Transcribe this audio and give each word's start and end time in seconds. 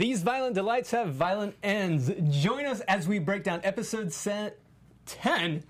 These 0.00 0.22
violent 0.22 0.54
delights 0.54 0.92
have 0.92 1.12
violent 1.12 1.56
ends. 1.62 2.10
Join 2.30 2.64
us 2.64 2.80
as 2.88 3.06
we 3.06 3.18
break 3.18 3.44
down 3.44 3.60
episode 3.64 4.14
set 4.14 4.58
10. 5.04 5.62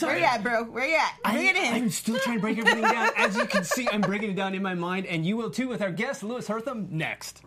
Where 0.00 0.18
you 0.18 0.24
at, 0.24 0.42
bro? 0.42 0.64
Where 0.64 0.84
you 0.84 0.96
at? 0.96 1.32
Bring 1.32 1.46
it 1.46 1.54
in. 1.54 1.74
I'm 1.74 1.90
still 1.90 2.18
trying 2.18 2.38
to 2.38 2.40
break 2.40 2.58
everything 2.58 2.82
down. 2.82 3.10
As 3.16 3.36
you 3.36 3.46
can 3.46 3.62
see, 3.62 3.88
I'm 3.88 4.00
breaking 4.00 4.32
it 4.32 4.34
down 4.34 4.56
in 4.56 4.64
my 4.64 4.74
mind, 4.74 5.06
and 5.06 5.24
you 5.24 5.36
will 5.36 5.48
too 5.48 5.68
with 5.68 5.80
our 5.80 5.92
guest, 5.92 6.24
Louis 6.24 6.44
Herthum, 6.48 6.88
next. 6.90 7.42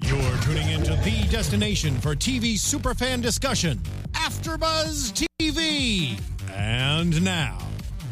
You're 0.00 0.36
tuning 0.42 0.68
into 0.68 0.96
the 0.96 1.26
destination 1.30 1.98
for 1.98 2.14
TV 2.14 2.56
superfan 2.56 3.22
discussion, 3.22 3.80
AfterBuzz 4.12 5.26
TV. 5.40 6.20
And 6.52 7.24
now, 7.24 7.56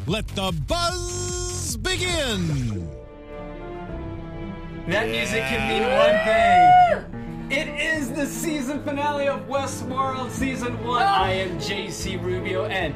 let 0.06 0.26
the 0.28 0.58
buzz 0.66 1.76
begin. 1.76 2.88
That 4.88 5.10
music 5.10 5.42
can 5.42 5.68
mean 5.68 5.82
one 5.82 7.04
thing. 7.04 7.11
It 7.52 7.68
is 7.78 8.10
the 8.10 8.24
season 8.26 8.82
finale 8.82 9.28
of 9.28 9.40
Westworld 9.46 10.30
Season 10.30 10.82
1. 10.82 11.02
I 11.02 11.32
am 11.32 11.58
JC 11.58 12.16
Rubio, 12.22 12.64
and 12.64 12.94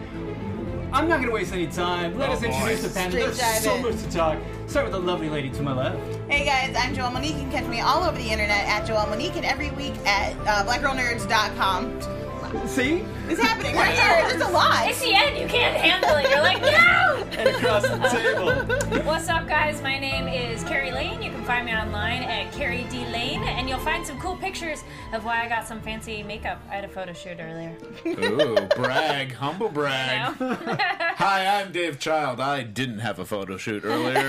I'm 0.95 1.07
not 1.09 1.17
going 1.17 1.27
to 1.29 1.33
waste 1.35 1.53
any 1.53 1.67
time. 1.67 2.17
Let 2.19 2.31
Oh, 2.31 2.33
us 2.33 2.43
introduce 2.43 2.81
boy. 2.81 2.89
the 2.89 2.95
panel. 2.95 3.11
Straight 3.11 3.25
There's 3.27 3.39
dive 3.39 3.63
so 3.63 3.75
in. 3.75 3.83
much 3.83 3.97
to 4.03 4.11
talk. 4.11 4.39
Start 4.67 4.87
with 4.87 4.93
the 4.95 4.99
lovely 4.99 5.29
lady 5.29 5.51
to 5.51 5.63
my 5.63 5.75
left. 5.75 5.99
Hey 6.31 6.47
guys, 6.47 6.75
I'm 6.75 6.95
Joelle 6.95 7.13
Monique. 7.13 7.35
You 7.35 7.43
can 7.43 7.53
catch 7.53 7.67
me 7.67 7.81
all 7.81 8.03
over 8.03 8.17
the 8.17 8.31
internet 8.31 8.67
at 8.67 8.89
Joelle 8.89 9.11
Monique 9.11 9.37
and 9.37 9.45
every 9.45 9.71
week 9.73 9.95
at 10.07 10.33
uh, 10.47 10.65
blackgirlnerds.com. 10.65 12.01
See? 12.67 13.05
It's 13.29 13.41
happening 13.41 13.75
right 13.75 13.93
here. 13.95 14.23
It's 14.37 14.45
a 14.45 14.51
lot. 14.51 14.89
It's 14.89 15.01
the 15.01 15.13
end. 15.15 15.37
You 15.39 15.47
can't 15.49 15.77
handle 15.77 16.17
it. 16.17 16.31
You're 16.31 16.43
like, 16.43 16.63
no! 16.63 17.27
And 17.39 17.49
across 17.49 17.83
the 17.83 17.99
table. 18.09 19.03
What's 19.05 19.29
up, 19.29 19.49
guys? 19.49 19.83
My 19.83 19.99
name 19.99 20.29
is 20.29 20.63
Kari 20.65 20.93
Lane. 20.93 21.21
You 21.23 21.31
can 21.31 21.43
find 21.45 21.67
me 21.67 21.73
online 21.75 22.23
at 22.23 22.53
Kari 22.53 22.85
D 22.91 23.05
Lane, 23.07 23.43
and 23.43 23.69
you'll 23.69 23.79
find 23.81 24.07
some 24.07 24.19
cool 24.21 24.37
pictures 24.37 24.85
of 25.13 25.25
why 25.25 25.45
I 25.45 25.49
got 25.49 25.67
some 25.67 25.81
fancy 25.81 26.23
makeup. 26.23 26.61
I 26.71 26.77
had 26.77 26.85
a 26.85 26.89
photo 26.89 27.13
shoot 27.13 27.39
earlier. 27.41 27.77
Ooh, 28.07 28.67
brag, 28.77 29.33
humble 29.33 29.67
You 29.71 29.73
brag. 29.73 30.41
know? 30.41 30.55
Hi, 31.17 31.61
I'm 31.61 31.73
Dave 31.73 31.99
Child. 31.99 32.41
I 32.41 32.63
didn't 32.63 33.01
have 33.01 33.19
a 33.19 33.25
photo 33.27 33.57
shoot 33.57 33.85
earlier, 33.85 34.29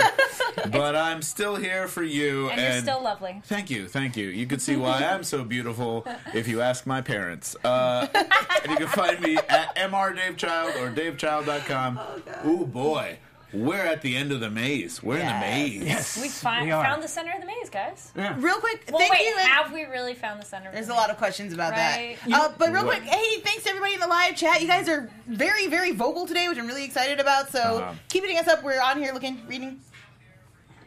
but 0.71 0.95
I'm 0.95 1.21
still 1.21 1.55
here 1.55 1.87
for 1.87 2.03
you. 2.03 2.49
and 2.49 2.59
you're 2.61 2.81
still 2.81 3.03
lovely. 3.03 3.41
Thank 3.45 3.69
you, 3.69 3.87
thank 3.87 4.17
you. 4.17 4.27
You 4.29 4.47
can 4.47 4.59
see 4.59 4.75
why 4.75 5.03
I'm 5.03 5.23
so 5.23 5.43
beautiful 5.43 6.05
if 6.33 6.47
you 6.47 6.61
ask 6.61 6.85
my 6.87 7.01
parents. 7.01 7.55
Uh, 7.63 8.06
and 8.63 8.71
you 8.71 8.77
can 8.77 8.87
find 8.87 9.19
me 9.21 9.37
at 9.49 9.75
mrdavechild 9.75 10.75
or 10.81 10.91
davechild.com. 10.91 11.99
Ooh, 12.45 12.65
boy. 12.65 13.17
We're 13.53 13.85
at 13.85 14.01
the 14.01 14.17
end 14.17 14.33
of 14.33 14.41
the 14.41 14.49
maze. 14.49 15.01
We're 15.01 15.19
in 15.19 15.25
the 15.25 15.39
maze. 15.39 15.81
Yes. 15.81 16.21
We 16.21 16.27
fi- 16.27 16.65
we 16.65 16.69
found 16.69 17.01
the 17.01 17.07
center 17.07 17.31
of 17.33 17.39
the 17.39 17.47
maze, 17.47 17.69
guys. 17.69 18.11
Real 18.15 18.59
quick, 18.59 18.83
Well, 18.89 18.99
thank 18.99 19.13
wait, 19.13 19.21
you. 19.21 19.35
and- 19.39 19.47
have 19.47 19.71
we 19.71 19.85
really 19.85 20.13
found 20.15 20.41
the 20.41 20.45
center? 20.45 20.67
of 20.67 20.73
There's 20.73 20.87
the 20.87 20.93
a 20.93 20.95
maze? 20.95 21.01
lot 21.01 21.09
of 21.11 21.17
questions 21.17 21.53
about 21.53 21.71
Right. 21.71 22.17
that. 22.27 22.33
Uh, 22.41 22.51
but 22.57 22.73
real 22.73 22.85
What? 22.85 22.99
quick, 23.01 23.09
hey, 23.09 23.39
thanks 23.39 23.63
to 23.63 23.69
everybody 23.69 23.93
in 23.93 24.01
the 24.01 24.07
live 24.07 24.35
chat. 24.35 24.61
You 24.61 24.67
guys 24.67 24.89
are 24.89 25.09
very, 25.27 25.67
very 25.67 25.93
vocal 25.93 26.27
today, 26.27 26.49
which 26.49 26.57
I'm 26.57 26.67
really 26.67 26.83
excited 26.83 27.21
about. 27.21 27.49
So 27.49 27.59
Uh-huh. 27.61 27.93
keep 28.09 28.23
hitting 28.23 28.37
us 28.37 28.49
up. 28.49 28.63
We're 28.63 28.81
on 28.81 28.97
here 28.97 29.13
looking, 29.13 29.41
reading, 29.47 29.79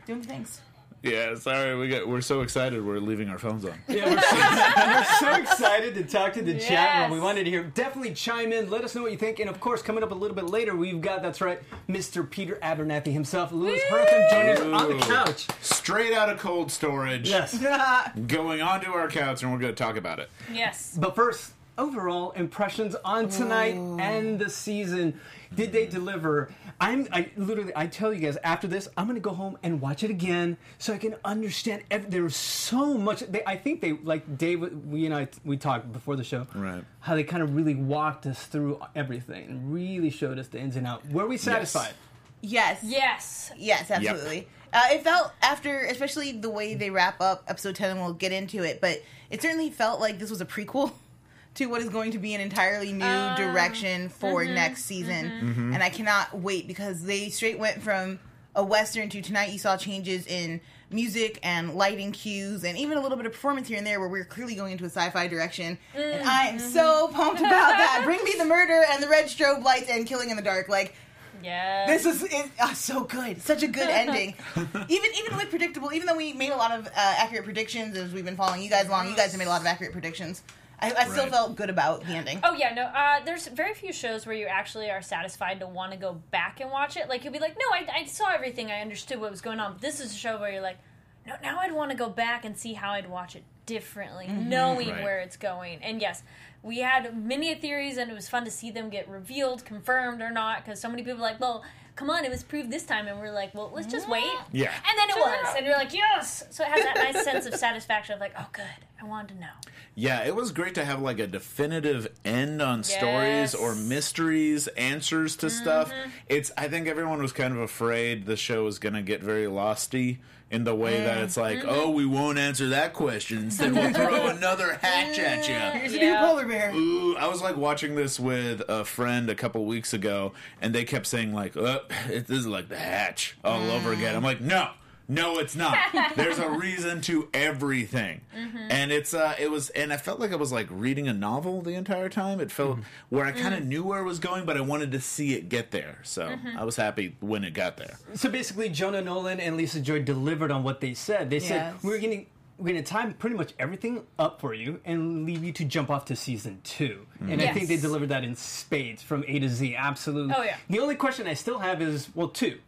doing 0.07 0.23
things. 0.23 0.61
Yeah, 1.03 1.34
sorry. 1.37 1.77
We 1.77 1.89
got, 1.89 2.06
we're 2.06 2.20
so 2.20 2.43
excited 2.43 2.84
we're 2.84 2.98
leaving 2.98 3.31
our 3.31 3.39
phones 3.39 3.65
on. 3.65 3.73
Yeah, 3.89 4.05
we're 4.05 4.20
so, 4.20 5.27
we're 5.31 5.34
so 5.34 5.41
excited 5.41 5.95
to 5.95 6.05
talk 6.05 6.34
to 6.34 6.42
the 6.42 6.59
chat 6.59 7.03
room. 7.03 7.19
We 7.19 7.20
wanted 7.25 7.45
to 7.45 7.51
hear. 7.51 7.62
Definitely 7.62 8.12
chime 8.12 8.53
in. 8.53 8.69
Let 8.69 8.84
us 8.84 8.95
know 8.95 9.03
what 9.03 9.12
you 9.12 9.17
think. 9.17 9.41
And 9.41 9.48
of 9.48 9.61
course, 9.61 9.81
coming 9.81 10.03
up 10.03 10.11
a 10.11 10.15
little 10.15 10.34
bit 10.34 10.47
later, 10.47 10.77
we've 10.77 11.01
got 11.01 11.23
that's 11.23 11.41
right, 11.41 11.61
Mr. 11.89 12.29
Peter 12.29 12.59
Abernathy 12.62 13.12
himself, 13.12 13.51
Louis 13.51 13.81
Herthum, 13.89 14.31
joining 14.31 14.53
us 14.75 14.83
on 14.83 14.98
the 14.98 15.03
couch. 15.05 15.47
Straight 15.62 16.12
out 16.12 16.29
of 16.29 16.39
cold 16.39 16.70
storage. 16.70 17.29
Yes. 17.29 17.59
Going 18.27 18.61
onto 18.61 18.91
our 18.91 19.09
couch, 19.09 19.42
and 19.42 19.53
we're 19.53 19.59
going 19.59 19.75
to 19.75 19.83
talk 19.83 19.97
about 19.97 20.19
it. 20.19 20.29
Yes. 20.53 20.98
But 21.01 21.17
first, 21.17 21.53
overall 21.79 22.33
impressions 22.33 22.95
on 23.05 23.29
tonight 23.31 23.75
and 23.75 24.39
the 24.39 24.51
season. 24.51 25.19
Did 25.55 25.73
they 25.73 25.87
deliver? 25.87 26.53
I'm 26.81 27.09
I 27.12 27.30
literally 27.36 27.73
I 27.74 27.86
tell 27.86 28.14
you 28.14 28.20
guys 28.20 28.36
after 28.45 28.67
this 28.69 28.89
I'm 28.97 29.07
gonna 29.07 29.20
go 29.20 29.33
home 29.33 29.58
and 29.63 29.80
watch 29.80 30.02
it 30.05 30.11
again 30.11 30.57
so 30.79 30.92
I 30.92 30.98
can 30.98 31.17
understand. 31.24 31.83
Ev- 31.91 32.11
there 32.11 32.23
was 32.23 32.36
so 32.36 32.95
much. 32.95 33.20
They, 33.20 33.42
I 33.47 33.57
think 33.57 33.80
they 33.80 33.92
like 33.92 34.39
Dave. 34.39 34.61
We 34.61 35.07
and 35.07 35.14
I 35.14 35.29
we 35.45 35.57
talked 35.57 35.92
before 35.92 36.17
the 36.17 36.24
show. 36.24 36.47
Right. 36.55 36.85
How 37.01 37.14
they 37.14 37.24
kind 37.24 37.42
of 37.42 37.55
really 37.57 37.74
walked 37.74 38.27
us 38.27 38.47
through 38.47 38.80
everything 38.95 39.48
and 39.48 39.73
really 39.73 40.11
showed 40.11 40.39
us 40.39 40.48
the 40.48 40.58
ins 40.58 40.77
and 40.77 40.86
outs. 40.86 41.08
Were 41.11 41.27
we 41.27 41.36
satisfied? 41.36 41.95
Yes. 42.42 42.80
Yes. 42.83 43.53
Yes, 43.57 43.91
absolutely. 43.91 44.48
Uh, 44.73 44.83
it 44.92 45.03
felt 45.03 45.33
after, 45.42 45.80
especially 45.86 46.33
the 46.33 46.48
way 46.48 46.74
they 46.74 46.91
wrap 46.91 47.20
up 47.20 47.42
episode 47.48 47.74
10, 47.74 47.91
and 47.91 48.01
we'll 48.01 48.13
get 48.14 48.30
into 48.33 48.63
it, 48.63 48.80
but 48.80 49.03
it 49.29 49.42
certainly 49.42 49.69
felt 49.69 50.01
like 50.01 50.19
this 50.19 50.30
was 50.30 50.41
a 50.41 50.47
prequel 50.47 50.92
to 51.55 51.66
what 51.66 51.80
is 51.83 51.88
going 51.88 52.12
to 52.12 52.18
be 52.18 52.34
an 52.34 52.40
entirely 52.40 52.92
new 52.92 53.05
Uh, 53.05 53.36
direction 53.36 54.08
for 54.08 54.44
mm-hmm, 54.44 54.55
next 54.55 54.84
season. 54.84 55.72
And 55.74 55.83
I 55.83 55.90
cannot 55.90 56.38
wait 56.38 56.66
because 56.68 57.02
they 57.02 57.28
straight 57.28 57.58
went 57.58 57.83
from 57.83 58.18
a 58.55 58.62
Western 58.64 59.08
to 59.11 59.22
tonight 59.22 59.52
you 59.52 59.58
saw 59.58 59.77
changes 59.77 60.27
in 60.27 60.61
music 60.90 61.38
and 61.44 61.74
lighting 61.74 62.11
cues 62.11 62.64
and 62.64 62.77
even 62.77 62.98
a 62.98 63.00
little 63.00 63.16
bit 63.16 63.24
of 63.24 63.30
performance 63.33 63.68
here 63.68 63.78
and 63.78 63.86
there 63.86 64.00
where 64.00 64.08
we're 64.08 64.24
clearly 64.24 64.56
going 64.56 64.72
into 64.72 64.83
a 64.84 64.88
sci-fi 64.88 65.28
direction 65.28 65.78
and 65.94 66.28
i 66.28 66.48
am 66.48 66.58
so 66.58 67.06
pumped 67.14 67.38
about 67.38 67.48
that 67.50 68.02
bring 68.05 68.18
me 68.24 68.32
the 68.36 68.44
murder 68.44 68.82
and 68.90 69.00
the 69.00 69.06
red 69.06 69.27
strobe 69.27 69.62
lights 69.62 69.88
and 69.88 70.05
killing 70.05 70.30
in 70.30 70.36
the 70.36 70.42
dark 70.42 70.68
like 70.68 70.96
Yes. 71.44 72.02
this 72.02 72.17
is 72.17 72.22
it, 72.24 72.50
uh, 72.61 72.74
so 72.74 73.05
good, 73.05 73.40
such 73.40 73.62
a 73.62 73.68
good 73.68 73.88
ending. 74.02 74.34
even 74.56 75.11
even 75.17 75.36
with 75.36 75.48
predictable, 75.48 75.90
even 75.92 76.06
though 76.06 76.17
we 76.17 76.32
made 76.34 76.50
a 76.50 76.56
lot 76.56 76.70
of 76.72 76.86
uh, 76.88 76.90
accurate 76.96 77.44
predictions 77.44 77.96
as 77.96 78.12
we've 78.12 78.24
been 78.27 78.36
following 78.36 78.62
you 78.62 78.68
guys 78.68 78.88
along, 78.88 79.08
you 79.08 79.17
guys 79.17 79.30
have 79.30 79.38
made 79.38 79.46
a 79.46 79.48
lot 79.48 79.61
of 79.62 79.67
accurate 79.67 79.92
predictions. 79.92 80.42
I, 80.83 80.92
I 80.96 81.08
still 81.08 81.27
felt 81.27 81.57
good 81.57 81.70
about 81.70 82.01
the 82.07 82.13
ending. 82.14 82.41
Oh 82.42 82.55
yeah, 82.55 82.73
no. 82.74 82.85
Uh, 82.85 83.20
there's 83.24 83.46
very 83.48 83.74
few 83.74 83.92
shows 83.92 84.27
where 84.27 84.35
you 84.35 84.46
actually 84.46 84.91
are 84.91 85.02
satisfied 85.02 85.61
to 85.61 85.67
want 85.67 85.92
to 85.92 85.98
go 85.98 86.14
back 86.30 86.61
and 86.61 86.70
watch 86.70 86.96
it. 86.96 87.08
Like 87.08 87.23
you'll 87.24 87.33
be 87.33 87.39
like, 87.39 87.57
no, 87.58 87.64
I, 87.73 88.01
I 88.01 88.05
saw 88.07 88.33
everything, 88.33 88.70
I 88.70 88.80
understood 88.80 89.20
what 89.20 89.30
was 89.30 89.41
going 89.41 89.61
on. 89.61 89.73
But 89.74 89.83
this 89.83 90.01
is 90.01 90.13
a 90.13 90.17
show 90.17 90.39
where 90.41 90.51
you're 90.51 90.63
like, 90.63 90.79
no, 91.27 91.35
now 91.42 91.58
I'd 91.58 91.73
want 91.73 91.91
to 91.91 91.96
go 91.96 92.08
back 92.08 92.45
and 92.45 92.57
see 92.57 92.73
how 92.73 92.92
I'd 92.92 93.08
watch 93.11 93.36
it 93.36 93.45
differently, 93.67 94.27
knowing 94.27 94.89
Right. 94.89 95.02
where 95.02 95.18
it's 95.20 95.36
going. 95.36 95.80
And 95.83 96.01
yes, 96.01 96.23
we 96.63 96.79
had 96.79 97.17
many 97.17 97.55
theories, 97.55 97.98
and 97.98 98.11
it 98.11 98.14
was 98.14 98.29
fun 98.29 98.45
to 98.47 98.51
see 98.51 98.70
them 98.70 98.89
get 98.91 99.08
revealed, 99.08 99.64
confirmed 99.64 100.23
or 100.23 100.30
not, 100.30 100.64
because 100.64 100.80
so 100.80 100.89
many 100.89 101.02
people 101.02 101.17
were 101.18 101.23
like, 101.27 101.41
well. 101.41 101.62
Come 102.00 102.08
on, 102.08 102.24
it 102.24 102.30
was 102.30 102.42
proved 102.42 102.70
this 102.70 102.84
time, 102.84 103.08
and 103.08 103.20
we're 103.20 103.30
like, 103.30 103.55
well, 103.55 103.70
let's 103.74 103.86
just 103.86 104.08
wait. 104.08 104.24
Yeah. 104.52 104.72
And 104.72 104.98
then 104.98 105.11
it 105.11 105.16
was, 105.16 105.55
and 105.55 105.66
you're 105.66 105.77
like, 105.77 105.92
yes. 105.92 106.44
So 106.48 106.64
it 106.64 106.70
has 106.70 106.83
that 106.83 106.96
nice 106.96 107.22
sense 107.22 107.44
of 107.44 107.55
satisfaction 107.55 108.14
of 108.14 108.20
like, 108.20 108.33
oh, 108.38 108.46
good, 108.52 108.64
I 108.98 109.05
wanted 109.05 109.34
to 109.34 109.40
know. 109.42 109.50
Yeah, 109.94 110.24
it 110.24 110.34
was 110.34 110.50
great 110.50 110.74
to 110.77 110.84
have 110.86 111.02
like 111.02 111.18
a 111.18 111.27
definitive 111.27 112.08
end 112.24 112.62
on 112.62 112.84
stories 112.84 113.55
or 113.55 113.74
mysteries, 113.74 114.66
answers 114.68 115.36
to 115.36 115.50
stuff. 115.50 115.92
Mm-hmm. 115.92 116.11
It's 116.30 116.50
I 116.56 116.68
think 116.68 116.88
everyone 116.88 117.20
was 117.20 117.33
kind 117.33 117.52
of 117.52 117.61
afraid 117.61 118.24
the 118.24 118.34
show 118.34 118.64
was 118.64 118.78
going 118.78 118.94
to 118.94 119.02
get 119.02 119.22
very 119.22 119.44
losty 119.44 120.20
in 120.50 120.64
the 120.64 120.74
way 120.74 120.98
that 120.98 121.18
it's 121.18 121.36
like, 121.36 121.58
mm-hmm. 121.58 121.68
oh, 121.70 121.90
we 121.90 122.05
won't 122.05 122.38
answer 122.38 122.70
that 122.70 122.92
question. 122.92 123.38
Instead, 123.38 123.72
we'll 123.72 123.92
throw 123.92 124.27
another 124.36 124.74
hatch 124.83 125.18
at 125.18 125.48
you. 125.48 125.80
Here's 125.80 125.94
Yeah. 125.94 126.18
a 126.18 126.20
new 126.20 126.27
polar 126.28 126.46
bear. 126.46 126.72
Ooh, 126.74 127.16
I 127.16 127.28
was 127.28 127.40
like 127.40 127.56
watching 127.56 127.94
this 127.94 128.19
with 128.19 128.62
a 128.69 128.84
friend 128.84 129.31
a 129.31 129.34
couple 129.34 129.64
weeks 129.64 129.93
ago, 129.93 130.32
and 130.61 130.75
they 130.75 130.84
kept 130.84 131.06
saying 131.06 131.32
like, 131.32 131.56
oh, 131.56 131.82
"This 132.08 132.28
is 132.31 132.46
like 132.46 132.69
the 132.69 132.78
hatch 132.78 133.37
all 133.44 133.70
over 133.70 133.90
mm. 133.90 133.99
again." 133.99 134.16
I'm 134.16 134.25
like, 134.25 134.40
"No, 134.40 134.70
no, 135.11 135.38
it's 135.38 135.56
not. 135.56 135.76
There's 136.17 136.38
a 136.38 136.49
reason 136.49 137.00
to 137.03 137.29
everything." 137.35 138.21
Mm-hmm. 138.37 138.69
And 138.71 138.93
it's 138.93 139.12
uh, 139.12 139.35
it 139.38 139.50
was, 139.50 139.71
and 139.71 139.93
I 139.93 139.97
felt 139.97 140.21
like 140.21 140.32
I 140.32 140.37
was 140.37 140.53
like 140.53 140.69
reading 140.71 141.09
a 141.09 141.12
novel 141.12 141.62
the 141.62 141.75
entire 141.75 142.09
time. 142.09 142.41
It 142.41 142.53
felt 142.53 142.76
mm-hmm. 142.76 142.82
where 143.09 143.26
I 143.26 143.32
kind 143.32 143.55
of 143.55 143.62
mm. 143.62 143.67
knew 143.67 143.85
where 143.85 144.00
it 144.00 144.05
was 144.05 144.19
going, 144.19 144.44
but 144.44 144.56
I 144.56 144.61
wanted 144.61 144.93
to 144.93 145.00
see 145.00 145.35
it 145.35 145.49
get 145.49 145.73
there. 145.73 145.99
So 146.05 146.29
mm-hmm. 146.29 146.59
I 146.59 146.65
was 146.65 146.76
happy 146.76 147.17
when 147.21 147.44
it 147.44 147.55
got 147.55 147.76
there. 147.76 147.99
So 148.15 148.31
basically, 148.31 148.69
Jonah 148.69 149.03
Nolan 149.03 149.41
and 149.41 149.56
Lisa 149.56 149.81
Joy 149.81 150.03
delivered 150.03 150.50
on 150.50 150.62
what 150.62 150.81
they 150.81 150.94
said. 150.94 151.29
They 151.31 151.41
said 151.41 151.75
we're 151.82 151.99
going 151.99 152.21
to 152.21 152.27
we're 152.61 152.73
going 152.73 152.85
to 152.85 152.88
time 152.88 153.15
pretty 153.15 153.37
much 153.37 153.55
everything 153.59 154.03
up 154.19 154.41
for 154.41 154.53
you 154.53 154.81
and 154.85 155.25
leave 155.25 155.43
you 155.43 155.53
to 155.53 155.65
jump 155.65 155.91
off 155.91 156.05
to 156.06 156.17
season 156.17 156.61
two. 156.63 157.06
Mm. 157.23 157.33
And 157.33 157.43
I 157.43 157.53
think 157.53 157.69
they 157.69 157.79
delivered 157.79 158.11
that 158.11 158.23
in 158.23 158.37
spades 158.37 159.03
from 159.03 159.25
A 159.27 159.39
to 159.39 159.49
Z. 159.49 159.75
Absolutely. 159.75 160.35
Oh, 160.37 160.43
yeah. 160.43 160.56
The 160.69 160.79
only 160.79 160.95
question 160.95 161.27
I 161.27 161.35
still 161.35 161.59
have 161.59 161.81
is 161.81 162.11
well, 162.15 162.29
two. 162.29 162.59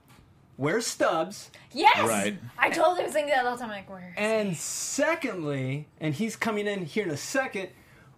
Where's 0.57 0.87
Stubbs? 0.87 1.51
Yes. 1.73 2.07
Right. 2.07 2.39
I 2.59 2.71
totally 2.71 3.05
was 3.05 3.13
thinking 3.13 3.35
that 3.35 3.47
all 3.47 3.57
the 3.57 3.61
time. 3.61 3.71
Like, 3.71 3.91
where? 3.91 4.15
And 4.17 4.57
secondly, 4.57 5.89
and 6.01 6.15
he's 6.15 6.37
coming 6.37 6.67
in 6.67 6.85
here 6.85 7.05
in 7.05 7.11
a 7.11 7.17
second, 7.17 7.71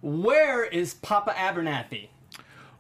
where 0.03 0.65
is 0.65 0.95
Papa 0.95 1.33
Abernathy? 1.33 2.09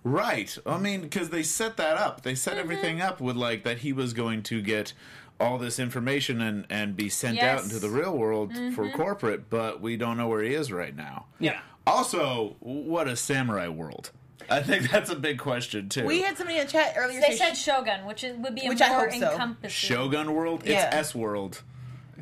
Right. 0.02 0.56
I 0.66 0.78
mean, 0.78 1.00
because 1.00 1.30
they 1.30 1.42
set 1.42 1.76
that 1.78 1.96
up. 1.96 2.22
They 2.22 2.34
set 2.34 2.52
mm-hmm. 2.52 2.60
everything 2.60 3.00
up 3.00 3.20
with 3.20 3.36
like 3.36 3.64
that 3.64 3.78
he 3.78 3.92
was 3.92 4.12
going 4.12 4.42
to 4.44 4.60
get 4.60 4.92
all 5.40 5.58
this 5.58 5.78
information 5.78 6.40
and 6.40 6.64
and 6.70 6.96
be 6.96 7.08
sent 7.08 7.38
out 7.40 7.64
into 7.64 7.78
the 7.78 7.88
real 7.88 8.16
world 8.16 8.52
for 8.52 8.84
mm-hmm. 8.84 8.96
corporate, 8.96 9.50
but 9.50 9.80
we 9.80 9.96
don't 9.96 10.16
know 10.16 10.28
where 10.28 10.42
he 10.42 10.54
is 10.54 10.70
right 10.70 10.94
now. 10.94 11.26
Yeah. 11.40 11.60
Also, 11.86 12.56
what 12.60 13.08
a 13.08 13.16
samurai 13.16 13.68
world. 13.68 14.10
I 14.50 14.62
think 14.62 14.90
that's 14.90 15.10
a 15.10 15.16
big 15.16 15.38
question 15.38 15.88
too. 15.88 16.04
We 16.04 16.22
had 16.22 16.36
somebody 16.36 16.58
in 16.58 16.66
the 16.66 16.72
chat 16.72 16.94
earlier 16.96 17.20
They 17.20 17.28
say 17.30 17.36
said 17.36 17.54
Shogun, 17.56 18.04
which 18.06 18.24
is, 18.24 18.36
would 18.38 18.54
be 18.54 18.66
a 18.66 18.68
Which 18.68 18.82
I 18.82 18.88
more 18.90 19.00
hope 19.08 19.12
so. 19.12 19.30
encompassing. 19.32 19.70
Shogun 19.70 20.34
world. 20.34 20.60
It's 20.64 20.70
Yeah. 20.70 20.90
S 20.92 21.14
world. 21.14 21.62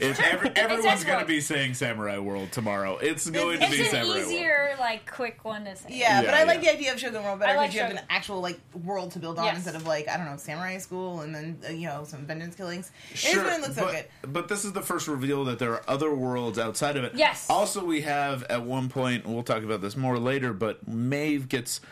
If 0.00 0.18
every, 0.32 0.48
everyone's 0.56 1.04
going 1.04 1.18
to 1.18 1.24
Westworld. 1.24 1.28
be 1.28 1.40
saying 1.42 1.74
Samurai 1.74 2.16
World 2.18 2.50
tomorrow, 2.50 2.96
it's 2.96 3.28
going 3.28 3.58
to 3.58 3.64
It's 3.66 3.76
be 3.76 3.82
an 3.82 3.90
Samurai 3.90 4.08
World. 4.20 4.32
easier, 4.32 4.74
like, 4.80 5.10
quick 5.10 5.44
one 5.44 5.66
to 5.66 5.76
say. 5.76 5.88
Yeah, 5.90 6.22
but 6.22 6.28
Yeah, 6.30 6.36
I 6.38 6.44
like 6.44 6.62
yeah. 6.62 6.70
the 6.72 6.78
idea 6.78 6.92
of 6.94 6.98
Shogun 6.98 7.22
World 7.22 7.40
better 7.40 7.52
I 7.52 7.56
like 7.56 7.70
because 7.70 7.74
you 7.74 7.80
have 7.82 7.90
Shogun. 7.90 8.04
an 8.04 8.08
actual 8.08 8.40
like 8.40 8.58
world 8.84 9.10
to 9.12 9.18
build 9.18 9.38
on 9.38 9.44
Yes. 9.44 9.56
instead 9.56 9.74
of 9.74 9.86
like 9.86 10.08
I 10.08 10.16
don't 10.16 10.24
know 10.26 10.38
samurai 10.38 10.78
school 10.78 11.20
and 11.20 11.34
then 11.34 11.58
uh, 11.68 11.72
you 11.72 11.88
know 11.88 12.04
some 12.04 12.20
vengeance 12.24 12.54
killings. 12.56 12.90
Sure, 13.12 13.32
it's 13.32 13.42
going 13.42 13.60
to 13.62 13.68
look 13.68 13.76
so 13.76 13.84
but, 13.84 13.92
good. 14.22 14.32
but 14.32 14.48
this 14.48 14.64
is 14.64 14.72
the 14.72 14.80
first 14.82 15.08
reveal 15.08 15.44
that 15.44 15.58
there 15.58 15.72
are 15.74 15.82
other 15.86 16.14
worlds 16.14 16.58
outside 16.58 16.96
of 16.96 17.04
it. 17.04 17.12
Yes. 17.14 17.46
Also, 17.50 17.84
we 17.84 18.00
have 18.00 18.44
at 18.44 18.62
one 18.62 18.88
point, 18.88 19.26
we'll 19.26 19.42
talk 19.42 19.62
about 19.62 19.82
this 19.82 19.94
more 19.94 20.18
later, 20.18 20.54
but 20.54 20.88
Maeve 20.88 21.50
gets 21.50 21.82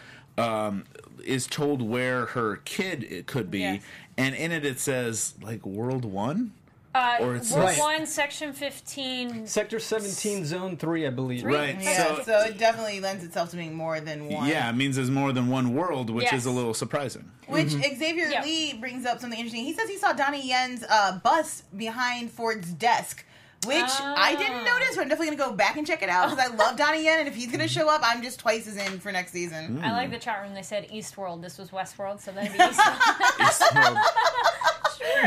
um, 0.41 0.85
is 1.25 1.47
told 1.47 1.83
where 1.83 2.27
her 2.27 2.57
kid 2.65 3.05
it 3.05 3.27
could 3.27 3.51
be, 3.51 3.61
Yes. 3.61 3.83
and 4.17 4.35
in 4.35 4.53
it 4.53 4.65
it 4.65 4.81
says 4.81 5.35
like 5.43 5.65
World 5.67 6.05
One. 6.05 6.53
Uh, 6.93 7.19
Or 7.21 7.37
it's 7.37 7.53
World 7.53 7.67
Right. 7.67 7.79
1, 7.79 8.07
Section 8.07 8.53
15. 8.53 9.47
Sector 9.47 9.79
17, 9.79 10.45
Zone 10.45 10.77
3, 10.77 11.07
I 11.07 11.11
believe. 11.11 11.43
Three? 11.43 11.55
Right. 11.55 11.81
Yeah, 11.81 12.17
So 12.17 12.23
so, 12.25 12.41
it 12.41 12.59
definitely 12.59 12.99
lends 12.99 13.23
itself 13.23 13.51
to 13.51 13.57
being 13.57 13.77
more 13.77 14.01
than 14.01 14.27
one. 14.27 14.49
yeah, 14.49 14.69
it 14.69 14.75
means 14.75 14.97
there's 14.97 15.09
more 15.09 15.33
than 15.33 15.47
one 15.49 15.73
world, 15.75 16.11
which 16.11 16.25
Yes. 16.25 16.33
is 16.41 16.47
a 16.47 16.51
little 16.51 16.75
surprising. 16.75 17.31
Which 17.47 17.69
Mm-hmm. 17.69 17.97
Xavier 17.97 18.29
Yeah. 18.31 18.43
Lee 18.43 18.73
brings 18.73 19.07
up 19.07 19.21
something 19.21 19.39
interesting. 19.39 19.65
He 19.65 19.73
says 19.73 19.89
he 19.89 19.99
saw 19.99 20.13
Donnie 20.15 20.45
Yen's 20.49 20.83
uh, 20.91 21.21
bus 21.23 21.63
behind 21.77 22.33
Ford's 22.33 22.73
desk, 22.73 23.25
which 23.67 23.77
I 23.79 24.35
didn't 24.39 24.67
Ah. 24.67 24.79
notice. 24.79 24.97
But 24.97 25.03
I'm 25.03 25.09
definitely 25.09 25.37
gonna 25.37 25.51
go 25.51 25.57
back 25.57 25.77
and 25.77 25.87
check 25.87 26.03
it 26.03 26.09
out 26.09 26.31
because 26.31 26.45
I 26.51 26.55
love 26.55 26.77
Donnie 26.79 27.05
Yen, 27.05 27.21
and 27.21 27.29
if 27.29 27.35
he's 27.35 27.51
gonna 27.51 27.69
show 27.69 27.89
up, 27.89 28.01
I'm 28.05 28.23
just 28.23 28.39
twice 28.41 28.67
as 28.67 28.77
in 28.77 28.99
for 29.01 29.13
next 29.13 29.33
season. 29.33 29.79
Mm. 29.79 29.85
I 29.85 29.93
like 29.93 30.11
the 30.11 30.19
chat 30.19 30.43
room. 30.43 30.55
They 30.55 30.63
said 30.63 30.89
Eastworld. 30.91 31.43
This 31.43 31.59
was 31.59 31.71
Westworld, 31.71 32.21
so 32.21 32.33
then 32.33 32.47
it'd 32.47 32.57
be 32.59 32.65
Eastworld. 32.65 33.41
It's- 33.41 33.63
well, 33.75 34.05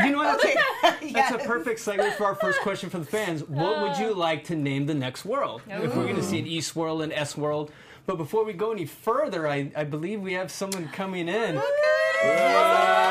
You 0.04 0.12
know 0.12 0.18
what? 0.18 0.38
Okay, 0.44 0.54
That's 0.82 1.30
yeah. 1.30 1.34
a 1.34 1.38
perfect 1.46 1.80
segue 1.80 2.12
for 2.14 2.24
our 2.24 2.34
first 2.34 2.60
question 2.60 2.90
for 2.90 2.98
the 2.98 3.04
fans. 3.04 3.42
What 3.44 3.80
would 3.82 3.98
you 3.98 4.14
like 4.14 4.44
to 4.44 4.56
name 4.56 4.86
the 4.86 4.94
next 4.94 5.24
world? 5.24 5.62
If 5.68 5.94
we're 5.96 6.04
going 6.04 6.16
to 6.16 6.22
see 6.22 6.38
an 6.38 6.46
East 6.46 6.74
world 6.76 7.02
and 7.02 7.12
S 7.12 7.36
world. 7.36 7.70
But 8.06 8.16
before 8.18 8.44
we 8.44 8.52
go 8.52 8.72
any 8.72 8.84
further, 8.86 9.48
I, 9.48 9.70
I 9.76 9.84
believe 9.84 10.20
we 10.20 10.34
have 10.34 10.50
someone 10.50 10.88
coming 10.88 11.28
in. 11.28 11.56
Oh, 11.56 12.20
hey! 12.22 12.54
I 12.56 13.03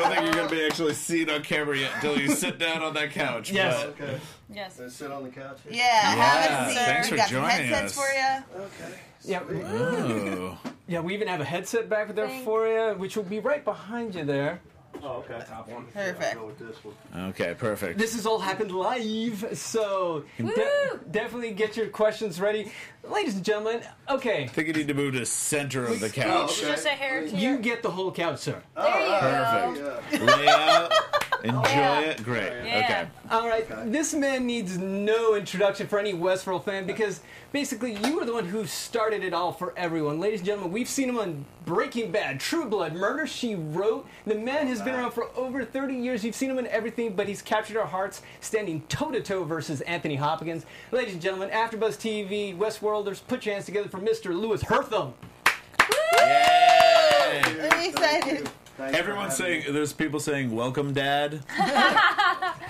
don't 0.00 0.10
think 0.12 0.24
you're 0.24 0.34
going 0.34 0.48
to 0.48 0.54
be 0.54 0.64
actually 0.64 0.94
seen 0.94 1.30
on 1.30 1.42
camera 1.42 1.78
yet 1.78 1.92
until 1.96 2.18
you 2.18 2.28
sit 2.28 2.58
down 2.58 2.82
on 2.82 2.94
that 2.94 3.10
couch. 3.12 3.50
Yes. 3.50 3.82
but- 3.82 3.88
Okay. 4.04 4.20
yes. 4.52 4.76
So 4.76 4.88
sit 4.88 5.10
on 5.10 5.24
the 5.24 5.30
couch. 5.30 5.58
here? 5.64 5.72
Yeah, 5.74 5.82
have 5.84 6.18
Yeah, 6.50 6.64
a 6.66 6.68
seat. 6.68 6.74
thanks 6.76 7.06
we 7.06 7.10
for 7.10 7.16
got 7.16 7.28
some 7.30 7.44
headsets 7.44 7.98
us. 7.98 8.04
for 8.06 8.12
you. 8.58 8.64
Okay. 8.64 8.94
Yeah, 9.22 9.40
Oh. 9.50 10.58
yeah, 10.86 11.00
we 11.00 11.14
even 11.14 11.28
have 11.28 11.40
a 11.40 11.44
headset 11.44 11.88
back 11.88 12.14
there 12.14 12.26
Thank- 12.26 12.44
for 12.44 12.66
you, 12.66 12.94
which 12.98 13.16
will 13.16 13.24
be 13.24 13.38
right 13.40 13.64
behind 13.64 14.14
you 14.14 14.24
there. 14.24 14.60
Oh, 15.02 15.24
okay. 15.28 15.42
Top 15.48 15.68
one. 15.68 15.86
Perfect. 15.94 16.34
I'll 16.36 16.40
go 16.40 16.46
with 16.48 16.58
this 16.58 16.76
one. 16.84 16.94
Okay, 17.30 17.54
perfect. 17.56 17.98
This 17.98 18.14
has 18.14 18.26
all 18.26 18.38
happened 18.40 18.70
live, 18.72 19.46
so 19.56 20.24
de- 20.36 20.98
definitely 21.10 21.52
get 21.52 21.76
your 21.76 21.86
questions 21.86 22.40
ready. 22.40 22.70
Ladies 23.08 23.34
and 23.34 23.44
gentlemen, 23.44 23.82
okay, 24.08 24.44
I 24.44 24.46
think 24.48 24.68
you 24.68 24.74
need 24.74 24.88
to 24.88 24.94
move 24.94 25.14
to 25.14 25.20
the 25.20 25.26
center 25.26 25.86
of 25.86 26.00
the 26.00 26.10
couch. 26.10 26.58
okay. 26.62 26.70
Just 26.72 26.86
a 26.86 26.90
hair 26.90 27.24
you 27.24 27.36
your- 27.50 27.58
get 27.58 27.82
the 27.82 27.90
whole 27.90 28.12
couch, 28.12 28.40
sir. 28.40 28.62
There 28.76 29.00
you 29.06 29.20
Perfect. 29.20 30.18
go. 30.18 30.24
Yeah. 30.26 30.36
Lay 30.36 30.48
out, 30.48 30.92
enjoy 31.44 31.62
Yeah. 31.70 32.00
it. 32.00 32.22
Great. 32.22 32.52
Yeah. 32.64 32.78
Okay. 32.84 33.08
All 33.30 33.48
right, 33.48 33.66
this 33.92 34.12
man 34.12 34.44
needs 34.46 34.76
no 34.76 35.34
introduction 35.34 35.86
for 35.86 35.98
any 35.98 36.12
Westworld 36.12 36.64
fan 36.64 36.84
because 36.86 37.20
basically 37.52 37.94
you 38.04 38.16
were 38.16 38.24
the 38.24 38.32
one 38.32 38.44
who 38.44 38.66
started 38.66 39.22
it 39.24 39.32
all 39.32 39.52
for 39.52 39.72
everyone. 39.76 40.18
Ladies 40.20 40.40
and 40.40 40.46
gentlemen, 40.46 40.72
we've 40.72 40.88
seen 40.88 41.08
him 41.08 41.18
on 41.18 41.44
Breaking 41.64 42.10
Bad, 42.10 42.40
True 42.40 42.64
Blood, 42.64 42.94
Murder 42.94 43.26
She 43.28 43.54
Wrote. 43.54 44.06
The 44.26 44.34
man 44.34 44.66
has 44.66 44.82
been 44.82 44.94
around 44.94 45.12
for 45.12 45.28
over 45.36 45.64
30 45.64 45.94
years. 45.94 46.24
You've 46.24 46.34
seen 46.34 46.50
him 46.50 46.58
in 46.58 46.66
everything, 46.66 47.14
but 47.14 47.28
he's 47.28 47.40
captured 47.42 47.76
our 47.76 47.86
hearts 47.86 48.22
standing 48.40 48.82
toe 48.88 49.12
to 49.12 49.20
toe 49.22 49.44
versus 49.44 49.80
Anthony 49.82 50.16
Hopkins. 50.16 50.66
Ladies 50.90 51.12
and 51.12 51.22
gentlemen, 51.22 51.50
AfterBuzz 51.50 51.96
TV, 51.98 52.56
Westworlders, 52.90 53.20
put 53.26 53.46
your 53.46 53.54
hands 53.54 53.66
together 53.66 53.88
for 53.88 53.98
Mr. 53.98 54.34
Louis 54.34 54.62
Herthum. 54.62 55.14
Yay! 56.18 57.42
I'm 57.70 57.88
excited. 57.88 58.50
Thanks 58.76 58.98
Everyone's 58.98 59.38
having 59.38 59.62
saying, 59.62 59.74
there's 59.74 59.92
people 59.92 60.18
saying, 60.18 60.50
welcome, 60.50 60.92
Dad. 60.92 61.44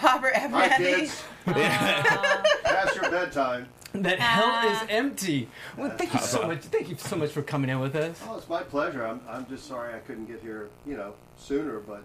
Robert 0.03 0.35
me. 0.35 0.41
Hi, 0.41 0.69
Abernathy. 0.69 0.77
kids. 0.79 1.25
Past 1.45 2.97
your 2.97 3.11
bedtime. 3.11 3.69
That 3.95 4.19
hell 4.19 4.71
is 4.71 4.77
uh-huh. 4.77 4.87
empty. 4.91 5.49
Well, 5.77 5.91
thank 5.97 6.13
you 6.13 6.21
so 6.21 6.47
much. 6.47 6.61
Thank 6.65 6.91
you 6.91 6.97
so 6.97 7.17
much 7.17 7.31
for 7.31 7.43
coming 7.43 7.71
in 7.71 7.81
with 7.81 7.97
us. 7.97 8.21
Oh, 8.29 8.37
it's 8.37 8.49
my 8.49 8.63
pleasure. 8.63 9.07
I'm, 9.07 9.21
I'm 9.29 9.47
just 9.47 9.67
sorry 9.67 9.95
I 9.95 10.01
couldn't 10.01 10.27
get 10.27 10.43
here, 10.43 10.69
you 10.87 10.97
know, 10.97 11.15
sooner, 11.39 11.81
but 11.81 12.05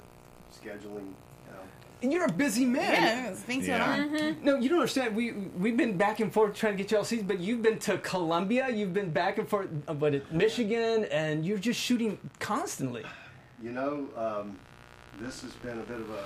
scheduling, 0.53 1.11
you 1.45 1.51
know. 1.51 1.59
And 2.01 2.11
you're 2.13 2.25
a 2.25 2.31
busy 2.31 2.65
man. 2.65 2.91
Yeah, 2.91 3.31
thanks 3.33 3.67
Yeah. 3.67 3.97
going 4.07 4.23
on. 4.23 4.37
No, 4.43 4.57
you 4.57 4.69
don't 4.69 4.79
understand. 4.79 5.15
We 5.15 5.31
we've 5.31 5.77
been 5.77 5.97
back 5.97 6.19
and 6.19 6.31
forth 6.31 6.53
trying 6.55 6.73
to 6.73 6.77
get 6.83 6.91
you 6.91 6.97
all 6.97 7.03
season, 7.03 7.25
but 7.25 7.39
you've 7.39 7.61
been 7.61 7.79
to 7.79 7.97
Colombia, 7.99 8.69
you've 8.69 8.93
been 8.93 9.09
back 9.11 9.37
and 9.37 9.47
forth, 9.47 9.69
uh, 9.87 9.93
but 9.93 10.13
at 10.13 10.31
Michigan, 10.31 11.05
and 11.05 11.45
you're 11.45 11.57
just 11.57 11.79
shooting 11.79 12.17
constantly. 12.39 13.03
You 13.63 13.71
know, 13.71 14.07
um, 14.17 14.57
this 15.19 15.41
has 15.41 15.53
been 15.53 15.79
a 15.79 15.83
bit 15.83 15.99
of 15.99 16.09
a. 16.09 16.23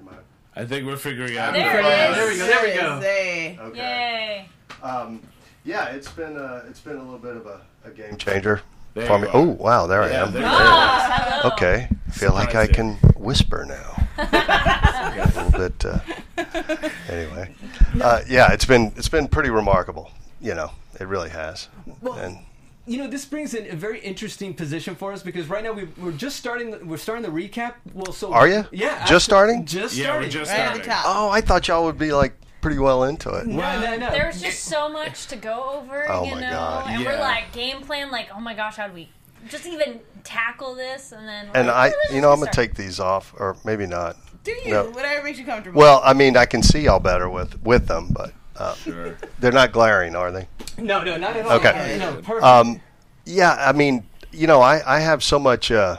Am 0.00 0.08
I, 0.08 0.60
I 0.62 0.64
think 0.64 0.86
we're 0.86 0.96
figuring 0.96 1.36
out. 1.38 1.52
There 1.52 1.78
it 1.78 1.82
there 1.82 2.28
we 2.28 2.36
go. 2.38 2.46
There 2.46 2.62
we 2.74 2.80
go. 2.80 3.00
Say. 3.00 3.58
okay. 3.60 4.46
Yay. 4.80 4.86
Um, 4.86 5.22
yeah, 5.64 5.86
it's 5.90 6.10
been 6.10 6.36
a, 6.36 6.64
it's 6.68 6.80
been 6.80 6.96
a 6.96 7.02
little 7.02 7.18
bit 7.18 7.36
of 7.36 7.46
a, 7.46 7.60
a 7.84 7.90
game 7.90 8.16
changer 8.16 8.62
There 8.94 9.06
for 9.06 9.18
me. 9.18 9.28
are. 9.28 9.36
Oh, 9.36 9.44
wow, 9.44 9.86
there 9.86 10.02
Yeah, 10.10 10.24
I 10.24 10.26
am. 10.26 10.32
there 10.32 10.42
you 10.42 10.48
hello. 10.48 11.50
Okay, 11.54 11.88
feel 12.10 12.32
like 12.32 12.54
I 12.56 12.66
Surprised 12.66 12.74
can 12.74 13.12
whisper 13.22 13.64
now. 13.64 14.01
A 14.18 15.32
little 15.34 15.50
bit. 15.58 15.84
Uh, 15.84 16.88
anyway, 17.08 17.54
uh, 18.02 18.20
yeah, 18.28 18.52
it's 18.52 18.64
been 18.64 18.92
it's 18.96 19.08
been 19.08 19.28
pretty 19.28 19.50
remarkable. 19.50 20.10
You 20.40 20.54
know, 20.54 20.70
it 21.00 21.06
really 21.06 21.30
has. 21.30 21.68
Well, 22.00 22.14
And 22.14 22.38
you 22.86 22.98
know, 22.98 23.06
this 23.06 23.24
brings 23.24 23.54
in 23.54 23.70
a 23.70 23.76
very 23.76 24.00
interesting 24.00 24.54
position 24.54 24.96
for 24.96 25.12
us 25.12 25.22
because 25.22 25.46
right 25.48 25.62
now 25.62 25.72
we, 25.72 25.84
we're 25.98 26.10
just 26.12 26.36
starting. 26.36 26.72
The, 26.72 26.78
we're 26.84 26.96
starting 26.96 27.22
the 27.22 27.30
recap. 27.30 27.74
Well, 27.94 28.12
so 28.12 28.32
Are 28.32 28.48
you 28.48 28.64
Yeah, 28.72 28.88
Just 28.90 29.00
actually- 29.02 29.20
starting? 29.20 29.64
Just 29.66 29.96
Yeah, 29.96 30.04
starting. 30.06 30.26
we're 30.26 30.30
just 30.32 30.50
Right 30.50 30.74
the 30.76 30.82
starting. 30.82 31.02
oh, 31.06 31.28
I 31.30 31.40
thought 31.40 31.68
y'all 31.68 31.84
would 31.84 31.98
be 31.98 32.12
like 32.12 32.34
pretty 32.60 32.78
well 32.78 33.04
into 33.04 33.30
it. 33.30 33.46
No, 33.46 33.80
no, 33.80 33.96
no. 33.96 34.10
There's 34.10 34.40
just 34.42 34.64
so 34.64 34.88
much 34.88 35.26
to 35.28 35.36
go 35.36 35.80
over, 35.80 36.10
Oh 36.10 36.24
you 36.24 36.32
my 36.34 36.40
know, 36.40 36.50
God. 36.50 36.90
and 36.90 37.04
we're 37.04 37.18
like 37.18 37.52
game 37.52 37.80
plan, 37.82 38.10
like 38.10 38.28
oh 38.34 38.40
my 38.40 38.54
gosh, 38.54 38.76
how 38.76 38.88
do 38.88 38.94
we 38.94 39.08
just 39.48 39.66
even 39.66 40.00
tackle 40.24 40.74
this? 40.74 41.12
And 41.12 41.26
then 41.28 41.46
we're 41.48 41.56
And 41.58 41.68
like, 41.68 41.92
I, 41.92 41.96
"Oh, 42.10 42.14
you 42.14 42.20
know, 42.20 42.30
I'm 42.32 42.38
gonna 42.40 42.52
start." 42.52 42.68
take 42.68 42.74
these 42.74 43.00
off, 43.00 43.34
or 43.38 43.56
maybe 43.64 43.86
not. 43.86 44.16
Do 44.44 44.50
you? 44.52 44.70
No. 44.72 44.84
Whatever 44.90 45.24
makes 45.24 45.38
you 45.38 45.44
comfortable. 45.44 45.78
Well, 45.78 46.00
I 46.04 46.12
mean, 46.14 46.36
I 46.36 46.46
can 46.46 46.62
see 46.62 46.80
y'all 46.82 46.98
better 47.00 47.28
with 47.28 47.62
with 47.62 47.86
them, 47.86 48.08
but 48.10 48.32
uh, 48.56 48.74
Sure. 48.74 49.16
they're 49.38 49.52
not 49.52 49.72
glaring, 49.72 50.14
are 50.16 50.32
they? 50.32 50.48
No, 50.78 51.02
no, 51.02 51.16
not 51.16 51.36
at 51.36 51.46
all. 51.46 51.52
Okay. 51.52 51.96
No, 51.98 52.14
perfect. 52.16 52.42
Um, 52.42 52.80
yeah, 53.24 53.54
I 53.58 53.72
mean, 53.72 54.04
you 54.32 54.46
know, 54.46 54.60
I, 54.60 54.82
I 54.96 55.00
have 55.00 55.22
so 55.22 55.38
much, 55.38 55.70
uh, 55.70 55.96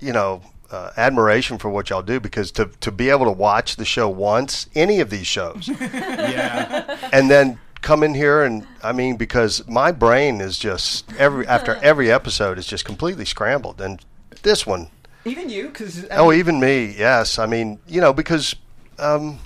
you 0.00 0.12
know, 0.12 0.40
uh, 0.70 0.90
admiration 0.96 1.58
for 1.58 1.68
what 1.70 1.90
y'all 1.90 2.02
do 2.02 2.20
because 2.20 2.50
to, 2.52 2.66
to 2.80 2.90
be 2.90 3.10
able 3.10 3.24
to 3.26 3.32
watch 3.32 3.76
the 3.76 3.84
show 3.84 4.08
once, 4.08 4.68
any 4.74 5.00
of 5.00 5.10
these 5.10 5.26
shows, 5.26 5.68
Yeah. 5.80 6.96
and 7.12 7.30
then 7.30 7.58
come 7.82 8.02
in 8.02 8.14
here 8.14 8.42
and 8.42 8.66
I 8.82 8.92
mean, 8.92 9.16
because 9.16 9.66
my 9.68 9.92
brain 9.92 10.40
is 10.40 10.58
just 10.58 11.10
every 11.14 11.46
after 11.46 11.74
every 11.82 12.10
episode 12.10 12.58
is 12.58 12.66
just 12.66 12.84
completely 12.84 13.24
scrambled, 13.24 13.80
and 13.80 14.04
this 14.42 14.66
one, 14.66 14.88
even 15.24 15.48
you, 15.48 15.68
because 15.68 16.06
oh, 16.10 16.32
even 16.32 16.60
me, 16.60 16.94
yes, 16.96 17.38
I 17.38 17.46
mean, 17.46 17.78
you 17.86 18.00
know, 18.00 18.12
because. 18.12 18.54
Um, 18.98 19.38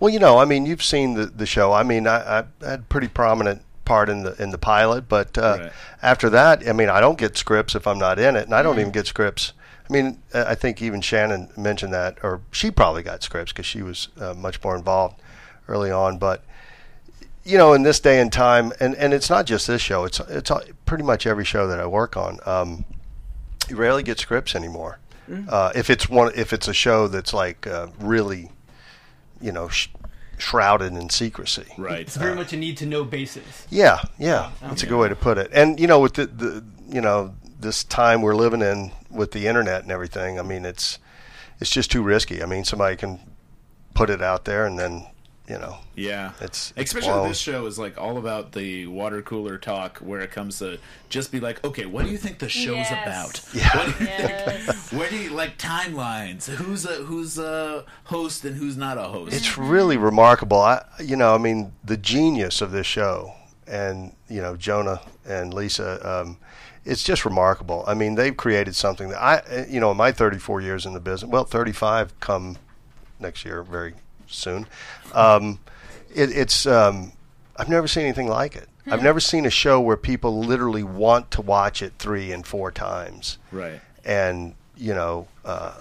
well, 0.00 0.10
you 0.12 0.20
know, 0.20 0.38
I 0.38 0.44
mean, 0.44 0.64
you've 0.64 0.84
seen 0.84 1.14
the, 1.14 1.26
the 1.26 1.44
show. 1.46 1.72
I 1.72 1.82
mean, 1.82 2.06
I, 2.06 2.38
I 2.38 2.44
had 2.64 2.88
pretty 2.88 3.08
prominent 3.08 3.62
part 3.84 4.08
in 4.08 4.22
the 4.22 4.40
in 4.40 4.50
the 4.50 4.58
pilot, 4.58 5.08
but 5.08 5.36
uh, 5.36 5.56
Right. 5.58 5.72
after 6.02 6.30
that, 6.30 6.68
I 6.68 6.72
mean, 6.72 6.88
I 6.88 7.00
don't 7.00 7.18
get 7.18 7.36
scripts 7.36 7.74
if 7.74 7.86
I'm 7.86 7.98
not 7.98 8.20
in 8.20 8.36
it, 8.36 8.44
and 8.44 8.54
I 8.54 8.62
don't 8.62 8.78
even 8.78 8.92
get 8.92 9.08
scripts. 9.08 9.54
I 9.88 9.92
mean, 9.92 10.22
uh, 10.32 10.44
I 10.46 10.54
think 10.54 10.80
even 10.82 11.00
Shannon 11.00 11.48
mentioned 11.56 11.92
that, 11.94 12.18
or 12.22 12.42
she 12.52 12.70
probably 12.70 13.02
got 13.02 13.22
scripts 13.24 13.52
because 13.52 13.66
she 13.66 13.82
was 13.82 14.08
uh, 14.20 14.34
much 14.34 14.62
more 14.62 14.76
involved 14.76 15.20
early 15.66 15.90
on. 15.90 16.18
But 16.18 16.44
you 17.48 17.56
know, 17.56 17.72
in 17.72 17.82
this 17.82 17.98
day 17.98 18.20
and 18.20 18.30
time, 18.30 18.72
and, 18.78 18.94
and 18.96 19.14
it's 19.14 19.30
not 19.30 19.46
just 19.46 19.66
this 19.66 19.80
show; 19.80 20.04
it's 20.04 20.20
it's 20.20 20.50
pretty 20.84 21.02
much 21.02 21.26
every 21.26 21.46
show 21.46 21.66
that 21.66 21.80
I 21.80 21.86
work 21.86 22.14
on. 22.14 22.38
Um, 22.44 22.84
you 23.70 23.76
rarely 23.76 24.02
get 24.02 24.18
scripts 24.18 24.54
anymore. 24.54 24.98
Uh, 25.48 25.72
if 25.74 25.90
it's 25.90 26.08
one, 26.08 26.32
if 26.34 26.52
it's 26.52 26.68
a 26.68 26.74
show 26.74 27.06
that's 27.06 27.34
like 27.34 27.66
uh, 27.66 27.88
really, 28.00 28.50
you 29.42 29.52
know, 29.52 29.68
sh- 29.68 29.88
shrouded 30.38 30.92
in 30.94 31.10
secrecy. 31.10 31.66
Right. 31.76 32.00
it's 32.00 32.16
very 32.16 32.34
much 32.34 32.54
a 32.54 32.56
need 32.56 32.78
to 32.78 32.86
know 32.86 33.04
basis. 33.04 33.66
Yeah, 33.68 34.00
yeah, 34.18 34.50
that's 34.62 34.82
a 34.82 34.86
good 34.86 34.98
way 34.98 35.08
to 35.08 35.16
put 35.16 35.36
it. 35.36 35.50
And 35.52 35.78
you 35.78 35.86
know, 35.86 36.00
with 36.00 36.14
the, 36.14 36.26
the 36.26 36.64
you 36.88 37.00
know 37.00 37.34
this 37.60 37.84
time 37.84 38.22
we're 38.22 38.36
living 38.36 38.62
in 38.62 38.92
with 39.10 39.32
the 39.32 39.46
internet 39.46 39.82
and 39.82 39.92
everything, 39.92 40.38
I 40.38 40.42
mean, 40.42 40.64
it's 40.64 40.98
it's 41.60 41.70
just 41.70 41.90
too 41.90 42.02
risky. 42.02 42.42
I 42.42 42.46
mean, 42.46 42.64
somebody 42.64 42.96
can 42.96 43.20
put 43.94 44.10
it 44.10 44.22
out 44.22 44.44
there 44.44 44.64
and 44.64 44.78
then 44.78 45.06
you 45.48 45.58
know, 45.58 45.78
Yeah, 45.94 46.32
It's- 46.42 46.72
it's 46.76 46.90
especially 46.90 47.12
blown. 47.12 47.28
this 47.28 47.38
show 47.38 47.66
is 47.66 47.78
like 47.78 47.96
all 47.98 48.18
about 48.18 48.52
the 48.52 48.86
water 48.86 49.22
cooler 49.22 49.56
talk, 49.58 49.98
where 49.98 50.20
it 50.20 50.30
comes 50.30 50.58
to 50.58 50.78
just 51.08 51.32
be 51.32 51.40
like, 51.40 51.64
okay, 51.64 51.86
what 51.86 52.04
do 52.04 52.10
you 52.10 52.18
think 52.18 52.38
the 52.38 52.48
show's 52.48 52.76
Yes. 52.90 52.92
about? 52.92 53.40
Yeah. 53.54 53.76
What 53.76 53.98
do 53.98 54.04
you 54.04 54.10
Yes. 54.10 54.92
Where 54.92 55.08
do 55.10 55.16
you 55.16 55.30
like 55.30 55.56
timelines? 55.58 56.46
Who's 56.46 56.84
a 56.84 56.96
who's 57.04 57.38
a 57.38 57.84
host 58.04 58.44
and 58.44 58.56
who's 58.56 58.76
not 58.76 58.98
a 58.98 59.04
host? 59.04 59.34
it's 59.34 59.56
really 59.58 59.96
remarkable. 59.96 60.60
I, 60.60 60.84
you 61.02 61.16
know, 61.16 61.34
I 61.34 61.38
mean, 61.38 61.72
the 61.84 61.96
genius 61.96 62.60
of 62.60 62.70
this 62.70 62.86
show, 62.86 63.32
and 63.66 64.12
you 64.28 64.40
know, 64.42 64.54
Jonah 64.56 65.00
and 65.26 65.52
Lisa, 65.54 65.88
um, 66.08 66.36
it's 66.84 67.02
just 67.02 67.24
remarkable. 67.24 67.84
I 67.86 67.94
mean, 67.94 68.14
they've 68.14 68.36
created 68.36 68.76
something 68.76 69.08
that 69.08 69.20
I, 69.22 69.66
you 69.68 69.80
know, 69.80 69.90
in 69.90 69.96
my 69.96 70.12
34 70.12 70.60
years 70.60 70.86
in 70.86 70.92
the 70.94 71.00
business, 71.00 71.30
well, 71.30 71.44
35 71.44 72.18
come 72.20 72.56
next 73.18 73.44
year, 73.44 73.62
very 73.62 73.94
soon. 74.28 74.66
Um, 75.12 75.60
it, 76.14 76.30
it's, 76.30 76.66
um, 76.66 77.12
I've 77.56 77.68
never 77.68 77.88
seen 77.88 78.04
anything 78.04 78.28
like 78.28 78.56
it. 78.56 78.68
I've 78.90 79.02
never 79.02 79.20
seen 79.20 79.44
a 79.44 79.50
show 79.50 79.80
where 79.80 79.96
people 79.96 80.40
literally 80.40 80.82
want 80.82 81.30
to 81.32 81.42
watch 81.42 81.82
it 81.82 81.92
three 81.98 82.32
and 82.32 82.46
four 82.46 82.70
times 82.70 83.38
right. 83.52 83.80
and 84.04 84.54
you 84.76 84.94
know 84.94 85.28
uh, 85.44 85.74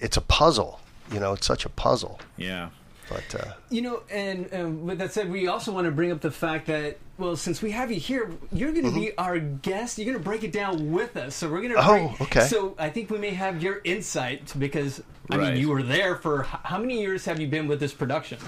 it's 0.00 0.16
a 0.16 0.20
puzzle 0.20 0.80
you 1.12 1.20
know 1.20 1.32
it's 1.32 1.46
such 1.46 1.64
a 1.64 1.68
puzzle 1.68 2.20
Yeah. 2.36 2.70
But 3.08 3.34
uh, 3.34 3.52
You 3.70 3.82
know, 3.82 4.02
and 4.10 4.48
um, 4.52 4.86
with 4.86 4.98
that 4.98 5.12
said, 5.12 5.30
we 5.30 5.48
also 5.48 5.72
want 5.72 5.84
to 5.86 5.90
bring 5.90 6.12
up 6.12 6.20
the 6.20 6.30
fact 6.30 6.66
that, 6.66 6.98
well, 7.18 7.36
since 7.36 7.62
we 7.62 7.70
have 7.72 7.90
you 7.90 7.98
here, 8.00 8.30
you're 8.52 8.72
going 8.72 8.84
to 8.84 8.92
be 8.94 9.16
our 9.18 9.38
guest. 9.38 9.98
You're 9.98 10.06
going 10.06 10.18
to 10.18 10.22
break 10.24 10.44
it 10.44 10.52
down 10.52 10.92
with 10.92 11.16
us. 11.16 11.34
So 11.34 11.48
we're 11.50 11.60
going 11.62 11.72
to. 11.74 11.78
Mm-hmm. 11.80 12.22
Oh, 12.22 12.24
okay. 12.26 12.46
So 12.46 12.74
I 12.78 12.90
think 12.90 13.10
we 13.10 13.18
may 13.18 13.30
have 13.30 13.62
your 13.62 13.80
insight 13.84 14.52
because 14.58 15.02
I 15.30 15.36
Right. 15.36 15.52
mean, 15.54 15.60
you 15.60 15.68
were 15.70 15.82
there 15.82 16.16
for 16.16 16.42
how 16.44 16.78
many 16.78 17.00
years 17.00 17.24
have 17.26 17.38
you 17.40 17.48
been 17.48 17.66
with 17.68 17.80
this 17.80 17.92
production? 17.92 18.38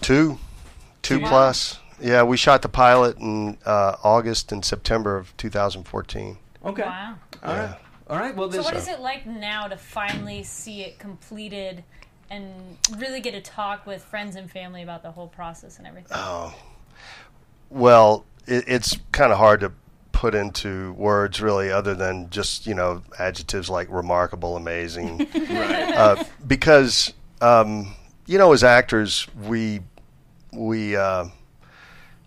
two 0.00 0.38
two 1.02 1.20
Wow. 1.20 1.28
plus 1.28 1.78
yeah 2.00 2.22
we 2.22 2.36
shot 2.36 2.60
the 2.60 2.68
pilot 2.68 3.16
in 3.18 3.56
uh, 3.64 3.96
august 4.04 4.52
and 4.52 4.62
september 4.62 5.16
of 5.16 5.34
2014 5.38 6.36
Okay. 6.64 6.82
Wow. 6.82 7.14
All 7.44 7.54
right. 7.54 7.76
All 8.08 8.18
right. 8.18 8.34
Well, 8.36 8.50
So 8.50 8.56
this. 8.58 8.64
what 8.66 8.74
is 8.76 8.88
it 8.88 9.00
like 9.00 9.24
now 9.26 9.68
to 9.68 9.76
finally 9.76 10.42
see 10.42 10.82
it 10.82 10.98
completed 10.98 11.82
and 12.30 12.76
really 12.96 13.20
get 13.20 13.32
to 13.32 13.40
talk 13.40 13.86
with 13.86 14.02
friends 14.04 14.36
and 14.36 14.50
family 14.50 14.82
about 14.82 15.02
the 15.02 15.10
whole 15.10 15.28
process 15.28 15.78
and 15.78 15.86
everything? 15.86 16.12
Oh, 16.14 16.54
well 17.70 18.24
it, 18.46 18.64
it's 18.66 18.96
kind 19.12 19.32
of 19.32 19.38
hard 19.38 19.60
to 19.60 19.72
put 20.12 20.34
into 20.34 20.92
words 20.94 21.42
really 21.42 21.70
other 21.70 21.94
than 21.94 22.30
just 22.30 22.66
you 22.66 22.74
know 22.74 23.02
adjectives 23.18 23.68
like 23.68 23.86
remarkable 23.90 24.56
amazing 24.56 25.18
Right. 25.34 25.92
uh, 25.94 26.24
because 26.46 27.12
um, 27.42 27.94
you 28.26 28.38
know 28.38 28.52
as 28.52 28.64
actors 28.64 29.26
we 29.46 29.80
we 30.52 30.96
uh, 30.96 31.26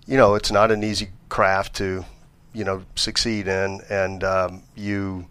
you 0.05 0.17
know 0.17 0.35
it's 0.35 0.51
not 0.51 0.71
an 0.71 0.83
easy 0.83 1.09
craft 1.29 1.75
to 1.77 2.05
you 2.53 2.63
know 2.63 2.83
succeed 2.95 3.47
in 3.47 3.81
and 3.89 4.23
um, 4.23 4.63
you 4.75 5.25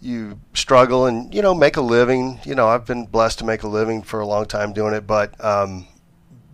you 0.00 0.38
struggle 0.54 1.06
and 1.06 1.34
you 1.34 1.42
know 1.42 1.54
make 1.54 1.76
a 1.76 1.80
living 1.80 2.38
you 2.44 2.54
know 2.54 2.68
I've 2.68 2.86
been 2.86 3.06
blessed 3.06 3.40
to 3.40 3.44
make 3.44 3.62
a 3.64 3.68
living 3.68 4.02
for 4.02 4.20
a 4.20 4.26
long 4.26 4.46
time 4.46 4.72
doing 4.72 4.94
it 4.94 5.06
but 5.06 5.42
um, 5.44 5.86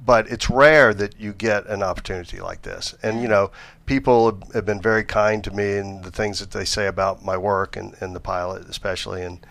but 0.04 0.28
it's 0.30 0.50
rare 0.50 0.92
that 0.94 1.18
you 1.18 1.32
get 1.32 1.66
an 1.66 1.82
opportunity 1.82 2.38
like 2.38 2.60
this. 2.60 2.94
And 3.02 3.22
you 3.22 3.28
know, 3.28 3.50
people 3.86 4.38
have- 4.52 4.66
been 4.66 4.82
very 4.82 5.02
kind 5.02 5.42
to 5.44 5.50
me 5.50 5.78
and 5.78 6.04
the 6.04 6.10
things 6.10 6.40
that 6.40 6.50
they 6.50 6.66
say 6.66 6.86
about 6.86 7.24
my 7.24 7.38
work 7.38 7.74
and, 7.74 7.94
and 8.00 8.14
the 8.14 8.20
pilot 8.20 8.68
especially. 8.68 9.22
And 9.22 9.46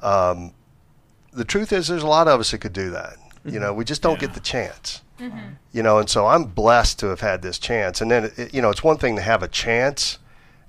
um, 0.00 0.52
the 1.32 1.44
truth 1.44 1.72
is, 1.72 1.88
there's 1.88 2.04
a 2.04 2.06
lot 2.06 2.28
of 2.28 2.38
us 2.38 2.52
that 2.52 2.58
could 2.58 2.72
do 2.72 2.90
that. 2.90 3.16
You 3.44 3.58
know, 3.58 3.72
we 3.72 3.84
just 3.84 4.00
don't 4.02 4.20
get 4.20 4.34
the 4.34 4.40
chance. 4.40 5.02
You 5.72 5.82
know, 5.82 5.98
and 5.98 6.08
so 6.08 6.26
I'm 6.28 6.44
blessed 6.44 7.00
to 7.00 7.06
have 7.06 7.20
had 7.20 7.42
this 7.42 7.58
chance. 7.58 8.00
And 8.00 8.08
then, 8.08 8.30
it, 8.36 8.54
you 8.54 8.62
know, 8.62 8.70
it's 8.70 8.84
one 8.84 8.98
thing 8.98 9.16
to 9.16 9.22
have 9.22 9.42
a 9.42 9.48
chance 9.48 10.18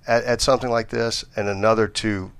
at, 0.07 0.23
at 0.23 0.41
something 0.41 0.71
like 0.71 0.89
this, 0.89 1.23
and 1.35 1.47
another 1.47 1.87
to 1.87 2.31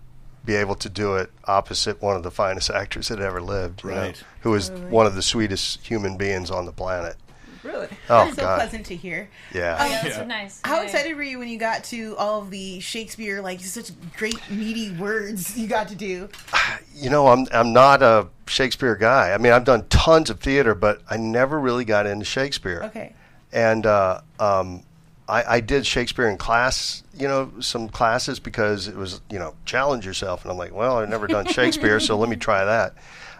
be 0.50 0.56
able 0.56 0.74
to 0.74 0.90
do 0.90 1.16
it 1.16 1.30
opposite 1.46 2.02
one 2.02 2.16
of 2.16 2.24
the 2.24 2.32
finest 2.32 2.72
actors 2.72 3.08
that 3.10 3.20
ever 3.20 3.40
lived. 3.40 3.84
you 3.84 3.92
know, 3.92 3.98
Right. 4.02 4.24
who 4.42 4.56
is 4.56 4.72
one 4.90 5.06
of 5.06 5.14
the 5.14 5.22
sweetest 5.22 5.86
human 5.86 6.18
beings 6.18 6.50
on 6.50 6.66
the 6.66 6.72
planet. 6.72 7.18
really? 7.62 7.88
Oh 8.10 8.24
That's 8.26 8.36
so 8.38 8.42
God, 8.42 8.56
pleasant 8.56 8.86
to 8.88 8.96
hear. 8.96 9.30
yeah. 9.54 9.86
yeah, 9.88 10.02
that's 10.02 10.18
Yeah. 10.18 10.24
nice. 10.24 10.60
How 10.64 10.78
Yeah. 10.78 10.84
excited 10.84 11.16
were 11.16 11.22
you 11.24 11.38
when 11.40 11.50
you 11.50 11.60
got 11.60 11.84
to 11.86 12.16
all 12.18 12.42
of 12.42 12.50
the 12.50 12.80
Shakespeare, 12.80 13.42
like 13.44 13.60
such 13.60 13.92
great 14.18 14.40
meaty 14.50 14.92
words 14.92 15.56
you 15.58 15.68
got 15.68 15.88
to 15.90 15.96
do? 15.96 16.30
You 16.96 17.10
know, 17.10 17.28
I'm 17.28 17.48
I'm 17.54 17.72
not 17.72 18.02
a 18.04 18.28
Shakespeare 18.48 18.96
guy. 18.96 19.32
I 19.34 19.38
mean, 19.38 19.54
I've 19.54 19.64
done 19.64 19.86
tons 19.90 20.30
of 20.30 20.40
theater, 20.42 20.74
but 20.76 21.02
I 21.10 21.16
never 21.16 21.58
really 21.60 21.86
got 21.86 22.06
into 22.06 22.26
Shakespeare. 22.26 22.82
Okay. 22.86 23.14
And 23.54 23.86
uh, 23.86 24.20
um, 24.40 24.84
I, 25.30 25.56
I 25.56 25.60
did 25.60 25.86
Shakespeare 25.86 26.28
in 26.28 26.38
class, 26.38 27.04
you 27.14 27.28
know, 27.28 27.52
some 27.60 27.88
classes 27.88 28.40
because 28.40 28.88
it 28.88 28.96
was, 28.96 29.22
you 29.30 29.38
know, 29.38 29.54
challenge 29.64 30.06
yourself. 30.06 30.44
And 30.44 30.52
I'm 30.52 30.58
like, 30.58 30.74
well, 30.74 30.98
I've 30.98 31.10
never 31.10 31.28
done 31.28 31.46
Shakespeare, 31.48 32.00
so 32.00 32.18
let 32.18 32.30
me 32.30 32.36
try 32.36 32.66
that. 32.66 32.96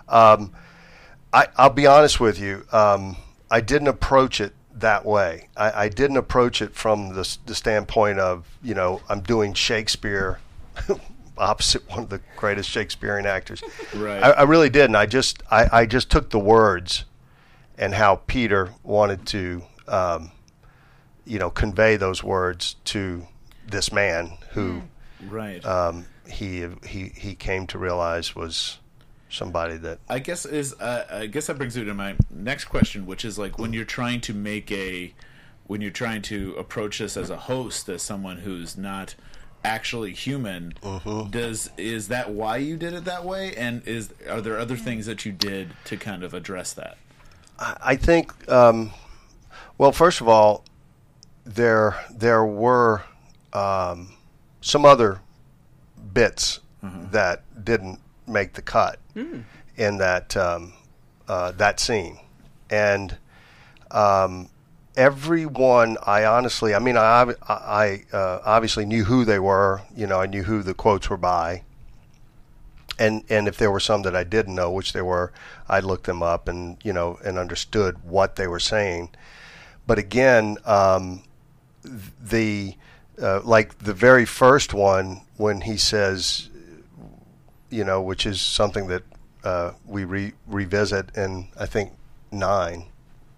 Um, 0.08 0.54
I, 1.34 1.48
I'll 1.58 1.70
be 1.72 1.88
honest 1.88 2.20
with 2.20 2.40
you. 2.40 2.66
Um, 2.72 3.18
I 3.50 3.62
didn't 3.62 3.88
approach 3.88 4.40
it 4.40 4.54
that 4.76 5.06
way. 5.06 5.50
I, 5.58 5.86
I 5.86 5.90
didn't 5.90 6.18
approach 6.18 6.62
it 6.62 6.76
from 6.76 7.16
the, 7.16 7.38
the 7.48 7.56
standpoint 7.56 8.20
of, 8.20 8.46
you 8.62 8.76
know, 8.76 9.02
I'm 9.10 9.22
doing 9.22 9.54
Shakespeare 9.54 10.40
opposite 11.38 11.90
one 11.90 12.00
of 12.00 12.10
the 12.10 12.22
greatest 12.36 12.70
Shakespearean 12.70 13.26
actors. 13.26 13.64
Right. 13.96 14.22
I, 14.22 14.32
I 14.32 14.42
really 14.44 14.70
didn't. 14.70 14.96
I 14.96 15.06
just, 15.06 15.42
I, 15.50 15.68
I 15.72 15.86
just 15.86 16.12
took 16.12 16.30
the 16.30 16.40
words 16.40 17.06
and 17.78 17.94
how 17.94 18.18
Peter 18.28 18.74
wanted 18.84 19.26
to, 19.28 19.64
um, 19.88 20.32
you 21.30 21.38
know, 21.38 21.52
convey 21.52 21.96
those 21.96 22.24
words 22.24 22.76
to 22.86 23.28
this 23.68 23.94
man 23.94 24.32
who 24.52 24.82
right. 25.28 25.64
um, 25.64 26.08
he 26.28 26.66
he 26.84 27.12
he 27.16 27.36
came 27.36 27.68
to 27.68 27.78
realize 27.78 28.36
was 28.36 28.80
somebody 29.30 29.78
that 29.78 30.00
I 30.10 30.18
guess 30.18 30.46
is 30.46 30.74
uh, 30.80 31.06
I 31.10 31.28
guess 31.28 31.46
that 31.46 31.60
brings 31.60 31.78
me 31.78 31.86
to 31.86 31.94
my 31.94 32.16
next 32.32 32.66
question, 32.66 33.06
which 33.06 33.24
is 33.24 33.38
like 33.38 33.60
when 33.60 33.74
you're 33.74 33.86
trying 33.86 34.22
to 34.22 34.34
make 34.34 34.72
a 34.72 35.14
when 35.68 35.82
you're 35.82 35.92
trying 35.92 36.24
to 36.24 36.56
approach 36.58 36.98
this 36.98 37.16
as 37.16 37.30
a 37.30 37.38
host, 37.38 37.88
as 37.90 38.02
someone 38.02 38.38
who's 38.38 38.76
not 38.76 39.14
actually 39.64 40.14
human, 40.14 40.74
does 41.30 41.70
is 41.78 42.08
that 42.08 42.32
why 42.32 42.58
you 42.58 42.76
did 42.76 42.94
it 42.94 43.06
that 43.06 43.24
way? 43.24 43.54
And 43.56 43.88
is 43.88 44.10
are 44.28 44.42
there 44.42 44.58
other 44.58 44.76
things 44.76 45.06
that 45.06 45.26
you 45.26 45.32
did 45.32 45.70
to 45.86 45.96
kind 45.96 46.24
of 46.24 46.34
address 46.34 46.74
that? 46.74 46.98
I 47.60 47.98
think. 47.98 48.50
Um, 48.52 48.94
well, 49.78 49.92
first 49.92 50.22
of 50.22 50.28
all, 50.28 50.66
there 51.56 51.96
there 52.12 52.46
were 52.46 53.04
um, 53.54 54.14
some 54.62 54.86
other 54.86 55.22
bits 56.14 56.60
that 57.12 57.44
didn't 57.66 58.00
make 58.28 58.54
the 58.54 58.62
cut 58.62 59.00
in 59.78 59.98
that 59.98 60.38
um, 60.38 60.74
uh, 61.28 61.52
that 61.52 61.80
scene, 61.80 62.20
and 62.70 63.18
um, 63.92 64.50
everyone. 64.96 65.98
I 66.06 66.26
honestly, 66.26 66.74
I 66.74 66.80
mean, 66.80 66.98
I 66.98 67.34
I 67.48 68.04
uh, 68.14 68.40
obviously 68.46 68.86
knew 68.86 69.04
who 69.06 69.26
they 69.26 69.40
were. 69.40 69.82
You 69.96 70.08
know, 70.08 70.20
I 70.22 70.26
knew 70.26 70.44
who 70.44 70.64
the 70.64 70.74
quotes 70.74 71.10
were 71.10 71.18
by 71.18 71.64
and 73.00 73.24
and 73.30 73.48
if 73.48 73.58
there 73.58 73.72
were 73.72 73.80
some 73.80 74.02
that 74.04 74.16
I 74.16 74.24
didn't 74.24 74.56
know, 74.56 74.70
which 74.70 74.94
there 74.94 75.06
were, 75.06 75.32
I 75.68 75.80
looked 75.80 76.06
them 76.06 76.22
up 76.22 76.48
and 76.48 76.78
you 76.84 76.94
know 76.94 77.18
and 77.24 77.40
understood 77.40 78.04
what 78.04 78.36
they 78.36 78.46
were 78.46 78.60
saying. 78.60 79.10
But 79.88 79.98
again, 79.98 80.58
um, 80.66 81.24
the 81.84 82.76
uh, 83.22 83.42
like 83.44 83.78
the 83.80 83.94
very 83.94 84.26
first 84.26 84.74
one 84.74 85.22
when 85.38 85.62
he 85.62 85.78
says, 85.78 86.50
you 87.70 87.84
know, 87.84 88.02
which 88.02 88.26
is 88.26 88.40
something 88.42 88.88
that 88.88 89.04
uh, 89.44 89.72
we 89.86 90.04
re- 90.06 90.34
revisit 90.48 91.16
in 91.16 91.48
I 91.60 91.66
think 91.66 91.92
nine, 92.32 92.86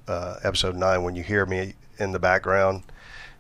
uh, 0.08 0.36
episode 0.44 0.76
nine, 0.76 1.04
when 1.04 1.16
you 1.16 1.24
hear 1.24 1.46
me 1.46 1.74
in 2.00 2.12
the 2.12 2.20
background, 2.20 2.84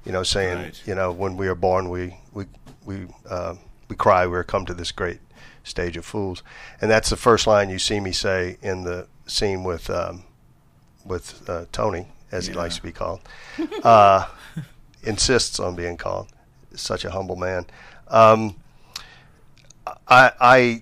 you 0.05 0.11
know, 0.11 0.23
saying, 0.23 0.57
Right. 0.57 0.81
you 0.85 0.95
know, 0.95 1.11
when 1.11 1.37
we 1.37 1.47
are 1.47 1.55
born, 1.55 1.89
we 1.89 2.15
we 2.33 2.45
we 2.85 3.07
uh, 3.29 3.55
we 3.87 3.95
cry, 3.95 4.25
we're 4.25 4.43
come 4.43 4.65
to 4.65 4.73
this 4.73 4.91
great 4.91 5.19
stage 5.63 5.95
of 5.97 6.05
fools, 6.05 6.41
and 6.81 6.89
that's 6.89 7.09
the 7.09 7.17
first 7.17 7.45
line 7.45 7.69
you 7.69 7.77
see 7.79 7.99
me 7.99 8.11
say 8.11 8.57
in 8.63 8.83
the 8.83 9.07
scene 9.27 9.63
with 9.63 9.89
um, 9.89 10.23
with 11.05 11.47
uh, 11.49 11.65
Tony, 11.71 12.07
as 12.31 12.47
he 12.47 12.53
likes 12.53 12.77
to 12.77 12.83
be 12.83 12.91
called, 12.91 13.21
uh, 13.83 14.25
insists 15.03 15.59
on 15.59 15.75
being 15.75 15.97
called. 15.97 16.27
Such 16.75 17.03
a 17.05 17.11
humble 17.11 17.35
man. 17.35 17.65
Um, 18.07 18.55
I, 20.07 20.31
I, 20.39 20.81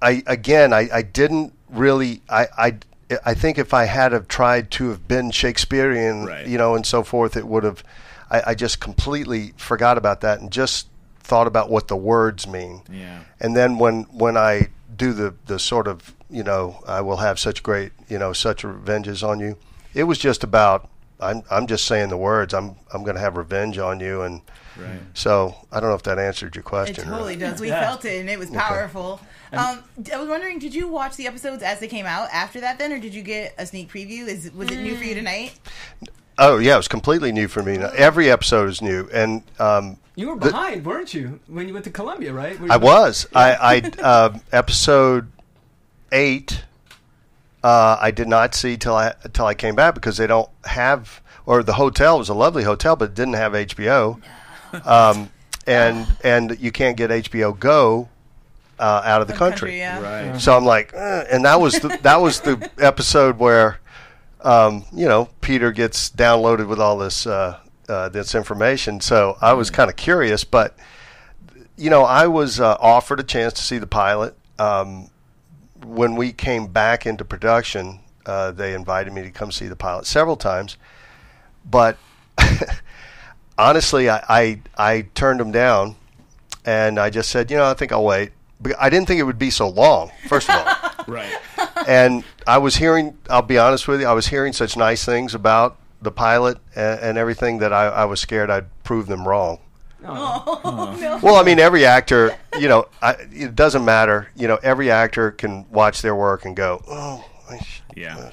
I 0.00 0.22
again, 0.26 0.72
I, 0.72 0.88
I 0.92 1.02
didn't 1.02 1.52
really. 1.70 2.22
I, 2.28 2.46
I, 2.58 2.78
I 3.24 3.34
think 3.34 3.58
if 3.58 3.72
I 3.74 3.84
had 3.84 4.12
have 4.12 4.28
tried 4.28 4.70
to 4.72 4.88
have 4.90 5.06
been 5.06 5.30
Shakespearean, 5.30 6.24
Right. 6.26 6.46
you 6.46 6.58
know, 6.58 6.74
and 6.74 6.84
so 6.86 7.02
forth, 7.02 7.36
it 7.36 7.46
would 7.46 7.64
have. 7.64 7.82
I, 8.30 8.42
I 8.48 8.54
just 8.54 8.80
completely 8.80 9.52
forgot 9.56 9.98
about 9.98 10.20
that 10.22 10.40
and 10.40 10.50
just 10.50 10.88
thought 11.20 11.46
about 11.46 11.70
what 11.70 11.88
the 11.88 11.96
words 11.96 12.46
mean. 12.46 12.82
Yeah. 12.90 13.20
And 13.40 13.54
then 13.56 13.78
when 13.78 14.02
when 14.04 14.36
I 14.36 14.68
do 14.94 15.12
the 15.12 15.34
the 15.46 15.58
sort 15.58 15.86
of 15.86 16.14
you 16.30 16.42
know 16.42 16.82
I 16.86 17.00
will 17.02 17.18
have 17.18 17.38
such 17.38 17.62
great 17.62 17.92
you 18.08 18.18
know 18.18 18.32
such 18.32 18.64
revenges 18.64 19.22
on 19.22 19.38
you, 19.40 19.56
it 19.94 20.04
was 20.04 20.18
just 20.18 20.42
about 20.42 20.88
I'm 21.22 21.42
I'm 21.50 21.66
just 21.66 21.84
saying 21.86 22.08
the 22.10 22.16
words. 22.16 22.52
I'm 22.54 22.76
I'm 22.92 23.02
going 23.04 23.14
to 23.16 23.20
have 23.20 23.36
revenge 23.36 23.78
on 23.78 24.00
you, 24.00 24.22
and 24.22 24.40
Right. 24.76 25.00
so 25.12 25.54
I 25.70 25.80
don't 25.80 25.90
know 25.90 25.94
if 25.96 26.02
that 26.04 26.18
answered 26.18 26.54
your 26.56 26.62
question. 26.62 27.06
or 27.06 27.10
totally 27.12 27.36
not. 27.36 27.52
does. 27.52 27.60
We 27.60 27.68
Yeah. 27.74 27.82
felt 27.82 28.04
it, 28.06 28.20
and 28.20 28.30
it 28.30 28.38
was 28.38 28.48
powerful. 28.50 29.20
Um, 29.52 29.82
I 30.10 30.16
was 30.18 30.30
wondering, 30.30 30.58
did 30.58 30.74
you 30.74 30.88
watch 30.88 31.16
the 31.16 31.26
episodes 31.26 31.62
as 31.62 31.78
they 31.78 31.88
came 31.88 32.06
out 32.06 32.28
after 32.32 32.58
that, 32.62 32.78
then, 32.78 32.90
or 32.90 32.98
did 32.98 33.14
you 33.14 33.20
get 33.22 33.54
a 33.58 33.66
sneak 33.66 33.90
preview? 33.92 34.26
Is 34.26 34.50
was 34.52 34.70
it 34.70 34.78
new 34.80 34.96
for 34.96 35.04
you 35.04 35.14
tonight? 35.14 35.58
Oh 36.38 36.56
yeah, 36.56 36.72
it 36.74 36.78
was 36.78 36.88
completely 36.88 37.32
new 37.32 37.48
for 37.48 37.62
me. 37.62 37.76
Every 37.76 38.30
episode 38.30 38.70
is 38.70 38.80
new, 38.80 39.08
and 39.12 39.42
um, 39.58 39.98
You 40.14 40.28
were 40.30 40.34
The- 40.38 40.46
behind, 40.46 40.86
weren't 40.86 41.12
you, 41.12 41.38
when 41.48 41.68
you 41.68 41.74
went 41.74 41.84
to 41.84 41.90
Colombia, 41.90 42.32
right? 42.32 42.58
Were 42.58 42.72
I 42.72 42.78
was. 42.78 43.26
I, 43.34 43.52
I 43.54 44.02
uh, 44.02 44.38
episode 44.52 45.30
eight. 46.10 46.64
Uh, 47.62 47.96
I 48.00 48.10
did 48.10 48.28
not 48.28 48.54
see 48.54 48.76
till 48.76 48.94
I 48.96 49.14
till 49.32 49.46
I 49.46 49.54
came 49.54 49.74
back 49.74 49.94
because 49.94 50.16
they 50.16 50.26
don't 50.26 50.48
have 50.64 51.20
or 51.46 51.62
the 51.62 51.74
hotel 51.74 52.18
was 52.18 52.28
a 52.28 52.34
lovely 52.34 52.64
hotel 52.64 52.96
but 52.96 53.10
it 53.10 53.14
didn't 53.14 53.34
have 53.34 53.52
HBO, 53.52 54.20
um, 54.84 55.30
and 55.66 56.06
and 56.24 56.58
you 56.60 56.72
can't 56.72 56.96
get 56.96 57.10
HBO 57.10 57.56
Go 57.58 58.08
uh, 58.78 59.02
out 59.04 59.20
of 59.22 59.28
the 59.28 59.34
From 59.34 59.50
country. 59.50 59.78
yeah. 59.78 60.00
Right. 60.32 60.40
So 60.40 60.56
I'm 60.56 60.64
like, 60.64 60.92
"Uh," 60.94 61.24
and 61.30 61.44
that 61.44 61.60
was 61.60 61.78
the, 61.78 61.96
that 62.02 62.20
was 62.20 62.40
the 62.40 62.68
episode 62.78 63.38
where, 63.38 63.78
um, 64.40 64.84
you 64.92 65.06
know, 65.06 65.28
Peter 65.40 65.70
gets 65.70 66.10
downloaded 66.10 66.66
with 66.66 66.80
all 66.80 66.98
this 66.98 67.26
uh, 67.28 67.58
uh, 67.88 68.08
this 68.08 68.34
information. 68.34 69.00
So 69.00 69.36
I 69.40 69.52
was 69.52 69.70
kind 69.70 69.88
of 69.88 69.94
curious, 69.94 70.42
but 70.42 70.76
you 71.76 71.90
know, 71.90 72.02
I 72.02 72.26
was 72.26 72.58
uh, 72.58 72.76
offered 72.80 73.20
a 73.20 73.24
chance 73.24 73.52
to 73.54 73.62
see 73.62 73.78
the 73.78 73.86
pilot. 73.86 74.36
Um, 74.58 75.10
when 75.84 76.16
we 76.16 76.32
came 76.32 76.66
back 76.66 77.06
into 77.06 77.24
production, 77.24 78.00
uh, 78.26 78.52
they 78.52 78.74
invited 78.74 79.12
me 79.12 79.22
to 79.22 79.30
come 79.30 79.50
see 79.52 79.66
the 79.66 79.76
pilot 79.76 80.06
several 80.06 80.36
times, 80.36 80.76
but 81.68 81.98
honestly, 83.58 84.08
I, 84.08 84.24
I 84.28 84.60
I 84.76 85.00
turned 85.14 85.40
them 85.40 85.52
down, 85.52 85.96
and 86.64 86.98
I 86.98 87.10
just 87.10 87.30
said, 87.30 87.50
you 87.50 87.56
know, 87.56 87.70
I 87.70 87.74
think 87.74 87.92
I'll 87.92 88.04
wait. 88.04 88.32
I 88.78 88.90
didn't 88.90 89.08
think 89.08 89.18
it 89.18 89.24
would 89.24 89.38
be 89.38 89.50
so 89.50 89.68
long. 89.68 90.12
First 90.28 90.48
of 90.48 90.54
all, 90.54 91.04
Right. 91.08 91.34
and 91.88 92.24
I 92.46 92.58
was 92.58 92.76
hearing. 92.76 93.18
I'll 93.28 93.42
be 93.42 93.58
honest 93.58 93.88
with 93.88 94.00
you. 94.00 94.06
I 94.06 94.12
was 94.12 94.28
hearing 94.28 94.52
such 94.52 94.76
nice 94.76 95.04
things 95.04 95.34
about 95.34 95.78
the 96.00 96.12
pilot 96.12 96.58
and, 96.74 97.00
and 97.00 97.18
everything 97.18 97.58
that 97.58 97.72
I, 97.72 97.86
I 97.86 98.04
was 98.04 98.20
scared 98.20 98.50
I'd 98.50 98.66
prove 98.84 99.06
them 99.06 99.26
wrong. 99.26 99.58
Oh, 100.04 100.96
no. 101.00 101.18
Well, 101.22 101.36
I 101.36 101.42
mean, 101.42 101.58
every 101.58 101.84
actor, 101.86 102.36
you 102.58 102.68
know, 102.68 102.86
I, 103.00 103.12
it 103.30 103.54
doesn't 103.54 103.84
matter. 103.84 104.28
You 104.36 104.48
know, 104.48 104.58
every 104.62 104.90
actor 104.90 105.30
can 105.30 105.66
watch 105.70 106.02
their 106.02 106.14
work 106.14 106.44
and 106.44 106.56
go, 106.56 106.82
oh, 106.88 107.24
Yeah. 107.94 108.30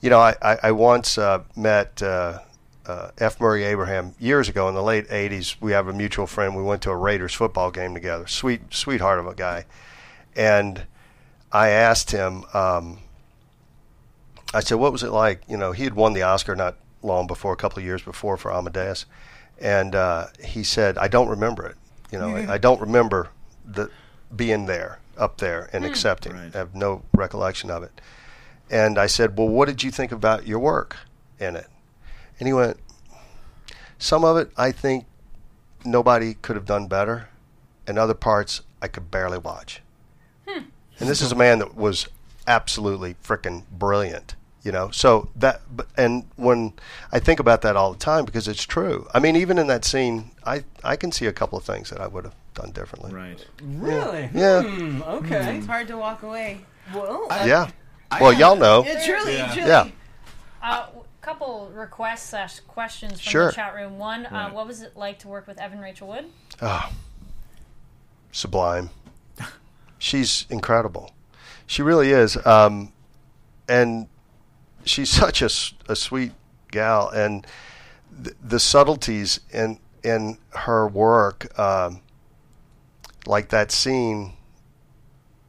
you 0.00 0.10
know, 0.10 0.18
I, 0.20 0.34
I, 0.42 0.58
I 0.64 0.72
once 0.72 1.18
uh, 1.18 1.42
met 1.56 2.02
uh, 2.02 2.40
uh, 2.86 3.10
F. 3.18 3.40
Murray 3.40 3.64
Abraham 3.64 4.14
years 4.18 4.48
ago 4.48 4.68
in 4.68 4.74
the 4.74 4.82
late 4.82 5.08
'80s. 5.08 5.56
We 5.60 5.72
have 5.72 5.88
a 5.88 5.92
mutual 5.92 6.26
friend. 6.26 6.56
We 6.56 6.62
went 6.62 6.82
to 6.82 6.90
a 6.90 6.96
Raiders 6.96 7.34
football 7.34 7.70
game 7.70 7.94
together. 7.94 8.26
Sweet, 8.26 8.72
sweetheart 8.72 9.18
of 9.18 9.26
a 9.26 9.34
guy, 9.34 9.64
and 10.34 10.84
I 11.52 11.68
asked 11.68 12.10
him. 12.10 12.44
Um, 12.54 12.98
I 14.52 14.60
said, 14.60 14.76
"What 14.78 14.90
was 14.92 15.02
it 15.02 15.10
like?" 15.10 15.42
You 15.48 15.56
know, 15.56 15.72
he 15.72 15.84
had 15.84 15.94
won 15.94 16.12
the 16.14 16.22
Oscar 16.22 16.56
not 16.56 16.76
long 17.02 17.26
before, 17.26 17.52
a 17.52 17.56
couple 17.56 17.78
of 17.78 17.84
years 17.84 18.02
before, 18.02 18.36
for 18.36 18.52
Amadeus, 18.52 19.06
and 19.60 19.94
uh, 19.94 20.26
he 20.42 20.62
said, 20.64 20.98
"I 20.98 21.08
don't 21.08 21.28
remember 21.28 21.66
it. 21.66 21.76
You 22.10 22.18
know, 22.18 22.34
I, 22.34 22.54
I 22.54 22.58
don't 22.58 22.80
remember 22.80 23.28
the 23.64 23.90
being 24.34 24.66
there, 24.66 24.98
up 25.16 25.38
there, 25.38 25.68
and 25.72 25.84
accepting. 25.84 26.32
Right. 26.32 26.54
I 26.54 26.58
have 26.58 26.74
no 26.74 27.02
recollection 27.14 27.70
of 27.70 27.82
it." 27.82 28.00
And 28.70 28.98
I 28.98 29.06
said, 29.06 29.36
"Well, 29.36 29.48
what 29.48 29.66
did 29.66 29.82
you 29.82 29.90
think 29.90 30.12
about 30.12 30.46
your 30.46 30.58
work 30.58 30.96
in 31.38 31.56
it?" 31.56 31.68
And 32.38 32.46
he 32.46 32.52
went, 32.52 32.78
"Some 33.98 34.24
of 34.24 34.36
it, 34.36 34.50
I 34.56 34.72
think 34.72 35.06
nobody 35.84 36.34
could 36.34 36.56
have 36.56 36.66
done 36.66 36.86
better, 36.86 37.28
and 37.86 37.98
other 37.98 38.14
parts 38.14 38.62
I 38.80 38.88
could 38.88 39.10
barely 39.10 39.38
watch." 39.38 39.82
And 40.98 41.08
this 41.08 41.22
is 41.22 41.32
a 41.32 41.36
man 41.36 41.58
that 41.60 41.74
was 41.74 42.08
absolutely 42.46 43.14
freaking 43.22 43.64
brilliant, 43.70 44.34
you 44.62 44.72
know. 44.72 44.90
So 44.90 45.28
that, 45.36 45.62
but- 45.74 45.88
and 45.96 46.24
when 46.36 46.72
I 47.12 47.18
think 47.18 47.40
about 47.40 47.62
that 47.62 47.76
all 47.76 47.92
the 47.92 47.98
time 47.98 48.24
because 48.24 48.48
it's 48.48 48.64
true. 48.64 49.06
I 49.14 49.18
mean, 49.20 49.36
even 49.36 49.58
in 49.58 49.66
that 49.68 49.84
scene, 49.84 50.30
I 50.44 50.64
I 50.84 50.96
can 50.96 51.12
see 51.12 51.26
a 51.26 51.32
couple 51.32 51.58
of 51.58 51.64
things 51.64 51.90
that 51.90 52.00
I 52.00 52.06
would 52.06 52.24
have 52.24 52.34
done 52.54 52.70
differently. 52.72 53.12
Right. 53.12 53.44
Really? 53.62 54.28
Yeah. 54.34 54.62
Hmm, 54.62 55.02
okay. 55.02 55.56
It's 55.58 55.66
hard 55.66 55.88
to 55.88 55.96
walk 55.96 56.22
away. 56.22 56.60
Well, 56.94 57.26
Yeah. 57.46 57.70
Well, 58.20 58.32
y'all 58.32 58.56
know. 58.56 58.84
Yeah, 58.84 59.04
truly, 59.04 59.36
Yeah. 59.36 59.52
truly. 59.52 59.68
Yeah. 59.68 59.88
Uh, 60.62 60.86
couple 61.20 61.70
requests 61.74 62.30
slash 62.30 62.60
questions 62.60 63.20
from 63.20 63.30
Sure. 63.30 63.46
the 63.48 63.52
chat 63.52 63.74
room. 63.74 63.98
One, 63.98 64.24
uh, 64.26 64.50
what 64.50 64.66
was 64.66 64.80
it 64.82 64.96
like 64.96 65.18
to 65.20 65.28
work 65.28 65.46
with 65.46 65.58
Evan 65.58 65.78
Rachel 65.78 66.08
Wood? 66.08 66.24
Oh, 66.62 66.90
sublime. 68.32 68.90
She's 69.98 70.46
incredible. 70.50 71.12
She 71.66 71.82
really 71.82 72.10
is. 72.10 72.36
Um, 72.46 72.92
and 73.68 74.08
she's 74.84 75.10
such 75.10 75.42
a, 75.42 75.50
a 75.88 75.96
sweet 75.96 76.32
gal. 76.70 77.08
And 77.08 77.46
th- 78.22 78.36
the 78.42 78.60
subtleties 78.60 79.40
in, 79.52 79.78
in 80.02 80.38
her 80.50 80.86
work, 80.86 81.58
um, 81.58 82.00
like 83.26 83.48
that 83.50 83.70
scene. 83.70 84.34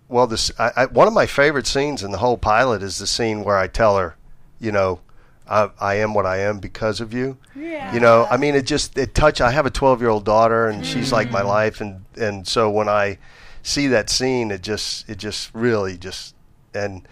Well, 0.08 0.28
this 0.28 0.52
I, 0.60 0.72
I, 0.76 0.86
one 0.88 1.08
of 1.08 1.13
my 1.13 1.26
favorite 1.26 1.67
scenes 1.67 2.04
in 2.04 2.12
the 2.12 2.17
whole 2.17 2.38
pilot 2.38 2.84
is 2.84 2.98
the 2.98 3.08
scene 3.08 3.44
where 3.44 3.58
I 3.58 3.67
tell 3.67 3.98
her, 3.98 4.17
you 4.60 4.72
know, 4.72 5.00
I, 5.48 5.70
I 5.80 5.96
am 5.96 6.13
what 6.13 6.26
I 6.26 6.39
am 6.39 6.60
because 6.60 7.00
of 7.02 7.13
you. 7.13 7.38
Yeah. 7.56 7.94
You 7.94 8.00
know, 8.00 8.28
I 8.30 8.38
mean, 8.38 8.56
it 8.56 8.65
just 8.65 8.98
it 8.98 9.13
touch. 9.15 9.41
I 9.41 9.52
have 9.52 9.65
a 9.65 9.70
12 9.70 10.02
year 10.02 10.10
old 10.10 10.26
daughter, 10.26 10.67
and 10.67 10.86
she's 10.86 11.12
like 11.12 11.32
my 11.32 11.41
life, 11.41 11.82
and 11.82 12.06
and 12.17 12.48
so 12.48 12.70
when 12.70 12.89
I 12.89 13.17
see 13.63 13.88
that 13.88 14.10
scene, 14.10 14.52
it 14.52 14.62
just 14.62 15.10
it 15.10 15.17
just 15.17 15.54
really 15.54 15.98
just 15.98 16.36
and 16.74 17.08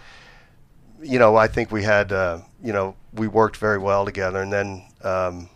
you 1.02 1.18
know, 1.18 1.36
I 1.36 1.46
think 1.48 1.70
we 1.70 1.82
had 1.82 2.12
uh, 2.12 2.40
you 2.62 2.72
know 2.72 2.94
we 3.14 3.28
worked 3.28 3.56
very 3.56 3.78
well 3.78 4.04
together, 4.04 4.40
and 4.40 4.52
then 4.52 4.84
um, 5.02 5.48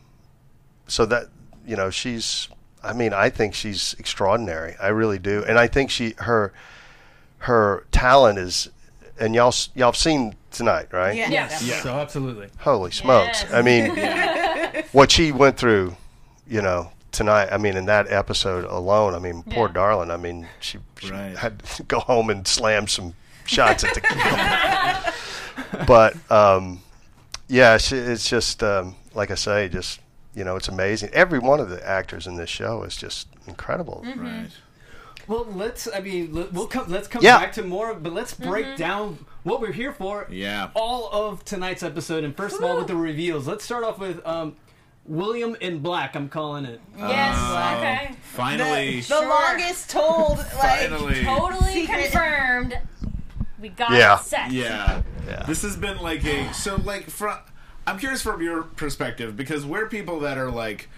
so 0.86 1.06
that 1.06 1.26
you 1.66 1.76
know 1.76 1.90
she's. 1.90 2.48
I 2.82 2.92
mean, 2.92 3.14
I 3.14 3.30
think 3.30 3.54
she's 3.54 3.94
extraordinary. 3.98 4.76
I 4.78 4.88
really 4.88 5.18
do, 5.18 5.42
and 5.48 5.58
I 5.58 5.66
think 5.68 5.90
she 5.90 6.14
her 6.18 6.52
her 7.38 7.86
talent 7.92 8.38
is, 8.38 8.68
and 9.18 9.34
y'all, 9.34 9.54
y'all 9.74 9.88
have 9.88 9.96
seen 9.96 10.34
tonight, 10.50 10.88
right? 10.92 11.16
Yeah. 11.16 11.30
Yes. 11.30 11.62
yeah. 11.62 11.80
So 11.80 11.94
absolutely. 11.94 12.48
Holy 12.58 12.90
smokes! 12.90 13.42
Yes. 13.42 13.52
I 13.54 13.62
mean, 13.62 14.84
what 14.92 15.10
she 15.10 15.32
went 15.32 15.56
through, 15.56 15.96
you 16.46 16.60
know, 16.60 16.90
tonight. 17.10 17.48
I 17.50 17.56
mean, 17.56 17.76
in 17.78 17.86
that 17.86 18.10
episode 18.12 18.64
alone. 18.66 19.14
I 19.14 19.18
mean, 19.18 19.42
poor 19.44 19.68
Yeah. 19.68 19.72
darling. 19.74 20.10
I 20.10 20.18
mean, 20.18 20.46
she, 20.60 20.78
she 21.00 21.10
Right. 21.10 21.36
had 21.38 21.60
to 21.62 21.82
go 21.88 22.00
home 22.00 22.28
and 22.28 22.46
slam 22.46 22.86
some 22.86 23.14
shots 23.46 23.82
at 23.84 23.94
the. 23.94 24.02
but 25.86 26.14
um, 26.30 26.80
yeah, 27.48 27.76
she, 27.78 27.96
it's 27.96 28.28
just 28.28 28.62
um, 28.62 28.96
like 29.14 29.30
I 29.30 29.34
say, 29.34 29.68
just 29.68 30.00
you 30.34 30.44
know, 30.44 30.56
it's 30.56 30.68
amazing. 30.68 31.10
Every 31.12 31.38
one 31.38 31.60
of 31.60 31.68
the 31.70 31.86
actors 31.86 32.26
in 32.26 32.36
this 32.36 32.50
show 32.50 32.82
is 32.82 32.96
just 32.96 33.28
incredible. 33.46 34.02
Mm-hmm. 34.04 34.20
Right. 34.20 34.50
Well, 35.26 35.46
let's. 35.50 35.88
I 35.94 36.00
mean, 36.00 36.34
let- 36.34 36.52
we'll 36.52 36.66
come. 36.66 36.90
Let's 36.90 37.08
come 37.08 37.22
Yeah. 37.22 37.38
back 37.38 37.52
to 37.54 37.62
more, 37.62 37.94
but 37.94 38.12
let's 38.12 38.34
break 38.34 38.76
down 38.76 39.24
what 39.42 39.60
we're 39.60 39.72
here 39.72 39.92
for. 39.92 40.26
Yeah. 40.30 40.70
All 40.74 41.08
of 41.12 41.44
tonight's 41.44 41.82
episode, 41.82 42.24
and 42.24 42.36
first 42.36 42.56
of 42.58 42.64
all, 42.64 42.76
with 42.76 42.88
the 42.88 42.96
reveals. 42.96 43.46
Let's 43.46 43.64
start 43.64 43.84
off 43.84 43.98
with 43.98 44.26
um, 44.26 44.56
William 45.06 45.56
in 45.60 45.78
Black. 45.78 46.14
I'm 46.14 46.28
calling 46.28 46.64
it. 46.66 46.80
Yes. 46.98 47.36
Oh, 47.38 47.76
okay. 47.78 48.16
Finally. 48.22 49.00
The, 49.00 49.20
the 49.20 49.28
longest 49.28 49.90
told, 49.90 50.38
like, 50.38 50.48
Finally. 50.90 51.24
Totally 51.24 51.86
confirmed. 51.86 52.78
We 53.60 53.68
got 53.70 53.92
Yeah. 53.92 54.18
it 54.18 54.24
set. 54.24 54.50
Yeah. 54.50 55.02
Yeah. 55.26 55.44
This 55.46 55.62
has 55.62 55.76
been 55.76 55.98
like 55.98 56.24
a 56.24 56.52
so 56.52 56.76
like 56.76 57.08
from 57.10 57.38
I'm 57.86 57.98
curious 57.98 58.22
from 58.22 58.42
your 58.42 58.62
perspective 58.62 59.36
because 59.36 59.64
we're 59.66 59.86
people 59.88 60.20
that 60.20 60.38
are 60.38 60.50
like 60.50 60.88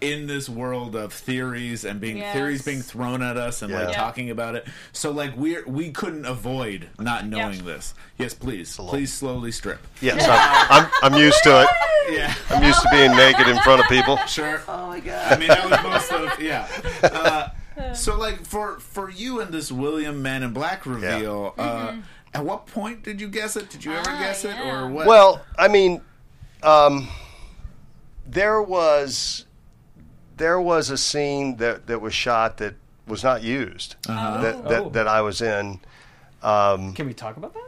in 0.00 0.26
this 0.26 0.48
world 0.48 0.96
of 0.96 1.12
theories 1.12 1.84
and 1.84 2.00
being 2.00 2.16
Yes. 2.16 2.34
theories 2.34 2.62
being 2.62 2.82
thrown 2.82 3.22
at 3.22 3.36
us 3.36 3.62
and 3.62 3.72
like 3.72 3.88
Yeah. 3.90 3.94
talking 3.94 4.28
about 4.30 4.54
it. 4.56 4.66
So 4.92 5.10
like 5.10 5.36
we 5.36 5.62
we 5.62 5.90
couldn't 5.90 6.24
avoid 6.24 6.88
not 6.98 7.26
knowing 7.26 7.56
Yep. 7.56 7.64
this. 7.64 7.94
Yes, 8.16 8.34
please. 8.34 8.76
Please 8.76 9.12
slowly 9.12 9.52
strip. 9.52 9.80
Yes, 10.00 10.26
I'm, 10.28 10.84
I'm, 11.02 11.12
I'm 11.14 11.20
used 11.20 11.42
to 11.44 11.62
it. 11.62 11.68
Yeah. 12.10 12.34
I'm 12.50 12.62
used 12.64 12.80
to 12.82 12.88
being 12.90 13.14
naked 13.14 13.46
in 13.48 13.58
front 13.62 13.80
of 13.82 13.88
people. 13.88 14.16
Sure. 14.26 14.62
oh 14.66 14.88
my 14.88 15.00
god. 15.00 15.32
I 15.32 15.36
mean, 15.38 15.48
that 15.48 15.68
was 15.68 16.08
most 16.10 16.12
of 16.12 16.40
yeah. 16.42 16.66
Uh, 17.02 17.48
so, 17.94 18.16
like 18.16 18.44
for 18.44 18.78
for 18.78 19.10
you 19.10 19.40
and 19.40 19.52
this 19.52 19.70
William 19.72 20.22
Man 20.22 20.42
in 20.42 20.52
Black 20.52 20.86
reveal, 20.86 21.54
uh, 21.58 21.96
at 22.34 22.44
what 22.44 22.66
point 22.66 23.02
did 23.02 23.20
you 23.20 23.28
guess 23.28 23.56
it? 23.56 23.70
Did 23.70 23.84
you 23.84 23.92
ever 23.92 24.10
Ah, 24.10 24.18
guess 24.20 24.44
it, 24.44 24.58
or 24.60 24.88
what? 24.88 25.06
Well, 25.06 25.44
I 25.58 25.68
mean, 25.68 26.00
um, 26.62 27.08
there 28.26 28.60
was 28.62 29.44
there 30.36 30.60
was 30.60 30.90
a 30.90 30.96
scene 30.98 31.56
that, 31.56 31.86
that 31.88 32.00
was 32.00 32.14
shot 32.14 32.58
that 32.58 32.74
was 33.08 33.24
not 33.24 33.42
used 33.42 33.96
that, 34.06 34.68
that, 34.68 34.82
Oh. 34.84 34.88
that 34.90 35.08
I 35.08 35.20
was 35.22 35.40
in. 35.42 35.80
Um, 36.42 36.94
Can 36.94 37.06
we 37.06 37.14
talk 37.14 37.36
about 37.36 37.54
that? 37.54 37.64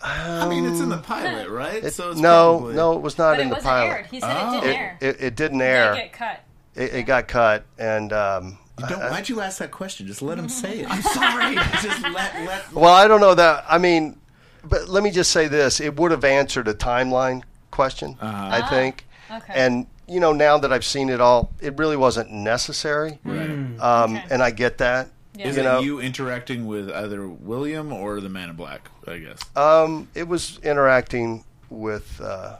I 0.00 0.48
mean, 0.48 0.64
it's 0.64 0.80
in 0.80 0.88
the 0.88 0.96
pilot, 0.98 1.50
right? 1.50 1.82
It- 1.84 1.92
so 1.92 2.10
it's 2.12 2.20
no, 2.20 2.56
probably- 2.58 2.74
no, 2.74 2.92
it 2.92 3.00
was 3.02 3.18
not 3.18 3.32
But 3.36 3.40
in 3.40 3.48
the 3.48 3.54
wasn't 3.56 3.70
pilot. 3.70 3.86
aired. 3.90 4.06
He 4.06 4.20
said 4.20 4.36
Oh. 4.38 4.56
it 4.56 4.60
didn't 4.62 4.76
air. 4.76 4.98
it, 5.00 5.20
it 5.20 5.34
didn't 5.36 5.60
It 5.60 5.64
air. 5.64 5.94
get 5.94 6.12
cut. 6.12 6.40
It, 6.74 6.94
it 6.94 7.02
got 7.04 7.28
cut, 7.28 7.64
and 7.78 8.12
um, 8.12 8.58
You 8.78 8.86
don't, 8.88 9.02
I- 9.02 9.10
why'd 9.10 9.28
you 9.28 9.40
ask 9.40 9.58
that 9.58 9.70
question? 9.70 10.06
Just 10.06 10.22
let 10.22 10.38
him 10.38 10.48
say 10.48 10.80
it. 10.80 10.86
I'm 10.90 11.02
sorry. 11.02 11.54
Just 11.82 12.02
let 12.02 12.34
let. 12.46 12.72
Well, 12.72 12.92
I 12.92 13.08
don't 13.08 13.20
know 13.20 13.34
that. 13.34 13.64
I 13.68 13.78
mean, 13.78 14.18
but 14.64 14.88
let 14.88 15.02
me 15.02 15.10
just 15.10 15.30
say 15.30 15.48
this: 15.48 15.80
it 15.80 15.96
would 15.96 16.10
have 16.10 16.24
answered 16.24 16.68
a 16.68 16.74
timeline 16.74 17.42
question, 17.70 18.16
I 18.20 18.62
think. 18.68 19.06
Okay. 19.30 19.52
And 19.54 19.86
you 20.08 20.20
know, 20.20 20.32
now 20.32 20.58
that 20.58 20.72
I've 20.72 20.84
seen 20.84 21.08
it 21.08 21.20
all, 21.20 21.50
it 21.60 21.76
really 21.78 21.96
wasn't 21.96 22.30
necessary. 22.30 23.18
Um, 23.24 23.78
Okay. 23.80 24.24
And 24.30 24.42
I 24.42 24.50
get 24.50 24.78
that. 24.78 25.08
Yeah. 25.34 25.48
Is 25.48 25.56
You 25.56 25.62
it 25.62 25.64
know- 25.64 25.80
you 25.80 26.00
interacting 26.00 26.66
with 26.66 26.90
either 26.90 27.26
William 27.28 27.92
or 27.92 28.20
the 28.20 28.28
Man 28.28 28.50
in 28.50 28.56
Black? 28.56 28.88
I 29.06 29.18
guess. 29.18 29.38
Um, 29.56 30.08
it 30.14 30.26
was 30.28 30.58
interacting 30.62 31.44
with 31.70 32.20
uh, 32.20 32.56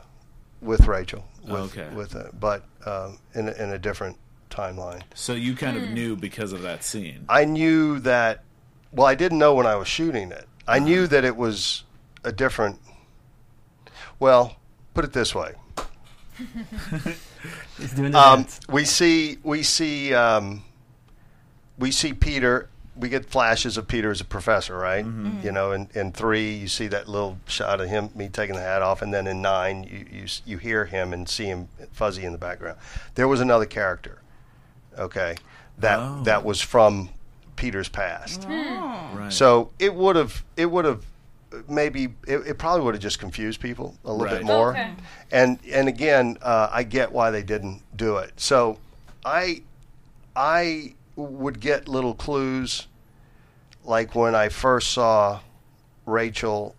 with 0.60 0.86
Rachel. 0.86 1.24
With, 1.44 1.76
Okay. 1.76 1.88
With 1.94 2.16
uh, 2.16 2.24
but 2.38 2.64
um, 2.86 3.18
in 3.34 3.48
a, 3.48 3.52
in 3.52 3.70
a 3.70 3.78
different 3.78 4.16
timeline. 4.50 5.02
So 5.14 5.32
you 5.34 5.54
kind 5.54 5.76
of 5.76 5.90
knew 5.90 6.16
because 6.16 6.52
of 6.52 6.62
that 6.62 6.82
scene. 6.84 7.24
I 7.28 7.44
knew 7.44 7.98
that. 8.00 8.42
Well, 8.92 9.06
I 9.06 9.14
didn't 9.14 9.38
know 9.38 9.54
when 9.54 9.66
I 9.66 9.74
was 9.76 9.88
shooting 9.88 10.30
it. 10.32 10.46
I 10.66 10.78
knew 10.78 11.06
that 11.06 11.24
it 11.24 11.36
was 11.36 11.84
a 12.24 12.32
different. 12.32 12.80
Well, 14.18 14.56
put 14.94 15.04
it 15.04 15.12
this 15.12 15.34
way. 15.34 15.54
He's 17.78 17.92
doing 17.92 18.12
the 18.12 18.18
Um, 18.18 18.42
dance. 18.42 18.60
we 18.68 18.84
see 18.84 19.38
we 19.42 19.62
see 19.62 20.14
um, 20.14 20.62
we 21.78 21.90
see 21.90 22.12
Peter. 22.12 22.68
We 22.98 23.10
get 23.10 23.26
flashes 23.26 23.76
of 23.76 23.86
Peter 23.86 24.10
as 24.10 24.22
a 24.22 24.24
professor, 24.24 24.74
right? 24.74 25.04
You 25.04 25.52
know, 25.52 25.72
in, 25.72 25.90
in 25.94 26.12
three, 26.12 26.54
you 26.54 26.66
see 26.66 26.86
that 26.88 27.08
little 27.08 27.36
shot 27.46 27.78
of 27.82 27.90
him, 27.90 28.08
me 28.14 28.30
taking 28.30 28.54
the 28.56 28.62
hat 28.62 28.80
off, 28.80 29.02
and 29.02 29.12
then 29.12 29.26
in 29.26 29.42
nine, 29.42 29.84
you 29.84 30.06
you, 30.20 30.26
you 30.46 30.56
hear 30.56 30.86
him 30.86 31.12
and 31.12 31.28
see 31.28 31.44
him 31.44 31.68
fuzzy 31.92 32.24
in 32.24 32.32
the 32.32 32.38
background. 32.38 32.78
There 33.14 33.28
was 33.28 33.42
another 33.42 33.66
character, 33.66 34.22
okay, 34.98 35.36
that 35.78 35.98
Oh. 35.98 36.22
that 36.24 36.44
was 36.44 36.60
from 36.60 37.10
Peter's 37.56 37.88
past. 37.88 38.46
Right. 38.48 39.32
So 39.32 39.70
it 39.78 39.94
would 39.94 40.16
have 40.16 40.44
it 40.56 40.66
would 40.66 40.84
have 40.84 41.04
maybe 41.68 42.14
it, 42.26 42.38
it 42.46 42.58
probably 42.58 42.84
would 42.84 42.94
have 42.94 43.02
just 43.02 43.18
confused 43.18 43.60
people 43.60 43.94
a 44.04 44.10
little 44.12 44.24
Right. 44.26 44.36
bit 44.38 44.44
more. 44.44 44.70
Okay. 44.72 44.90
And 45.32 45.58
and 45.72 45.88
again, 45.88 46.36
uh, 46.42 46.68
I 46.70 46.82
get 46.82 47.12
why 47.12 47.30
they 47.30 47.42
didn't 47.42 47.82
do 47.96 48.16
it. 48.18 48.32
So 48.36 48.78
I 49.24 49.62
I 50.34 50.94
would 51.16 51.60
get 51.60 51.88
little 51.88 52.14
clues 52.14 52.86
like 53.84 54.14
when 54.14 54.34
I 54.34 54.48
first 54.50 54.92
saw 54.92 55.40
Rachel 56.04 56.74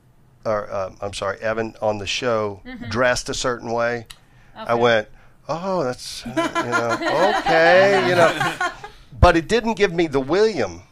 or 0.45 0.69
uh, 0.71 0.91
I'm 1.01 1.13
sorry 1.13 1.39
Evan 1.39 1.75
on 1.81 1.97
the 1.97 2.07
show 2.07 2.61
dressed 2.89 3.29
a 3.29 3.33
certain 3.33 3.71
way. 3.71 4.05
I 4.55 4.75
went, 4.75 5.07
oh, 5.49 5.83
that's 5.83 6.25
uh, 6.25 6.29
you 6.29 6.71
know 6.71 7.39
okay, 7.39 8.09
you 8.09 8.15
know. 8.15 8.71
But 9.19 9.35
it 9.35 9.47
didn't 9.47 9.73
give 9.73 9.93
me 9.93 10.07
the 10.07 10.19
William 10.19 10.83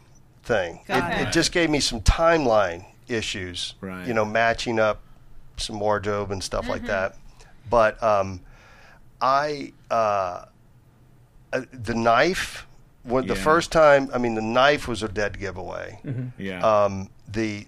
thing. 0.43 0.81
It, 0.87 0.97
it. 0.97 1.27
it 1.27 1.31
just 1.31 1.51
gave 1.51 1.69
me 1.69 1.79
some 1.79 2.01
timeline 2.01 2.85
issues. 3.07 3.75
Right. 3.81 4.07
You 4.07 4.13
know, 4.13 4.25
matching 4.25 4.79
up 4.79 5.01
some 5.57 5.79
wardrobe 5.79 6.31
and 6.31 6.43
stuff 6.43 6.67
like 6.67 6.85
that. 6.87 7.17
But 7.69 8.01
um, 8.03 8.41
I 9.21 9.73
uh, 9.89 10.45
uh, 11.53 11.61
the 11.71 11.95
knife. 11.95 12.67
When 13.03 13.27
the 13.27 13.35
first 13.35 13.71
time, 13.71 14.09
I 14.13 14.17
mean, 14.17 14.33
the 14.33 14.41
knife 14.41 14.87
was 14.87 15.03
a 15.03 15.07
dead 15.07 15.39
giveaway. 15.39 15.99
yeah. 16.39 16.59
Um, 16.61 17.09
the 17.27 17.67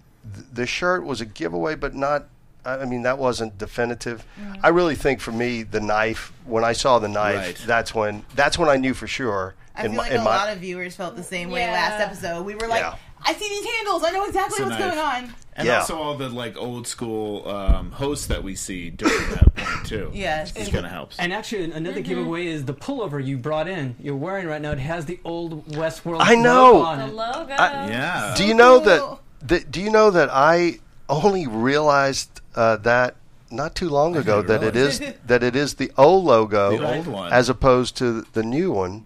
the 0.52 0.66
shirt 0.66 1.04
was 1.04 1.22
a 1.22 1.26
giveaway, 1.26 1.76
but 1.76 1.94
not. 1.94 2.28
I 2.68 2.86
mean, 2.86 3.04
that 3.04 3.18
wasn't 3.18 3.58
definitive. 3.58 4.26
I 4.64 4.70
really 4.70 4.96
think 4.96 5.20
for 5.22 5.32
me, 5.32 5.64
the 5.64 5.80
knife. 5.80 6.32
When 6.46 6.64
I 6.64 6.74
saw 6.74 7.00
the 7.00 7.08
knife, 7.10 7.36
Right. 7.38 7.64
that's 7.68 7.94
when 7.96 8.24
that's 8.36 8.58
when 8.58 8.70
I 8.70 8.76
knew 8.78 8.94
for 8.94 9.08
sure. 9.08 9.56
I 9.76 9.86
in 9.86 9.92
feel 9.92 9.98
my, 9.98 10.04
like 10.04 10.12
in 10.12 10.22
a 10.22 10.24
my- 10.24 10.36
lot 10.38 10.50
of 10.54 10.60
viewers 10.60 10.96
felt 10.96 11.16
the 11.16 11.24
same 11.24 11.50
way 11.52 11.68
last 11.68 12.02
episode. 12.02 12.44
We 12.46 12.56
were 12.56 12.68
like, 12.68 12.82
Yeah. 12.82 12.96
I 13.24 13.34
see 13.34 13.48
these 13.50 13.66
handles. 13.66 14.04
I 14.04 14.12
know 14.12 14.26
exactly 14.26 14.58
It's 14.64 14.70
what's 14.70 14.80
knife. 14.80 14.94
going 14.96 15.06
on. 15.26 15.34
and 15.56 15.68
yeah. 15.68 15.80
also 15.80 15.98
all 15.98 16.16
the 16.16 16.30
like 16.30 16.56
old 16.58 16.88
school 16.88 17.48
um, 17.50 17.92
hosts 17.92 18.28
that 18.28 18.44
we 18.44 18.56
see 18.56 18.90
during 18.92 19.30
that 19.32 19.56
point 19.56 19.86
too. 19.88 20.12
Yes. 20.14 20.56
It 20.56 20.72
kind 20.72 20.86
of 20.86 20.92
helps. 20.92 21.18
And 21.20 21.34
actually, 21.34 21.72
another 21.72 22.00
Mm-hmm. 22.02 22.10
giveaway 22.10 22.46
is 22.48 22.66
the 22.66 22.74
pullover 22.76 23.24
you 23.24 23.38
brought 23.38 23.68
in. 23.68 23.96
You're 24.00 24.16
wearing 24.16 24.46
right 24.48 24.62
now. 24.62 24.72
It 24.72 24.80
has 24.80 25.06
the 25.06 25.20
old 25.24 25.68
Westworld. 25.70 26.18
I 26.22 26.36
know. 26.36 26.74
logo 26.74 26.86
on 26.86 26.98
The 27.00 27.06
it. 27.06 27.14
logo. 27.14 27.50
yeah. 27.56 28.34
Do 28.38 28.46
you 28.46 28.54
know 28.54 28.80
cool. 28.82 29.20
that, 29.42 29.48
that? 29.48 29.72
Do 29.72 29.82
you 29.82 29.90
know 29.92 30.12
that 30.12 30.30
I 30.32 30.80
only 31.10 31.48
realized 31.48 32.42
uh, 32.56 32.78
that 32.78 33.16
not 33.50 33.76
too 33.76 33.90
long 33.90 34.16
ago 34.18 34.42
that 34.42 34.62
it 34.64 34.76
is 34.76 35.00
that 35.26 35.42
it 35.44 35.56
is 35.56 35.76
the 35.76 35.92
old 35.98 36.26
logo 36.26 36.78
The 36.78 36.96
old 36.98 37.08
one. 37.08 37.32
as 37.32 37.50
opposed 37.50 37.96
to 37.98 38.22
the 38.34 38.44
new 38.44 38.72
one, 38.72 39.06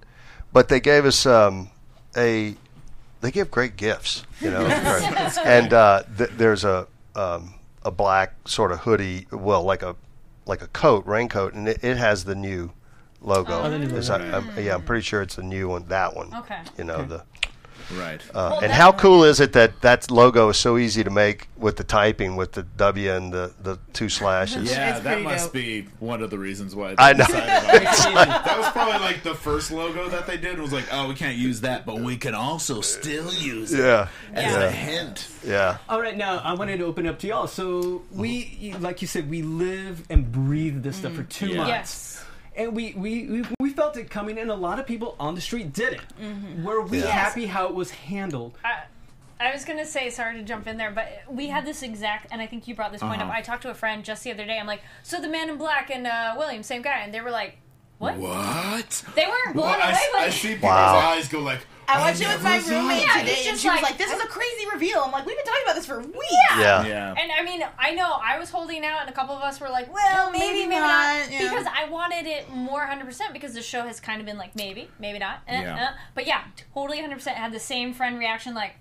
but 0.52 0.68
they 0.70 0.80
gave 0.80 1.06
us 1.06 1.26
um, 1.26 1.70
a 2.18 2.56
they 3.22 3.30
give 3.32 3.52
great 3.52 3.78
gifts, 3.78 4.24
you 4.40 4.50
know, 4.50 4.66
and 5.46 5.72
uh, 5.74 6.04
th- 6.18 6.32
there's 6.38 6.64
a 6.64 6.88
um, 7.16 7.54
a 7.84 7.92
black 7.92 8.34
sort 8.48 8.72
of 8.72 8.80
hoodie, 8.80 9.28
well, 9.32 9.62
like 9.64 9.84
a 9.84 9.96
like 10.48 10.62
a 10.64 10.68
coat, 10.68 11.06
raincoat, 11.06 11.54
and 11.54 11.68
it, 11.68 11.84
it 11.84 11.98
has 11.98 12.24
the 12.24 12.34
new 12.34 12.72
logo. 13.22 13.62
Oh, 13.62 13.70
the 13.70 13.78
new 13.78 13.88
logo. 13.90 14.08
not- 14.08 14.22
I'm- 14.22 14.50
yeah, 14.58 14.74
I'm 14.74 14.82
pretty 14.82 15.04
sure 15.04 15.22
it's 15.22 15.36
the 15.36 15.44
new 15.44 15.70
one. 15.70 15.86
That 15.90 16.16
one. 16.16 16.34
Okay. 16.34 16.62
You 16.80 16.84
know 16.86 17.04
the. 17.04 17.24
Right. 18.00 18.22
Uh, 18.30 18.50
Well, 18.52 18.60
and 18.60 18.72
how 18.72 18.92
cool 18.92 19.24
is 19.24 19.40
it 19.40 19.54
that 19.54 19.82
that 19.82 20.10
logo 20.12 20.50
is 20.50 20.58
so 20.58 20.78
easy 20.78 21.04
to 21.04 21.10
make 21.10 21.48
with 21.58 21.78
the 21.78 21.84
typing 21.84 22.36
with 22.36 22.54
the 22.54 22.64
W 22.64 23.12
and 23.12 23.32
the, 23.34 23.54
the 23.62 23.78
two 23.94 24.10
slashes? 24.10 24.70
yeah, 24.72 24.96
It's 24.96 25.04
that 25.04 25.22
must 25.22 25.46
dope. 25.46 25.54
be 25.54 25.88
one 26.00 26.22
of 26.22 26.30
the 26.30 26.38
reasons 26.38 26.76
why. 26.76 26.96
I 26.98 27.14
know. 27.14 27.26
decided 27.26 27.50
on 27.50 27.76
it. 27.76 27.84
that 28.46 28.56
was 28.58 28.70
probably 28.70 29.00
like 29.00 29.24
the 29.24 29.36
first 29.36 29.72
logo 29.72 30.10
that 30.10 30.28
they 30.28 30.38
did. 30.38 30.60
Was 30.60 30.74
like, 30.74 30.86
oh, 30.92 31.08
we 31.10 31.16
can't 31.16 31.38
use 31.38 31.62
that, 31.62 31.86
but 31.86 32.00
we 32.00 32.18
can 32.18 32.36
also 32.36 32.82
still 32.82 33.32
use 33.34 33.74
it 33.74 33.80
Yeah, 33.80 34.08
as 34.34 34.44
yeah, 34.54 34.60
a 34.64 34.72
hint. 34.72 35.28
yeah. 35.46 35.78
All 35.90 36.02
right, 36.02 36.16
now 36.18 36.38
I 36.40 36.54
wanted 36.54 36.78
to 36.80 36.86
open 36.86 37.06
up 37.08 37.20
to 37.20 37.28
y'all. 37.28 37.48
So 37.48 38.04
we, 38.12 38.74
like 38.80 39.02
you 39.02 39.08
said, 39.08 39.30
we 39.30 39.42
live 39.42 40.04
and 40.10 40.32
breathe 40.32 40.84
this 40.84 40.98
stuff 40.98 41.14
for 41.14 41.24
two 41.24 41.48
Yeah. 41.50 41.58
months. 41.58 41.70
Yes. 41.70 42.11
And 42.56 42.76
we, 42.76 42.94
we, 42.94 43.26
we, 43.28 43.44
we 43.60 43.70
felt 43.72 43.96
it 43.96 44.10
coming, 44.10 44.38
and 44.38 44.52
a 44.52 44.56
lot 44.56 44.78
of 44.80 44.86
people 44.86 45.16
on 45.20 45.36
the 45.36 45.42
street 45.42 45.72
did 45.74 45.94
it. 45.94 46.02
Were 46.64 46.82
we 46.82 47.00
Yeah. 47.00 47.08
happy 47.08 47.46
how 47.46 47.68
it 47.68 47.74
was 47.74 47.92
handled? 47.92 48.58
I, 48.66 48.84
I 49.40 49.54
was 49.54 49.64
gonna 49.66 49.86
say, 49.86 50.10
sorry 50.10 50.38
to 50.38 50.44
jump 50.44 50.68
in 50.68 50.78
there, 50.78 50.92
but 50.92 51.08
we 51.30 51.48
had 51.48 51.66
this 51.66 51.82
exact, 51.82 52.28
and 52.30 52.42
I 52.42 52.48
think 52.48 52.68
you 52.68 52.76
brought 52.76 52.92
this 52.92 53.02
point 53.02 53.22
up. 53.22 53.30
Uh-huh. 53.30 53.38
I 53.38 53.42
talked 53.42 53.62
to 53.64 53.70
a 53.72 53.74
friend 53.74 54.04
just 54.04 54.24
the 54.24 54.32
other 54.32 54.46
day. 54.46 54.60
I'm 54.60 54.68
like, 54.68 54.82
so 55.02 55.22
the 55.22 55.30
Man 55.30 55.50
in 55.50 55.58
Black 55.58 55.90
and 55.90 56.06
uh, 56.06 56.36
William, 56.38 56.62
same 56.62 56.82
guy, 56.82 57.00
and 57.00 57.14
they 57.14 57.22
were 57.22 57.32
like, 57.32 57.58
what? 58.02 58.18
What? 58.18 59.04
They 59.16 59.26
weren't 59.28 59.54
blown 59.56 59.68
Well, 59.68 59.80
I, 59.82 59.90
away 59.90 59.94
s- 59.94 60.10
by 60.14 60.20
I 60.20 60.30
see 60.30 60.48
people's 60.56 60.64
Wow. 60.64 60.96
eyes 61.12 61.28
go 61.28 61.40
like. 61.40 61.60
I 61.88 62.00
watched 62.00 62.22
it 62.22 62.28
with 62.30 62.42
my 62.42 62.52
never 62.56 62.64
saw 62.64 62.80
roommate 62.80 62.98
it." 63.04 63.06
Yeah, 63.08 63.20
today, 63.20 63.34
he's 63.34 63.46
and 63.48 63.54
just 63.54 63.62
she 63.64 63.70
was 63.70 63.76
like- 63.82 63.84
like, 63.92 63.98
"This 63.98 64.12
is 64.12 64.22
a 64.22 64.28
crazy 64.28 64.66
reveal." 64.72 65.02
I'm 65.02 65.12
like, 65.12 65.26
"We've 65.26 65.36
been 65.36 65.46
talking 65.46 65.64
about 65.66 65.76
this 65.76 65.86
for 65.86 66.00
weeks." 66.00 66.16
Yeah. 66.58 66.86
Yeah. 66.86 67.14
And 67.18 67.32
I 67.32 67.44
mean, 67.44 67.64
I 67.78 67.92
know 67.92 68.14
I 68.24 68.40
was 68.40 68.50
holding 68.50 68.86
out, 68.86 69.02
and 69.02 69.10
a 69.10 69.14
couple 69.14 69.36
of 69.36 69.42
us 69.44 69.60
were 69.60 69.68
like, 69.70 69.94
well, 69.94 70.32
maybe, 70.32 70.46
Maybe 70.46 70.60
maybe, 70.70 70.76
not. 70.82 70.88
not, 71.20 71.32
yeah. 71.32 71.40
Because 71.50 71.66
I 71.68 71.90
wanted 71.90 72.28
it 72.28 72.50
more 72.50 72.86
100% 72.88 73.34
because 73.34 73.54
the 73.54 73.62
show 73.62 73.82
has 73.84 74.00
kind 74.00 74.20
of 74.22 74.26
been 74.26 74.38
like, 74.38 74.56
maybe, 74.56 74.90
maybe 75.00 75.20
not. 75.20 75.42
Eh, 75.48 75.62
Yeah. 75.62 75.90
eh. 75.90 75.98
But 76.16 76.26
yeah, 76.28 76.44
totally 76.74 77.00
100% 77.02 77.36
had 77.36 77.52
the 77.52 77.60
same 77.60 77.94
friend 77.94 78.18
reaction, 78.18 78.54
like, 78.56 78.76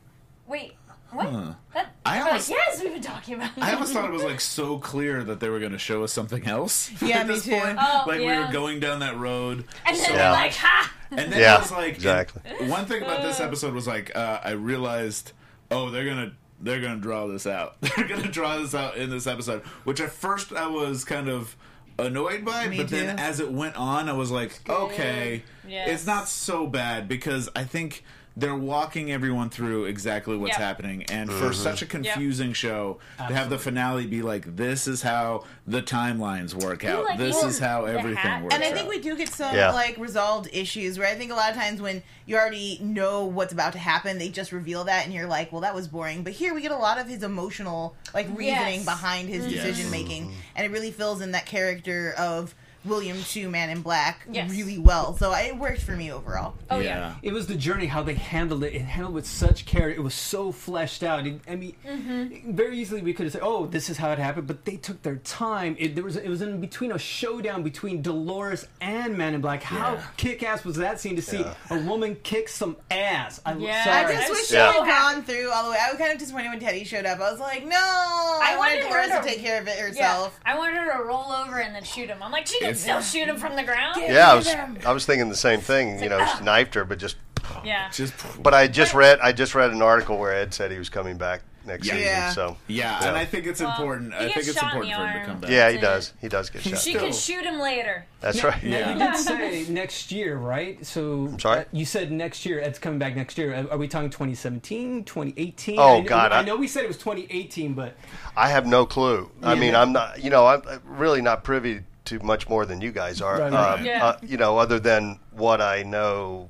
wait, 0.47 0.75
what? 1.11 1.27
Huh. 1.29 1.53
That, 1.75 1.87
I 2.00 2.00
we're 2.00 2.00
almost- 2.31 2.51
like, 2.51 2.59
yes, 2.67 2.83
we've 2.83 2.93
been 2.93 3.03
talking 3.03 3.35
about 3.35 3.51
it. 3.57 3.63
I 3.63 3.73
almost 3.75 3.93
thought 3.93 4.05
it 4.05 4.13
was 4.13 4.23
like 4.33 4.41
so 4.41 4.79
clear 4.79 5.23
that 5.25 5.41
they 5.41 5.49
were 5.49 5.59
going 5.61 5.73
to 5.73 5.79
show 5.79 6.03
us 6.05 6.13
something 6.13 6.47
else. 6.47 6.91
Yeah, 7.03 7.19
at 7.19 7.27
me 7.29 7.35
this 7.35 7.45
too. 7.45 7.51
point. 7.53 7.79
Oh, 7.81 8.05
like 8.07 8.21
we 8.21 8.27
were 8.27 8.49
going 8.53 8.81
down 8.81 9.01
that 9.01 9.17
road. 9.19 9.65
And 9.87 9.97
then 9.97 10.05
so 10.05 10.13
they're 10.13 10.19
Yeah. 10.21 10.33
like, 10.33 10.55
ha! 10.55 10.93
And 11.11 11.33
then 11.33 11.41
Yeah, 11.41 11.57
I 11.57 11.59
was 11.61 11.73
like, 11.73 11.95
exactly. 11.95 12.69
one 12.69 12.87
thing 12.87 13.03
about 13.03 13.23
this 13.23 13.41
episode 13.41 13.75
was 13.75 13.87
like, 13.87 14.15
uh, 14.17 14.41
I 14.45 14.51
realized, 14.53 15.33
oh, 15.71 15.91
they're 15.91 16.05
gonna 16.07 16.33
they're 16.63 16.81
gonna 16.81 16.97
draw 17.01 17.27
this 17.27 17.47
out. 17.47 17.81
They're 17.97 18.07
gonna 18.07 18.29
draw 18.31 18.59
this 18.59 18.75
out 18.75 18.97
in 18.97 19.09
this 19.11 19.27
episode. 19.27 19.63
Which 19.85 19.99
at 20.01 20.11
first 20.13 20.53
I 20.53 20.67
was 20.67 21.05
kind 21.07 21.29
of 21.29 21.57
annoyed 21.99 22.45
by, 22.45 22.69
Me 22.69 22.77
but 22.77 22.89
then 22.89 23.19
as 23.19 23.41
it 23.41 23.51
went 23.51 23.77
on, 23.77 24.09
I 24.09 24.13
was 24.13 24.31
like, 24.31 24.61
okay, 24.69 25.43
Yes. 25.67 25.89
it's 25.89 26.07
not 26.07 26.29
so 26.29 26.67
bad 26.67 27.09
because 27.09 27.49
I 27.57 27.65
think. 27.65 28.05
They're 28.41 28.55
walking 28.55 29.13
everyone 29.13 29.51
through 29.51 29.85
exactly 29.85 30.35
what's 30.37 30.53
Yep. 30.53 30.59
happening, 30.61 31.03
and 31.11 31.29
Mm-hmm. 31.29 31.39
for 31.47 31.53
such 31.53 31.83
a 31.83 31.87
confusing 31.87 32.55
show 32.55 32.99
to 33.19 33.35
have 33.35 33.51
the 33.51 33.59
finale 33.59 34.07
be 34.07 34.23
like, 34.23 34.57
"This 34.57 34.89
is 34.89 35.03
how 35.03 35.45
the 35.67 35.83
timelines 35.83 36.55
work 36.55 36.83
out. 36.85 37.05
like 37.05 37.19
this 37.19 37.43
is 37.43 37.59
how 37.59 37.85
everything 37.85 38.17
hat- 38.17 38.43
works." 38.43 38.55
And 38.55 38.65
I 38.65 38.69
out." 38.69 38.75
think 38.75 38.89
we 38.89 38.99
do 38.99 39.15
get 39.17 39.29
some 39.29 39.55
Yeah. 39.55 39.73
like 39.73 39.99
resolved 39.99 40.49
issues 40.55 40.99
where 40.99 41.07
I 41.07 41.15
think 41.17 41.31
a 41.31 41.35
lot 41.35 41.51
of 41.51 41.57
times 41.57 41.83
when 41.83 42.03
you 42.25 42.37
already 42.37 42.79
know 42.83 43.25
what's 43.27 43.53
about 43.53 43.75
to 43.75 43.79
happen, 43.79 44.17
they 44.19 44.31
just 44.31 44.53
reveal 44.53 44.85
that 44.85 45.05
and 45.05 45.13
you're 45.13 45.27
like, 45.27 45.53
well, 45.53 45.61
that 45.61 45.75
was 45.75 45.87
boring. 45.87 46.23
But 46.23 46.33
here 46.33 46.55
we 46.55 46.63
get 46.63 46.71
a 46.71 46.77
lot 46.77 46.99
of 46.99 47.09
his 47.09 47.23
emotional 47.23 47.95
like 48.15 48.27
reasoning 48.35 48.77
Yes. 48.77 48.85
behind 48.87 49.29
his 49.29 49.47
Yes. 49.47 49.65
decision 49.67 49.91
making, 49.91 50.35
and 50.57 50.65
it 50.65 50.71
really 50.71 50.91
fills 50.93 51.21
in 51.21 51.33
that 51.33 51.45
character 51.45 52.15
of 52.17 52.55
William 52.85 53.23
to 53.23 53.49
Man 53.51 53.71
in 53.71 53.83
Black 53.83 54.27
Yes. 54.31 54.51
really 54.51 54.79
well. 54.79 55.17
So 55.17 55.33
it 55.35 55.57
worked 55.57 55.83
for 55.83 55.93
me 55.97 56.11
overall. 56.13 56.55
Oh 56.71 56.79
yeah. 56.79 57.15
It 57.23 57.33
was 57.33 57.47
the 57.47 57.55
journey, 57.57 57.87
how 57.87 58.03
they 58.03 58.15
handled 58.15 58.65
it. 58.65 58.75
It 58.75 58.83
handled 58.83 59.15
with 59.15 59.27
such 59.27 59.67
care. 59.67 59.91
It 59.91 60.03
was 60.03 60.15
so 60.15 60.51
fleshed 60.53 61.03
out. 61.03 61.27
It, 61.27 61.41
I 61.49 61.57
mean, 61.57 61.75
Mm-hmm. 61.87 62.53
very 62.53 62.79
easily 62.79 63.03
we 63.03 63.13
could 63.13 63.25
have 63.25 63.33
said, 63.33 63.43
"Oh, 63.45 63.67
this 63.67 63.89
is 63.91 63.97
how 63.99 64.11
it 64.13 64.19
happened," 64.19 64.47
but 64.47 64.65
they 64.65 64.77
took 64.77 65.03
their 65.03 65.17
time. 65.17 65.77
It, 65.79 65.95
there 65.95 66.05
was, 66.05 66.17
it 66.17 66.29
was 66.29 66.41
in 66.43 66.61
between 66.61 66.93
a 66.93 66.99
showdown 66.99 67.63
between 67.63 68.01
Dolores 68.03 68.67
and 68.81 69.17
Man 69.19 69.35
in 69.35 69.41
Black. 69.41 69.63
How 69.63 69.95
Yeah. 69.95 70.03
kick-ass 70.17 70.65
was 70.65 70.77
that 70.77 71.01
scene 71.01 71.17
to 71.17 71.23
see 71.23 71.45
a 71.71 71.79
woman 71.81 72.17
kick 72.23 72.49
some 72.49 72.77
ass? 72.91 73.41
I, 73.45 73.55
Yeah. 73.57 73.85
sorry. 73.85 74.15
I 74.17 74.19
just 74.21 74.31
wish 74.31 74.41
so 74.47 74.55
she 74.55 74.57
had 74.57 74.87
gone 74.87 75.23
through 75.25 75.51
all 75.51 75.65
the 75.65 75.71
way. 75.71 75.79
I 75.81 75.91
was 75.91 75.99
kind 75.99 76.13
of 76.13 76.19
disappointed 76.19 76.49
when 76.51 76.61
Teddy 76.61 76.85
showed 76.85 77.07
up. 77.07 77.19
I 77.21 77.31
was 77.31 77.41
like, 77.41 77.65
no, 77.67 77.77
I, 77.77 78.55
wanted 78.57 78.59
wanted 78.59 78.83
her 78.85 78.89
Dolores 78.89 79.11
to 79.11 79.17
to- 79.17 79.23
take 79.29 79.41
care 79.41 79.61
of 79.61 79.69
it 79.69 79.77
Yeah, 79.77 79.87
herself. 79.89 80.41
I 80.47 80.57
wanted 80.59 80.77
her 80.77 80.99
to 80.99 81.05
roll 81.05 81.31
over 81.33 81.59
and 81.61 81.75
then 81.75 81.85
shoot 81.85 82.09
him. 82.09 82.19
I'm 82.23 82.33
like, 82.33 82.47
she 82.47 82.59
can 82.59 82.70
It's- 82.71 82.83
still 82.83 83.01
shoot 83.01 83.29
him 83.29 83.37
from 83.37 83.57
the 83.57 83.63
ground. 83.63 84.01
Yeah, 84.01 84.33
I 84.33 84.35
was. 84.35 84.49
I 84.87 84.93
was 84.93 85.07
thinking 85.07 85.29
the 85.29 85.37
same 85.37 85.61
thing. 85.61 86.03
You 86.03 86.09
know, 86.09 86.19
ah. 86.21 86.37
she 86.39 86.45
knifed 86.45 86.75
her, 86.75 86.85
but 86.85 86.99
just. 86.99 87.17
Yeah. 87.65 87.91
Just 87.91 88.15
But 88.43 88.55
I 88.55 88.69
just 88.69 88.95
read 88.95 89.19
I 89.21 89.33
just 89.33 89.55
read 89.55 89.71
an 89.73 89.83
article 89.83 90.17
where 90.19 90.33
Ed 90.33 90.55
said 90.55 90.71
he 90.71 90.79
was 90.79 90.89
coming 90.89 91.17
back 91.19 91.43
next 91.67 91.87
Yeah. 91.89 92.29
season. 92.31 92.35
So 92.35 92.57
yeah, 92.69 93.07
and 93.07 93.17
I 93.17 93.25
think 93.25 93.47
it's 93.47 93.61
Well, 93.61 93.71
important. 93.71 94.15
he 94.15 94.19
I 94.21 94.33
think 94.33 94.37
it's 94.47 94.53
shot 94.55 94.75
in 94.77 94.83
important 94.83 94.95
for 94.95 95.03
him 95.03 95.13
to 95.13 95.19
arm. 95.19 95.27
come 95.27 95.41
back. 95.41 95.51
yeah, 95.51 95.71
he 95.71 95.79
does. 95.79 96.13
He 96.21 96.29
does 96.29 96.49
get 96.49 96.63
shot. 96.63 96.79
She 96.79 96.95
can 96.95 97.13
shoot 97.13 97.45
him 97.45 97.59
later. 97.59 98.07
That's 98.21 98.43
Now- 98.43 98.51
right. 98.51 98.63
Now, 98.63 98.71
Yeah. 98.79 98.93
you 98.93 98.99
did 98.99 99.17
say 99.17 99.65
next 99.69 100.13
year, 100.13 100.37
right? 100.37 100.85
So 100.87 101.27
I'm 101.33 101.39
sorry? 101.41 101.65
you 101.73 101.85
said 101.85 102.13
next 102.13 102.47
year. 102.47 102.61
Ed's 102.61 102.79
coming 102.79 102.99
back 103.01 103.17
next 103.17 103.37
year. 103.37 103.67
Are 103.71 103.77
we 103.77 103.89
talking 103.89 104.11
2017, 104.11 105.05
2018? 105.05 105.79
Oh, 105.79 105.97
I, 105.97 106.01
know- 106.01 106.09
God, 106.09 106.33
I, 106.33 106.39
I- 106.39 106.43
know 106.43 106.57
we 106.57 106.69
said 106.69 106.85
it 106.85 106.89
was 106.89 106.99
2018, 106.99 107.75
but 107.75 107.95
I 108.37 108.49
have 108.49 108.67
no 108.67 108.87
clue. 108.87 109.31
I 109.43 109.55
mean, 109.55 109.75
I'm 109.75 109.93
not. 109.93 110.23
You 110.23 110.31
know, 110.31 110.47
I'm 110.47 110.63
really 110.85 111.21
not 111.21 111.43
privy 111.45 111.81
to 112.11 112.25
much 112.25 112.49
more 112.49 112.67
than 112.67 112.81
you 112.81 112.91
guys 112.91 113.21
are. 113.23 113.39
Right, 113.39 113.53
right. 113.53 113.79
Um, 113.79 113.85
Yeah. 113.85 114.05
uh, 114.05 114.19
you 114.23 114.37
know, 114.37 114.59
other 114.59 114.79
than 114.81 115.21
what 115.31 115.61
I 115.61 115.83
know 115.85 116.49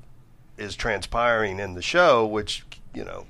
is 0.57 0.75
transpiring 0.75 1.59
in 1.59 1.75
the 1.75 1.81
show, 1.81 2.25
which 2.25 2.65
you 2.93 3.05
know 3.05 3.25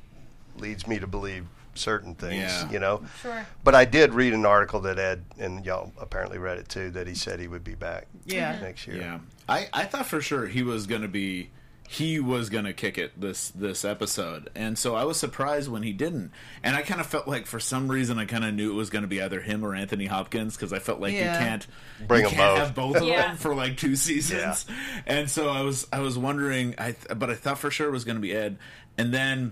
leads 0.57 0.87
me 0.87 0.97
to 0.99 1.07
believe 1.07 1.45
certain 1.75 2.15
things. 2.15 2.51
Yeah. 2.51 2.69
You 2.71 2.79
know, 2.79 3.03
Sure. 3.21 3.45
but 3.63 3.75
I 3.75 3.85
did 3.85 4.13
read 4.13 4.33
an 4.33 4.45
article 4.45 4.79
that 4.81 4.97
Ed 4.99 5.23
and 5.39 5.65
y'all 5.65 5.91
apparently 5.99 6.37
read 6.37 6.57
it 6.57 6.67
too 6.69 6.89
that 6.91 7.07
he 7.07 7.13
said 7.15 7.39
he 7.39 7.47
would 7.47 7.63
be 7.63 7.75
back 7.75 8.07
Yeah. 8.25 8.59
next 8.61 8.87
year. 8.87 8.97
Yeah, 8.97 9.19
I, 9.47 9.67
I 9.73 9.83
thought 9.85 10.05
for 10.05 10.21
sure 10.21 10.47
he 10.47 10.63
was 10.63 10.85
gonna 10.87 11.07
be 11.07 11.49
he 11.93 12.21
was 12.21 12.49
gonna 12.49 12.71
kick 12.71 12.97
it 12.97 13.19
this 13.19 13.49
this 13.49 13.83
episode, 13.83 14.49
and 14.55 14.77
so 14.79 14.95
I 14.95 15.03
was 15.03 15.19
surprised 15.19 15.69
when 15.69 15.83
he 15.83 15.91
didn't. 15.91 16.31
And 16.63 16.73
I 16.75 16.83
kind 16.83 17.01
of 17.01 17.07
felt 17.07 17.27
like 17.27 17.45
for 17.47 17.59
some 17.59 17.89
reason 17.91 18.17
I 18.17 18.23
kind 18.23 18.45
of 18.45 18.53
knew 18.53 18.71
it 18.71 18.75
was 18.75 18.89
gonna 18.89 19.07
be 19.07 19.21
either 19.21 19.41
him 19.41 19.61
or 19.65 19.75
Anthony 19.75 20.05
Hopkins 20.05 20.55
because 20.55 20.71
I 20.71 20.79
felt 20.79 21.01
like 21.01 21.13
Yeah. 21.13 21.33
you 21.33 21.39
can't 21.45 21.67
Bring 22.07 22.21
you 22.21 22.27
'em 22.29 22.33
can't 22.33 22.49
both. 22.55 22.57
have 22.59 22.75
both 22.75 22.95
of 22.97 23.03
Yeah. 23.07 23.27
them 23.27 23.37
for 23.37 23.53
like 23.53 23.75
two 23.75 23.97
seasons. 23.97 24.65
And 25.05 25.29
so 25.29 25.49
I 25.49 25.61
was 25.63 25.85
I 25.91 25.99
was 25.99 26.17
wondering, 26.17 26.75
I 26.77 26.93
th- 26.93 27.07
but 27.17 27.29
I 27.29 27.35
thought 27.35 27.59
for 27.59 27.69
sure 27.69 27.89
it 27.89 27.91
was 27.91 28.05
gonna 28.05 28.19
be 28.21 28.33
Ed, 28.33 28.57
and 28.97 29.13
then. 29.13 29.51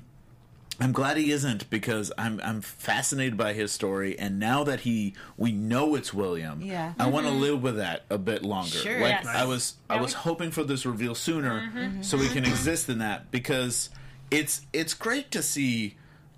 I'm 0.81 0.91
glad 0.91 1.17
he 1.17 1.31
isn't 1.31 1.69
because 1.69 2.11
I'm 2.17 2.39
I'm 2.43 2.61
fascinated 2.61 3.35
by 3.37 3.53
his 3.53 3.71
story, 3.71 4.17
and 4.17 4.39
now 4.39 4.63
that 4.63 4.81
he 4.81 5.13
we 5.37 5.51
know 5.51 5.95
it's 5.95 6.13
William, 6.13 6.61
Yeah. 6.61 6.93
I 6.97 7.07
want 7.07 7.25
to 7.25 7.31
mm-hmm. 7.31 7.41
live 7.41 7.63
with 7.63 7.77
that 7.77 8.05
a 8.09 8.17
bit 8.17 8.43
longer. 8.43 8.69
Sure. 8.69 8.99
Like 9.01 9.23
Yes. 9.23 9.27
I 9.27 9.45
was 9.45 9.75
I 9.89 9.99
was 9.99 10.13
we- 10.13 10.19
hoping 10.19 10.51
for 10.51 10.63
this 10.63 10.85
reveal 10.85 11.15
sooner 11.15 11.61
mm-hmm. 11.61 11.77
Mm-hmm. 11.77 12.01
so 12.01 12.17
we 12.17 12.29
can 12.29 12.45
exist 12.45 12.89
in 12.89 12.99
that 12.99 13.31
because 13.31 13.89
it's 14.31 14.61
it's 14.71 14.93
great 14.93 15.31
to 15.31 15.41
see 15.41 15.95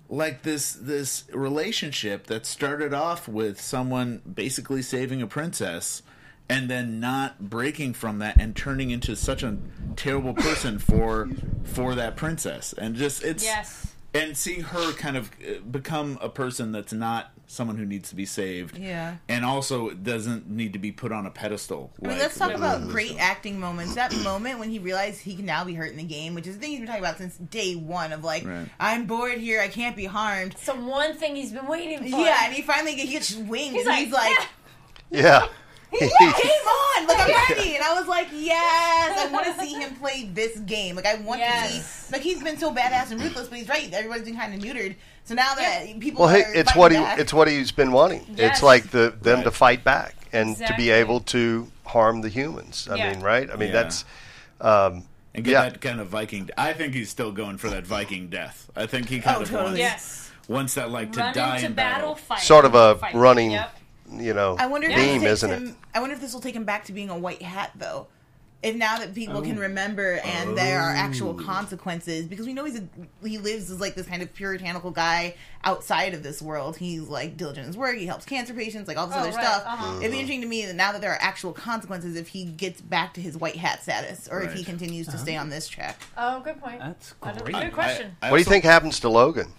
like 0.08 0.42
this 0.42 0.72
this 0.72 1.24
relationship 1.32 2.26
that 2.26 2.44
started 2.44 2.92
off 2.92 3.28
with 3.28 3.60
someone 3.60 4.20
basically 4.34 4.82
saving 4.82 5.22
a 5.22 5.26
princess 5.26 6.02
and 6.48 6.68
then 6.68 7.00
not 7.00 7.48
breaking 7.48 7.94
from 7.94 8.18
that 8.18 8.36
and 8.38 8.54
turning 8.54 8.90
into 8.90 9.16
such 9.16 9.42
a 9.42 9.56
terrible 9.96 10.34
person 10.34 10.78
for 10.78 11.28
for 11.64 11.94
that 11.94 12.16
princess 12.16 12.74
and 12.74 12.96
just 12.96 13.22
it's 13.22 13.44
Yes. 13.44 13.91
And 14.14 14.36
seeing 14.36 14.60
her 14.62 14.92
kind 14.92 15.16
of 15.16 15.30
uh, 15.46 15.60
become 15.70 16.18
a 16.20 16.28
person 16.28 16.72
that's 16.72 16.92
not 16.92 17.30
someone 17.46 17.76
who 17.76 17.84
needs 17.84 18.08
to 18.08 18.14
be 18.16 18.24
saved 18.24 18.78
Yeah. 18.78 19.16
and 19.28 19.44
also 19.44 19.90
doesn't 19.90 20.48
need 20.48 20.72
to 20.72 20.78
be 20.78 20.90
put 20.90 21.12
on 21.12 21.26
a 21.26 21.30
pedestal 21.30 21.90
I 21.98 22.02
mean, 22.08 22.12
like- 22.12 22.22
let's 22.22 22.38
talk 22.38 22.48
like- 22.48 22.56
about 22.56 22.88
great 22.88 23.16
acting 23.18 23.60
moments. 23.60 23.94
That 23.94 24.14
moment 24.22 24.58
when 24.58 24.70
he 24.70 24.78
realized 24.78 25.20
he 25.20 25.36
can 25.36 25.44
now 25.44 25.62
be 25.64 25.74
hurt 25.74 25.90
in 25.90 25.98
the 25.98 26.02
game, 26.04 26.34
which 26.34 26.46
is 26.46 26.54
the 26.56 26.60
thing 26.62 26.70
he's 26.70 26.80
been 26.80 26.86
talking 26.88 27.02
about 27.02 27.18
since 27.18 27.36
day 27.36 27.74
one 27.74 28.12
of 28.12 28.24
like, 28.24 28.46
Right. 28.46 28.68
I'm 28.80 29.04
bored 29.06 29.36
here, 29.38 29.60
I 29.60 29.68
can't 29.68 29.96
be 29.96 30.06
harmed. 30.06 30.52
It's 30.52 30.64
the 30.66 30.72
one 30.76 31.14
thing 31.14 31.36
he's 31.36 31.52
been 31.52 31.66
waiting 31.66 31.98
for. 31.98 32.04
Yeah, 32.20 32.38
and 32.44 32.54
he 32.54 32.62
finally 32.62 32.94
he 32.94 33.08
gets 33.12 33.34
wings, 33.34 33.72
He's 33.74 33.80
and 33.86 33.88
like, 33.88 34.04
he's 34.04 34.12
like, 34.12 34.36
Yeah. 35.10 35.20
yeah, 35.22 35.48
game 36.00 36.08
on! 36.10 37.06
Like 37.06 37.18
I'm 37.20 37.54
ready, 37.56 37.74
and 37.74 37.84
I 37.84 37.98
was 37.98 38.08
like, 38.08 38.28
yes, 38.32 39.18
I 39.18 39.30
want 39.32 39.46
to 39.46 39.54
see 39.60 39.74
him 39.74 39.94
play 39.96 40.30
this 40.32 40.58
game. 40.60 40.96
Like 40.96 41.06
I 41.06 41.16
want 41.16 41.40
to 41.40 41.46
Yes. 41.46 42.06
see, 42.06 42.12
like 42.12 42.22
he's 42.22 42.42
been 42.42 42.56
so 42.58 42.72
badass 42.72 43.10
and 43.10 43.20
ruthless, 43.20 43.48
but 43.48 43.58
he's 43.58 43.68
right. 43.68 43.92
Everybody's 43.92 44.24
been 44.24 44.36
kind 44.36 44.54
of 44.54 44.60
neutered. 44.60 44.94
So 45.24 45.34
now 45.34 45.54
that 45.54 45.84
people, 46.00 46.24
Well, 46.24 46.34
are 46.34 46.38
hey, 46.42 46.58
it's 46.60 46.74
what 46.74 46.92
he 46.92 46.98
back- 46.98 47.18
it's 47.18 47.32
what 47.32 47.48
he's 47.48 47.70
been 47.72 47.92
wanting. 47.92 48.24
Yes. 48.36 48.54
It's 48.56 48.62
like 48.62 48.90
the 48.90 49.14
them 49.20 49.42
to 49.44 49.50
fight 49.50 49.84
back 49.84 50.14
and 50.32 50.56
to 50.56 50.74
be 50.76 50.90
able 50.90 51.20
to 51.20 51.70
harm 51.84 52.22
the 52.22 52.28
humans. 52.28 52.88
I 52.90 52.96
Yeah. 52.96 53.12
mean, 53.12 53.20
right? 53.22 53.50
I 53.50 53.56
mean, 53.56 53.68
Yeah. 53.68 53.82
that's 53.82 54.04
um, 54.60 55.04
and 55.34 55.44
get 55.44 55.52
yeah. 55.52 55.62
that 55.70 55.80
kind 55.80 56.00
of 56.00 56.08
Viking. 56.08 56.50
I 56.58 56.72
think 56.72 56.94
he's 56.94 57.08
still 57.10 57.32
going 57.32 57.56
for 57.58 57.68
that 57.70 57.86
Viking 57.86 58.28
death. 58.28 58.70
I 58.76 58.86
think 58.86 59.08
he 59.08 59.20
kind 59.20 59.38
Oh, 59.38 59.42
of 59.42 59.48
totally. 59.48 59.64
wants, 59.64 59.78
Yes. 59.78 60.30
wants 60.48 60.74
that 60.74 60.90
like 60.90 61.12
to 61.12 61.20
Run 61.20 61.34
die 61.34 61.54
into 61.56 61.66
in 61.66 61.72
battle, 61.74 62.00
battle. 62.12 62.14
fight. 62.16 62.40
sort 62.40 62.64
of 62.64 62.74
a 62.74 62.96
Fight. 62.96 63.14
running, 63.14 63.52
Yep. 63.52 63.76
You 64.20 64.34
know, 64.34 64.56
I 64.58 64.66
wonder 64.66 64.88
if 64.88 64.94
theme, 64.94 65.22
this 65.22 65.42
isn't 65.42 65.50
takes 65.58 65.70
it? 65.70 65.76
I 65.94 66.00
wonder 66.00 66.14
if 66.14 66.20
this 66.20 66.32
will 66.32 66.40
take 66.40 66.56
him 66.56 66.64
back 66.64 66.84
to 66.86 66.92
being 66.92 67.10
a 67.10 67.18
white 67.18 67.42
hat 67.42 67.70
though. 67.74 68.06
If 68.62 68.76
now 68.76 68.96
that 68.98 69.12
people 69.12 69.38
Oh. 69.38 69.42
can 69.42 69.58
remember 69.58 70.20
and 70.24 70.56
there 70.56 70.80
are 70.80 70.92
actual 70.92 71.34
consequences, 71.34 72.26
because 72.26 72.46
we 72.46 72.52
know 72.52 72.64
he's 72.64 72.78
a, 72.78 72.84
he 73.26 73.36
lives 73.38 73.68
as 73.72 73.80
like 73.80 73.96
this 73.96 74.06
kind 74.06 74.22
of 74.22 74.32
puritanical 74.32 74.92
guy 74.92 75.34
outside 75.64 76.14
of 76.14 76.22
this 76.22 76.40
world. 76.40 76.76
He's 76.76 77.08
like 77.08 77.36
diligent 77.36 77.64
in 77.64 77.66
his 77.66 77.76
work. 77.76 77.96
He 77.96 78.06
helps 78.06 78.24
cancer 78.24 78.54
patients, 78.54 78.86
like 78.86 78.96
all 78.96 79.08
this 79.08 79.16
Oh, 79.16 79.20
other 79.20 79.30
right, 79.32 79.44
stuff. 79.44 79.64
uh-huh. 79.66 79.98
It'd 79.98 80.12
be 80.12 80.18
interesting 80.20 80.42
to 80.42 80.46
me 80.46 80.64
that 80.66 80.74
now 80.76 80.92
that 80.92 81.00
there 81.00 81.10
are 81.10 81.18
actual 81.20 81.52
consequences, 81.52 82.14
if 82.14 82.28
he 82.28 82.44
gets 82.44 82.80
back 82.80 83.14
to 83.14 83.20
his 83.20 83.36
white 83.36 83.56
hat 83.56 83.82
status, 83.82 84.28
or 84.30 84.42
if 84.42 84.52
he 84.52 84.58
Right. 84.60 84.66
continues 84.66 85.08
to 85.08 85.18
stay 85.18 85.36
on 85.36 85.50
this 85.50 85.66
track. 85.66 86.00
Oh, 86.16 86.38
good 86.38 86.60
point. 86.62 86.78
that's 86.78 87.14
I 87.20 87.32
great. 87.32 87.54
Good 87.56 87.72
question. 87.72 88.16
I 88.22 88.30
What 88.30 88.36
do 88.36 88.42
you 88.42 88.44
think 88.44 88.62
happens 88.62 89.00
to 89.00 89.08
Logan? 89.08 89.52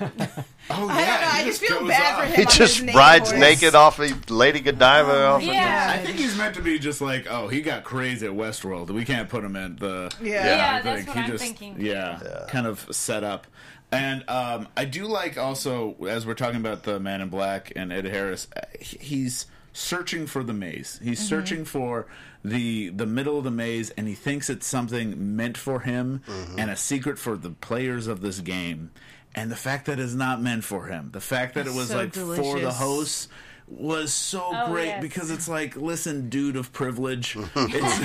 Oh 0.70 0.86
yeah, 0.86 0.92
I 0.92 1.06
don't 1.06 1.20
know. 1.22 1.28
he 1.28 1.40
I 1.40 1.44
just 1.46 1.60
feel 1.62 1.86
bad 1.88 2.12
off. 2.14 2.20
for 2.20 2.26
him. 2.26 2.34
He 2.36 2.44
just 2.44 2.80
rides 2.94 3.30
horse. 3.30 3.40
naked 3.40 3.74
off 3.74 3.98
of 3.98 4.30
Lady 4.30 4.60
Godiva. 4.60 5.24
off 5.28 5.40
of- 5.40 5.46
Yeah. 5.48 5.92
I 5.94 6.04
think 6.04 6.18
he's 6.18 6.36
meant 6.36 6.54
to 6.56 6.62
be 6.62 6.78
just 6.78 7.00
like, 7.00 7.26
oh, 7.30 7.48
he 7.48 7.62
got 7.62 7.84
crazy 7.84 8.26
at 8.26 8.32
Westworld. 8.34 8.90
We 8.90 9.06
can't 9.06 9.30
put 9.30 9.42
him 9.44 9.56
in 9.56 9.76
the. 9.76 10.14
Yeah. 10.22 10.44
Yeah, 10.56 10.74
I 10.76 10.82
that's 10.82 11.06
what 11.06 11.16
he 11.16 11.22
I'm 11.22 11.30
just, 11.30 11.42
thinking. 11.42 11.76
Yeah, 11.80 12.44
kind 12.48 12.66
of 12.66 12.86
set 12.94 13.24
up. 13.24 13.46
And 13.90 14.28
um, 14.28 14.68
I 14.76 14.84
do 14.84 15.06
like 15.06 15.38
also, 15.38 15.96
as 16.06 16.26
we're 16.26 16.34
talking 16.34 16.60
about 16.60 16.82
the 16.82 17.00
Man 17.00 17.22
in 17.22 17.30
Black 17.30 17.72
and 17.74 17.90
Ed 17.90 18.04
Harris, 18.04 18.46
uh, 18.54 18.60
he's 18.78 19.46
searching 19.72 20.26
for 20.26 20.42
the 20.44 20.52
maze. 20.52 21.00
He's 21.02 21.18
Mm-hmm. 21.18 21.28
searching 21.28 21.64
for 21.64 22.06
the 22.44 22.90
the 22.90 23.06
middle 23.06 23.38
of 23.38 23.44
the 23.44 23.50
maze, 23.50 23.88
and 23.90 24.06
he 24.06 24.14
thinks 24.14 24.50
it's 24.50 24.66
something 24.66 25.34
meant 25.36 25.56
for 25.56 25.80
him 25.80 26.20
and 26.58 26.70
a 26.70 26.76
secret 26.76 27.18
for 27.18 27.36
the 27.38 27.50
players 27.50 28.06
of 28.06 28.20
this 28.20 28.40
game. 28.40 28.90
And 29.34 29.50
the 29.50 29.56
fact 29.56 29.86
that 29.86 30.00
it's 30.00 30.14
not 30.14 30.40
meant 30.42 30.64
for 30.64 30.86
him, 30.86 31.10
the 31.12 31.20
fact 31.20 31.54
that 31.54 31.66
it 31.66 31.72
was 31.74 31.88
So 31.88 31.96
like 31.98 32.14
for 32.14 32.58
the 32.58 32.72
hosts 32.72 33.28
was 33.68 34.12
so 34.14 34.50
Oh, 34.52 34.70
great 34.72 34.86
yes. 34.86 35.02
because 35.02 35.30
it's 35.30 35.46
like, 35.48 35.76
listen, 35.76 36.28
dude 36.30 36.56
of 36.56 36.72
privilege, 36.72 37.36
it's 37.56 37.98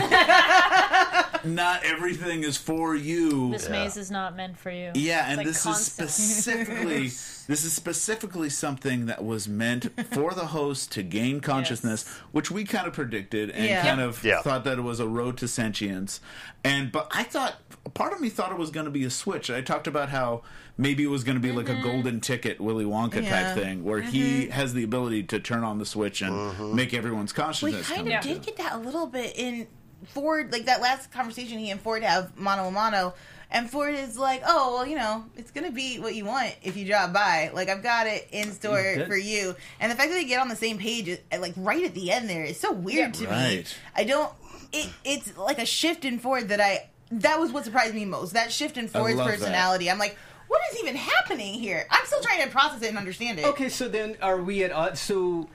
not 1.43 1.83
everything 1.83 2.43
is 2.43 2.57
for 2.57 2.95
you. 2.95 3.51
This 3.51 3.69
maze 3.69 3.97
is 3.97 4.11
not 4.11 4.35
meant 4.35 4.57
for 4.57 4.71
you. 4.71 4.91
Yeah, 4.95 5.25
and 5.27 5.37
like 5.37 5.47
this 5.47 5.63
constant. 5.63 6.09
is 6.09 6.15
specifically 6.43 7.11
this 7.47 7.65
is 7.65 7.73
specifically 7.73 8.49
something 8.49 9.07
that 9.07 9.23
was 9.23 9.47
meant 9.47 9.89
for 10.13 10.33
the 10.33 10.47
host 10.47 10.91
to 10.93 11.03
gain 11.03 11.41
consciousness, 11.41 12.07
which 12.31 12.49
we 12.49 12.63
kind 12.63 12.87
of 12.87 12.93
predicted 12.93 13.49
and 13.49 13.65
Yeah. 13.65 13.81
kind 13.81 13.99
of 13.99 14.23
Yeah. 14.23 14.41
thought 14.41 14.63
that 14.63 14.77
it 14.77 14.81
was 14.81 14.99
a 14.99 15.07
road 15.07 15.37
to 15.37 15.47
sentience. 15.47 16.21
And 16.63 16.91
but 16.91 17.07
I 17.11 17.23
thought 17.23 17.55
part 17.93 18.13
of 18.13 18.21
me 18.21 18.29
thought 18.29 18.51
it 18.51 18.57
was 18.57 18.71
going 18.71 18.85
to 18.85 18.91
be 18.91 19.03
a 19.03 19.09
switch. 19.09 19.49
I 19.49 19.61
talked 19.61 19.87
about 19.87 20.09
how 20.09 20.43
maybe 20.77 21.03
it 21.03 21.07
was 21.07 21.23
going 21.23 21.35
to 21.35 21.41
be 21.41 21.51
like 21.51 21.67
a 21.67 21.73
mm-hmm. 21.73 21.83
golden 21.83 22.19
ticket 22.21 22.61
Willy 22.61 22.85
Wonka 22.85 23.21
Yeah. 23.21 23.29
type 23.29 23.57
thing 23.57 23.83
where 23.83 24.01
he 24.01 24.43
mm-hmm. 24.43 24.51
has 24.51 24.73
the 24.73 24.83
ability 24.83 25.23
to 25.23 25.39
turn 25.39 25.63
on 25.63 25.79
the 25.79 25.85
switch 25.85 26.21
and 26.21 26.33
mm-hmm. 26.33 26.75
make 26.75 26.93
everyone's 26.93 27.33
consciousness. 27.33 27.89
We 27.89 27.95
kind 27.95 28.07
come 28.07 28.07
of 28.07 28.25
into. 28.25 28.27
did 28.27 28.45
get 28.45 28.57
that 28.57 28.73
a 28.73 28.77
little 28.77 29.07
bit 29.07 29.33
in 29.35 29.67
Ford, 30.09 30.51
like 30.51 30.65
that 30.65 30.81
last 30.81 31.11
conversation 31.11 31.59
he 31.59 31.69
and 31.69 31.79
Ford 31.79 32.03
have 32.03 32.37
mano 32.37 32.67
a 32.67 32.71
mano. 32.71 33.13
And 33.51 33.69
Ford 33.69 33.93
is 33.93 34.17
like, 34.17 34.41
oh, 34.47 34.73
well, 34.73 34.87
you 34.87 34.95
know, 34.95 35.25
it's 35.37 35.51
going 35.51 35.67
to 35.67 35.71
be 35.71 35.99
what 35.99 36.15
you 36.15 36.25
want 36.25 36.55
if 36.63 36.75
you 36.75 36.87
drop 36.87 37.13
by. 37.13 37.51
Like, 37.53 37.69
I've 37.69 37.83
got 37.83 38.07
it 38.07 38.27
in 38.31 38.51
store 38.51 38.81
did. 38.81 39.07
for 39.07 39.15
you. 39.15 39.55
And 39.79 39.91
the 39.91 39.95
fact 39.95 40.09
that 40.09 40.15
they 40.15 40.25
get 40.25 40.41
on 40.41 40.47
the 40.47 40.55
same 40.55 40.79
page, 40.79 41.19
like, 41.31 41.53
right 41.55 41.83
at 41.83 41.93
the 41.93 42.11
end 42.11 42.27
there 42.27 42.43
is 42.43 42.59
so 42.59 42.71
weird 42.71 43.13
to 43.13 43.29
me. 43.29 43.63
I 43.95 44.05
don't, 44.05 44.33
it, 44.71 44.89
it's 45.05 45.37
like 45.37 45.59
a 45.59 45.67
shift 45.67 46.03
in 46.03 46.17
Ford 46.17 46.49
that 46.49 46.59
I, 46.59 46.89
that 47.11 47.39
was 47.39 47.51
what 47.51 47.63
surprised 47.63 47.93
me 47.93 48.05
most. 48.05 48.33
That 48.33 48.51
shift 48.51 48.75
in 48.75 48.87
Ford's 48.87 49.17
love 49.17 49.27
that. 49.27 49.37
personality. 49.37 49.87
I'm 49.87 49.99
like, 49.99 50.17
what 50.47 50.59
is 50.71 50.79
even 50.79 50.95
happening 50.95 51.53
here? 51.53 51.85
I'm 51.91 52.05
still 52.07 52.21
trying 52.21 52.43
to 52.43 52.49
process 52.49 52.81
it 52.81 52.89
and 52.89 52.97
understand 52.97 53.37
it. 53.37 53.45
Okay, 53.45 53.69
so 53.69 53.87
then 53.87 54.17
are 54.19 54.41
we 54.41 54.63
at 54.63 54.71
odds? 54.71 54.99
So 54.99 55.47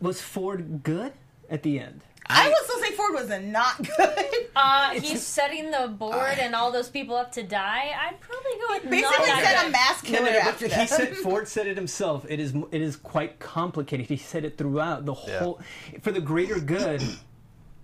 was 0.00 0.20
Ford 0.20 0.82
good 0.82 1.12
at 1.48 1.62
the 1.62 1.78
end? 1.78 2.00
I 2.32 2.48
would 2.48 2.56
still 2.64 2.78
say 2.80 2.90
Ford 2.92 3.14
was 3.14 3.30
a 3.30 3.40
not 3.40 3.76
good. 3.96 4.48
Uh, 4.56 4.90
he's 4.90 5.22
setting 5.22 5.70
the 5.70 5.88
board 5.88 6.38
and 6.38 6.54
all 6.54 6.70
those 6.72 6.88
people 6.88 7.16
up 7.16 7.32
to 7.32 7.42
die. 7.42 7.90
I'd 7.98 8.20
probably 8.20 8.50
go 8.66 8.74
with 8.74 8.90
Basically 8.90 9.26
not 9.26 9.38
said 9.38 9.44
that 9.44 9.58
a 9.60 9.64
good. 9.64 9.72
mass 9.72 10.02
No, 10.04 10.10
no, 10.10 10.18
killer 10.18 10.30
no, 10.32 10.38
but 10.44 10.48
after 10.48 10.64
he 10.66 10.70
that. 10.74 10.88
said 10.88 11.16
Ford 11.18 11.48
said 11.48 11.66
it 11.66 11.76
himself. 11.76 12.24
It 12.28 12.40
is 12.40 12.54
it 12.70 12.80
is 12.80 12.96
quite 12.96 13.38
complicated. 13.38 14.06
He 14.06 14.16
said 14.16 14.44
it 14.44 14.56
throughout 14.58 15.04
the 15.06 15.14
Yeah. 15.26 15.38
whole 15.40 15.60
for 16.02 16.12
the 16.12 16.20
greater 16.20 16.60
good. 16.60 17.02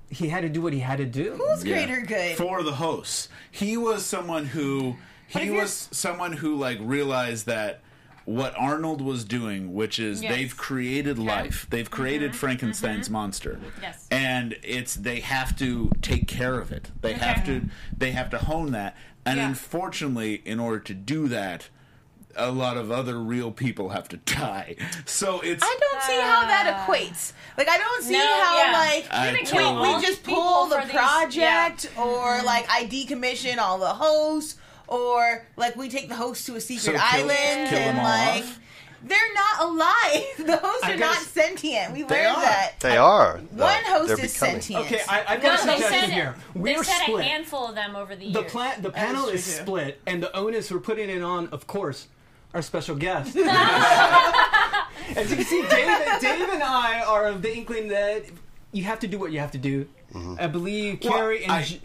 He 0.08 0.28
had 0.28 0.42
to 0.42 0.48
do 0.48 0.62
what 0.62 0.72
he 0.72 0.78
had 0.80 0.98
to 0.98 1.04
do. 1.06 1.32
Who's 1.34 1.64
Yeah. 1.64 1.84
greater 1.84 2.00
good? 2.06 2.36
for 2.36 2.62
the 2.62 2.72
hosts. 2.74 3.28
He 3.50 3.76
was 3.76 4.04
someone 4.06 4.44
who 4.46 4.96
he 5.28 5.50
was 5.50 5.88
someone 5.90 6.32
who 6.32 6.54
like 6.56 6.78
realized 6.80 7.46
that 7.46 7.80
what 8.26 8.52
Arnold 8.58 9.00
was 9.00 9.24
doing, 9.24 9.72
which 9.72 9.98
is 9.98 10.22
Yes. 10.22 10.34
they've 10.34 10.56
created 10.56 11.18
life, 11.18 11.66
they've 11.70 11.90
created 11.90 12.32
mm-hmm. 12.32 12.38
Frankenstein's 12.38 13.06
mm-hmm. 13.06 13.12
monster, 13.14 13.58
Yes. 13.80 14.06
and 14.10 14.56
it's 14.62 14.94
they 14.94 15.20
have 15.20 15.56
to 15.58 15.90
take 16.02 16.26
care 16.28 16.58
of 16.60 16.70
it. 16.72 16.90
They 17.00 17.14
have 17.14 17.46
to 17.46 17.62
they 17.96 18.10
have 18.10 18.28
to 18.30 18.38
hone 18.38 18.72
that, 18.72 18.96
and 19.24 19.38
Yeah. 19.38 19.46
unfortunately, 19.48 20.42
in 20.44 20.60
order 20.60 20.80
to 20.80 20.92
do 20.94 21.28
that. 21.28 21.68
A 22.38 22.50
lot 22.52 22.76
of 22.76 22.90
other 22.90 23.18
real 23.18 23.50
people 23.50 23.88
have 23.88 24.08
to 24.10 24.16
die, 24.26 24.76
so 25.06 25.40
it's 25.40 25.64
I 25.64 25.78
don't 25.80 26.02
see 26.02 26.20
how 26.20 26.42
that 26.42 26.86
equates. 26.86 27.32
Like 27.56 27.66
I 27.66 27.78
don't 27.78 28.02
see 28.02 28.12
No, 28.12 28.18
how 28.44 28.58
yeah. 28.58 28.72
like 28.72 29.06
I 29.10 29.30
You're 29.30 29.38
totally- 29.46 29.62
kill 29.62 29.96
we 29.96 30.06
just 30.06 30.22
pull 30.22 30.66
the 30.66 30.76
for 30.76 30.82
these- 30.82 30.92
project 30.92 31.90
yeah. 31.96 32.02
or 32.02 32.42
like 32.42 32.66
I 32.68 32.84
decommission 32.84 33.56
all 33.56 33.78
the 33.78 33.86
hosts 33.94 34.58
or 34.88 35.46
like 35.56 35.76
we 35.76 35.88
take 35.88 36.08
the 36.08 36.14
host 36.16 36.46
to 36.46 36.56
a 36.56 36.60
secret 36.60 36.82
So 36.84 36.92
kill- 36.92 37.00
island 37.00 37.68
kill 37.70 37.78
them 37.78 37.96
and 37.96 37.98
like 37.98 38.44
off? 38.44 38.60
they're 39.02 39.34
not 39.34 39.60
alive. 39.68 40.24
The 40.46 40.56
hosts 40.58 40.84
I 40.84 40.92
are 40.94 40.96
not 40.96 41.16
s- 41.16 41.26
sentient. 41.28 41.92
We 41.92 42.00
learned 42.04 42.12
are. 42.36 42.40
that. 42.42 42.72
They 42.80 42.96
are. 42.96 43.40
though. 43.52 43.64
One 43.64 43.84
host 43.84 44.12
is 44.22 44.32
becoming. 44.32 44.60
sentient. 44.60 44.86
Okay, 44.86 45.00
I, 45.08 45.24
I've 45.28 45.42
No, 45.42 45.48
got 45.50 45.62
a 45.62 45.66
they 45.66 45.72
suggestion 45.74 46.00
said 46.00 46.10
here. 46.10 46.34
they 46.54 46.60
We're 46.60 46.84
said 46.84 47.08
a 47.08 47.22
handful 47.22 47.66
of 47.68 47.74
them 47.74 47.96
over 47.96 48.14
the 48.16 48.30
The 48.32 48.40
years. 48.40 48.52
plan, 48.52 48.82
the 48.82 48.90
panel 48.90 49.24
true, 49.24 49.32
is 49.34 49.44
too. 49.44 49.50
split, 49.62 50.00
and 50.06 50.22
the 50.22 50.34
onus 50.36 50.70
we're 50.70 50.78
putting 50.80 51.10
it 51.10 51.22
on, 51.22 51.48
of 51.48 51.66
course, 51.66 52.08
our 52.54 52.62
special 52.62 52.94
guest. 52.96 53.36
As 55.16 55.30
you 55.30 55.36
can 55.36 55.44
see, 55.44 55.62
Dave, 55.62 56.20
Dave 56.20 56.48
and 56.48 56.62
I 56.62 57.02
are 57.06 57.26
of 57.26 57.42
the 57.42 57.54
inkling 57.56 57.88
that 57.88 58.24
you 58.72 58.84
have 58.84 58.98
to 59.00 59.06
do 59.06 59.18
what 59.18 59.30
you 59.32 59.38
have 59.40 59.52
to 59.52 59.58
do. 59.58 59.86
Mm-hmm. 60.12 60.34
I 60.38 60.46
believe 60.48 61.00
Well, 61.02 61.12
Kari 61.12 61.42
and 61.44 61.52
I- 61.52 61.62
J- 61.62 61.80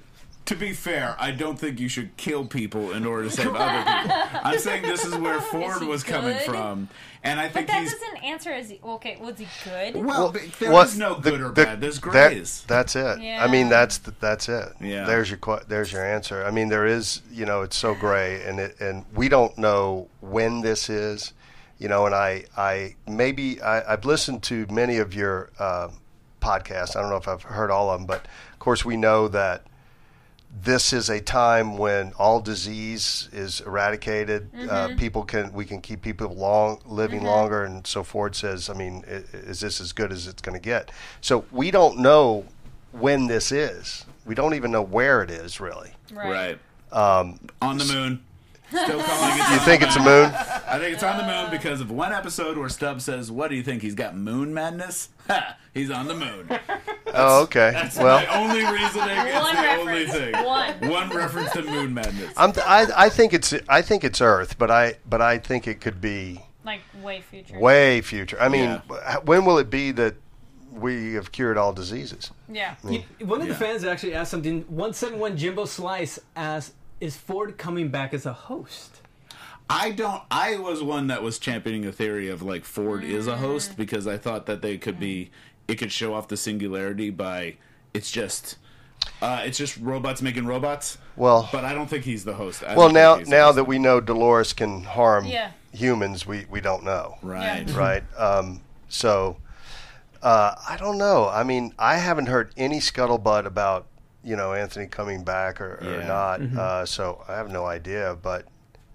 to 0.52 0.58
be 0.58 0.74
fair, 0.74 1.16
I 1.18 1.32
don't 1.32 1.58
think 1.58 1.80
you 1.80 1.88
should 1.88 2.16
kill 2.18 2.46
people 2.46 2.92
in 2.92 3.06
order 3.06 3.24
to 3.24 3.30
save 3.32 3.56
other 3.56 4.02
people. 4.02 4.18
I'm 4.44 4.60
saying 4.60 4.84
this 4.84 5.06
is 5.06 5.16
where 5.16 5.40
Ford 5.52 5.82
he 5.82 5.88
was 5.88 6.04
coming 6.04 6.38
from, 6.40 6.90
and 7.24 7.40
I 7.40 7.46
But 7.46 7.54
think 7.54 7.68
that 7.68 7.82
he's 7.84 7.94
doesn't 7.94 8.24
answer. 8.24 8.52
Is 8.54 8.70
he 8.70 8.80
okay? 8.84 9.18
Was 9.22 9.38
he 9.40 9.48
good? 9.64 9.96
well. 10.04 10.30
there 10.32 10.44
is 10.44 10.60
What- 10.72 10.96
no 10.98 11.16
the- 11.16 11.32
good 11.32 11.42
or 11.42 11.50
the- 11.50 11.66
bad. 11.66 11.80
There's 11.82 12.00
that- 12.02 12.10
grays. 12.32 12.64
that's 12.68 12.96
it. 12.98 13.20
I 13.22 13.48
mean, 13.48 13.70
that's 13.70 14.00
the, 14.00 14.14
that's 14.20 14.50
it. 14.50 14.74
Yeah. 14.82 15.06
There's 15.06 15.30
your 15.30 15.38
que- 15.40 15.64
there's 15.70 15.92
your 15.94 16.06
answer. 16.06 16.44
I 16.44 16.52
mean, 16.52 16.68
there 16.68 16.86
is. 16.86 17.22
You 17.32 17.46
know, 17.46 17.62
it's 17.62 17.78
so 17.78 17.96
gray, 17.96 18.44
and 18.44 18.60
it 18.60 18.80
and 18.82 19.06
we 19.16 19.30
don't 19.30 19.58
know 19.58 20.10
when 20.20 20.62
this 20.62 20.90
is. 20.90 21.32
You 21.80 21.88
know, 21.88 22.06
and 22.06 22.14
I 22.14 22.44
I 22.58 22.96
maybe 23.08 23.62
I, 23.62 23.94
I've 23.94 24.04
listened 24.06 24.44
to 24.44 24.68
many 24.70 24.98
of 24.98 25.14
your 25.16 25.50
uh, 25.60 25.88
podcasts. 26.42 26.96
I 26.98 27.02
don't 27.02 27.10
know 27.10 27.16
if 27.16 27.28
I've 27.30 27.42
heard 27.44 27.72
all 27.72 27.90
of 27.90 28.00
them, 28.02 28.06
but 28.06 28.26
of 28.52 28.60
course 28.60 28.84
we 28.84 28.98
know 28.98 29.28
that 29.30 29.64
this 30.64 30.94
is 30.94 31.10
a 31.10 31.20
time 31.22 31.78
when 31.78 32.14
all 32.20 32.40
disease 32.42 33.30
is 33.32 33.62
eradicated. 33.62 34.50
Uh, 34.70 34.90
people 34.98 35.24
can 35.24 35.52
we 35.54 35.66
can 35.66 35.82
keep 35.82 36.02
people 36.02 36.28
long 36.36 36.80
living 36.86 37.24
longer, 37.24 37.64
and 37.64 37.86
so 37.88 38.04
Ford 38.04 38.36
says. 38.36 38.70
I 38.70 38.74
mean, 38.74 39.04
is 39.08 39.60
this 39.60 39.80
as 39.82 39.94
good 39.94 40.12
as 40.12 40.28
it's 40.28 40.42
going 40.42 40.54
to 40.60 40.62
get? 40.64 40.92
So 41.22 41.46
we 41.52 41.72
don't 41.72 42.00
know 42.00 42.46
when 42.92 43.28
this 43.28 43.52
is. 43.52 44.06
We 44.26 44.36
don't 44.36 44.54
even 44.54 44.72
know 44.72 44.82
where 44.84 45.24
it 45.24 45.32
is 45.32 45.60
really. 45.60 45.92
right. 46.14 46.60
Um, 46.92 47.40
on 47.62 47.78
the 47.78 47.86
moon. 47.86 48.22
Still 48.72 49.02
calling 49.04 49.38
it. 49.40 49.52
You 49.54 49.60
think 49.60 49.82
it's 49.84 49.96
a 49.96 50.00
moon? 50.04 50.32
I 50.34 50.78
think 50.80 50.94
it's 50.94 51.04
on 51.04 51.18
the 51.18 51.26
moon 51.26 51.52
because 51.52 51.82
of 51.82 51.92
one 51.92 52.14
episode 52.14 52.58
where 52.58 52.70
Stubb 52.70 53.02
says, 53.02 53.30
"What 53.32 53.50
do 53.50 53.56
you 53.56 53.64
think? 53.64 53.82
He's 53.82 53.96
got 53.96 54.16
moon 54.16 54.54
madness? 54.54 55.10
Ha! 55.28 55.58
He's 55.74 55.92
on 55.92 56.08
the 56.08 56.16
moon." 56.16 56.50
Oh, 57.14 57.42
okay. 57.44 57.72
That's 57.74 57.98
Well, 57.98 58.26
my 58.26 58.40
only 58.42 58.62
reasoning. 58.64 59.10
It's 59.28 59.36
One 59.36 59.54
the 59.58 59.62
reference. 59.62 59.90
only 59.90 60.06
thing. 60.32 60.46
One. 60.46 60.90
One 60.90 61.10
reference 61.10 61.52
to 61.52 61.62
moon 61.62 61.94
madness. 61.94 62.34
I'm 62.38 62.54
I, 62.66 62.88
I 62.96 63.10
think 63.10 63.34
it's 63.34 63.54
I 63.68 63.82
think 63.82 64.06
it's 64.06 64.22
Earth, 64.22 64.58
but 64.58 64.72
I 64.72 64.96
but 65.10 65.20
I 65.22 65.38
think 65.38 65.68
it 65.68 65.82
could 65.82 66.00
be 66.00 66.40
Like 66.64 66.80
way 67.04 67.20
future. 67.20 67.60
way 67.60 68.00
future. 68.00 68.38
I 68.40 68.48
mean, 68.48 68.82
Yeah. 68.90 69.18
when 69.26 69.44
will 69.44 69.58
it 69.58 69.70
be 69.70 69.92
that 69.92 70.16
we 70.72 71.16
have 71.16 71.34
cured 71.34 71.58
all 71.58 71.74
diseases? 71.74 72.32
Yeah. 72.48 72.76
You- 72.90 73.04
one 73.26 73.42
of 73.42 73.48
the 73.48 73.54
Yeah. 73.56 73.60
fans 73.60 73.84
actually 73.84 74.14
asked 74.14 74.32
something. 74.32 74.62
One 74.70 74.94
seven 74.94 75.20
one 75.20 75.36
Jimbo 75.36 75.66
Slice 75.66 76.18
asked, 76.38 76.72
"Is 77.02 77.18
Ford 77.18 77.58
coming 77.58 77.90
back 77.90 78.14
as 78.14 78.26
a 78.26 78.34
host?" 78.34 79.02
I 79.70 79.92
don't. 79.92 80.22
I 80.32 80.58
was 80.58 80.82
one 80.84 81.08
that 81.08 81.24
was 81.24 81.40
championing 81.40 81.86
a 81.86 81.92
theory 81.92 82.30
of 82.30 82.42
like 82.42 82.64
Ford 82.66 83.04
is 83.04 83.28
a 83.28 83.38
host 83.38 83.76
because 83.78 84.06
I 84.08 84.18
thought 84.18 84.46
that 84.46 84.62
they 84.62 84.78
could 84.78 85.00
be. 85.00 85.32
It 85.68 85.76
could 85.76 85.92
show 85.92 86.14
off 86.14 86.28
the 86.28 86.36
singularity 86.38 87.10
by 87.10 87.56
it's 87.94 88.12
just. 88.12 88.58
Uh, 89.22 89.42
it's 89.46 89.58
just 89.58 89.78
robots 89.78 90.22
making 90.22 90.46
robots. 90.46 90.98
Well- 91.16 91.50
but 91.52 91.66
I 91.66 91.74
don't 91.74 91.90
think 91.90 92.04
he's 92.06 92.24
the 92.24 92.34
host. 92.36 92.64
I 92.64 92.76
Well, 92.76 92.90
now 92.92 93.14
think 93.16 93.26
he's 93.26 93.30
the 93.32 93.36
now 93.38 93.46
host. 93.46 93.56
that 93.56 93.64
we 93.64 93.80
know 93.80 94.00
Dolores 94.00 94.54
can 94.54 94.84
harm 94.84 95.26
Yeah. 95.26 95.52
humans, 95.74 96.28
we, 96.28 96.46
we 96.50 96.62
don't 96.62 96.84
know, 96.84 97.18
right, 97.24 97.68
Yeah. 97.68 97.78
right? 97.78 98.04
Um, 98.18 98.62
so 98.90 99.38
uh, 100.22 100.54
I 100.70 100.78
don't 100.78 101.00
know. 101.00 101.28
I 101.30 101.44
mean, 101.44 101.74
I 101.80 101.98
haven't 101.98 102.28
heard 102.28 102.54
any 102.58 102.80
scuttlebutt 102.80 103.46
about 103.46 103.88
you 104.24 104.36
know 104.36 104.54
Anthony 104.54 104.88
coming 104.88 105.24
back 105.24 105.60
or, 105.62 105.80
or 105.82 106.00
Yeah. 106.02 106.08
not. 106.08 106.42
Uh, 106.42 106.86
so 106.86 107.24
I 107.28 107.34
have 107.36 107.50
no 107.50 107.66
idea, 107.66 108.18
but 108.22 108.46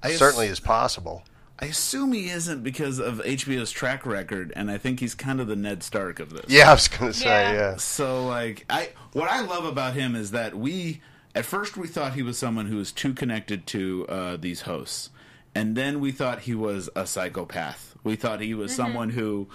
I 0.02 0.12
certainly 0.12 0.46
ass- 0.46 0.52
is 0.54 0.60
possible. 0.60 1.22
I 1.58 1.66
assume 1.66 2.12
he 2.12 2.28
isn't 2.28 2.62
because 2.62 2.98
of 2.98 3.18
HBO's 3.24 3.70
track 3.72 4.04
record, 4.04 4.52
and 4.54 4.70
I 4.70 4.76
think 4.76 5.00
he's 5.00 5.14
kind 5.14 5.40
of 5.40 5.46
the 5.46 5.56
Ned 5.56 5.82
Stark 5.82 6.20
of 6.20 6.30
this. 6.30 6.44
Yeah, 6.48 6.70
I 6.70 6.74
was 6.74 6.86
going 6.88 7.12
to 7.12 7.18
say 7.18 7.26
Yeah. 7.26 7.52
yeah. 7.52 7.76
So 7.76 8.26
like 8.26 8.64
I 8.68 8.90
what 9.12 9.30
I 9.30 9.40
love 9.40 9.64
about 9.64 9.94
him 9.94 10.14
is 10.14 10.32
that 10.32 10.54
we 10.54 11.00
at 11.34 11.44
first 11.46 11.76
we 11.76 11.88
thought 11.88 12.12
he 12.14 12.22
was 12.22 12.38
someone 12.38 12.66
who 12.66 12.76
was 12.76 12.92
too 12.92 13.14
connected 13.14 13.66
to 13.68 14.06
uh, 14.08 14.36
these 14.36 14.62
hosts, 14.62 15.10
and 15.54 15.76
then 15.76 15.98
we 16.00 16.12
thought 16.12 16.40
he 16.40 16.54
was 16.54 16.88
a 16.94 17.06
psychopath. 17.06 17.94
We 18.04 18.16
thought 18.16 18.40
he 18.40 18.54
was 18.54 18.74
someone 18.74 19.10
who 19.10 19.48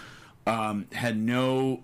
um, 0.47 0.87
had 0.93 1.17
no 1.17 1.83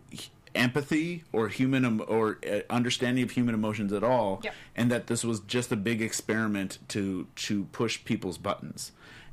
empathy 0.57 1.23
or 1.31 1.47
human 1.47 1.85
em- 1.85 2.01
or 2.07 2.39
uh, 2.49 2.59
understanding 2.69 3.23
of 3.23 3.31
human 3.31 3.53
emotions 3.55 3.93
at 3.93 4.03
all, 4.03 4.41
Yep. 4.43 4.53
and 4.75 4.91
that 4.91 5.07
this 5.07 5.23
was 5.23 5.39
just 5.41 5.71
a 5.71 5.75
big 5.77 6.01
experiment 6.01 6.79
to 6.89 7.27
to 7.47 7.65
push 7.71 8.03
people's 8.03 8.37
buttons. 8.37 8.91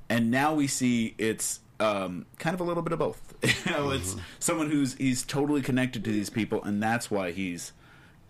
And 0.08 0.30
now 0.30 0.54
we 0.54 0.66
see 0.66 1.14
it's 1.18 1.60
um, 1.80 2.26
kind 2.38 2.54
of 2.54 2.60
a 2.60 2.64
little 2.64 2.82
bit 2.82 2.92
of 2.92 2.98
both. 2.98 3.34
you 3.66 3.72
know, 3.72 3.90
it's 3.90 4.14
someone 4.38 4.70
who's 4.70 4.94
he's 4.94 5.22
totally 5.24 5.62
connected 5.62 6.04
to 6.04 6.12
these 6.12 6.30
people, 6.30 6.62
and 6.62 6.82
that's 6.82 7.10
why 7.10 7.32
he's 7.32 7.72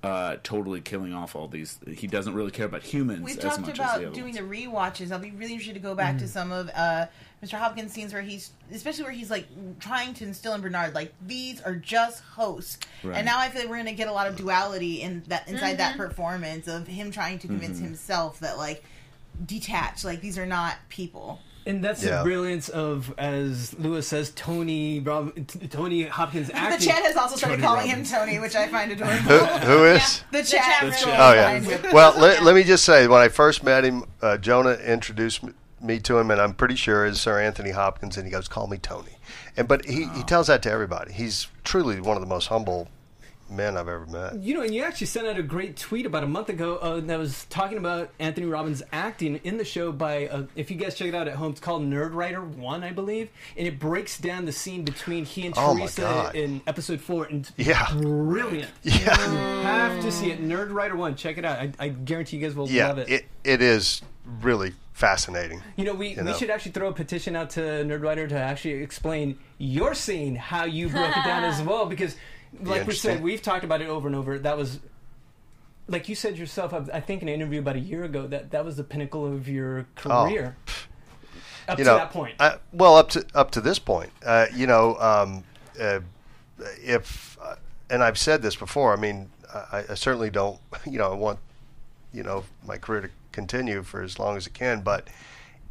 uh, 0.05 0.37
totally 0.43 0.81
killing 0.81 1.15
off 1.15 1.35
all 1.35 1.49
these. 1.49 1.79
He 1.89 2.07
doesn't 2.07 2.35
really 2.35 2.51
care 2.51 2.67
about 2.67 2.83
humans 2.83 3.23
We've 3.23 3.39
as 3.39 3.43
talked 3.45 3.61
much 3.63 3.71
as 3.71 3.77
about 3.79 3.99
the 4.01 4.07
other 4.09 4.15
doing 4.15 4.35
ones. 4.35 4.37
the 4.37 4.43
rewatches. 4.43 5.11
I'll 5.13 5.19
be 5.19 5.31
really 5.31 5.53
interested 5.53 5.75
to 5.75 5.81
go 5.81 5.95
back 5.95 6.19
to 6.19 6.29
some 6.29 6.53
of 6.53 6.71
uh, 6.75 7.07
Mr. 7.43 7.59
Hopkins' 7.59 7.93
scenes 7.93 8.13
where 8.13 8.21
he's, 8.23 8.51
especially 8.71 9.05
where 9.05 9.13
he's 9.13 9.31
like 9.31 9.47
trying 9.81 10.13
to 10.15 10.25
instill 10.25 10.53
in 10.55 10.61
Bernard, 10.61 10.95
like 10.95 11.13
these 11.27 11.61
are 11.63 11.75
just 11.75 12.23
hosts. 12.23 12.79
Right. 13.03 13.17
And 13.17 13.25
now 13.27 13.39
I 13.39 13.49
feel 13.49 13.63
like 13.63 13.71
we're 13.71 13.79
gonna 13.79 13.93
get 13.95 14.09
a 14.09 14.13
lot 14.13 14.27
of 14.27 14.37
duality 14.37 15.01
in 15.01 15.23
that 15.29 15.49
inside 15.49 15.79
that 15.79 15.97
performance 15.97 16.69
of 16.69 16.87
him 16.87 17.11
trying 17.11 17.39
to 17.39 17.47
convince 17.47 17.77
Mm-hmm. 17.79 17.87
himself 17.87 18.41
that 18.41 18.59
like 18.59 18.85
detach, 19.45 20.05
like 20.05 20.21
these 20.21 20.39
are 20.39 20.47
not 20.47 20.77
people. 20.89 21.41
And 21.67 21.83
that's 21.83 22.03
Yeah. 22.03 22.19
the 22.19 22.25
brilliance 22.25 22.69
of, 22.69 23.15
as 23.17 23.75
Louis 23.79 24.07
says, 24.07 24.31
Tony 24.37 25.01
Rob- 25.01 25.35
T- 25.47 25.67
Tony 25.69 26.03
Hopkins 26.05 26.49
The 26.49 26.53
chat 26.53 27.03
has 27.03 27.17
also 27.17 27.37
started 27.37 27.57
Tony 27.57 27.67
calling 27.67 27.89
Robbins. 27.89 28.11
him 28.11 28.19
Tony, 28.19 28.39
which 28.39 28.55
I 28.55 28.69
find 28.69 28.93
Who, 28.93 29.03
adorable. 29.05 29.59
who 29.67 29.85
is? 29.85 30.23
The 30.31 30.43
chat 30.43 30.81
chat. 30.99 31.05
Oh 31.19 31.33
yeah. 31.33 31.93
Well, 31.93 32.15
let, 32.19 32.43
let 32.45 32.55
me 32.55 32.65
just 32.65 32.85
say, 32.85 33.07
when 33.09 33.23
I 33.23 33.29
first 33.29 33.63
met 33.65 33.85
him, 33.85 34.05
uh, 34.21 34.37
Jonah 34.37 34.75
introduced 34.75 35.43
m- 35.43 35.55
me 35.81 36.01
to 36.01 36.19
him, 36.19 36.31
and 36.31 36.41
I'm 36.41 36.53
pretty 36.55 36.77
sure 36.77 37.07
is 37.07 37.21
Sir 37.21 37.41
Anthony 37.41 37.71
Hopkins, 37.71 38.17
and 38.19 38.27
he 38.27 38.31
goes, 38.31 38.47
"Call 38.49 38.67
me 38.67 38.77
Tony." 38.79 39.19
And 39.57 39.67
but 39.69 39.85
he, 39.87 40.05
he 40.15 40.23
tells 40.23 40.49
that 40.49 40.63
to 40.63 40.71
everybody. 40.71 41.13
He's 41.13 41.47
truly 41.63 42.01
one 42.01 42.17
of 42.17 42.23
the 42.23 42.29
most 42.29 42.49
humble 42.49 42.89
men 43.51 43.77
I've 43.77 43.89
ever 43.89 44.07
met. 44.07 44.37
You 44.37 44.55
know, 44.55 44.63
and 44.63 44.75
you 44.75 44.83
actually 44.83 45.07
sent 45.07 45.27
out 45.27 45.39
a 45.39 45.43
great 45.43 45.77
tweet 45.77 46.07
about 46.07 46.25
a 46.25 46.27
month 46.27 46.49
ago 46.49 46.77
uh, 46.77 47.01
that 47.01 47.19
was 47.19 47.45
talking 47.51 47.79
about 47.79 48.11
Anthony 48.19 48.47
Robbins 48.47 48.83
acting 48.93 49.41
in 49.45 49.59
the 49.59 49.65
show 49.65 49.93
by, 49.93 50.27
uh, 50.29 50.45
if 50.57 50.71
you 50.71 50.77
guys 50.77 50.95
check 50.95 51.09
it 51.09 51.15
out 51.15 51.29
at 51.29 51.35
home, 51.37 51.53
it's 51.53 51.61
called 51.61 51.83
Nerd 51.83 52.15
Writer 52.15 52.43
1, 52.43 52.83
I 52.83 52.93
believe. 52.93 53.29
And 53.57 53.67
it 53.67 53.79
breaks 53.79 54.19
down 54.19 54.45
the 54.45 54.53
scene 54.53 54.85
between 54.85 55.25
he 55.25 55.47
and 55.47 55.55
Oh 55.57 55.77
Theresa 55.77 56.31
in 56.35 56.63
episode 56.67 57.01
4. 57.01 57.27
And 57.27 57.51
Yeah. 57.57 57.87
brilliant. 57.93 58.71
Yeah. 58.83 59.05
You 59.31 59.39
have 59.67 60.03
to 60.03 60.11
see 60.13 60.31
it. 60.31 60.43
Nerd 60.43 60.73
Writer 60.73 60.97
1. 60.97 61.17
Check 61.17 61.39
it 61.39 61.45
out. 61.45 61.59
I, 61.59 61.73
I 61.79 61.89
guarantee 61.89 62.37
you 62.39 62.43
guys 62.47 62.55
will 62.57 62.69
Yeah, 62.69 62.89
love 62.89 62.99
it. 62.99 63.09
it 63.11 63.25
it 63.45 63.61
is 63.63 64.01
really 64.41 64.73
fascinating. 64.95 65.61
You 65.77 65.85
know, 65.85 65.95
we, 65.95 66.11
You 66.11 66.17
we 66.19 66.23
know. 66.23 66.33
should 66.37 66.51
actually 66.51 66.73
throw 66.73 66.89
a 66.89 66.93
petition 66.93 67.37
out 67.37 67.51
to 67.51 67.61
Nerdwriter 67.61 68.29
to 68.29 68.37
actually 68.39 68.75
explain 68.83 69.39
your 69.59 69.93
scene, 69.95 70.35
how 70.37 70.65
you 70.65 70.89
broke 70.89 71.17
it 71.17 71.25
down 71.25 71.45
as 71.53 71.61
well, 71.63 71.85
because 71.87 72.15
be 72.15 72.21
like 72.63 72.87
we 72.87 72.95
said, 72.95 73.23
we've 73.23 73.43
talked 73.43 73.65
about 73.65 73.81
it 73.81 73.89
over 73.89 74.07
and 74.07 74.17
over. 74.17 74.39
That 74.39 74.57
was, 74.57 74.81
like 75.89 76.09
you 76.09 76.15
said 76.15 76.39
yourself, 76.39 76.73
I, 76.73 76.85
I 76.95 77.01
think 77.01 77.23
in 77.23 77.29
an 77.29 77.35
interview 77.35 77.61
about 77.61 77.77
a 77.77 77.81
year 77.81 78.05
ago, 78.05 78.27
that 78.27 78.51
that 78.51 78.65
was 78.65 78.77
the 78.77 78.85
pinnacle 78.85 79.27
of 79.27 79.49
your 79.49 79.87
career. 79.97 80.57
Up 81.67 81.79
you 81.79 81.85
to 81.85 81.91
know, 81.91 81.97
that 81.97 82.11
point. 82.11 82.35
I, 82.39 82.59
well, 82.73 82.97
up 82.97 83.09
to 83.11 83.25
up 83.35 83.51
to 83.53 83.61
this 83.61 83.79
point, 83.79 84.11
uh, 84.25 84.47
you 84.55 84.67
know, 84.67 84.97
um, 84.99 85.45
uh, 85.81 86.01
if 86.83 87.39
uh, 87.43 87.57
and 87.91 88.03
I've 88.03 88.19
said 88.19 88.43
this 88.43 88.57
before. 88.57 88.93
I 88.93 88.97
mean, 88.97 89.31
I, 89.53 89.85
I 89.91 89.95
certainly 89.95 90.31
don't. 90.31 90.61
You 90.87 90.99
know, 90.99 91.13
I 91.13 91.15
want 91.15 91.39
you 92.13 92.23
know 92.23 92.45
my 92.67 92.77
career 92.77 93.01
to 93.01 93.11
continue 93.33 93.83
for 93.83 94.03
as 94.03 94.19
long 94.19 94.37
as 94.37 94.47
it 94.47 94.53
can. 94.53 94.83
But 94.83 95.09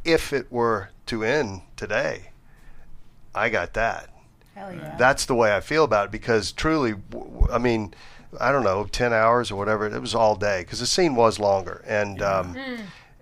if 0.04 0.32
it 0.32 0.50
were 0.50 0.90
to 1.06 1.22
end 1.22 1.62
today, 1.76 2.30
I 3.34 3.48
got 3.48 3.74
that. 3.74 4.10
Hell 4.54 4.72
yeah. 4.72 4.96
That's 4.96 5.26
the 5.26 5.34
way 5.34 5.54
I 5.54 5.60
feel 5.60 5.84
about 5.84 6.06
it 6.06 6.10
because 6.12 6.52
truly, 6.52 6.94
I 7.50 7.58
mean, 7.58 7.92
I 8.38 8.52
don't 8.52 8.64
know, 8.64 8.84
ten 8.84 9.12
hours 9.12 9.50
or 9.50 9.56
whatever. 9.56 9.86
It 9.86 10.00
was 10.00 10.14
all 10.14 10.36
day 10.36 10.62
because 10.62 10.80
the 10.80 10.86
scene 10.86 11.14
was 11.16 11.38
longer, 11.38 11.82
and 11.86 12.22
um, 12.22 12.56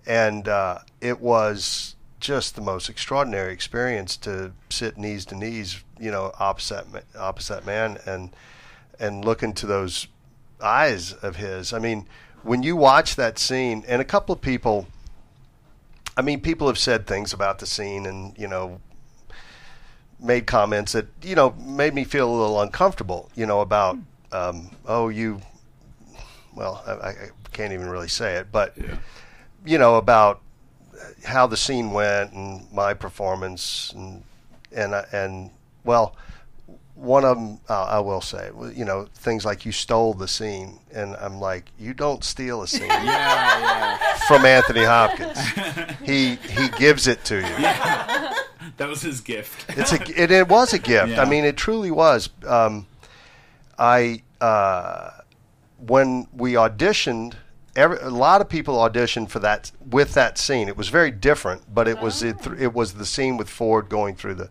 and 0.05 0.47
uh, 0.47 0.79
it 1.01 1.19
was 1.19 1.95
just 2.19 2.55
the 2.55 2.61
most 2.61 2.89
extraordinary 2.89 3.51
experience 3.51 4.15
to 4.17 4.53
sit 4.69 4.97
knees 4.97 5.25
to 5.25 5.35
knees, 5.35 5.83
you 5.99 6.11
know, 6.11 6.31
opposite 6.39 6.85
opposite 7.17 7.65
man, 7.65 7.97
and 8.05 8.35
and 8.99 9.25
look 9.25 9.43
into 9.43 9.65
those 9.65 10.07
eyes 10.61 11.13
of 11.13 11.37
his. 11.37 11.73
I 11.73 11.79
mean, 11.79 12.07
when 12.43 12.63
you 12.63 12.75
watch 12.75 13.15
that 13.15 13.39
scene, 13.39 13.83
and 13.87 14.01
a 14.01 14.05
couple 14.05 14.33
of 14.33 14.41
people. 14.41 14.87
I 16.15 16.21
mean, 16.21 16.41
people 16.41 16.67
have 16.67 16.77
said 16.77 17.07
things 17.07 17.33
about 17.33 17.57
the 17.57 17.65
scene, 17.65 18.05
and 18.05 18.37
you 18.37 18.47
know, 18.47 18.79
made 20.23 20.47
comments 20.47 20.93
that 20.93 21.05
you 21.21 21.35
know 21.35 21.51
made 21.59 21.93
me 21.93 22.03
feel 22.03 22.29
a 22.29 22.35
little 22.35 22.61
uncomfortable. 22.61 23.29
You 23.35 23.45
know 23.45 23.61
about 23.61 23.97
um, 24.31 24.71
oh 24.87 25.09
you, 25.09 25.41
well 26.55 26.81
I, 26.87 27.09
I 27.09 27.13
can't 27.51 27.73
even 27.73 27.89
really 27.89 28.07
say 28.07 28.35
it, 28.35 28.47
but 28.51 28.75
you 29.65 29.77
know 29.77 29.95
about 29.95 30.41
how 31.25 31.45
the 31.47 31.57
scene 31.57 31.91
went 31.91 32.33
and 32.33 32.71
my 32.71 32.93
performance 32.93 33.91
and 33.95 34.23
and 34.71 34.93
and 35.11 35.51
well 35.83 36.15
one 36.95 37.25
of 37.25 37.37
them 37.37 37.59
uh, 37.69 37.83
I 37.83 37.99
will 37.99 38.21
say 38.21 38.49
you 38.73 38.85
know 38.85 39.07
things 39.15 39.45
like 39.45 39.65
you 39.65 39.71
stole 39.71 40.13
the 40.13 40.27
scene 40.27 40.79
and 40.93 41.15
I'm 41.17 41.39
like 41.39 41.65
you 41.77 41.93
don't 41.93 42.23
steal 42.23 42.61
a 42.61 42.67
scene. 42.67 42.89
From 44.27 44.45
Anthony 44.45 44.85
Hopkins. 44.85 45.37
He 46.05 46.35
he 46.35 46.69
gives 46.77 47.07
it 47.07 47.25
to 47.25 47.37
you 47.37 48.32
That 48.77 48.89
was 48.89 49.01
his 49.01 49.21
gift. 49.21 49.65
it's 49.77 49.91
a 49.91 50.01
it, 50.21 50.31
it 50.31 50.47
was 50.47 50.73
a 50.73 50.79
gift. 50.79 51.09
Yeah. 51.09 51.21
I 51.21 51.25
mean, 51.25 51.43
it 51.45 51.57
truly 51.57 51.91
was. 51.91 52.29
Um, 52.45 52.87
I 53.77 54.23
uh, 54.41 55.11
when 55.85 56.27
we 56.33 56.53
auditioned, 56.53 57.33
every, 57.75 57.97
a 57.97 58.09
lot 58.09 58.41
of 58.41 58.49
people 58.49 58.75
auditioned 58.75 59.29
for 59.29 59.39
that 59.39 59.71
with 59.89 60.13
that 60.13 60.37
scene. 60.37 60.67
It 60.67 60.77
was 60.77 60.89
very 60.89 61.11
different, 61.11 61.73
but 61.73 61.87
it 61.87 61.99
was 61.99 62.23
it, 62.23 62.37
it 62.59 62.73
was 62.73 62.93
the 62.93 63.05
scene 63.05 63.37
with 63.37 63.49
Ford 63.49 63.89
going 63.89 64.15
through 64.15 64.35
the, 64.35 64.49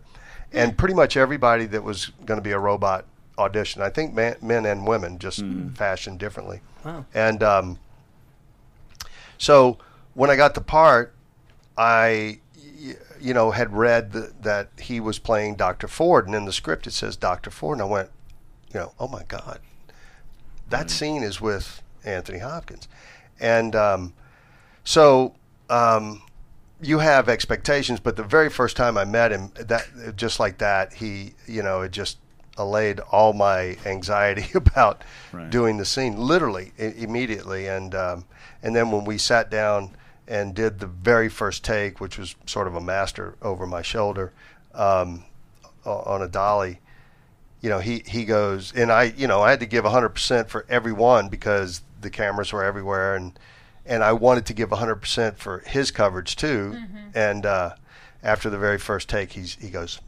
and 0.51 0.77
pretty 0.77 0.93
much 0.93 1.17
everybody 1.17 1.65
that 1.67 1.83
was 1.83 2.07
going 2.25 2.37
to 2.37 2.43
be 2.43 2.51
a 2.51 2.59
robot 2.59 3.05
auditioned. 3.37 3.81
I 3.81 3.89
think 3.89 4.13
man, 4.13 4.35
men 4.41 4.65
and 4.65 4.85
women 4.85 5.17
just 5.19 5.43
fashioned 5.75 6.19
differently. 6.19 6.61
Wow. 6.85 7.05
And 7.13 7.41
um, 7.41 7.79
so 9.37 9.77
when 10.13 10.29
I 10.29 10.35
got 10.35 10.53
the 10.53 10.61
part, 10.61 11.13
I, 11.77 12.39
y- 12.55 12.95
you 13.23 13.33
know, 13.33 13.51
had 13.51 13.73
read 13.73 14.11
th- 14.13 14.25
that 14.41 14.67
he 14.77 14.99
was 14.99 15.17
playing 15.17 15.55
Dr. 15.55 15.87
Ford, 15.87 16.25
and 16.27 16.35
in 16.35 16.45
the 16.45 16.51
script 16.53 16.85
it 16.87 16.91
says 16.91 17.15
Dr. 17.15 17.49
Ford, 17.49 17.77
and 17.77 17.81
I 17.81 17.85
went, 17.89 18.09
you 18.73 18.79
know, 18.81 18.91
oh 18.99 19.07
my 19.07 19.23
God, 19.27 19.59
that 20.69 20.89
scene 20.89 21.23
is 21.23 21.39
with 21.39 21.81
Anthony 22.03 22.39
Hopkins, 22.39 22.87
and 23.39 23.75
um, 23.75 24.13
so 24.83 25.33
um, 25.69 26.21
you 26.81 26.99
have 26.99 27.29
expectations, 27.29 27.99
but 27.99 28.15
the 28.17 28.23
very 28.23 28.49
first 28.49 28.75
time 28.75 28.97
I 28.97 29.05
met 29.05 29.31
him, 29.31 29.51
that 29.55 29.87
just 30.17 30.39
like 30.39 30.57
that, 30.57 30.93
he, 30.93 31.33
you 31.47 31.63
know, 31.63 31.81
it 31.81 31.91
just 31.91 32.17
allayed 32.57 32.99
all 33.11 33.33
my 33.33 33.77
anxiety 33.85 34.45
about 34.55 35.03
Right. 35.31 35.49
doing 35.49 35.77
the 35.77 35.85
scene, 35.85 36.17
literally 36.17 36.73
I- 36.77 36.93
immediately, 36.97 37.67
and 37.67 37.95
um, 37.95 38.25
and 38.61 38.75
then 38.75 38.91
when 38.91 39.05
we 39.05 39.17
sat 39.17 39.49
down 39.49 39.91
and 40.27 40.55
did 40.55 40.79
the 40.79 40.87
very 40.87 41.29
first 41.29 41.63
take, 41.63 41.99
which 41.99 42.17
was 42.17 42.35
sort 42.45 42.67
of 42.67 42.75
a 42.75 42.81
master 42.81 43.35
over 43.41 43.65
my 43.67 43.81
shoulder 43.81 44.31
um, 44.73 45.23
on 45.85 46.21
a 46.21 46.27
dolly, 46.27 46.79
you 47.61 47.69
know, 47.69 47.79
he, 47.79 48.03
he 48.05 48.25
goes, 48.25 48.73
and 48.73 48.91
I, 48.91 49.03
you 49.15 49.27
know, 49.27 49.41
I 49.41 49.49
had 49.49 49.59
to 49.61 49.65
give 49.65 49.85
100% 49.85 50.47
for 50.49 50.65
everyone 50.69 51.29
because 51.29 51.81
the 52.01 52.09
cameras 52.09 52.51
were 52.51 52.63
everywhere 52.63 53.15
and, 53.15 53.37
and 53.85 54.03
I 54.03 54.13
wanted 54.13 54.45
to 54.47 54.53
give 54.53 54.69
100% 54.69 55.35
for 55.37 55.59
his 55.59 55.91
coverage 55.91 56.35
too. 56.35 56.77
And, 57.13 57.45
uh, 57.45 57.75
after 58.21 58.49
the 58.49 58.57
very 58.57 58.77
first 58.79 59.09
take, 59.09 59.33
he's, 59.33 59.55
he 59.55 59.69
goes, 59.69 59.99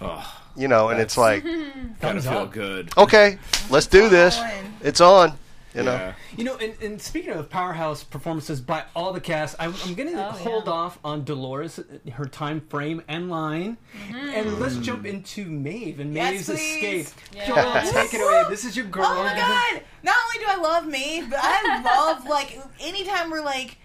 Oh, 0.00 0.42
you 0.56 0.66
know, 0.66 0.88
and 0.88 1.00
it's 1.00 1.16
like, 1.18 1.44
gotta 2.00 2.20
feel 2.22 2.32
up. 2.38 2.52
good. 2.52 2.90
okay, 2.96 3.38
let's 3.68 3.86
do 3.86 4.08
this. 4.08 4.38
on. 4.38 4.50
It's 4.82 5.00
on, 5.00 5.38
you 5.74 5.82
know. 5.82 5.92
Yeah. 5.92 6.14
You 6.36 6.44
know, 6.44 6.56
and, 6.56 6.74
and 6.82 7.00
speaking 7.00 7.32
of 7.32 7.48
powerhouse 7.50 8.02
performances 8.04 8.60
by 8.60 8.84
all 8.94 9.12
the 9.12 9.20
cast, 9.20 9.56
I, 9.58 9.66
I'm 9.66 9.94
going 9.94 10.12
to 10.12 10.18
Oh, 10.28 10.30
hold 10.32 10.66
yeah. 10.66 10.72
off 10.72 10.98
on 11.04 11.24
Dolores, 11.24 11.80
her 12.12 12.26
time 12.26 12.60
frame 12.68 13.02
and 13.08 13.30
line, 13.30 13.76
mm-hmm. 14.08 14.16
and 14.30 14.58
let's 14.60 14.76
jump 14.78 15.06
into 15.06 15.44
Maeve 15.46 16.00
and 16.00 16.14
Yes, 16.14 16.32
Maeve's 16.32 16.46
please. 16.60 17.06
escape. 17.06 17.20
Yes. 17.34 17.48
Joelle, 17.48 17.92
take 17.92 18.14
it 18.14 18.20
away. 18.20 18.44
This 18.48 18.64
is 18.64 18.76
your 18.76 18.86
girl. 18.86 19.04
Oh 19.06 19.24
my 19.24 19.34
god! 19.34 19.82
Not 20.02 20.16
only 20.26 20.44
do 20.44 20.50
I 20.50 20.56
love 20.62 20.86
Maeve, 20.86 21.30
but 21.30 21.38
I 21.42 21.82
love 21.82 22.26
like 22.26 22.58
anytime 22.80 23.30
we're 23.30 23.44
like 23.44 23.78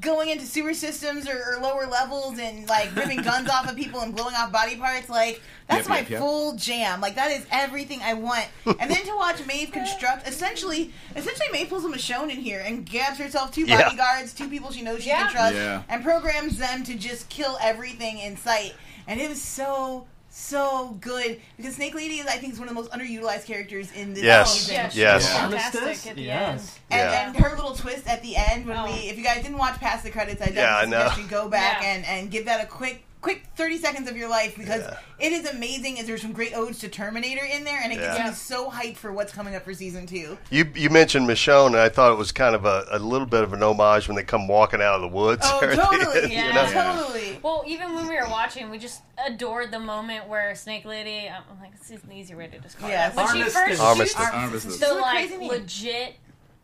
going 0.00 0.28
into 0.30 0.46
sewer 0.46 0.72
systems 0.74 1.28
or, 1.28 1.36
or 1.56 1.60
lower 1.60 1.86
levels 1.86 2.38
and 2.38 2.68
like 2.68 2.94
ripping 2.96 3.22
guns 3.22 3.48
off 3.50 3.68
of 3.68 3.76
people 3.76 4.00
and 4.00 4.14
blowing 4.14 4.34
off 4.34 4.50
body 4.52 4.76
parts. 4.76 5.08
Like 5.08 5.40
that's 5.68 5.82
Yep, 5.82 5.88
my 5.88 5.98
yep, 6.00 6.10
yep. 6.10 6.20
full 6.20 6.54
jam. 6.56 7.00
Like 7.00 7.14
that 7.16 7.30
is 7.30 7.46
everything 7.50 8.00
I 8.02 8.14
want. 8.14 8.46
and 8.66 8.90
then 8.90 9.04
to 9.04 9.14
watch 9.16 9.44
Maeve 9.46 9.72
construct 9.72 10.26
essentially, 10.28 10.92
essentially 11.14 11.48
Maeve 11.52 11.68
pulls 11.68 11.84
a 11.84 11.88
Michonne 11.88 12.30
in 12.30 12.40
here 12.40 12.62
and 12.64 12.88
grabs 12.88 13.18
herself 13.18 13.50
two 13.52 13.64
Yeah. 13.64 13.82
bodyguards, 13.82 14.32
two 14.32 14.48
people 14.48 14.70
she 14.72 14.82
knows 14.82 15.02
she 15.02 15.08
Yeah. 15.10 15.24
can 15.24 15.32
trust, 15.32 15.54
Yeah. 15.56 15.82
and 15.88 16.02
programs 16.04 16.58
them 16.58 16.82
to 16.84 16.94
just 16.94 17.28
kill 17.28 17.58
everything 17.60 18.18
in 18.18 18.36
sight. 18.36 18.74
And 19.08 19.20
it 19.20 19.28
was 19.28 19.40
so. 19.42 20.06
So 20.38 20.96
good 21.00 21.40
because 21.56 21.76
Snake 21.76 21.94
Lady 21.94 22.16
is, 22.18 22.26
I 22.26 22.36
think, 22.36 22.52
is 22.52 22.58
one 22.60 22.68
of 22.68 22.74
the 22.74 22.80
most 22.80 22.92
underutilized 22.92 23.46
characters 23.46 23.90
in 23.92 24.12
this 24.12 24.22
Yes. 24.22 24.52
season. 24.52 24.74
Yeah, 24.74 24.88
she's 24.90 24.98
Yes. 24.98 25.32
fantastic 25.32 26.06
at 26.10 26.16
the 26.16 26.22
Yes. 26.22 26.78
And, 26.90 27.00
Yeah. 27.10 27.26
and 27.28 27.36
her 27.38 27.56
little 27.56 27.74
twist 27.74 28.06
at 28.06 28.22
the 28.22 28.36
end 28.36 28.66
when 28.66 28.76
Oh. 28.76 28.84
we, 28.84 29.08
if 29.08 29.16
you 29.16 29.24
guys 29.24 29.42
didn't 29.42 29.56
watch 29.56 29.80
past 29.80 30.04
the 30.04 30.10
credits, 30.10 30.42
I 30.42 30.50
Yeah, 30.50 30.76
I 30.76 30.84
definitely 30.84 30.90
know. 30.90 30.98
suggest 31.08 31.18
you 31.22 31.26
go 31.28 31.48
back 31.48 31.80
Yeah. 31.82 31.88
and, 31.88 32.04
and 32.04 32.30
give 32.30 32.44
that 32.44 32.62
a 32.62 32.66
quick, 32.66 33.02
quick 33.26 33.42
thirty 33.56 33.76
seconds 33.78 34.08
of 34.08 34.16
your 34.16 34.28
life 34.28 34.56
because 34.56 34.82
Yeah. 34.82 34.98
it 35.18 35.32
is 35.32 35.46
amazing. 35.50 35.98
As 35.98 36.06
there's 36.06 36.22
some 36.22 36.32
great 36.32 36.54
odes 36.54 36.78
to 36.80 36.88
Terminator 36.88 37.44
in 37.44 37.64
there, 37.64 37.80
and 37.82 37.92
it 37.92 37.96
gets 37.96 38.18
me 38.18 38.32
so 38.32 38.70
hyped 38.70 38.96
for 38.96 39.12
what's 39.12 39.32
coming 39.32 39.54
up 39.56 39.64
for 39.64 39.74
season 39.74 40.06
two. 40.06 40.38
You 40.50 40.70
you 40.74 40.90
mentioned 40.90 41.28
Michonne, 41.28 41.68
and 41.68 41.76
I 41.76 41.88
thought 41.88 42.12
it 42.12 42.18
was 42.18 42.30
kind 42.32 42.54
of 42.54 42.64
a, 42.64 42.84
a 42.92 42.98
little 42.98 43.26
bit 43.26 43.42
of 43.42 43.52
an 43.52 43.62
homage 43.62 44.06
when 44.08 44.16
they 44.16 44.22
come 44.22 44.46
walking 44.46 44.80
out 44.80 44.94
of 44.94 45.00
the 45.00 45.08
woods. 45.08 45.42
Oh, 45.44 45.58
there 45.60 45.70
the 45.70 45.82
totally, 45.82 46.20
end, 46.22 46.32
Yeah. 46.32 46.46
you 46.48 46.54
know? 46.54 46.62
Yeah. 46.70 46.92
totally. 47.00 47.38
Well, 47.42 47.64
even 47.66 47.94
when 47.94 48.06
we 48.06 48.14
were 48.14 48.28
watching, 48.28 48.70
we 48.70 48.78
just 48.78 49.02
adored 49.26 49.70
the 49.72 49.80
moment 49.80 50.28
where 50.28 50.54
Snake 50.54 50.84
Lady. 50.84 51.28
I'm 51.28 51.42
like, 51.60 51.76
this 51.78 51.90
is 51.90 52.04
an 52.04 52.12
easy 52.12 52.34
way 52.34 52.46
to 52.46 52.58
describe 52.58 52.90
Yes. 52.90 53.12
it. 53.12 53.16
When 53.16 53.26
she 53.28 53.42
first 53.50 53.80
Armistice. 53.80 54.16
shoots 54.16 54.32
Armistice. 54.34 54.78
the 54.78 54.86
So 54.86 55.00
like 55.00 55.28
crazy 55.28 55.48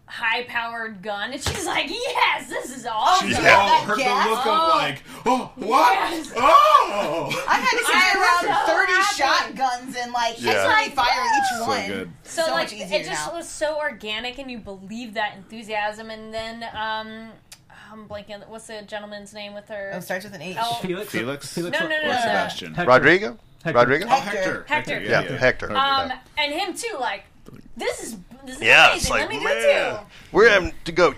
name. 0.07 0.16
legit 0.38 0.48
high-powered 0.48 1.03
gun, 1.03 1.32
and 1.32 1.42
she's 1.42 1.66
like, 1.66 1.88
"Yes, 1.88 2.48
this 2.48 2.76
is 2.76 2.86
awesome." 2.86 3.28
She's 3.28 3.38
Yeah. 3.38 3.57
all 3.57 3.68
That 3.68 3.84
her 3.84 3.96
the 3.96 4.03
gas. 4.03 4.26
look 4.28 4.38
of 4.40 4.46
Oh. 4.46 4.68
like, 4.76 5.03
oh, 5.26 5.53
what? 5.57 5.92
Yes. 5.94 6.32
Oh! 6.36 7.44
I 7.48 7.55
had 7.55 7.70
to 7.70 7.84
I 7.86 7.92
carry 7.92 8.20
around 8.20 8.66
so 8.66 8.72
thirty 8.72 8.92
happy. 8.92 9.57
shotguns 9.57 9.96
and 9.96 10.12
like 10.12 10.34
Yeah. 10.40 10.53
instantly 10.53 10.94
fire 10.96 11.24
each 11.24 11.59
So 11.59 11.66
one. 11.66 11.86
good. 11.86 12.12
So, 12.24 12.44
So 12.44 12.53
like, 12.53 12.70
much 12.72 12.72
it 12.74 13.05
just 13.05 13.26
now. 13.28 13.34
was 13.34 13.48
so 13.48 13.78
organic, 13.78 14.38
and 14.38 14.50
you 14.50 14.59
believe 14.59 15.14
that 15.14 15.34
enthusiasm. 15.36 16.11
And 16.11 16.32
then, 16.34 16.64
um, 16.74 17.32
I'm 17.90 18.07
blanking. 18.09 18.46
What's 18.48 18.66
the 18.68 18.82
gentleman's 18.82 19.32
name 19.34 19.53
with 19.55 19.68
her? 19.68 19.92
Oh, 19.94 20.00
starts 20.00 20.24
with 20.24 20.34
an 20.34 20.42
H. 20.42 20.57
Oh. 20.61 20.74
Felix. 20.82 21.11
Felix? 21.11 21.53
Felix 21.53 21.78
No, 21.78 21.86
no, 21.86 21.96
no, 21.96 22.03
Or 22.03 22.12
no. 22.12 22.20
Sebastian? 22.20 22.74
Hector. 22.74 22.90
Rodrigo? 22.90 23.38
Hector. 23.64 23.78
Rodrigo? 23.78 24.07
Oh, 24.07 24.20
Hector. 24.20 24.64
Hector. 24.68 24.98
Hector. 25.00 25.00
Yeah, 25.03 25.22
Hector. 25.38 25.76
Um, 25.76 26.12
and 26.38 26.53
him 26.53 26.74
too. 26.74 26.96
Like, 26.98 27.24
this 27.76 28.03
is 28.03 28.16
this 28.45 28.57
is 28.57 28.62
Yeah, 28.62 28.90
amazing. 28.90 28.97
it's 29.01 29.11
like 29.11 29.20
Let 29.22 29.28
me 29.30 29.38
do 29.38 29.45
man, 29.45 29.57
it 29.57 29.99
too. 29.99 30.07
we're 30.32 30.49
having 30.51 30.72
to 30.84 30.93
go, 30.93 31.14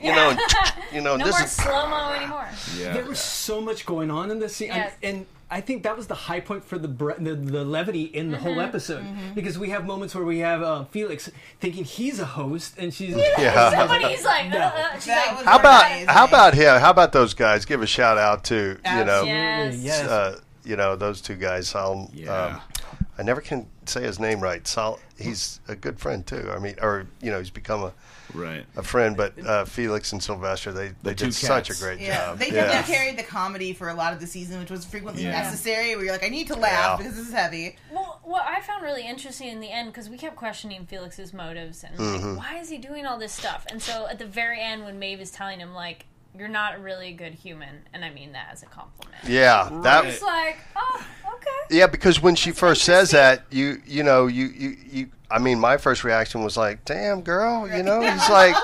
you 0.00 0.12
know, 0.14 0.30
and, 0.30 0.38
you 0.92 1.00
know, 1.00 1.16
no 1.16 1.24
this 1.24 1.34
more 1.36 1.44
is 1.44 1.52
slow 1.52 1.88
mo 1.88 2.12
anymore. 2.12 2.48
Yeah. 2.78 2.92
There 2.94 3.04
was 3.04 3.18
so 3.20 3.60
much 3.60 3.86
going 3.86 4.10
on 4.10 4.30
in 4.30 4.38
this 4.38 4.56
scene, 4.56 4.70
and- 4.70 4.78
Yes. 4.84 4.94
and, 5.02 5.26
I 5.54 5.60
think 5.60 5.82
that 5.82 5.98
was 5.98 6.06
the 6.06 6.14
high 6.14 6.40
point 6.40 6.64
for 6.64 6.78
the 6.78 6.88
bre- 6.88 7.12
the, 7.18 7.34
the 7.34 7.62
levity 7.62 8.04
in 8.04 8.30
the 8.30 8.38
Mm-hmm. 8.38 8.46
whole 8.46 8.60
episode 8.62 9.04
because 9.34 9.58
we 9.58 9.68
have 9.68 9.84
moments 9.84 10.14
where 10.14 10.24
we 10.24 10.38
have 10.38 10.62
uh, 10.62 10.84
Felix 10.84 11.30
thinking 11.60 11.84
he's 11.84 12.18
a 12.20 12.24
host, 12.24 12.72
and 12.78 12.94
she's 12.94 13.14
Yeah. 13.14 13.68
Somebody's 13.76 14.24
like, 14.24 14.46
uh, 14.46 14.48
No. 14.48 14.58
uh, 14.60 14.94
she's 14.94 15.08
like, 15.08 15.44
How 15.44 15.58
about 15.58 15.84
amazing. 15.84 16.08
how 16.08 16.24
about 16.26 16.54
him? 16.54 16.80
How 16.80 16.88
about 16.88 17.12
those 17.12 17.34
guys? 17.34 17.66
Give 17.66 17.82
a 17.82 17.86
shout 17.86 18.16
out 18.16 18.44
to 18.44 18.78
you 18.82 19.04
know, 19.04 19.24
yes. 19.24 19.76
yes. 19.76 20.08
uh, 20.08 20.40
you 20.64 20.76
know 20.76 20.96
those 20.96 21.20
two 21.20 21.34
guys. 21.36 21.74
I'll, 21.74 22.08
Yeah. 22.14 22.32
um, 22.32 22.60
I 23.22 23.24
never 23.24 23.40
can 23.40 23.68
say 23.86 24.02
his 24.02 24.18
name 24.18 24.40
right. 24.40 24.66
Sol, 24.66 24.98
he's 25.16 25.60
a 25.68 25.76
good 25.76 26.00
friend 26.00 26.26
too. 26.26 26.50
I 26.52 26.58
mean, 26.58 26.74
or 26.82 27.06
you 27.20 27.30
know, 27.30 27.38
he's 27.38 27.50
become 27.50 27.84
a, 27.84 27.92
Right. 28.34 28.64
a 28.76 28.82
friend. 28.82 29.16
But 29.16 29.38
uh, 29.46 29.64
Felix 29.64 30.10
and 30.10 30.20
Sylvester, 30.20 30.72
they 30.72 30.88
they 31.04 31.14
two 31.14 31.26
did 31.26 31.34
such 31.34 31.70
a 31.70 31.74
great 31.76 32.00
Yeah, 32.00 32.16
job. 32.30 32.38
they 32.40 32.50
definitely 32.50 32.92
carried 32.92 33.16
the 33.18 33.22
comedy 33.22 33.74
for 33.74 33.90
a 33.90 33.94
lot 33.94 34.12
of 34.12 34.18
the 34.18 34.26
season, 34.26 34.58
which 34.58 34.70
was 34.72 34.84
frequently 34.84 35.22
Yeah. 35.22 35.40
necessary. 35.40 35.94
Where 35.94 36.04
you're 36.04 36.12
like, 36.12 36.24
I 36.24 36.30
need 36.30 36.48
to 36.48 36.56
laugh 36.56 36.98
Yeah. 36.98 37.04
because 37.04 37.16
this 37.16 37.28
is 37.28 37.32
heavy. 37.32 37.76
Well, 37.92 38.18
what 38.24 38.42
I 38.44 38.60
found 38.60 38.82
really 38.82 39.06
interesting 39.06 39.48
in 39.50 39.60
the 39.60 39.70
end, 39.70 39.86
because 39.92 40.08
we 40.08 40.18
kept 40.18 40.34
questioning 40.34 40.84
Felix's 40.86 41.32
motives 41.32 41.84
and 41.84 41.96
Mm-hmm. 41.96 42.28
like, 42.30 42.38
why 42.38 42.58
is 42.58 42.70
he 42.70 42.78
doing 42.78 43.06
all 43.06 43.18
this 43.20 43.32
stuff? 43.32 43.66
And 43.70 43.80
so 43.80 44.08
at 44.08 44.18
the 44.18 44.26
very 44.26 44.60
end, 44.60 44.84
when 44.84 44.98
Maeve 44.98 45.20
is 45.20 45.30
telling 45.30 45.60
him, 45.60 45.74
like, 45.74 46.06
you're 46.36 46.48
not 46.48 46.80
really 46.82 47.08
a 47.08 47.12
good 47.12 47.34
human, 47.34 47.82
and 47.92 48.04
I 48.04 48.10
mean 48.10 48.32
that 48.32 48.48
as 48.52 48.62
a 48.62 48.66
compliment. 48.66 49.22
Yeah, 49.26 49.68
that 49.82 50.04
was 50.04 50.22
like, 50.22 50.58
oh, 50.76 51.04
okay. 51.34 51.76
Yeah, 51.76 51.86
because 51.86 52.20
when 52.22 52.34
she 52.34 52.50
first 52.52 52.82
says 52.82 53.10
that, 53.10 53.44
you 53.50 53.80
you 53.86 54.02
know 54.02 54.26
you, 54.26 54.46
you 54.46 54.76
you 54.90 55.06
I 55.30 55.38
mean, 55.38 55.58
my 55.58 55.76
first 55.78 56.04
reaction 56.04 56.42
was 56.44 56.56
like, 56.56 56.84
"Damn, 56.84 57.22
girl," 57.22 57.68
you 57.68 57.82
know. 57.82 58.00
He's 58.12 58.28
like, 58.28 58.54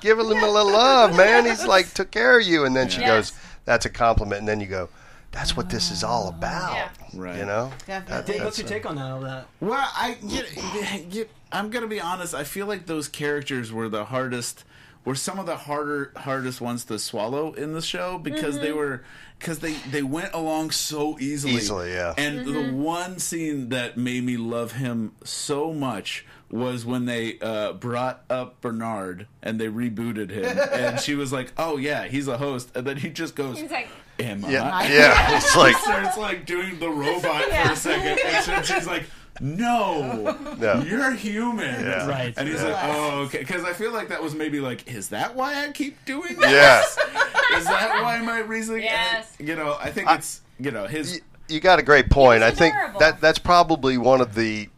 "Give 0.00 0.18
him 0.18 0.26
a 0.26 0.28
little 0.30 0.70
love, 0.72 1.16
man." 1.16 1.44
He's 1.44 1.64
like, 1.74 1.92
"Took 1.94 2.10
care 2.10 2.38
of 2.40 2.46
you," 2.46 2.64
and 2.64 2.74
then 2.74 2.88
she 2.88 3.00
Yes. 3.00 3.30
goes, 3.30 3.40
"That's 3.64 3.86
a 3.86 3.90
compliment," 3.90 4.40
and 4.40 4.48
then 4.48 4.60
you 4.60 4.66
go, 4.66 4.88
"That's 5.32 5.56
what 5.56 5.70
this 5.70 5.90
is 5.90 6.02
all 6.04 6.28
about," 6.28 6.74
Yeah. 6.74 6.88
Right. 7.14 7.36
you 7.38 7.44
know. 7.46 7.72
Definitely. 7.86 8.32
Dave, 8.34 8.44
what's 8.44 8.58
your 8.58 8.66
a- 8.66 8.70
take 8.70 8.86
on 8.86 8.96
that? 8.96 9.10
All 9.10 9.20
that? 9.20 9.46
Well, 9.60 9.88
I 9.96 10.16
get, 10.28 11.10
get, 11.10 11.30
I'm 11.52 11.70
gonna 11.70 11.86
be 11.86 12.00
honest. 12.00 12.34
I 12.34 12.42
feel 12.44 12.66
like 12.66 12.86
those 12.86 13.06
characters 13.08 13.72
were 13.72 13.88
the 13.88 14.06
hardest, 14.06 14.64
were 15.04 15.14
some 15.14 15.38
of 15.38 15.46
the 15.46 15.56
harder, 15.56 16.12
hardest 16.16 16.60
ones 16.60 16.84
to 16.86 16.98
swallow 16.98 17.52
in 17.52 17.72
the 17.72 17.82
show 17.82 18.18
because 18.18 18.58
they 18.58 18.72
were, 18.72 19.02
because 19.38 19.60
they 19.60 19.72
they 19.90 20.02
went 20.02 20.34
along 20.34 20.70
so 20.70 21.18
easily. 21.18 21.54
Easily, 21.54 21.92
yeah. 21.92 22.14
And 22.18 22.44
the 22.46 22.72
one 22.72 23.18
scene 23.18 23.70
that 23.70 23.96
made 23.96 24.24
me 24.24 24.36
love 24.36 24.72
him 24.72 25.12
so 25.24 25.72
much 25.72 26.26
was 26.50 26.84
when 26.86 27.04
they 27.04 27.38
uh, 27.40 27.72
brought 27.74 28.22
up 28.30 28.60
Bernard 28.62 29.26
and 29.42 29.60
they 29.60 29.68
rebooted 29.68 30.30
him, 30.30 30.58
and 30.72 31.00
she 31.00 31.14
was 31.14 31.32
like, 31.32 31.52
"Oh 31.56 31.76
yeah, 31.76 32.04
he's 32.04 32.28
a 32.28 32.38
host," 32.38 32.70
and 32.74 32.86
then 32.86 32.96
he 32.98 33.08
just 33.10 33.34
goes, 33.36 33.58
He's 33.58 33.70
like, 33.70 33.88
"Am 34.18 34.40
Yeah, 34.48 34.70
I?" 34.74 34.92
yeah. 34.92 35.36
It's 35.36 35.54
like, 35.56 35.76
starts 35.76 36.16
like 36.18 36.44
doing 36.46 36.78
the 36.78 36.88
robot 36.90 37.42
for 37.44 37.72
a 37.72 37.76
second, 37.76 38.18
and 38.24 38.64
she's 38.66 38.86
like, 38.86 39.04
"No, 39.40 40.36
No. 40.58 40.82
you're 40.82 41.12
human." 41.12 41.84
Yeah. 41.84 42.06
Right. 42.06 42.34
And 42.36 42.48
he's 42.48 42.62
Yeah. 42.62 42.68
like, 42.68 42.84
"Oh, 42.96 43.20
okay," 43.26 43.38
because 43.38 43.64
I 43.64 43.72
feel 43.72 43.92
like 43.92 44.08
that 44.08 44.22
was 44.22 44.34
maybe 44.34 44.60
like, 44.60 44.88
"Is 44.90 45.08
that 45.10 45.34
why 45.34 45.64
I 45.64 45.72
keep 45.72 46.04
doing 46.04 46.36
this? 46.36 46.50
yeah. 46.50 46.80
Is 47.56 47.64
that 47.64 48.00
why 48.02 48.18
my 48.20 48.40
reasoning?" 48.40 48.82
Yes. 48.84 49.32
You 49.38 49.56
know, 49.56 49.76
I 49.80 49.90
think 49.90 50.10
it's 50.10 50.40
you 50.58 50.70
know 50.70 50.86
his. 50.86 51.16
You- 51.16 51.20
You 51.48 51.60
got 51.60 51.78
a 51.78 51.82
great 51.82 52.10
point. 52.10 52.42
I 52.42 52.50
think 52.50 52.74
adorable. 52.74 53.00
that 53.00 53.20
that's 53.20 53.38
probably 53.38 53.96
one 53.96 54.20
of 54.20 54.34
the 54.34 54.68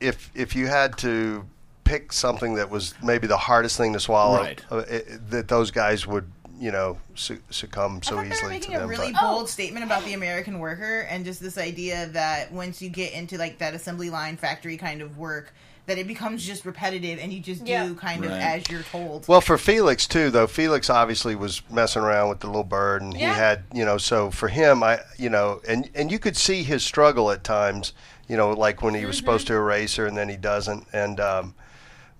if 0.00 0.30
if 0.34 0.56
you 0.56 0.66
had 0.66 0.96
to 0.98 1.44
pick 1.84 2.12
something 2.12 2.54
that 2.56 2.68
was 2.70 2.92
maybe 3.02 3.26
the 3.26 3.36
hardest 3.36 3.76
thing 3.76 3.92
to 3.94 4.00
swallow, 4.00 4.38
Right. 4.40 4.60
uh, 4.70 4.78
it, 4.88 5.30
that 5.30 5.48
those 5.48 5.70
guys 5.70 6.06
would 6.06 6.30
you 6.60 6.70
know 6.72 6.98
su- 7.14 7.40
succumb 7.50 8.02
so 8.02 8.18
I 8.18 8.22
thought 8.22 8.22
they 8.22 8.28
were 8.28 8.34
easily 8.34 8.60
to 8.60 8.70
making 8.70 8.76
a 8.76 8.86
really 8.86 9.12
but- 9.12 9.20
bold 9.22 9.48
statement 9.48 9.84
about 9.84 10.04
the 10.04 10.14
American 10.14 10.58
worker 10.58 11.00
and 11.10 11.24
just 11.24 11.40
this 11.40 11.58
idea 11.58 12.06
that 12.08 12.52
once 12.52 12.82
you 12.82 12.88
get 12.88 13.12
into 13.12 13.38
like 13.38 13.58
that 13.58 13.74
assembly 13.74 14.10
line 14.10 14.36
factory 14.36 14.76
kind 14.76 15.00
of 15.02 15.16
work, 15.18 15.52
that 15.86 15.96
it 15.98 16.06
becomes 16.06 16.44
just 16.44 16.66
repetitive 16.66 17.18
and 17.18 17.32
you 17.32 17.40
just 17.40 17.64
do 17.64 17.70
Yeah. 17.70 17.90
kind 17.98 18.24
of 18.24 18.30
as 18.30 18.68
you're 18.68 18.82
told. 18.82 19.26
Well, 19.26 19.40
for 19.40 19.56
Felix 19.56 20.06
too, 20.06 20.30
though, 20.30 20.46
Felix 20.46 20.90
obviously 20.90 21.34
was 21.34 21.62
messing 21.70 22.02
around 22.02 22.28
with 22.28 22.40
the 22.40 22.46
little 22.46 22.62
bird, 22.64 23.00
and 23.00 23.14
Yeah. 23.14 23.32
he 23.32 23.38
had, 23.38 23.62
you 23.72 23.84
know, 23.86 23.96
so 23.96 24.30
for 24.30 24.48
him, 24.48 24.82
I, 24.82 25.00
you 25.16 25.30
know, 25.30 25.62
and 25.66 25.88
and 25.94 26.12
you 26.12 26.18
could 26.18 26.36
see 26.36 26.62
his 26.62 26.82
struggle 26.84 27.30
at 27.30 27.42
times, 27.42 27.94
you 28.28 28.36
know, 28.36 28.50
like 28.50 28.82
when 28.82 28.92
he 28.94 29.06
was 29.06 29.16
supposed 29.16 29.46
to 29.46 29.54
erase 29.54 29.96
her 29.96 30.06
and 30.06 30.14
then 30.16 30.28
he 30.28 30.36
doesn't, 30.36 30.86
and 30.92 31.18
um, 31.20 31.54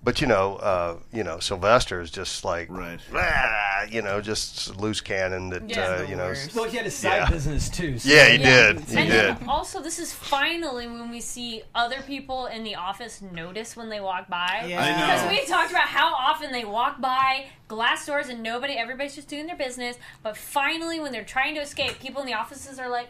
but 0.03 0.21
you 0.21 0.27
know, 0.27 0.55
uh, 0.57 0.97
you 1.11 1.23
know, 1.23 1.39
Sylvester 1.39 1.99
is 2.01 2.09
just 2.11 2.45
like, 2.45 2.67
Right. 2.69 2.99
"Ah," 3.13 3.83
you 3.89 4.01
know, 4.01 4.21
just 4.21 4.75
loose 4.77 5.01
cannon 5.01 5.49
that, 5.49 5.69
Yeah. 5.69 5.79
uh, 5.81 6.01
you 6.03 6.15
know, 6.15 6.25
Worst. 6.27 6.55
Well, 6.55 6.65
he 6.65 6.77
had 6.77 6.85
a 6.85 6.91
side 6.91 7.17
Yeah. 7.23 7.29
business 7.29 7.69
too. 7.69 7.97
So 7.99 8.09
yeah, 8.09 8.27
he 8.29 8.37
Yeah. 8.37 8.45
did, 8.73 8.79
he 8.81 8.97
and 8.97 9.09
did, 9.09 9.37
then 9.37 9.49
also, 9.49 9.81
this 9.81 9.99
is 9.99 10.13
finally 10.13 10.87
when 10.87 11.09
we 11.11 11.19
see 11.21 11.63
other 11.75 12.01
people 12.01 12.45
in 12.47 12.63
the 12.63 12.75
office 12.75 13.21
notice 13.21 13.75
when 13.75 13.89
they 13.89 13.99
walk 13.99 14.29
by. 14.29 14.65
Yeah. 14.67 14.81
I 14.81 14.91
know. 14.91 15.05
Because 15.05 15.29
we 15.29 15.45
talked 15.45 15.71
about 15.71 15.87
how 15.89 16.13
often 16.13 16.51
they 16.51 16.65
walk 16.65 17.01
by 17.01 17.47
glass 17.67 18.05
doors 18.05 18.29
and 18.29 18.41
nobody, 18.41 18.73
everybody's 18.73 19.15
just 19.15 19.27
doing 19.27 19.47
their 19.47 19.55
business. 19.57 19.97
But 20.23 20.37
finally, 20.37 20.99
when 20.99 21.11
they're 21.11 21.23
trying 21.23 21.55
to 21.55 21.61
escape, 21.61 21.99
people 21.99 22.21
in 22.21 22.27
the 22.27 22.33
offices 22.33 22.79
are 22.79 22.89
like, 22.89 23.09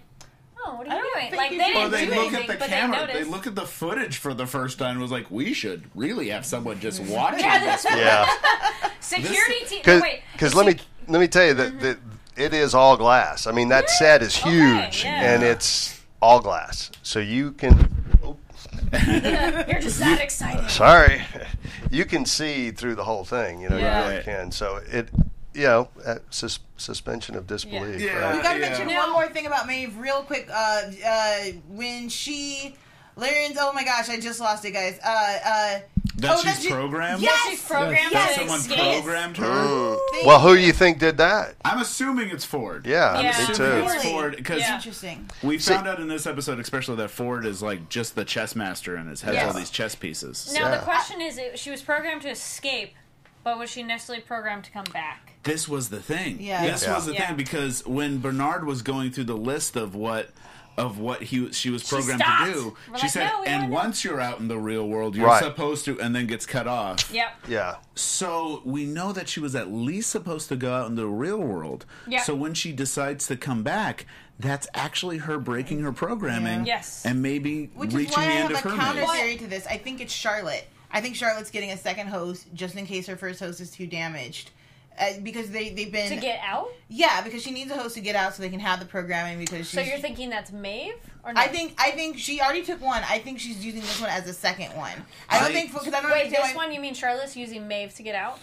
"Oh, 0.66 0.76
what 0.76 0.88
are 0.88 0.96
you 0.96 1.12
doing?" 1.16 1.36
Like 1.36 1.50
they 1.52 1.58
should- 1.58 1.64
didn't 1.66 1.84
Or 1.84 1.90
they 1.90 2.06
do 2.06 2.12
look 2.16 2.20
anything, 2.34 2.42
at 2.42 2.48
the 2.48 2.58
but 2.60 2.70
camera. 2.70 3.08
they 3.08 3.24
They, 3.24 3.24
look 3.30 3.48
at 3.48 3.56
the 3.56 3.66
footage 3.66 4.18
for 4.18 4.34
the 4.34 4.46
first 4.48 4.78
time. 4.80 4.92
and 4.92 5.02
Was 5.02 5.12
like, 5.12 5.30
we 5.32 5.54
should 5.54 5.84
really 5.96 6.30
have 6.30 6.46
someone 6.46 6.80
just 6.80 7.02
watching 7.04 7.40
Yeah, 7.40 7.60
this. 7.76 7.86
yeah. 7.90 8.28
Security 9.00 9.66
team. 9.66 9.82
Because 10.34 10.54
No, 10.56 10.62
let 10.62 10.76
me 10.76 10.82
let 11.08 11.20
me 11.20 11.28
tell 11.28 11.46
you 11.46 11.54
that, 11.56 11.70
mm-hmm. 11.74 11.80
that 11.82 11.98
it 12.38 12.54
is 12.54 12.74
all 12.76 12.96
glass. 12.98 13.48
I 13.48 13.52
mean, 13.52 13.70
that 13.70 13.90
set 13.90 14.22
is 14.22 14.38
Okay, 14.40 14.52
huge, 14.52 15.04
yeah. 15.04 15.34
and 15.34 15.44
it's 15.44 16.00
all 16.22 16.40
glass, 16.42 16.92
so 17.04 17.20
you 17.20 17.52
can. 17.54 17.74
Oh. 18.24 18.38
You're 18.94 19.80
just 19.82 20.00
that 20.00 20.20
excited. 20.22 20.70
sorry, 20.70 21.22
you 21.92 22.06
can 22.06 22.26
see 22.26 22.72
through 22.72 22.96
the 22.96 23.04
whole 23.04 23.24
thing. 23.26 23.62
You 23.62 23.70
know, 23.70 23.78
Yeah. 23.78 24.04
you 24.06 24.10
really 24.12 24.24
can. 24.24 24.52
So 24.52 24.78
it, 24.92 25.10
you 25.60 25.66
know, 25.68 25.90
uh, 26.06 26.16
sus- 26.30 26.60
suspension 26.78 27.36
of 27.36 27.46
disbelief. 27.48 28.00
Yeah. 28.02 28.18
right? 28.20 28.36
We 28.36 28.42
gotta 28.42 28.60
Yeah. 28.60 28.70
mention 28.70 28.88
one 28.96 29.12
more 29.12 29.28
thing 29.28 29.46
about 29.46 29.68
Maeve, 29.68 29.98
real 29.98 30.24
quick. 30.24 30.48
Uh, 30.52 30.82
uh, 31.06 31.38
when 31.68 32.08
she 32.10 32.76
learns, 33.16 33.58
oh 33.60 33.74
my 33.74 33.84
gosh, 33.84 34.10
I 34.10 34.20
just 34.20 34.40
lost 34.40 34.64
it, 34.66 34.72
guys. 34.72 34.98
Uh, 35.04 35.10
uh, 35.46 35.80
That 36.16 36.32
oh, 36.32 36.36
she's 36.42 36.44
that's 36.64 36.68
programmed. 36.68 37.22
Yes, 37.22 37.48
She's 37.50 37.62
programmed 37.64 38.12
That 38.12 38.36
someone 38.36 38.60
escape. 38.60 39.04
programmed 39.04 39.38
her. 39.38 39.98
Thank 40.12 40.26
Well, 40.26 40.40
who 40.42 40.56
do 40.56 40.62
you 40.62 40.74
think 40.74 41.00
did 41.00 41.16
that? 41.18 41.56
I'm 41.64 41.80
assuming 41.80 42.30
it's 42.30 42.44
Ford. 42.44 42.86
Yeah, 42.86 43.12
I'm 43.12 43.24
Yeah. 43.24 43.38
me 43.38 43.44
assuming 43.54 43.88
too. 43.88 43.94
it's 43.94 44.04
Ford 44.04 44.36
because 44.36 44.60
Yeah. 44.60 44.76
Interesting. 44.76 45.30
we 45.44 45.58
found 45.60 45.88
out 45.88 46.00
in 46.02 46.10
this 46.10 46.26
episode, 46.28 46.60
especially 46.60 46.98
that 46.98 47.10
Ford 47.10 47.46
is 47.46 47.62
like 47.62 47.88
just 47.88 48.16
the 48.16 48.26
chess 48.26 48.54
master 48.54 48.96
and 48.98 49.08
has 49.10 49.22
has 49.22 49.34
Yes. 49.34 49.48
all 49.48 49.54
these 49.54 49.70
chess 49.70 49.96
pieces. 49.96 50.52
Now 50.54 50.68
Yeah. 50.68 50.76
the 50.78 50.84
question 50.84 51.22
is, 51.22 51.40
she 51.56 51.72
was 51.72 51.82
programmed 51.82 52.22
to 52.24 52.30
escape, 52.30 52.96
but 53.46 53.58
was 53.58 53.70
she 53.70 53.82
necessarily 53.84 54.22
programmed 54.22 54.66
to 54.66 54.72
come 54.72 54.86
back? 54.92 55.29
This 55.44 55.68
was 55.68 55.90
the 55.90 56.02
thing. 56.02 56.38
Yeah. 56.40 56.66
This 56.66 56.84
Yeah. 56.84 56.96
was 56.96 57.06
the 57.06 57.14
Yeah. 57.14 57.28
thing 57.28 57.36
because 57.38 57.86
when 57.86 58.20
Bernard 58.20 58.66
was 58.66 58.82
going 58.82 59.12
through 59.12 59.26
the 59.26 59.38
list 59.38 59.76
of 59.76 59.96
what 59.96 60.32
of 60.78 60.98
what 60.98 61.22
he 61.22 61.52
she 61.52 61.70
was 61.70 61.84
programmed 61.84 62.22
stopped. 62.22 62.46
to 62.46 62.54
do, 62.54 62.78
We're 62.90 62.98
she 63.00 63.02
like, 63.04 63.12
said, 63.12 63.28
"No, 63.28 63.44
"And 63.44 63.70
once 63.70 64.06
you're 64.06 64.22
out 64.22 64.40
in 64.40 64.48
the 64.48 64.58
real 64.58 64.88
world, 64.88 65.14
you're 65.14 65.28
Right. 65.28 65.44
supposed 65.44 65.84
to," 65.86 66.00
and 66.00 66.16
then 66.16 66.26
gets 66.26 66.46
cut 66.46 66.68
off. 66.68 67.12
Yep. 67.12 67.32
Yeah, 67.50 67.76
So 67.96 68.62
we 68.64 68.86
know 68.86 69.12
that 69.12 69.28
she 69.28 69.42
was 69.42 69.56
at 69.56 69.70
least 69.70 70.10
supposed 70.10 70.48
to 70.48 70.56
go 70.56 70.74
out 70.74 70.88
in 70.88 70.96
the 70.96 71.06
real 71.08 71.38
world. 71.40 71.86
Yeah. 72.08 72.22
So 72.24 72.34
when 72.34 72.54
she 72.54 72.72
decides 72.72 73.28
to 73.28 73.36
come 73.36 73.62
back, 73.62 74.06
that's 74.40 74.68
actually 74.74 75.18
her 75.18 75.38
breaking 75.38 75.82
her 75.82 75.92
programming. 75.92 76.66
Yeah. 76.66 76.76
Yes. 76.76 77.02
And 77.06 77.22
maybe 77.22 77.72
Which 77.76 77.92
reaching 77.92 78.12
is 78.12 78.16
why 78.16 78.24
I 78.24 78.26
the 78.28 78.32
have 78.32 78.42
end 78.46 78.52
a 78.54 78.58
of 78.60 78.64
her 78.64 78.78
counter 78.78 79.06
theory 79.08 79.36
to 79.36 79.48
this. 79.48 79.68
I 79.68 79.78
think 79.78 80.00
it's 80.00 80.14
Charlotte. 80.14 80.66
I 80.92 81.02
think 81.02 81.18
Charlotte's 81.18 81.50
getting 81.52 81.72
a 81.72 81.78
second 81.78 82.08
host 82.08 82.46
just 82.54 82.76
in 82.76 82.86
case 82.86 83.06
her 83.08 83.18
first 83.18 83.42
host 83.42 83.60
is 83.60 83.70
too 83.70 83.86
damaged. 83.86 84.52
Uh, 85.00 85.14
because 85.24 85.50
they, 85.50 85.70
they've 85.70 85.92
been. 85.92 86.10
To 86.10 86.16
get 86.18 86.40
out? 86.44 86.68
yeah, 86.90 87.22
because 87.22 87.42
she 87.42 87.52
needs 87.52 87.72
a 87.72 87.76
host 87.76 87.96
to 87.96 88.02
get 88.02 88.16
out 88.16 88.34
so 88.36 88.42
they 88.44 88.50
can 88.50 88.60
have 88.60 88.80
the 88.80 88.86
programming 88.86 89.40
because 89.40 89.60
she's. 89.70 89.72
So 89.72 89.82
you're 89.82 89.98
thinking 90.00 90.30
that's 90.30 90.52
Maeve? 90.52 90.96
Or 91.24 91.32
no? 91.34 91.40
I 91.40 91.48
think 91.48 91.74
I 91.78 91.92
think 91.92 92.18
she 92.18 92.42
already 92.42 92.64
took 92.64 92.82
one. 92.82 93.02
I 93.10 93.20
think 93.20 93.40
she's 93.40 93.64
using 93.66 93.82
this 93.82 94.00
one 94.02 94.10
as 94.10 94.28
a 94.28 94.34
second 94.34 94.76
one. 94.76 94.92
I 95.30 95.40
don't 95.40 95.50
I- 95.50 95.54
think 95.54 95.72
because 95.72 95.94
I 95.94 96.02
don't 96.02 96.12
Wait, 96.12 96.30
this 96.30 96.40
why- 96.40 96.54
one 96.56 96.72
you 96.72 96.80
mean 96.82 96.94
Charlotte's 96.94 97.38
using 97.38 97.68
Maeve 97.68 97.94
to 97.96 98.04
get 98.04 98.16
out? 98.16 98.40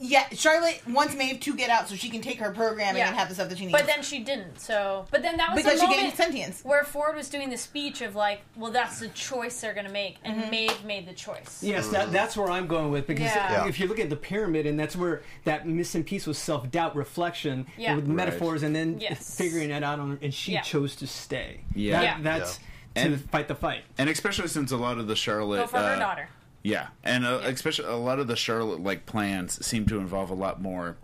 Yeah, 0.00 0.28
Charlotte 0.32 0.80
wants 0.88 1.14
Maeve 1.16 1.40
to 1.40 1.54
get 1.56 1.70
out 1.70 1.88
so 1.88 1.96
she 1.96 2.08
can 2.08 2.20
take 2.20 2.38
her 2.38 2.52
programming 2.52 2.98
Yeah. 3.00 3.08
and 3.08 3.16
have 3.16 3.28
the 3.28 3.34
stuff 3.34 3.48
that 3.48 3.58
she 3.58 3.66
needs. 3.66 3.76
But 3.76 3.86
then 3.86 4.02
she 4.02 4.20
didn't. 4.20 4.60
So, 4.60 5.06
but 5.10 5.22
then 5.22 5.36
that 5.38 5.52
was 5.52 5.62
because 5.64 5.80
the 5.80 5.86
she 5.86 5.86
moment 5.86 6.00
gained 6.02 6.14
sentience. 6.16 6.60
where 6.64 6.84
Ford 6.84 7.16
was 7.16 7.28
doing 7.28 7.50
the 7.50 7.56
speech 7.56 8.00
of 8.00 8.14
like, 8.14 8.42
well, 8.56 8.70
that's 8.70 9.00
the 9.00 9.08
choice 9.08 9.60
they're 9.60 9.74
gonna 9.74 9.88
make, 9.88 10.18
and 10.24 10.38
Mm-hmm. 10.40 10.50
Maeve 10.50 10.84
made 10.84 11.06
the 11.08 11.14
choice. 11.14 11.62
Yes, 11.64 11.88
that, 11.88 12.12
that's 12.12 12.36
where 12.36 12.48
I'm 12.48 12.68
going 12.68 12.90
with 12.92 13.08
because 13.08 13.26
Yeah. 13.26 13.64
Yeah. 13.64 13.68
if 13.68 13.80
you 13.80 13.88
look 13.88 13.98
at 13.98 14.08
the 14.08 14.16
pyramid, 14.16 14.66
and 14.66 14.78
that's 14.78 14.94
where 14.94 15.22
that 15.44 15.66
missing 15.66 16.04
piece 16.04 16.26
was 16.28 16.38
self 16.38 16.70
doubt, 16.70 16.94
reflection, 16.94 17.66
Yeah. 17.76 17.88
and 17.90 17.96
with 17.96 18.06
Right. 18.06 18.14
metaphors, 18.16 18.62
and 18.62 18.76
then 18.76 19.00
Yes. 19.00 19.36
figuring 19.36 19.70
it 19.70 19.82
out 19.82 19.98
on, 19.98 20.18
and 20.22 20.32
she 20.32 20.52
Yeah. 20.52 20.60
chose 20.60 20.94
to 20.96 21.06
stay. 21.08 21.62
Yeah. 21.74 21.92
That- 21.96 22.02
Yeah. 22.04 22.16
that's 22.22 22.60
Yeah. 22.96 23.02
to 23.04 23.08
And- 23.14 23.30
fight 23.30 23.48
the 23.48 23.54
fight. 23.54 23.82
And 23.98 24.08
especially 24.08 24.48
since 24.48 24.70
a 24.70 24.76
lot 24.76 24.98
of 24.98 25.06
the 25.08 25.16
Charlotte 25.16 25.58
Go 25.58 25.66
for 25.66 25.78
her 25.78 25.94
uh, 25.94 25.98
daughter. 25.98 26.28
Yeah, 26.68 26.88
and 27.02 27.24
uh, 27.24 27.40
especially 27.44 27.86
a 27.86 27.96
lot 27.96 28.18
of 28.18 28.26
the 28.26 28.36
Charlotte 28.36 28.82
like 28.82 29.06
plans 29.06 29.64
seem 29.64 29.86
to 29.86 29.98
involve 29.98 30.28
a 30.28 30.34
lot 30.34 30.60
more 30.60 30.98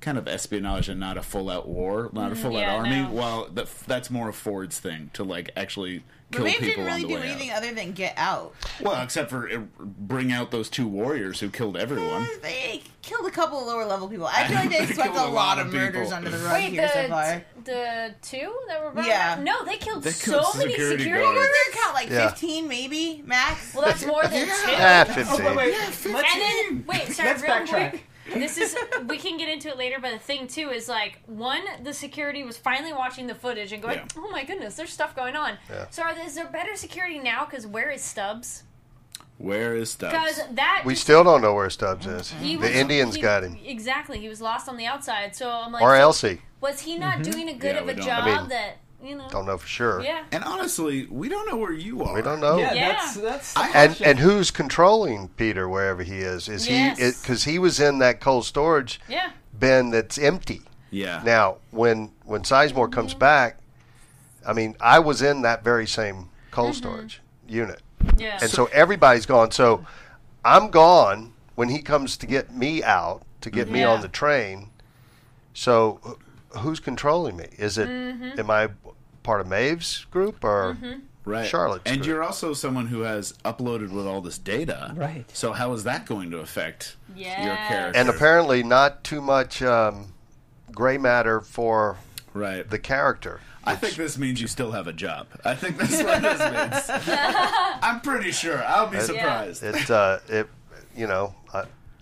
kind 0.00 0.18
of 0.18 0.28
espionage 0.28 0.90
and 0.90 1.00
not 1.00 1.16
a 1.16 1.22
full 1.22 1.48
out 1.48 1.66
war, 1.66 2.10
not 2.12 2.32
a 2.32 2.36
full 2.36 2.54
out 2.54 2.60
yeah, 2.60 2.74
army. 2.76 3.02
no. 3.02 3.10
Well, 3.10 3.48
that, 3.54 3.66
that's 3.86 4.10
more 4.10 4.28
of 4.28 4.36
Ford's 4.36 4.78
thing 4.78 5.10
to 5.14 5.24
like 5.24 5.50
actually 5.56 6.04
kill 6.32 6.44
Revenge 6.44 6.60
people 6.64 6.84
didn't 6.84 6.86
really 6.86 7.02
on 7.04 7.08
the 7.08 7.14
do 7.14 7.20
way 7.20 7.28
anything 7.30 7.50
out. 7.50 7.56
other 7.58 7.72
than 7.74 7.92
get 7.92 8.14
out. 8.16 8.54
Well, 8.80 9.00
except 9.02 9.30
for 9.30 9.48
uh, 9.50 9.58
bring 9.78 10.32
out 10.32 10.50
those 10.50 10.68
two 10.68 10.86
warriors 10.88 11.40
who 11.40 11.50
killed 11.50 11.76
everyone. 11.76 12.22
Eh, 12.22 12.28
They 12.42 12.82
killed 13.02 13.26
a 13.26 13.30
couple 13.30 13.60
of 13.60 13.66
lower 13.66 13.84
level 13.84 14.08
people. 14.08 14.26
I 14.26 14.46
feel 14.48 14.56
like 14.56 14.70
they 14.78 14.84
They 14.86 14.92
swept 14.94 15.12
killed 15.14 15.26
a 15.28 15.30
a 15.30 15.32
lot 15.32 15.56
lot 15.56 15.58
of 15.60 15.66
of 15.68 15.74
murders 15.74 16.08
people. 16.08 16.14
under 16.14 16.30
the 16.30 16.38
rug 16.38 16.52
Wait, 16.54 16.70
here 16.72 16.88
so 16.92 17.02
the, 17.02 17.08
far. 17.08 17.44
the 17.64 18.14
two 18.22 18.54
that 18.68 18.82
were 18.84 18.90
brought 18.90 19.06
Yeah. 19.06 19.36
back? 19.36 19.44
No, 19.44 19.64
they 19.64 19.76
killed 19.76 20.02
They 20.02 20.10
so 20.10 20.32
killed 20.40 20.56
many 20.58 20.70
security 20.72 21.04
security 21.04 21.24
guards. 21.24 21.38
Guards. 21.38 21.48
did 21.64 21.74
they 21.74 21.78
count? 21.78 21.94
Like 21.94 22.10
Yeah. 22.10 22.28
15 22.30 22.68
maybe, 22.68 23.22
max? 23.24 23.74
Well, 23.74 23.84
that's 23.84 24.04
more 24.04 24.22
than 24.22 24.46
two. 24.46 24.52
Ah, 24.78 25.04
15. 25.06 25.24
Oh, 25.28 25.36
wait, 25.48 25.56
wait. 25.56 25.72
Let's, 25.78 26.04
And 26.06 26.14
then 26.14 26.84
wait, 26.86 27.08
sorry, 27.12 27.28
Let's 27.30 27.42
real 27.42 27.50
backtrack. 27.52 27.90
quick. 27.90 28.06
This 28.32 28.58
is 28.58 28.76
we 29.06 29.18
can 29.18 29.36
get 29.38 29.48
into 29.48 29.68
it 29.68 29.76
later, 29.76 29.96
but 30.00 30.12
the 30.12 30.18
thing 30.18 30.48
too 30.48 30.70
is 30.70 30.88
like 30.88 31.20
one, 31.26 31.62
the 31.82 31.92
security 31.94 32.42
was 32.42 32.56
finally 32.56 32.92
watching 32.92 33.26
the 33.26 33.34
footage 33.34 33.72
and 33.72 33.82
going, 33.82 33.98
Yeah. 33.98 34.04
"Oh 34.16 34.30
my 34.30 34.44
goodness, 34.44 34.74
there's 34.74 34.90
stuff 34.92 35.14
going 35.14 35.36
on." 35.36 35.58
Yeah. 35.70 35.86
So 35.90 36.02
are 36.02 36.14
there, 36.14 36.26
is 36.26 36.34
there 36.34 36.46
better 36.46 36.74
security 36.76 37.18
now? 37.18 37.44
Because 37.44 37.66
where 37.66 37.90
is 37.90 38.02
Stubbs? 38.02 38.64
Where 39.38 39.76
is 39.76 39.90
Stubbs? 39.92 40.12
Because 40.12 40.54
that 40.54 40.82
We 40.84 40.94
still 40.94 41.22
don't 41.22 41.42
know 41.42 41.54
where 41.54 41.68
Stubbs 41.70 42.06
is. 42.06 42.30
he 42.32 42.56
The 42.56 42.62
was- 42.62 42.70
Indians 42.70 43.14
he- 43.16 43.20
got 43.22 43.42
him. 43.44 43.58
exactly. 43.64 44.18
He 44.18 44.28
was 44.28 44.40
lost 44.40 44.68
on 44.68 44.76
the 44.76 44.86
outside. 44.86 45.36
So 45.36 45.50
I'm 45.50 45.72
like, 45.72 45.82
Or 45.82 45.94
so 45.94 46.00
Elsie. 46.00 46.40
was 46.60 46.80
he 46.80 46.98
not 46.98 47.18
mm-hmm. 47.18 47.30
doing 47.30 47.48
a 47.50 47.54
good 47.54 47.76
Yeah, 47.76 47.82
of 47.82 47.88
a 47.88 47.94
job 47.94 48.24
I 48.24 48.38
mean, 48.40 48.48
that 48.48 48.78
you 49.02 49.16
know? 49.16 49.28
Don't 49.30 49.46
know 49.46 49.58
for 49.58 49.66
sure. 49.66 50.02
Yeah. 50.02 50.24
and 50.32 50.42
honestly, 50.44 51.06
we 51.06 51.28
don't 51.28 51.48
know 51.48 51.56
where 51.56 51.72
you 51.72 52.02
are. 52.02 52.14
We 52.14 52.22
don't 52.22 52.40
know. 52.40 52.58
yeah, 52.58 52.72
Yeah. 52.74 52.92
that's 52.92 53.14
that's. 53.16 53.54
the 53.54 53.60
And 53.60 53.72
question. 53.72 54.06
and 54.06 54.18
who's 54.18 54.50
controlling 54.50 55.28
Peter 55.28 55.68
wherever 55.68 56.02
he 56.02 56.18
is? 56.18 56.48
Is 56.48 56.68
Yes. 56.68 56.98
he 56.98 57.10
because 57.22 57.44
he 57.44 57.58
was 57.58 57.78
in 57.80 57.98
that 57.98 58.20
cold 58.20 58.44
storage 58.44 59.00
Yeah. 59.08 59.30
bin 59.58 59.90
that's 59.90 60.18
empty. 60.18 60.62
Yeah. 60.90 61.22
Now, 61.24 61.56
when 61.70 62.12
when 62.24 62.42
Sizemore 62.42 62.90
comes 62.90 63.10
mm-hmm. 63.12 63.20
back, 63.20 63.58
I 64.46 64.52
mean, 64.52 64.76
I 64.80 64.98
was 64.98 65.22
in 65.22 65.42
that 65.42 65.62
very 65.64 65.86
same 65.86 66.30
cold 66.50 66.70
mm-hmm. 66.72 66.78
storage 66.78 67.20
unit, 67.48 67.82
Yeah. 68.16 68.38
and 68.40 68.50
so 68.50 68.66
everybody's 68.72 69.26
gone. 69.26 69.50
So 69.50 69.84
I'm 70.44 70.70
gone 70.70 71.32
when 71.54 71.68
he 71.68 71.80
comes 71.80 72.16
to 72.18 72.26
get 72.26 72.54
me 72.54 72.82
out 72.82 73.22
to 73.40 73.50
get 73.50 73.68
me 73.70 73.82
on 73.84 74.00
the 74.00 74.08
train. 74.08 74.70
So 75.54 76.00
wh- 76.04 76.25
who's 76.58 76.80
controlling 76.80 77.36
me? 77.36 77.48
Is 77.58 77.78
it 77.78 77.88
am 77.88 78.50
I 78.50 78.68
part 79.22 79.40
of 79.40 79.48
Maeve's 79.48 80.06
group 80.10 80.44
or 80.44 80.76
right. 81.24 81.46
Charlotte's 81.46 81.82
And 81.86 81.98
group? 81.98 82.06
you're 82.06 82.22
also 82.22 82.52
someone 82.54 82.86
who 82.86 83.00
has 83.00 83.32
uploaded 83.44 83.90
with 83.90 84.06
all 84.06 84.20
this 84.20 84.38
data. 84.38 84.92
Right. 84.96 85.24
So 85.32 85.52
how 85.52 85.72
is 85.72 85.84
that 85.84 86.06
going 86.06 86.30
to 86.30 86.38
affect 86.38 86.96
your 87.14 87.26
character? 87.56 87.98
and 87.98 88.08
apparently 88.08 88.62
not 88.62 89.02
too 89.04 89.20
much 89.20 89.62
um, 89.62 90.12
gray 90.72 90.98
matter 90.98 91.40
for 91.40 91.96
right. 92.34 92.68
the 92.68 92.78
character. 92.78 93.40
I 93.68 93.74
think 93.74 93.94
this 93.96 94.16
means 94.16 94.40
you 94.40 94.46
still 94.46 94.70
have 94.70 94.86
a 94.86 94.92
job. 94.92 95.26
I 95.44 95.56
think 95.56 95.76
that's 95.76 96.00
what 96.00 96.22
this 96.22 96.88
means. 96.88 97.08
I'm 97.82 98.00
pretty 98.00 98.30
sure. 98.30 98.62
I'll 98.64 98.86
be 98.86 99.00
surprised. 99.00 99.64
It 99.64 99.90
uh, 99.90 100.18
it 100.28 100.48
you 100.96 101.08
know 101.08 101.34
I, 101.45 101.45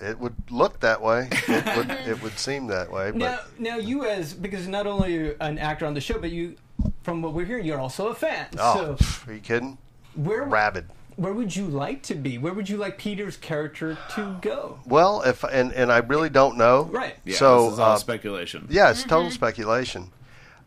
it 0.01 0.19
would 0.19 0.35
look 0.51 0.81
that 0.81 1.01
way. 1.01 1.29
It 1.49 1.77
would 1.77 1.91
it 1.91 2.23
would 2.23 2.39
seem 2.39 2.67
that 2.69 2.91
way. 2.91 3.11
But 3.11 3.19
Now, 3.19 3.39
now 3.59 3.77
you 3.77 4.05
as 4.05 4.35
because 4.35 4.67
not 4.69 4.87
only 4.87 5.17
are 5.17 5.21
you 5.25 5.37
an 5.41 5.59
actor 5.59 5.87
on 5.87 5.95
the 5.95 6.01
show, 6.01 6.19
but 6.19 6.31
you, 6.31 6.57
from 7.03 7.23
what 7.23 7.33
we're 7.33 7.47
hearing, 7.47 7.65
you're 7.67 7.81
also 7.81 8.09
a 8.09 8.15
fan. 8.15 8.49
oh, 8.59 8.97
so 8.97 9.07
are 9.31 9.35
you 9.35 9.41
kidding? 9.41 9.79
where 10.15 10.45
Rabid. 10.45 10.87
where 11.17 11.33
would 11.33 11.55
you 11.57 11.67
like 11.67 12.03
to 12.05 12.15
be? 12.15 12.39
Where 12.39 12.53
would 12.53 12.69
you 12.69 12.77
like 12.77 12.99
Peter's 12.99 13.37
character 13.37 13.99
to 14.15 14.37
go? 14.41 14.79
Well, 14.87 15.23
if 15.23 15.43
and 15.45 15.73
and 15.73 15.91
I 15.91 15.99
really 15.99 16.29
don't 16.31 16.57
know. 16.57 16.85
Right. 16.85 17.17
Yeah, 17.25 17.37
so 17.37 17.65
this 17.65 17.73
is 17.75 17.79
all 17.81 17.93
uh, 17.93 17.97
speculation. 17.97 18.67
yeah, 18.71 18.91
it's 18.91 19.03
total 19.05 19.31
speculation. 19.31 20.11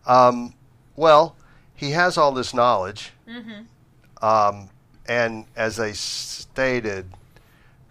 Um, 0.05 0.53
well, 0.95 1.36
he 1.75 1.91
has 1.91 2.17
all 2.17 2.32
this 2.32 2.53
knowledge, 2.53 3.11
um, 4.21 4.69
and 5.07 5.45
as 5.55 5.75
they 5.78 5.93
stated, 5.93 7.11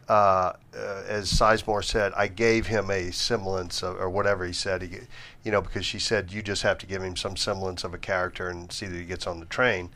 uh, 0.08 0.12
uh, 0.12 1.02
as 1.08 1.32
Sizemore 1.32 1.84
said, 1.84 2.12
I 2.16 2.28
gave 2.28 2.66
him 2.68 2.90
a 2.90 3.10
semblance 3.10 3.82
of, 3.82 3.96
or 3.98 4.08
whatever 4.08 4.46
he 4.46 4.52
said. 4.52 4.82
He, 4.82 4.98
you 5.42 5.50
know, 5.50 5.60
because 5.60 5.84
she 5.84 5.98
said 5.98 6.32
you 6.32 6.42
just 6.42 6.62
have 6.62 6.78
to 6.78 6.86
give 6.86 7.02
him 7.02 7.16
some 7.16 7.36
semblance 7.36 7.82
of 7.82 7.92
a 7.92 7.98
character 7.98 8.48
and 8.48 8.70
see 8.70 8.86
that 8.86 8.96
he 8.96 9.04
gets 9.04 9.26
on 9.26 9.40
the 9.40 9.46
train. 9.46 9.90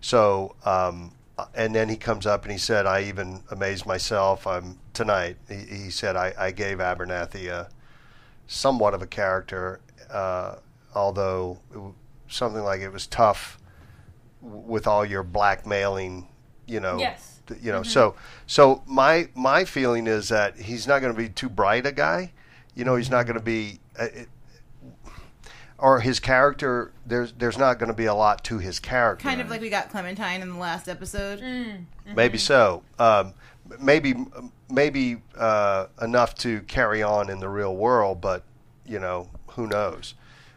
So, 0.00 0.54
um, 0.64 1.12
and 1.54 1.74
then 1.74 1.88
he 1.88 1.96
comes 1.96 2.26
up 2.26 2.42
and 2.42 2.52
he 2.52 2.58
said, 2.58 2.86
I 2.86 3.02
even 3.04 3.42
amazed 3.50 3.86
myself. 3.86 4.46
I'm 4.46 4.78
tonight. 4.92 5.36
He, 5.48 5.56
he 5.84 5.90
said 5.90 6.14
I, 6.16 6.34
I 6.38 6.50
gave 6.50 6.78
Abernathy 6.78 7.48
a 7.48 7.68
somewhat 8.46 8.94
of 8.94 9.02
a 9.02 9.06
character, 9.06 9.80
uh, 10.10 10.56
although 10.94 11.58
it, 11.74 11.80
something 12.28 12.62
like 12.62 12.80
it 12.80 12.90
was 12.90 13.06
tough 13.06 13.58
with 14.40 14.86
all 14.86 15.04
your 15.04 15.22
blackmailing, 15.22 16.28
you 16.66 16.80
know. 16.80 16.98
Yes. 16.98 17.33
Th- 17.46 17.60
You 17.62 17.72
know, 17.72 17.82
so 17.82 18.14
so 18.46 18.82
my 18.86 19.28
my 19.34 19.64
feeling 19.64 20.06
is 20.06 20.28
that 20.28 20.56
he's 20.56 20.86
not 20.86 21.00
going 21.00 21.12
to 21.12 21.16
be 21.18 21.28
too 21.28 21.48
bright 21.48 21.86
a 21.86 21.92
guy. 21.92 22.32
You 22.74 22.84
know, 22.84 22.96
he's 22.96 23.10
not 23.10 23.24
going 23.26 23.38
to 23.38 23.44
be, 23.44 23.78
uh, 23.98 24.04
it, 24.12 24.28
or 25.78 26.00
his 26.00 26.20
character. 26.20 26.92
There's 27.06 27.32
there's 27.32 27.58
not 27.58 27.78
going 27.78 27.88
to 27.88 27.94
be 27.96 28.06
a 28.06 28.14
lot 28.14 28.44
to 28.44 28.58
his 28.58 28.78
character. 28.80 29.22
Kind 29.28 29.40
of 29.40 29.50
like 29.50 29.60
we 29.60 29.70
got 29.70 29.90
Clementine 29.90 30.42
in 30.42 30.48
the 30.48 30.58
last 30.58 30.88
episode. 30.88 31.40
Maybe 32.14 32.38
so. 32.38 32.82
Um, 32.98 33.34
maybe 33.80 34.14
maybe 34.70 35.18
uh, 35.36 35.86
enough 36.00 36.34
to 36.36 36.60
carry 36.62 37.02
on 37.02 37.30
in 37.30 37.40
the 37.40 37.48
real 37.48 37.76
world, 37.76 38.20
but 38.20 38.42
you 38.86 38.98
know 38.98 39.28
who 39.48 39.66
knows. 39.66 40.14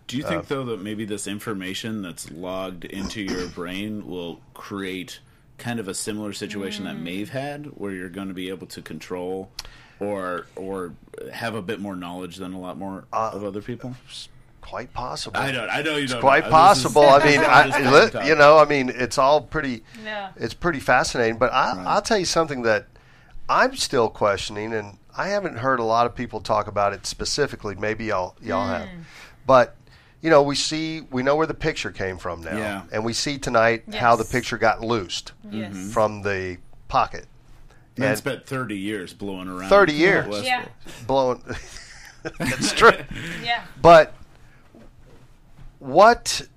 Do 0.08 0.16
you 0.16 0.24
think 0.24 0.48
though 0.48 0.64
that 0.66 0.82
maybe 0.82 1.04
this 1.04 1.28
information 1.28 2.02
that's 2.02 2.32
logged 2.32 2.86
into 2.86 3.22
your 3.22 3.48
brain 3.48 4.08
will 4.08 4.40
create 4.54 5.20
kind 5.58 5.80
of 5.80 5.88
a 5.88 5.94
similar 5.94 6.34
situation 6.34 6.86
that 6.86 6.96
mm. 6.96 7.02
Maeve 7.02 7.30
had, 7.30 7.66
where 7.68 7.92
you're 7.92 8.10
going 8.10 8.28
to 8.28 8.34
be 8.34 8.50
able 8.50 8.68
to 8.68 8.82
control 8.82 9.52
or 10.00 10.46
or 10.56 10.94
have 11.34 11.56
a 11.56 11.62
bit 11.62 11.80
more 11.80 11.96
knowledge 11.96 12.38
than 12.38 12.54
a 12.54 12.60
lot 12.60 12.78
more 12.78 13.06
uh, 13.12 13.32
of 13.34 13.44
other 13.44 13.62
people? 13.62 13.96
Quite 14.62 14.94
possible. 14.94 15.38
I 15.38 15.52
don't. 15.52 15.70
I 15.70 15.82
know 15.82 15.96
you 15.96 16.08
don't. 16.08 16.20
Quite 16.20 16.44
know. 16.46 16.52
possible. 16.52 17.04
Is- 17.04 17.24
I 17.24 17.26
mean, 17.26 17.40
I, 17.46 17.80
is 17.80 17.94
li- 17.94 18.10
talk. 18.12 18.28
you 18.28 18.36
know, 18.36 18.58
I 18.58 18.66
mean, 18.66 18.90
it's 18.90 19.18
all 19.18 19.42
pretty. 19.42 19.84
Yeah. 20.04 20.32
It's 20.36 20.54
pretty 20.54 20.80
fascinating. 20.80 21.38
But 21.38 21.54
I, 21.54 21.84
I'll 21.86 22.02
tell 22.02 22.18
you 22.18 22.26
something 22.26 22.64
that 22.64 22.88
I'm 23.48 23.78
still 23.78 24.10
questioning, 24.10 24.74
and 24.74 24.98
I 25.18 25.30
haven't 25.30 25.58
heard 25.58 25.80
a 25.80 25.84
lot 25.84 26.06
of 26.06 26.16
people 26.16 26.42
talk 26.42 26.68
about 26.68 26.92
it 26.92 27.06
specifically. 27.06 27.76
Maybe 27.76 28.06
y'all 28.06 28.36
y'all 28.42 28.68
mm. 28.68 28.80
have, 28.80 28.90
but 29.46 29.77
you 30.22 30.30
know, 30.30 30.42
we 30.42 30.56
see 30.56 31.02
we 31.12 31.24
know 31.24 31.36
where 31.36 31.48
the 31.48 31.54
picture 31.54 31.92
came 31.92 32.18
from 32.18 32.42
now, 32.44 32.58
Yeah. 32.58 32.84
and 32.92 33.06
we 33.06 33.14
see 33.14 33.38
tonight 33.38 33.94
how 33.94 34.16
the 34.16 34.26
picture 34.26 34.58
got 34.58 34.82
loosed 34.82 35.32
Yes. 35.50 35.74
Mm-hmm. 35.74 35.90
from 35.90 36.22
the 36.24 36.58
pocket. 36.88 37.26
Man 37.98 38.10
and- 38.10 38.18
spent 38.18 38.46
30 38.46 38.78
years 38.78 39.14
blowing 39.14 39.48
around. 39.48 39.70
30 39.70 39.94
years. 39.94 40.44
Yeah. 40.44 40.66
blowing. 41.06 41.42
That's 42.40 42.74
true. 42.74 42.92
Yeah. 43.44 43.64
But 43.82 44.14
what 45.80 46.48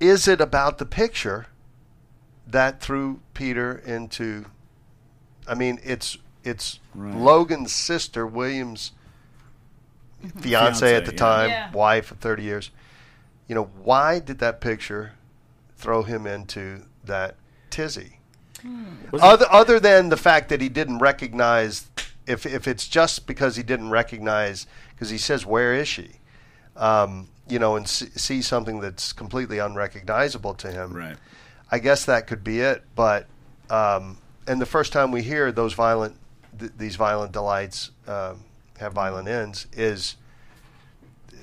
is 0.00 0.26
it 0.28 0.40
about 0.40 0.78
the 0.78 0.86
picture 0.86 1.46
that 2.46 2.80
threw 2.80 3.20
Peter 3.34 3.76
into? 3.84 4.46
I 5.46 5.54
mean, 5.54 5.78
it's 5.84 6.18
it's 6.44 6.80
Right. 6.94 7.14
Logan's 7.14 7.72
sister, 7.72 8.26
William's 8.26 8.92
fiance, 10.40 10.86
Fiancé, 10.92 10.96
at 10.96 11.04
the 11.06 11.12
yeah. 11.12 11.18
time, 11.18 11.50
Yeah. 11.50 11.70
wife 11.72 12.10
of 12.10 12.18
thirty 12.18 12.42
years. 12.44 12.70
You 13.48 13.54
know, 13.54 13.64
why 13.82 14.18
did 14.18 14.38
that 14.40 14.60
picture 14.60 15.12
throw 15.76 16.02
him 16.02 16.26
into 16.26 16.82
that 17.04 17.36
tizzy? 17.70 18.18
Was 19.12 19.20
it- 19.22 19.24
Other 19.24 19.46
other 19.50 19.80
than 19.80 20.08
the 20.08 20.16
fact 20.16 20.48
that 20.48 20.60
he 20.60 20.68
didn't 20.68 20.98
recognize, 20.98 21.86
if 22.26 22.44
if 22.46 22.66
it's 22.66 22.88
just 22.88 23.26
because 23.26 23.56
he 23.56 23.62
didn't 23.62 23.90
recognize, 23.90 24.66
because 24.94 25.10
he 25.10 25.18
says, 25.18 25.46
"Where 25.46 25.74
is 25.74 25.86
she?" 25.86 26.20
Um, 26.76 27.28
you 27.48 27.58
know, 27.58 27.76
and 27.76 27.86
see, 27.88 28.06
see 28.16 28.42
something 28.42 28.80
that's 28.80 29.12
completely 29.12 29.58
unrecognizable 29.58 30.54
to 30.54 30.72
him. 30.72 30.92
Right. 30.92 31.16
I 31.70 31.78
guess 31.78 32.04
that 32.06 32.26
could 32.26 32.42
be 32.42 32.60
it. 32.60 32.82
But 32.96 33.26
um, 33.70 34.18
and 34.48 34.60
the 34.60 34.66
first 34.66 34.92
time 34.92 35.10
we 35.12 35.22
hear 35.22 35.52
those 35.52 35.74
violent, 35.74 36.16
th- 36.58 36.72
these 36.76 36.96
violent 36.96 37.32
delights 37.32 37.90
um, 38.08 38.42
have 38.78 38.92
violent 38.94 39.28
ends 39.28 39.66
is 39.72 40.16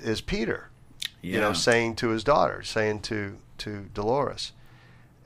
is 0.01 0.19
Peter. 0.19 0.69
You 1.23 1.39
know, 1.39 1.53
saying 1.53 1.95
to 1.97 2.09
his 2.09 2.23
daughter, 2.23 2.61
saying 2.63 2.99
to 3.03 3.37
to 3.59 3.85
Dolores, 3.93 4.51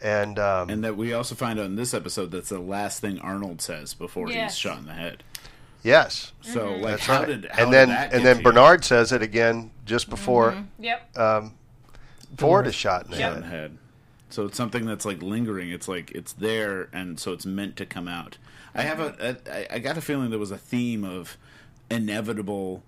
and 0.01 0.37
um, 0.37 0.69
And 0.69 0.83
that 0.83 0.95
we 0.95 1.11
also 1.13 1.33
find 1.35 1.59
out 1.59 1.65
in 1.65 1.75
this 1.75 1.93
episode 1.93 2.29
that's 2.31 2.49
the 2.49 2.59
last 2.59 2.99
thing 3.01 3.19
Arnold 3.19 3.61
says 3.61 3.93
before 3.95 4.29
Yes. 4.29 4.53
he's 4.53 4.59
shot 4.59 4.77
in 4.79 4.85
the 4.85 4.93
head. 4.93 5.23
yes, 5.83 6.33
So 6.41 6.73
like, 6.73 6.81
That's 6.83 7.05
how 7.05 7.19
right. 7.19 7.27
did 7.27 7.45
how 7.51 7.63
and 7.63 7.73
then 7.73 7.87
did 7.89 7.97
that 7.97 8.13
and 8.13 8.23
then 8.25 8.35
to 8.37 8.41
you? 8.41 8.43
Bernard 8.43 8.85
says 8.85 9.11
it 9.11 9.21
again 9.23 9.71
just 9.85 10.09
before 10.09 10.65
Yep. 10.79 11.17
um, 11.17 11.53
Ford 12.37 12.67
is 12.67 12.75
shot 12.75 13.05
in 13.05 13.11
the 13.11 13.17
shot 13.17 13.33
head. 13.33 13.35
in 13.37 13.41
the 13.41 13.47
head. 13.49 13.77
So 14.29 14.45
it's 14.45 14.57
something 14.57 14.85
that's 14.85 15.05
like 15.05 15.21
lingering. 15.23 15.71
It's 15.71 15.87
like 15.87 16.11
it's 16.11 16.33
there, 16.33 16.89
and 16.93 17.17
so 17.19 17.31
it's 17.33 17.45
meant 17.45 17.75
to 17.77 17.85
come 17.87 18.07
out. 18.07 18.37
I 18.75 18.81
have 18.83 18.99
a, 18.99 19.15
a 19.47 19.51
I- 19.51 19.67
I 19.75 19.79
got 19.79 19.97
a 19.97 20.01
feeling 20.01 20.29
there 20.29 20.37
was 20.37 20.51
a 20.51 20.57
theme 20.57 21.03
of 21.03 21.37
inevitable 21.89 22.83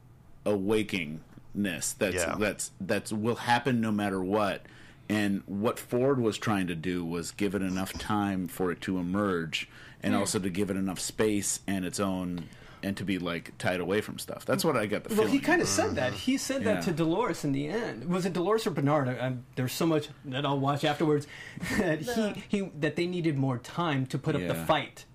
awaking 0.45 1.22
ness 1.60 1.93
that's 1.93 2.16
Yeah. 2.16 2.36
that's 2.39 2.72
that's 2.82 3.12
will 3.12 3.36
happen 3.36 3.82
no 3.82 3.91
matter 3.91 4.24
what. 4.24 4.64
And 5.12 5.41
what 5.47 5.80
Ford 5.80 6.20
was 6.20 6.38
trying 6.38 6.68
to 6.68 6.76
do 6.76 7.03
was 7.03 7.32
give 7.32 7.55
it 7.55 7.62
enough 7.64 7.93
time 7.93 8.47
for 8.47 8.72
it 8.72 8.80
to 8.82 8.99
emerge, 8.99 9.68
and 10.03 10.14
Hmm. 10.14 10.20
also 10.20 10.38
to 10.39 10.49
give 10.49 10.70
it 10.70 10.78
enough 10.78 10.99
space 10.99 11.62
and 11.66 11.84
its 11.84 11.99
own, 11.99 12.43
and 12.84 12.95
to 12.95 13.03
be 13.03 13.18
like 13.18 13.57
tied 13.57 13.80
away 13.80 14.01
from 14.01 14.20
stuff. 14.20 14.45
That's 14.45 14.64
what 14.64 14.78
I 14.78 14.86
got 14.86 15.03
the 15.03 15.10
Well, 15.10 15.18
feeling. 15.24 15.32
he 15.34 15.39
kind 15.39 15.62
of 15.64 15.68
said 15.68 15.95
that. 15.95 16.14
He 16.14 16.38
said 16.38 16.62
Yeah. 16.62 16.76
that 16.76 16.84
to 16.84 16.91
Dolores 16.91 17.43
in 17.43 17.53
the 17.53 17.68
end. 17.68 18.05
Was 18.05 18.26
it 18.28 18.34
Dolores 18.34 18.68
or 18.68 18.70
Bernard? 18.70 19.07
I, 19.10 19.14
I, 19.28 19.34
there's 19.55 19.74
so 19.74 19.88
much 19.88 20.10
that 20.26 20.45
I'll 20.45 20.60
watch 20.60 20.84
afterwards. 20.84 21.26
That 21.78 22.01
he, 22.01 22.43
he 22.47 22.72
that 22.80 22.95
they 22.95 23.07
needed 23.07 23.36
more 23.36 23.57
time 23.57 24.05
to 24.07 24.18
put 24.20 24.36
up 24.36 24.45
the 24.47 24.53
fight. 24.53 25.05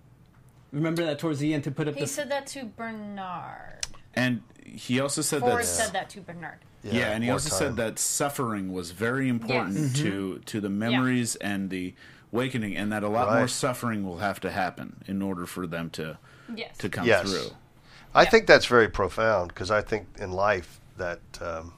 Remember 0.73 1.05
that 1.05 1.21
towards 1.21 1.39
the 1.39 1.55
end 1.55 1.63
to 1.65 1.71
put 1.71 1.87
up 1.87 1.95
He 1.95 2.01
the. 2.01 2.07
said 2.09 2.31
that 2.33 2.49
to 2.49 2.65
Bernard. 2.65 3.84
And 4.17 4.43
he 4.65 5.01
also 5.01 5.23
said 5.23 5.41
Ford 5.41 5.61
that 5.61 5.67
said 5.67 5.93
that 5.93 6.11
to 6.11 6.21
Bernard. 6.21 6.59
Yeah, 6.83 7.11
and 7.11 7.25
he 7.25 7.31
also 7.31 7.49
time. 7.49 7.59
said 7.59 7.77
that 7.77 7.99
suffering 7.99 8.73
was 8.73 8.91
very 8.91 9.29
important 9.29 9.97
to 9.97 10.41
to 10.47 10.61
the 10.61 10.69
memories 10.71 11.37
and 11.37 11.71
the 11.71 11.95
awakening, 12.33 12.77
and 12.77 12.93
that 12.93 13.03
a 13.03 13.09
lot 13.09 13.33
more 13.33 13.49
suffering 13.49 14.05
will 14.05 14.19
have 14.19 14.41
to 14.41 14.51
happen 14.51 15.03
in 15.07 15.23
order 15.23 15.47
for 15.47 15.67
them 15.67 15.91
to 15.91 16.19
Yes. 16.55 16.77
to 16.79 16.89
come 16.89 17.07
Yes. 17.07 17.23
through. 17.23 17.57
I 18.15 18.23
Yeah. 18.25 18.31
think 18.31 18.47
that's 18.47 18.67
very 18.67 18.89
profound 18.89 19.49
because 19.49 19.71
I 19.71 19.81
think 19.83 20.09
in 20.19 20.31
life 20.33 20.81
that 20.99 21.21
um, 21.41 21.75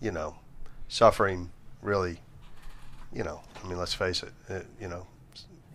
you 0.00 0.10
know 0.10 0.36
suffering 0.88 1.50
really, 1.82 2.20
you 3.12 3.22
know, 3.24 3.40
I 3.62 3.66
mean, 3.68 3.78
let's 3.78 3.94
face 3.94 4.22
it, 4.22 4.32
it 4.48 4.66
you 4.80 4.88
know, 4.88 5.06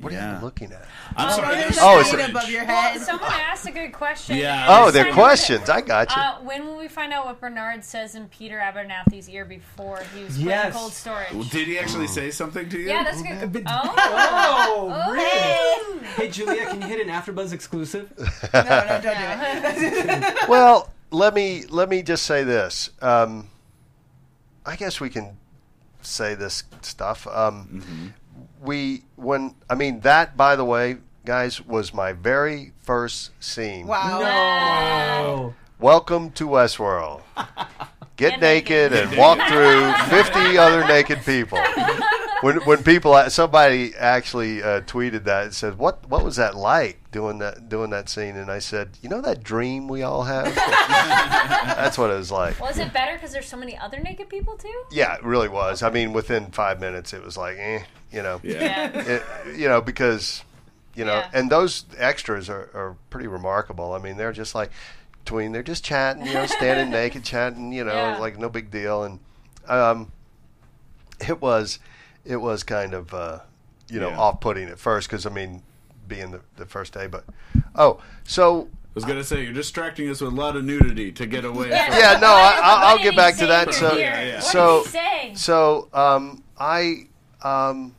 what 0.01 0.11
are 0.13 0.35
you 0.35 0.41
looking 0.43 0.71
at? 0.73 0.85
I'm 1.15 1.29
Oh, 1.29 1.35
sorry. 1.35 1.55
there's 1.55 1.63
there's 1.75 1.77
a 1.77 1.81
Oh, 1.83 1.99
it's 1.99 2.09
shade 2.11 2.29
above 2.29 2.49
your 2.49 2.65
Well, 2.65 2.81
head. 2.91 3.01
someone 3.01 3.31
asked 3.31 3.65
a 3.67 3.71
good 3.71 3.93
question. 3.93 4.35
Yeah. 4.37 4.65
Oh, 4.67 4.83
it's 4.87 4.93
they're 4.93 5.03
kind 5.05 5.09
of- 5.09 5.15
questions. 5.23 5.69
I 5.69 5.81
got 5.81 6.13
you. 6.15 6.21
Uh, 6.21 6.35
when 6.41 6.65
will 6.65 6.77
we 6.77 6.87
find 6.89 7.13
out 7.13 7.25
what 7.25 7.39
Bernard 7.39 7.83
says 7.85 8.13
in 8.13 8.27
Peter 8.27 8.59
Abernathy's 8.59 9.29
ear 9.29 9.45
before 9.45 10.01
he 10.13 10.23
was 10.25 10.35
put 10.37 10.45
Yes. 10.45 10.65
in 10.67 10.71
cold 10.73 10.91
storage? 10.91 11.49
Did 11.49 11.67
he 11.67 11.79
actually 11.79 12.07
say 12.07 12.29
something 12.31 12.67
to 12.69 12.77
you? 12.77 12.87
Yeah, 12.89 13.03
that's 13.03 13.21
good. 13.21 13.63
Oh, 13.67 14.91
oh, 14.93 15.11
really? 15.13 15.29
Hey! 15.29 16.23
Hey, 16.25 16.29
Julia, 16.29 16.65
can 16.65 16.81
you 16.81 16.87
hit 16.87 17.05
an 17.07 17.13
AfterBuzz 17.13 17.53
exclusive? 17.53 18.11
no, 18.53 18.61
no, 18.63 18.99
don't 19.01 19.01
do 19.01 19.09
it. 19.09 20.35
well, 20.49 20.91
let 21.11 21.33
me 21.33 21.63
let 21.69 21.87
me 21.89 22.01
just 22.03 22.25
say 22.25 22.43
this. 22.43 22.89
Um, 23.01 23.49
I 24.65 24.75
guess 24.75 24.99
we 24.99 25.09
can 25.09 25.37
say 26.01 26.35
this 26.35 26.63
stuff. 26.81 27.25
Um, 27.27 28.13
We 28.65 29.03
when 29.15 29.53
I 29.69 29.75
mean 29.75 29.99
that, 30.01 30.35
by 30.35 30.55
the 30.55 30.65
way, 30.65 30.97
guys, 31.23 31.61
was 31.65 31.93
my 31.93 32.13
very 32.13 32.73
first 32.81 33.31
scene. 33.39 33.85
Wow. 33.87 34.21
Oh. 34.23 35.53
Welcome 35.79 36.31
to 36.31 36.47
Westworld. 36.47 37.21
Get 38.17 38.31
Get 38.31 38.39
naked 38.39 38.91
naked. 38.93 39.09
and 39.09 39.17
walk 39.17 39.37
through 39.49 39.91
50 40.09 40.57
other 40.57 40.87
naked 40.87 41.19
people. 41.25 41.59
When 42.45 42.57
when 42.57 42.83
people 42.83 43.19
somebody 43.31 43.95
actually 43.95 44.61
uh, 44.61 44.81
tweeted 44.81 45.23
that 45.23 45.45
and 45.45 45.53
said, 45.55 45.79
"What 45.79 46.07
what 46.07 46.23
was 46.23 46.35
that 46.35 46.55
like 46.55 46.99
doing 47.11 47.39
that 47.39 47.69
doing 47.69 47.89
that 47.89 48.07
scene?" 48.07 48.35
And 48.37 48.51
I 48.51 48.59
said, 48.59 48.89
"You 49.01 49.09
know 49.09 49.19
that 49.21 49.41
dream 49.41 49.87
we 49.87 50.03
all 50.03 50.21
have." 50.25 50.53
That's 50.55 51.97
what 51.97 52.11
it 52.11 52.13
was 52.17 52.29
like. 52.31 52.59
was 52.59 52.77
it 52.77 52.93
better 52.93 53.13
because 53.15 53.33
there's 53.33 53.47
so 53.47 53.57
many 53.57 53.75
other 53.75 53.99
naked 53.99 54.29
people 54.29 54.57
too? 54.57 54.83
Yeah, 54.91 55.15
it 55.15 55.23
really 55.23 55.47
was. 55.49 55.81
I 55.81 55.89
mean, 55.89 56.13
within 56.13 56.51
five 56.51 56.79
minutes, 56.79 57.13
it 57.13 57.23
was 57.23 57.35
like, 57.35 57.57
eh, 57.57 57.79
you 58.11 58.21
know, 58.21 58.39
Yeah. 58.43 58.91
it, 58.93 59.23
you 59.57 59.67
know, 59.67 59.81
because, 59.81 60.43
you 60.93 61.03
know, 61.03 61.15
Yeah. 61.15 61.29
and 61.33 61.49
those 61.49 61.85
extras 61.97 62.47
are, 62.47 62.69
are 62.75 62.95
pretty 63.09 63.25
remarkable. 63.27 63.93
I 63.93 63.97
mean, 63.97 64.17
they're 64.17 64.31
just 64.33 64.53
like 64.53 64.69
between, 65.23 65.51
they're 65.51 65.63
just 65.63 65.83
chatting, 65.83 66.27
you 66.27 66.33
know, 66.35 66.45
standing 66.45 66.91
naked, 67.01 67.23
chatting, 67.23 67.71
you 67.71 67.83
know, 67.83 67.93
Yeah. 67.95 68.19
like 68.19 68.37
no 68.37 68.49
big 68.49 68.69
deal. 68.69 69.03
And 69.03 69.19
um, 69.67 70.11
it 71.27 71.41
was, 71.41 71.79
it 72.25 72.37
was 72.37 72.63
kind 72.63 72.93
of, 72.93 73.13
uh, 73.13 73.39
you 73.89 73.99
know, 73.99 74.09
Yeah. 74.09 74.17
off-putting 74.19 74.67
at 74.69 74.79
first 74.79 75.07
because 75.09 75.25
I 75.25 75.29
mean, 75.29 75.61
being 76.07 76.31
the, 76.31 76.41
the 76.57 76.65
first 76.65 76.93
day, 76.93 77.07
but 77.07 77.23
oh, 77.75 78.01
so 78.23 78.63
I 78.63 78.91
was 78.95 79.05
gonna 79.05 79.23
say 79.23 79.43
you're 79.43 79.53
distracting 79.53 80.09
us 80.09 80.21
with 80.21 80.31
a 80.33 80.35
lot 80.35 80.55
of 80.55 80.63
nudity 80.63 81.11
to 81.13 81.25
get 81.25 81.45
away. 81.45 81.69
Yeah. 81.69 81.85
from 81.89 81.97
yeah, 81.97 82.19
no, 82.19 82.27
I, 82.33 82.55
did- 82.55 82.63
I'll, 82.63 82.85
I'll 82.87 83.03
get 83.03 83.15
back 83.15 83.35
to 83.37 83.47
that. 83.47 83.73
So, 83.73 83.91
your 83.93 83.99
ear? 83.99 83.99
Yeah, 83.99 84.21
yeah. 84.23 84.35
What 84.35 84.43
so, 84.43 84.83
did 84.83 84.85
he 84.85 84.91
say? 84.91 85.33
so 85.35 85.89
um, 85.93 86.43
I, 86.59 87.07
um, 87.43 87.95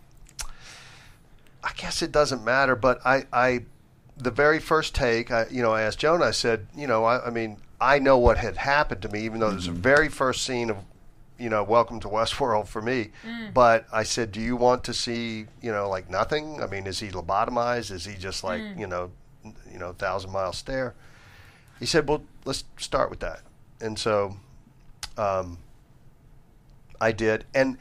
I 1.63 1.73
guess 1.77 2.03
it 2.03 2.13
doesn't 2.13 2.45
matter, 2.45 2.77
but 2.77 3.05
I, 3.05 3.25
I, 3.33 3.65
the 4.17 4.31
very 4.31 4.59
first 4.61 4.95
take, 4.95 5.31
I, 5.31 5.47
you 5.51 5.63
know, 5.63 5.73
I 5.73 5.83
asked 5.83 5.99
Jonah. 5.99 6.25
I 6.25 6.31
said, 6.31 6.67
you 6.77 6.87
know, 6.87 7.05
I, 7.05 7.27
I 7.27 7.31
mean, 7.31 7.59
I 7.81 7.99
know 7.99 8.17
what 8.19 8.39
had 8.39 8.57
happened 8.57 9.03
to 9.03 9.09
me, 9.09 9.21
even 9.25 9.41
though 9.41 9.51
it 9.51 9.57
was 9.57 9.67
the 9.67 9.73
very 9.73 10.09
first 10.09 10.45
scene 10.47 10.71
of, 10.71 10.77
you 11.39 11.49
know, 11.51 11.63
Welcome 11.63 12.01
to 12.01 12.09
Westworld 12.09 12.67
for 12.69 12.81
me. 12.81 13.11
Mm. 13.27 13.53
But 13.53 13.87
I 13.93 14.03
said, 14.05 14.33
do 14.33 14.41
you 14.41 14.57
want 14.57 14.85
to 14.85 14.95
see, 14.95 15.47
you 15.61 15.71
know, 15.73 15.89
like 15.89 16.09
nothing? 16.11 16.63
I 16.63 16.67
mean, 16.67 16.87
is 16.87 16.99
he 17.01 17.09
lobotomized? 17.09 17.91
Is 17.91 18.05
he 18.05 18.15
just 18.17 18.43
like, 18.45 18.61
mm. 18.61 18.79
you 18.79 18.87
know, 18.87 19.11
you 19.71 19.79
know, 19.79 19.93
thousand 19.93 20.33
mile 20.33 20.53
stare? 20.53 20.95
He 21.79 21.87
said, 21.87 22.09
well, 22.09 22.23
let's 22.45 22.65
start 22.79 23.11
with 23.11 23.21
that. 23.21 23.41
And 23.81 23.99
so, 23.99 24.37
um, 25.19 25.59
I 27.01 27.13
did. 27.13 27.45
And 27.55 27.77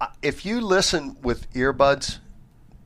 uh, 0.00 0.08
if 0.22 0.44
you 0.44 0.60
listen 0.60 1.16
with 1.22 1.50
earbuds 1.54 2.18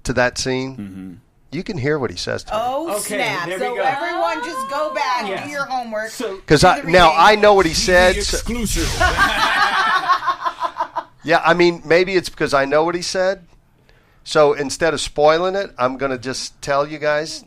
to 0.05 0.13
that 0.13 0.39
scene, 0.39 0.77
mm-hmm. 0.77 1.15
you 1.51 1.65
can 1.65 1.77
hear 1.79 1.99
what 1.99 2.11
he 2.11 2.17
says 2.17 2.45
to 2.45 2.53
me. 2.53 2.59
Oh 2.63 2.91
Okay, 2.99 3.17
snap! 3.17 3.49
there 3.49 3.59
we 3.59 3.65
So 3.65 3.75
go. 3.75 3.83
everyone, 3.83 4.45
just 4.45 4.71
go 4.71 4.95
back, 4.95 5.29
Yeah. 5.29 5.45
do 5.45 5.51
your 5.51 5.65
homework. 5.65 6.13
Because 6.17 6.61
do 6.61 6.69
I, 6.69 6.83
now. 6.83 7.13
I 7.17 7.35
know 7.35 7.55
what 7.55 7.67
he 7.67 7.75
said. 7.75 8.17
exclusive. 8.17 8.89
yeah, 11.25 11.41
I 11.45 11.55
mean, 11.55 11.83
maybe 11.85 12.15
it's 12.15 12.29
because 12.29 12.53
I 12.55 12.65
know 12.65 12.85
what 12.85 12.95
he 12.95 13.03
said. 13.03 13.45
So 14.25 14.53
instead 14.53 14.95
of 14.95 15.01
spoiling 15.01 15.55
it, 15.57 15.73
I'm 15.79 15.97
going 15.97 16.13
to 16.13 16.19
just 16.19 16.61
tell 16.63 16.87
you 16.87 16.99
guys 16.99 17.45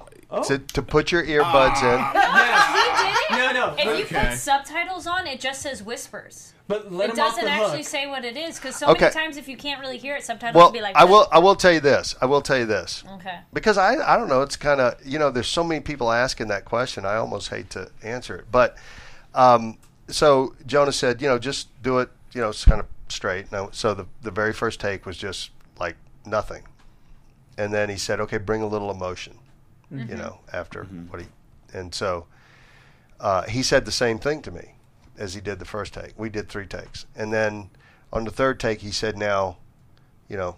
to, 0.48 0.58
to 0.60 0.82
put 0.82 1.12
your 1.12 1.24
earbuds 1.24 1.82
yes. 1.82 3.30
He 3.30 3.36
did 3.36 3.52
it? 3.52 3.54
No, 3.54 3.68
no. 3.68 3.76
If 3.78 4.00
you 4.12 4.18
put 4.18 4.34
subtitles 4.38 5.08
on, 5.08 5.26
it 5.28 5.40
just 5.40 5.62
says 5.62 5.82
whispers. 5.82 6.54
But 6.68 6.92
let 6.92 7.10
It 7.10 7.12
him 7.12 7.16
doesn't 7.18 7.46
the 7.46 7.50
actually 7.52 7.78
hook. 7.78 7.88
say 7.88 8.08
what 8.08 8.26
it 8.26 8.36
is 8.36 8.56
because 8.58 8.76
so 8.76 8.88
Okay. 8.90 9.02
many 9.06 9.14
times 9.14 9.38
if 9.38 9.48
you 9.48 9.56
can't 9.56 9.80
really 9.80 9.98
hear 10.00 10.16
it, 10.16 10.20
in. 10.20 10.24
subtitles 10.26 10.56
Well, 10.56 10.66
will 10.68 10.74
be 10.74 10.82
like. 10.82 10.96
I 10.96 11.06
will. 11.06 11.28
I 11.32 11.38
will 11.40 11.56
tell 11.56 11.72
you 11.72 11.80
this. 11.80 12.16
I 12.22 12.26
will 12.26 12.42
tell 12.42 12.58
you 12.58 12.66
this. 12.66 13.04
Okay. 13.16 13.38
because 13.54 13.78
I 13.78 13.96
I 13.98 14.18
don't 14.18 14.28
know. 14.30 14.42
It's 14.42 14.56
kind 14.58 14.82
of 14.82 14.96
you 15.06 15.20
know. 15.20 15.30
There's 15.30 15.48
so 15.48 15.64
many 15.64 15.80
people 15.80 16.12
asking 16.12 16.48
that 16.48 16.66
question. 16.66 17.06
I 17.06 17.18
almost 17.18 17.50
hate 17.50 17.70
to 17.72 17.90
answer 18.02 18.36
it, 18.36 18.46
but 18.52 18.76
um, 19.36 19.78
so 20.08 20.56
Jonah 20.66 20.92
said, 20.92 21.22
you 21.22 21.28
know, 21.28 21.38
just 21.38 21.68
do 21.84 22.00
it. 22.00 22.10
You 22.34 22.42
know, 22.42 22.50
it's 22.50 22.66
kind 22.66 22.80
of 22.82 22.88
straight. 23.10 23.52
No, 23.52 23.70
so 23.72 23.94
the 23.94 24.06
the 24.22 24.32
very 24.32 24.54
first 24.54 24.80
take 24.80 25.06
was 25.06 25.18
just 25.18 25.52
like 25.80 25.96
nothing, 26.26 26.64
and 27.58 27.74
then 27.74 27.90
he 27.90 27.98
said, 27.98 28.20
okay, 28.22 28.38
bring 28.38 28.62
a 28.62 28.68
little 28.68 28.92
emotion. 28.92 29.38
You 29.92 30.00
mm-hmm. 30.00 30.18
know, 30.18 30.40
after 30.52 30.84
mm-hmm. 30.84 31.12
what 31.12 31.22
he, 31.22 31.28
and 31.74 31.94
so 31.94 32.26
uh, 33.20 33.44
he 33.44 33.62
said 33.62 33.86
the 33.86 33.92
same 33.92 34.18
thing 34.18 34.42
to 34.42 34.52
me 34.52 34.74
as 35.18 35.36
he 35.36 35.42
did 35.42 35.60
the 35.60 35.66
first 35.66 35.94
take. 35.94 36.14
We 36.18 36.30
did 36.30 36.50
three 36.50 36.66
takes, 36.66 37.06
and 37.16 37.32
then 37.32 37.70
on 38.12 38.24
the 38.24 38.32
third 38.32 38.60
take, 38.60 38.82
he 38.82 38.92
said, 38.92 39.18
now, 39.18 39.58
you 40.28 40.38
know, 40.38 40.56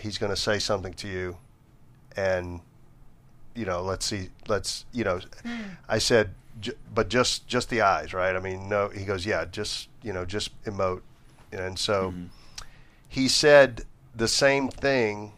he's 0.00 0.18
going 0.18 0.30
to 0.30 0.36
say 0.36 0.58
something 0.58 0.92
to 0.94 1.08
you 1.08 1.36
and 2.16 2.60
you 3.54 3.64
know 3.64 3.82
let's 3.82 4.06
see 4.06 4.28
let's 4.48 4.84
you 4.92 5.04
know 5.04 5.20
hmm. 5.44 5.60
i 5.88 5.98
said 5.98 6.34
j- 6.60 6.72
but 6.92 7.08
just 7.08 7.46
just 7.46 7.68
the 7.68 7.80
eyes 7.80 8.12
right 8.12 8.34
i 8.34 8.40
mean 8.40 8.68
no 8.68 8.88
he 8.88 9.04
goes 9.04 9.24
yeah 9.26 9.44
just 9.44 9.88
you 10.02 10.12
know 10.12 10.24
just 10.24 10.50
emote 10.64 11.02
and 11.52 11.78
so 11.78 12.10
mm-hmm. 12.10 12.24
he 13.08 13.28
said 13.28 13.84
the 14.14 14.28
same 14.28 14.68
thing 14.68 15.32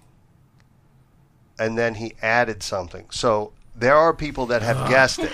and 1.59 1.79
then 1.79 1.95
he 1.95 2.15
added 2.23 2.63
something. 2.63 3.07
So 3.11 3.53
there 3.77 3.97
are 3.97 4.13
people 4.13 4.47
that 4.47 4.63
have 4.63 4.89
guessed 4.89 5.21
it 5.21 5.33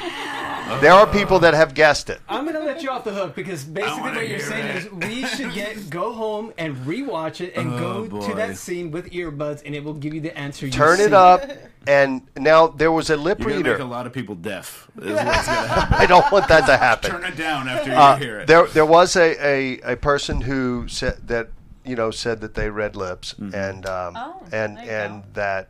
there 0.80 0.92
are 0.92 1.06
people 1.06 1.38
that 1.40 1.54
have 1.54 1.74
guessed 1.74 2.10
it 2.10 2.20
I'm 2.28 2.44
gonna 2.44 2.60
let 2.60 2.82
you 2.82 2.90
off 2.90 3.04
the 3.04 3.12
hook 3.12 3.34
because 3.34 3.64
basically 3.64 4.00
what 4.02 4.28
you're 4.28 4.38
saying 4.40 4.66
it. 4.66 4.76
is 4.76 4.90
we 4.92 5.24
should 5.26 5.52
get 5.54 5.88
go 5.90 6.12
home 6.12 6.52
and 6.58 6.76
rewatch 6.86 7.40
it 7.40 7.56
and 7.56 7.72
Oh, 7.74 8.06
go 8.06 8.28
to 8.28 8.34
that 8.34 8.56
scene 8.56 8.90
with 8.90 9.10
earbuds 9.10 9.62
and 9.64 9.74
it 9.74 9.82
will 9.84 9.94
give 9.94 10.14
you 10.14 10.20
the 10.20 10.36
answer. 10.38 10.66
You 10.66 10.72
turn 10.72 10.98
see. 10.98 11.04
it 11.04 11.12
up 11.12 11.42
and 11.86 12.22
now 12.36 12.66
there 12.68 12.92
was 12.92 13.08
a 13.10 13.16
lip 13.16 13.38
You're 13.40 13.48
gonna 13.50 13.58
make 13.62 13.66
a 13.66 13.70
reader 13.72 13.84
lot 13.84 14.06
of 14.06 14.12
people 14.12 14.34
deaf. 14.34 14.88
Is 15.00 15.04
what's 15.12 15.46
gonna 15.46 15.68
happen. 15.68 15.94
i 15.98 16.06
don't 16.06 16.30
want 16.32 16.48
that 16.48 16.66
to 16.66 16.76
happen 16.76 17.10
Turn 17.10 17.24
it 17.24 17.36
down 17.36 17.68
after 17.68 17.90
you 17.90 17.96
Uh, 17.96 18.16
hear 18.16 18.40
it. 18.40 18.46
There, 18.46 18.66
there 18.66 18.86
was 18.86 19.16
a, 19.16 19.36
a, 19.44 19.92
a 19.92 19.96
person 19.96 20.40
who 20.42 20.86
said 20.88 21.28
that 21.28 21.48
you 21.84 21.96
know 21.96 22.10
said 22.10 22.40
that 22.42 22.54
they 22.54 22.68
read 22.68 22.96
lips 22.96 23.34
and 23.38 23.86
um, 23.86 24.14
Oh, 24.16 24.42
and 24.52 24.76
there 24.76 24.84
you 24.84 24.90
and 24.90 25.22
go. 25.22 25.28
that 25.34 25.68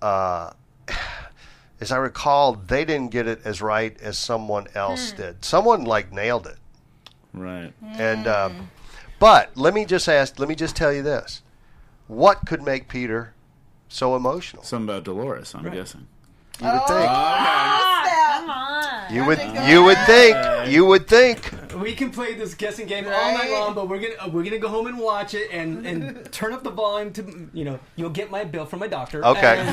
uh, 0.00 0.50
as 1.80 1.90
I 1.90 1.96
recall, 1.96 2.54
they 2.54 2.84
didn't 2.84 3.10
get 3.10 3.26
it 3.26 3.40
as 3.44 3.62
right 3.62 3.98
as 4.00 4.18
someone 4.18 4.66
else 4.74 5.12
did. 5.12 5.44
Someone 5.44 5.84
like 5.84 6.12
nailed 6.12 6.46
it, 6.46 6.58
right. 7.32 7.72
and 7.82 8.26
um, 8.26 8.70
but 9.18 9.56
let 9.56 9.74
me 9.74 9.84
just 9.84 10.08
ask, 10.08 10.38
let 10.38 10.48
me 10.48 10.54
just 10.54 10.76
tell 10.76 10.92
you 10.92 11.02
this: 11.02 11.42
what 12.06 12.46
could 12.46 12.62
make 12.62 12.88
Peter 12.88 13.34
so 13.88 14.14
emotional? 14.16 14.62
Something 14.62 14.88
about 14.88 15.04
Dolores. 15.04 15.54
I'm 15.54 15.70
guessing. 15.70 16.06
You 16.60 16.66
would 16.66 16.86
think. 16.86 17.08
Ah, 17.08 18.38
come 18.40 18.50
on. 18.50 19.14
You 19.14 19.24
would 19.26 19.38
you 19.68 19.82
would 19.84 19.98
think 20.06 20.36
you 20.70 20.84
would 20.84 21.08
think 21.08 21.52
We 21.78 21.94
can 21.94 22.10
play 22.10 22.34
this 22.34 22.54
guessing 22.54 22.86
game 22.86 23.04
all 23.06 23.10
night 23.34 23.50
long, 23.50 23.74
but 23.74 23.88
we're 23.88 23.98
gonna 24.00 24.14
uh, 24.26 24.28
we're 24.28 24.42
gonna 24.44 24.58
go 24.58 24.68
home 24.68 24.86
and 24.86 24.98
watch 24.98 25.34
it 25.34 25.50
and 25.52 25.86
and 25.86 26.32
turn 26.32 26.52
up 26.52 26.62
the 26.62 26.70
volume 26.70 27.12
to 27.14 27.48
you 27.52 27.64
know 27.64 27.78
you'll 27.96 28.10
get 28.10 28.30
my 28.30 28.44
bill 28.44 28.66
from 28.66 28.78
my 28.80 28.88
doctor. 28.88 29.24
Okay. 29.24 29.64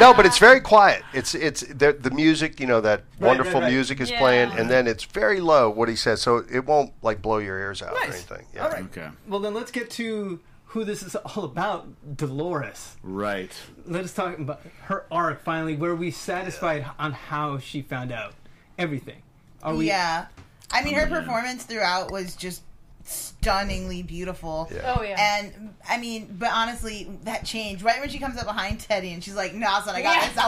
No, 0.00 0.12
but 0.14 0.26
it's 0.26 0.38
very 0.38 0.60
quiet. 0.60 1.02
It's 1.14 1.34
it's 1.34 1.60
the, 1.62 1.92
the 1.98 2.10
music, 2.10 2.60
you 2.60 2.66
know, 2.66 2.80
that 2.80 3.04
Right, 3.18 3.28
wonderful 3.28 3.54
right, 3.60 3.62
right. 3.66 3.72
music 3.72 4.00
is 4.00 4.10
Yeah. 4.10 4.18
playing, 4.18 4.50
and 4.52 4.70
then 4.70 4.86
it's 4.86 5.04
very 5.04 5.40
low 5.40 5.70
what 5.70 5.88
he 5.88 5.96
says, 5.96 6.20
so 6.22 6.44
it 6.50 6.64
won't 6.66 6.92
like 7.02 7.20
blow 7.22 7.38
your 7.38 7.58
ears 7.58 7.82
out 7.82 7.92
or 7.92 8.02
anything. 8.04 8.46
Yeah. 8.54 8.64
All 8.64 8.70
right. 8.70 8.84
Okay. 8.84 9.08
Well, 9.28 9.40
then 9.40 9.54
let's 9.54 9.70
get 9.70 9.90
to 9.92 10.40
who 10.66 10.84
this 10.84 11.02
is 11.02 11.16
all 11.16 11.44
about. 11.44 12.16
Dolores. 12.16 12.96
Right. 13.02 13.52
Let 13.86 14.04
us 14.04 14.12
talk 14.14 14.38
about 14.38 14.60
her 14.84 15.04
arc 15.10 15.42
finally, 15.42 15.76
where 15.76 15.94
we 15.94 16.10
satisfied 16.10 16.86
on 16.98 17.12
how 17.12 17.58
she 17.58 17.82
found 17.82 18.12
out 18.12 18.34
everything. 18.78 19.22
Are 19.62 19.74
we? 19.74 19.86
yeah. 19.88 20.26
I 20.72 20.82
mean, 20.82 20.94
her 20.94 21.06
performance 21.06 21.64
throughout 21.64 22.10
was 22.10 22.36
just 22.36 22.62
stunningly 23.04 24.02
beautiful. 24.02 24.70
Yeah. 24.74 24.94
Oh 24.96 25.02
yeah. 25.02 25.16
And 25.42 25.74
I 25.88 25.98
mean, 25.98 26.36
but 26.38 26.50
honestly, 26.52 27.08
that 27.24 27.44
changed 27.44 27.82
right 27.82 28.00
when 28.00 28.08
she 28.08 28.18
comes 28.18 28.36
up 28.38 28.46
behind 28.46 28.80
Teddy 28.80 29.12
and 29.12 29.22
she's 29.22 29.34
like, 29.34 29.54
"Nah, 29.54 29.80
son, 29.82 29.94
I 29.96 30.02
got 30.02 30.16
Yeah. 30.16 30.28
this." 30.28 30.38
I 30.38 30.46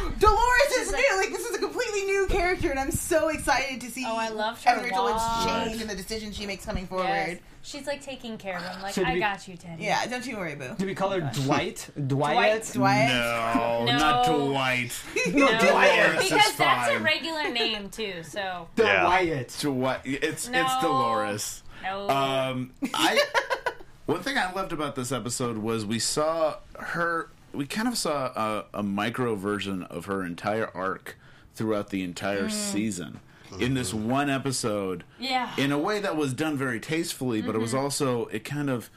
was 0.00 0.10
like, 0.10 0.18
"Dolores 0.20 0.86
is 0.86 0.92
like- 0.92 1.02
new. 1.10 1.16
Like 1.18 1.30
this 1.30 1.46
is 1.46 1.56
a 1.56 1.58
completely 1.58 2.04
new 2.04 2.26
character, 2.28 2.70
and 2.70 2.78
I'm 2.78 2.90
so 2.92 3.28
excited 3.28 3.80
to 3.82 3.90
see 3.90 4.04
Oh, 4.06 4.16
I 4.16 4.28
love 4.28 4.62
her 4.64 4.70
Evan 4.70 4.84
Rachel 4.84 5.04
Wood's 5.04 5.16
lot. 5.16 5.64
change 5.66 5.80
and 5.80 5.90
the 5.90 5.96
decisions 5.96 6.36
she 6.36 6.46
makes 6.46 6.64
coming 6.64 6.86
forward." 6.86 7.06
Yes. 7.06 7.38
She's 7.60 7.86
like 7.86 8.00
taking 8.02 8.38
care 8.38 8.56
of 8.56 8.62
him. 8.62 8.80
Like 8.80 8.94
So 8.94 9.02
I 9.02 9.14
we- 9.14 9.18
got 9.20 9.46
you, 9.46 9.56
Teddy. 9.56 9.82
Yeah, 9.84 10.06
don't 10.06 10.24
you 10.24 10.36
worry, 10.38 10.54
boo. 10.54 10.74
Do 10.78 10.86
we 10.86 10.94
call 10.94 11.10
her 11.10 11.20
oh 11.34 11.42
Dwight? 11.44 11.90
Dwight? 12.06 12.70
Dwight. 12.72 13.08
No, 13.08 13.84
No. 13.84 13.98
not 13.98 14.26
Dwight. 14.26 14.92
No, 15.34 15.48
Dolores 15.58 16.22
is 16.24 16.30
because 16.30 16.54
that's 16.56 16.90
a 16.92 16.98
regular 17.00 17.48
name 17.50 17.90
too. 17.90 18.22
So 18.22 18.68
Yeah. 18.76 19.02
Dwight. 19.02 19.56
Dwight. 19.60 20.00
It's 20.04 20.22
it's 20.24 20.48
No. 20.48 20.78
Dolores. 20.80 21.62
No. 21.82 22.08
Um, 22.08 22.72
I 22.94 23.18
one 24.06 24.22
thing 24.22 24.38
I 24.38 24.52
loved 24.52 24.72
about 24.72 24.96
this 24.96 25.12
episode 25.12 25.58
was 25.58 25.84
we 25.84 25.98
saw 25.98 26.56
her. 26.78 27.30
We 27.52 27.66
kind 27.66 27.88
of 27.88 27.96
saw 27.96 28.26
a, 28.26 28.64
a 28.74 28.82
micro 28.82 29.34
version 29.34 29.82
of 29.84 30.04
her 30.04 30.24
entire 30.24 30.68
arc 30.76 31.16
throughout 31.54 31.90
the 31.90 32.02
entire 32.02 32.48
season 32.50 33.20
in 33.58 33.74
this 33.74 33.92
one 33.94 34.28
episode. 34.28 35.04
Yeah. 35.18 35.50
in 35.56 35.72
a 35.72 35.78
way 35.78 35.98
that 36.00 36.16
was 36.16 36.32
done 36.34 36.56
very 36.56 36.78
tastefully, 36.78 37.40
but 37.42 37.54
it 37.54 37.58
was 37.58 37.74
also 37.74 38.26
it 38.26 38.44
kind 38.44 38.70
of. 38.70 38.90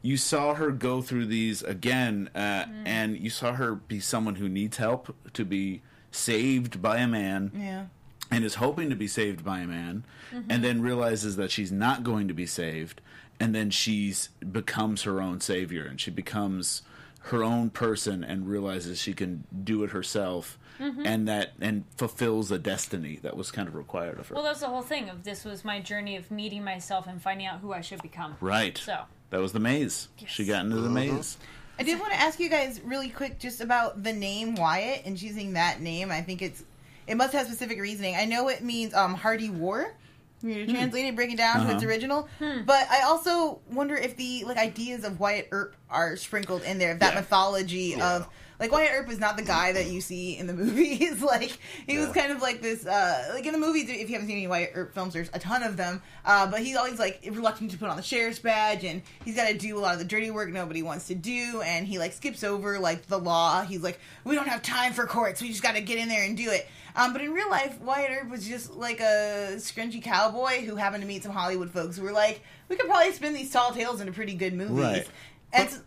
You 0.00 0.16
saw 0.16 0.54
her 0.54 0.70
go 0.70 1.02
through 1.02 1.26
these 1.26 1.60
again, 1.62 2.30
uh, 2.32 2.66
and 2.84 3.18
you 3.18 3.30
saw 3.30 3.54
her 3.54 3.74
be 3.74 3.98
someone 3.98 4.36
who 4.36 4.48
needs 4.48 4.76
help 4.76 5.14
to 5.32 5.44
be 5.44 5.82
saved 6.12 6.80
by 6.80 6.98
a 6.98 7.06
man 7.08 7.50
Yeah. 7.54 7.86
And 8.30 8.44
is 8.44 8.56
hoping 8.56 8.90
to 8.90 8.96
be 8.96 9.08
saved 9.08 9.44
by 9.44 9.60
a 9.60 9.66
man 9.66 10.04
mm-hmm. 10.32 10.50
and 10.50 10.62
then 10.62 10.82
realizes 10.82 11.36
that 11.36 11.50
she's 11.50 11.72
not 11.72 12.04
going 12.04 12.28
to 12.28 12.34
be 12.34 12.46
saved 12.46 13.00
and 13.40 13.54
then 13.54 13.70
she's 13.70 14.28
becomes 14.52 15.02
her 15.02 15.20
own 15.20 15.40
savior 15.40 15.86
and 15.86 16.00
she 16.00 16.10
becomes 16.10 16.82
her 17.20 17.44
own 17.44 17.70
person 17.70 18.24
and 18.24 18.48
realizes 18.48 18.98
she 18.98 19.12
can 19.12 19.44
do 19.64 19.82
it 19.82 19.90
herself 19.90 20.58
mm-hmm. 20.78 21.02
and 21.04 21.28
that 21.28 21.52
and 21.60 21.84
fulfills 21.96 22.50
a 22.50 22.58
destiny 22.58 23.18
that 23.22 23.36
was 23.36 23.50
kind 23.50 23.68
of 23.68 23.74
required 23.74 24.18
of 24.18 24.28
her. 24.28 24.34
Well, 24.34 24.44
that's 24.44 24.60
the 24.60 24.68
whole 24.68 24.82
thing 24.82 25.08
of 25.08 25.24
this 25.24 25.44
was 25.44 25.64
my 25.64 25.80
journey 25.80 26.16
of 26.16 26.30
meeting 26.30 26.64
myself 26.64 27.06
and 27.06 27.20
finding 27.20 27.46
out 27.46 27.60
who 27.60 27.72
I 27.72 27.80
should 27.80 28.02
become. 28.02 28.36
right. 28.40 28.78
So. 28.78 29.00
That 29.30 29.40
was 29.40 29.52
the 29.52 29.60
maze. 29.60 30.08
She 30.26 30.46
got 30.46 30.64
into 30.64 30.76
the 30.76 30.86
uh-huh. 30.86 30.94
maze. 30.94 31.36
I 31.78 31.82
did 31.82 32.00
want 32.00 32.12
to 32.12 32.18
ask 32.18 32.40
you 32.40 32.48
guys 32.48 32.80
really 32.80 33.10
quick 33.10 33.38
just 33.38 33.60
about 33.60 34.02
the 34.02 34.12
name 34.12 34.54
Wyatt 34.54 35.02
and 35.04 35.18
choosing 35.18 35.52
that 35.52 35.80
name. 35.80 36.10
I 36.10 36.22
think 36.22 36.40
it's 36.40 36.64
it 37.08 37.16
must 37.16 37.32
have 37.32 37.46
specific 37.46 37.80
reasoning. 37.80 38.14
I 38.16 38.24
know 38.26 38.48
it 38.48 38.62
means 38.62 38.94
um 38.94 39.14
hardy 39.14 39.50
war. 39.50 39.94
When 40.40 40.52
you 40.52 40.66
translate 40.68 41.04
it, 41.06 41.16
break 41.16 41.32
it 41.32 41.36
down 41.36 41.66
to 41.66 41.72
its 41.72 41.82
Uh-huh. 41.82 41.88
original. 41.90 42.28
But 42.38 42.88
I 42.90 43.02
also 43.02 43.58
wonder 43.72 43.96
if 43.96 44.16
the 44.16 44.44
like 44.44 44.56
ideas 44.56 45.02
of 45.02 45.18
Wyatt 45.18 45.48
Earp 45.50 45.74
are 45.90 46.16
sprinkled 46.16 46.62
in 46.62 46.78
there. 46.78 46.92
If 46.92 47.00
that 47.00 47.14
Yeah. 47.14 47.20
mythology 47.20 47.94
of 48.00 48.28
like 48.60 48.72
Wyatt 48.72 48.90
Earp 48.92 49.08
is 49.10 49.20
not 49.20 49.36
the 49.36 49.42
guy 49.42 49.72
that 49.72 49.86
you 49.86 50.00
see 50.00 50.36
in 50.36 50.46
the 50.46 50.52
movies. 50.64 51.22
like 51.22 51.58
he 51.86 51.98
was 51.98 52.08
kind 52.08 52.32
of 52.32 52.40
like 52.42 52.60
this. 52.62 52.84
uh 52.86 53.30
Like 53.34 53.46
in 53.46 53.52
the 53.52 53.58
movies, 53.58 53.88
if 53.88 54.08
you 54.08 54.14
haven't 54.14 54.26
seen 54.28 54.36
any 54.36 54.46
Wyatt 54.46 54.72
Earp 54.74 54.94
films, 54.94 55.14
there's 55.14 55.30
a 55.32 55.38
ton 55.38 55.62
of 55.62 55.76
them. 55.76 56.02
Uh 56.24 56.46
But 56.50 56.60
he's 56.60 56.76
always 56.76 56.98
like 56.98 57.20
reluctant 57.30 57.70
to 57.72 57.78
put 57.78 57.88
on 57.88 57.96
the 57.96 58.02
sheriff's 58.02 58.38
badge, 58.38 58.84
and 58.84 59.02
he's 59.24 59.36
got 59.36 59.48
to 59.48 59.56
do 59.56 59.78
a 59.78 59.80
lot 59.80 59.92
of 59.94 59.98
the 60.00 60.04
dirty 60.04 60.30
work 60.30 60.50
nobody 60.50 60.82
wants 60.82 61.06
to 61.08 61.14
do. 61.14 61.60
And 61.64 61.86
he 61.86 61.98
like 61.98 62.12
skips 62.12 62.42
over 62.44 62.78
like 62.78 63.06
the 63.06 63.18
law. 63.18 63.62
He's 63.62 63.82
like, 63.82 64.00
we 64.24 64.34
don't 64.34 64.48
have 64.48 64.62
time 64.62 64.92
for 64.92 65.06
courts. 65.06 65.40
We 65.40 65.48
just 65.48 65.62
got 65.62 65.74
to 65.76 65.80
get 65.80 65.98
in 65.98 66.08
there 66.08 66.24
and 66.24 66.36
do 66.36 66.50
it. 66.50 66.66
Um, 66.96 67.12
but 67.12 67.22
in 67.22 67.32
real 67.32 67.48
life, 67.48 67.80
Wyatt 67.80 68.10
Earp 68.10 68.28
was 68.30 68.48
just 68.48 68.74
like 68.74 68.98
a 68.98 69.52
scrunchy 69.56 70.02
cowboy 70.02 70.64
who 70.64 70.74
happened 70.74 71.02
to 71.02 71.06
meet 71.06 71.22
some 71.22 71.30
Hollywood 71.30 71.70
folks 71.70 71.96
who 71.96 72.02
were 72.02 72.10
like, 72.12 72.40
we 72.68 72.74
could 72.74 72.86
probably 72.86 73.12
spin 73.12 73.34
these 73.34 73.52
tall 73.52 73.72
tales 73.72 74.00
into 74.00 74.12
pretty 74.12 74.34
good 74.34 74.52
movies. 74.52 74.76
Right. 74.76 75.06
And 75.52 75.68
s- 75.68 75.80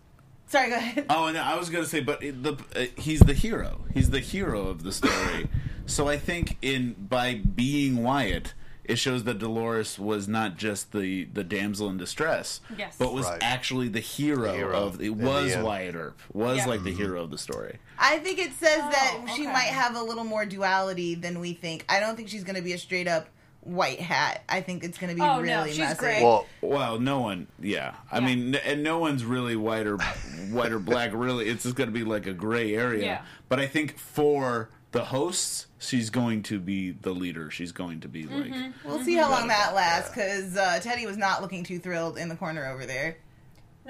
sorry, 0.52 0.70
go 0.70 0.76
ahead. 0.76 1.06
Oh, 1.10 1.26
and 1.28 1.38
I 1.38 1.56
was 1.58 1.70
going 1.70 1.84
to 1.84 1.89
say, 1.89 1.99
but 2.02 2.20
the 2.20 2.58
uh, 2.76 2.86
he's 3.02 3.20
the 3.22 3.34
hero. 3.34 3.86
He's 3.93 4.10
the 4.10 4.20
hero 4.20 4.68
of 4.68 4.84
the 4.84 4.91
story. 4.91 5.47
so 5.86 6.08
I 6.08 6.18
think 6.18 6.58
in 6.62 6.93
by 6.99 7.36
being 7.36 8.04
Wyatt, 8.04 8.54
it 8.84 8.97
shows 8.97 9.24
that 9.24 9.39
Dolores 9.39 9.97
was 9.97 10.28
not 10.28 10.58
just 10.58 10.91
the 10.91 11.26
the 11.26 11.43
damsel 11.43 11.89
in 11.89 11.97
distress, 11.97 12.60
Yes. 12.78 12.95
but 12.99 13.14
was 13.14 13.26
Right. 13.26 13.39
actually 13.41 13.88
the 13.89 13.99
hero, 13.99 14.54
hero 14.54 14.76
of 14.78 15.02
it 15.02 15.12
was. 15.16 15.56
Wyatt 15.56 15.95
Earp 15.95 16.20
was 16.34 16.58
Yeah. 16.60 16.66
like 16.68 16.84
the 16.84 16.91
hero 16.93 17.24
of 17.24 17.32
the 17.32 17.38
story. 17.38 17.78
I 17.97 18.18
think 18.20 18.39
it 18.39 18.52
says 18.60 18.80
that 18.80 19.22
Oh, 19.24 19.36
she 19.36 19.45
might 19.45 19.72
have 19.72 19.95
a 19.95 20.02
little 20.02 20.24
more 20.24 20.45
duality 20.45 21.16
than 21.16 21.39
we 21.39 21.54
think. 21.54 21.86
I 21.88 21.99
don't 21.99 22.16
think 22.16 22.30
she's 22.30 22.43
going 22.43 22.56
to 22.56 22.62
be 22.62 22.74
a 22.74 22.78
straight 22.78 23.08
up 23.08 23.28
white 23.62 23.99
hat. 23.99 24.43
I 24.49 24.62
think 24.62 24.84
it's 24.84 24.97
going 24.97 25.09
to 25.09 25.16
be 25.16 25.22
Oh, 25.22 25.36
no, 25.36 25.41
really 25.41 25.70
she's 25.70 25.80
messy. 25.80 25.99
great. 25.99 26.24
Well, 26.24 26.45
Well, 26.62 26.99
no 26.99 27.20
one, 27.20 27.47
yeah. 27.59 27.93
I 28.12 28.20
Yeah. 28.20 28.26
mean, 28.26 28.55
n- 28.55 28.62
and 28.66 28.84
no 28.84 28.99
one's 28.99 29.24
really 29.24 29.55
white 29.55 29.86
or 29.88 29.97
white 30.49 30.72
or 30.72 30.80
black. 30.91 31.12
Really, 31.14 31.47
it's 31.47 31.64
just 31.64 31.76
going 31.76 31.88
to 31.89 31.93
be 31.93 32.03
like 32.03 32.26
a 32.28 32.34
gray 32.34 32.76
area. 32.76 33.03
Yeah. 33.05 33.22
But 33.49 33.59
I 33.59 33.68
think 33.68 33.97
for 33.99 34.70
the 34.91 35.05
hosts, 35.05 35.68
she's 35.80 36.09
going 36.09 36.43
to 36.43 36.59
be 36.59 36.91
the 36.91 37.12
leader. 37.12 37.49
She's 37.51 37.72
going 37.72 37.99
to 38.01 38.07
be 38.09 38.24
like. 38.24 38.51
We'll 38.84 39.03
see 39.03 39.16
how 39.16 39.30
long 39.30 39.47
that 39.47 39.74
lasts 39.74 40.09
because 40.09 40.57
uh, 40.57 40.80
Teddy 40.82 41.05
was 41.05 41.18
not 41.18 41.41
looking 41.41 41.64
too 41.64 41.80
thrilled 41.80 42.18
in 42.18 42.30
the 42.30 42.36
corner 42.36 42.66
over 42.66 42.86
there. 42.86 43.18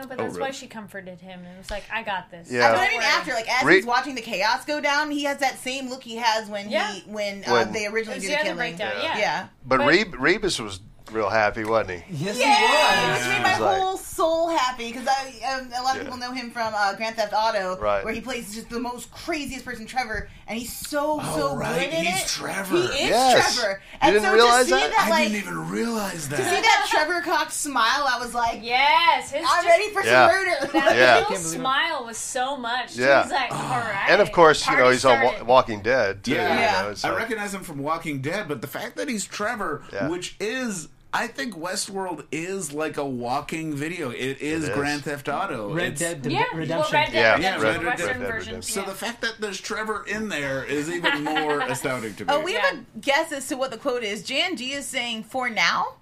No, 0.01 0.07
but 0.07 0.19
Oh, 0.19 0.23
that's 0.23 0.37
why 0.39 0.51
she 0.51 0.67
comforted 0.67 1.19
him 1.21 1.43
and 1.45 1.57
was 1.57 1.69
like, 1.71 1.83
"I 1.91 2.03
got 2.03 2.29
this." 2.31 2.51
Yeah. 2.51 2.71
But 2.71 2.79
I 2.79 2.89
mean, 2.89 3.01
after 3.01 3.33
like 3.33 3.49
as 3.49 3.63
Re- 3.65 3.75
he's 3.77 3.85
watching 3.85 4.15
the 4.15 4.21
chaos 4.21 4.65
go 4.65 4.81
down, 4.81 5.11
he 5.11 5.23
has 5.25 5.37
that 5.39 5.59
same 5.59 5.89
look 5.89 6.03
he 6.03 6.15
has 6.17 6.49
when 6.49 6.69
Yeah. 6.69 6.91
he 6.93 7.01
when, 7.09 7.43
uh, 7.45 7.51
When- 7.51 7.71
they 7.71 7.85
originally 7.87 8.17
It's 8.17 8.25
did 8.25 8.33
the 8.33 8.37
the 8.37 8.43
killing. 8.43 8.57
breakdown. 8.57 8.91
Yeah. 8.97 9.03
Yeah. 9.03 9.17
Yeah. 9.19 9.47
but, 9.65 9.77
But- 9.79 9.87
Reb- 9.87 10.15
Rebus 10.19 10.59
was 10.59 10.79
real 11.11 11.29
happy, 11.29 11.65
wasn't 11.65 12.01
he? 12.03 12.13
Yes, 12.25 12.37
Yeah, 12.37 12.55
he 12.55 13.11
which 13.11 13.19
was. 13.19 13.27
made 13.27 13.41
my 13.43 13.49
He's 13.49 13.59
like- 13.59 13.79
whole 13.81 13.97
soul 13.97 14.49
happy 14.49 14.91
because 14.93 15.07
I 15.07 15.57
um, 15.59 15.69
a 15.77 15.81
lot 15.83 15.91
of 15.91 15.97
Yeah. 15.97 16.03
people 16.03 16.17
know 16.17 16.31
him 16.31 16.51
from 16.51 16.73
uh, 16.75 16.93
Grand 16.95 17.17
Theft 17.17 17.33
Auto, 17.35 17.77
Right. 17.79 18.05
where 18.05 18.13
he 18.13 18.21
plays 18.21 18.53
just 18.55 18.69
the 18.69 18.79
most 18.79 19.11
craziest 19.11 19.65
person, 19.65 19.85
Trevor, 19.85 20.29
and 20.51 20.59
he's 20.59 20.75
so 20.75 21.19
so 21.19 21.49
Oh, 21.51 21.55
right, 21.55 21.89
good 21.89 21.97
in 21.99 22.05
he's 22.05 22.23
it. 22.23 22.27
Trevor. 22.27 22.75
He 22.75 22.83
is 22.83 23.09
Yes. 23.09 23.55
Trevor. 23.55 23.81
You 23.81 23.97
And 24.01 24.13
didn't 24.13 24.25
so 24.27 24.33
realize 24.33 24.65
to 24.65 24.65
see 24.65 24.71
that? 24.79 24.89
that, 24.91 25.05
I 25.05 25.09
like 25.09 25.23
didn't 25.31 25.37
even 25.43 25.69
realize 25.71 26.27
that. 26.29 26.35
to 26.37 26.43
see 26.43 26.61
that 26.61 26.87
Trevor 26.89 27.21
Cox 27.21 27.53
smile, 27.55 28.05
I 28.09 28.19
was 28.19 28.33
like, 28.33 28.59
Yes, 28.61 29.31
his 29.31 29.45
I'm 29.47 29.63
just- 29.63 29.67
ready 29.67 29.89
for 29.91 30.03
Yeah. 30.03 30.27
some 30.29 30.35
murder. 30.37 30.51
That 30.73 30.95
Yeah. 30.95 31.13
little 31.13 31.13
Can't 31.13 31.27
believe 31.29 31.45
it. 31.45 31.59
smile 31.59 32.05
was 32.05 32.17
so 32.17 32.57
much. 32.57 32.95
Yeah. 32.95 33.21
was 33.23 33.31
like, 33.31 33.47
oh. 33.51 33.55
"All 33.55 33.79
right." 33.79 34.05
And 34.09 34.21
of 34.21 34.31
course, 34.33 34.65
you 34.67 34.73
know, 34.73 34.79
Party 34.83 34.95
he's 34.95 35.05
on 35.05 35.45
Walking 35.47 35.81
Dead 35.81 36.23
too. 36.23 36.33
Yeah. 36.33 36.77
you 36.79 36.83
know, 36.85 36.91
it's 36.91 37.05
I 37.05 37.15
recognize 37.15 37.53
him 37.53 37.63
from 37.63 37.79
Walking 37.79 38.21
Dead, 38.21 38.47
but 38.49 38.61
the 38.61 38.67
fact 38.67 38.97
that 38.97 39.07
he's 39.07 39.25
Trevor, 39.25 39.83
Yeah. 39.93 40.09
which 40.09 40.35
is. 40.39 40.89
I 41.13 41.27
think 41.27 41.55
Westworld 41.55 42.23
is 42.31 42.71
like 42.71 42.95
a 42.95 43.05
walking 43.05 43.75
video. 43.75 44.11
It 44.11 44.41
is, 44.41 44.63
is. 44.63 44.69
Grand 44.69 45.03
Theft 45.03 45.27
Auto. 45.27 45.73
Red 45.73 45.93
It's- 45.93 45.99
Dead 45.99 46.31
Yeah, 46.31 46.43
Redemption. 46.53 46.69
well, 46.79 46.91
Red 46.91 47.11
Dead 47.11 47.13
Yeah, 47.41 47.55
Redemption, 47.55 47.61
Red 47.63 47.73
the 47.75 47.79
Dead 47.79 47.85
Western 47.85 48.07
Redemption. 48.21 48.31
version. 48.55 48.61
So 48.61 48.79
yeah. 48.79 48.85
the 48.85 48.93
fact 48.95 49.21
that 49.21 49.35
there's 49.41 49.59
Trevor 49.59 50.05
in 50.07 50.29
there 50.29 50.63
is 50.63 50.89
even 50.89 51.23
more 51.25 51.59
astounding 51.61 52.15
to 52.15 52.25
me. 52.25 52.33
Oh, 52.33 52.39
we 52.41 52.53
have 52.53 52.73
Yeah. 52.75 52.79
a 52.95 52.99
guess 52.99 53.31
as 53.33 53.47
to 53.49 53.55
what 53.57 53.71
the 53.71 53.77
quote 53.77 54.03
is. 54.03 54.23
Jan 54.23 54.55
G 54.55 54.71
is 54.71 54.85
saying 54.85 55.23
for 55.25 55.49
now. 55.49 55.95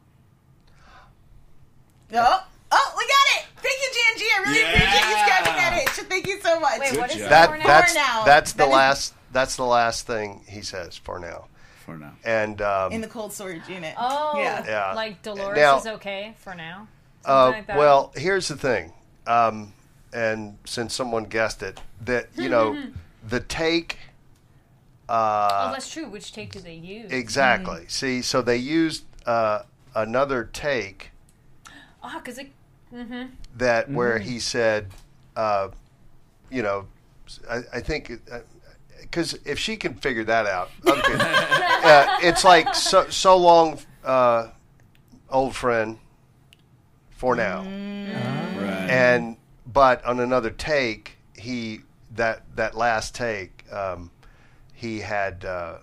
Oh, 2.13 2.43
oh, 2.71 2.93
we 2.97 3.03
got 3.05 3.41
it! 3.41 3.45
Thank 3.57 3.79
you, 3.81 3.89
Jan 3.93 4.17
G. 4.17 4.25
I 4.35 4.39
really 4.45 4.59
Yeah. 4.59 4.67
appreciate 4.73 5.09
you 5.09 5.17
scratching 5.25 5.55
that 5.55 5.79
itch. 5.83 5.89
Thank 6.09 6.27
you 6.27 6.41
so 6.41 6.59
much. 6.59 6.79
Wait, 6.79 6.97
what 6.99 7.09
is 7.11 7.17
job. 7.17 7.25
it 7.25 7.29
that 7.29 7.49
for 7.51 7.57
now? 7.57 7.63
that's 7.63 7.93
that's 8.25 8.51
the 8.53 8.57
That 8.59 8.67
is- 8.67 8.73
last 8.73 9.13
that's 9.31 9.55
the 9.55 9.65
last 9.65 10.07
thing 10.07 10.43
he 10.47 10.61
says 10.61 10.97
for 10.97 11.19
now. 11.19 11.45
For 11.89 11.97
now. 11.97 12.13
And 12.23 12.61
um, 12.61 12.91
in 12.91 13.01
the 13.01 13.07
cold 13.07 13.33
storage 13.33 13.67
unit. 13.67 13.93
Oh, 13.97 14.33
yeah. 14.37 14.63
Yeah. 14.65 14.93
like 14.93 15.21
Dolores 15.21 15.57
Now- 15.57 15.77
is 15.77 15.87
okay 15.87 16.35
for 16.37 16.53
now. 16.55 16.87
uh, 17.25 17.49
like 17.49 17.67
that. 17.67 17.77
well, 17.77 18.11
here's 18.15 18.47
the 18.47 18.55
thing, 18.55 18.93
um, 19.27 19.73
and 20.13 20.57
since 20.65 20.93
someone 20.93 21.25
guessed 21.25 21.61
it, 21.63 21.79
that 22.05 22.29
you 22.35 22.49
know, 22.49 22.81
the 23.27 23.39
take. 23.39 23.97
oh, 25.09 25.13
Uh, 25.13 25.71
that's 25.71 25.91
true. 25.91 26.07
Which 26.09 26.31
take 26.31 26.51
do 26.51 26.59
they 26.59 26.75
use? 26.75 27.11
exactly. 27.11 27.85
See, 27.87 28.21
so 28.21 28.41
they 28.41 28.57
used 28.57 29.03
uh, 29.25 29.63
another 29.95 30.49
take 30.53 31.11
Oh, 32.03 32.17
because 32.19 32.37
it. 32.39 32.49
that 33.57 33.89
where 33.91 34.19
he 34.19 34.39
said, 34.39 34.87
uh, 35.35 35.69
you 36.49 36.61
know, 36.63 36.87
I, 37.49 37.59
I 37.73 37.79
think 37.81 38.11
because 39.01 39.33
if 39.45 39.57
she 39.59 39.77
can 39.77 39.95
figure 39.95 40.23
that 40.23 40.45
out, 40.45 40.69
okay. 40.87 41.15
uh, 41.17 42.17
it's 42.21 42.43
like 42.43 42.75
so 42.75 43.09
so 43.09 43.37
long. 43.37 43.79
Uh, 44.03 44.49
old 45.31 45.55
friend 45.55 45.97
for 47.11 47.35
now. 47.35 47.61
Right. 47.61 48.89
and 48.89 49.37
but 49.65 50.03
on 50.05 50.19
another 50.19 50.49
take 50.49 51.17
he 51.37 51.81
that 52.15 52.43
that 52.55 52.75
last 52.75 53.15
take 53.15 53.63
um, 53.71 54.11
he 54.73 54.99
had 54.99 55.45
uh, 55.45 55.77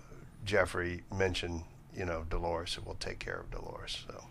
Jeffrey 0.45 1.03
mention 1.15 1.63
you 1.95 2.05
know 2.05 2.25
Dolores 2.29 2.77
and 2.77 2.85
we'll 2.85 2.95
take 2.95 3.19
care 3.19 3.39
of 3.39 3.51
Dolores 3.51 4.05
so 4.07 4.23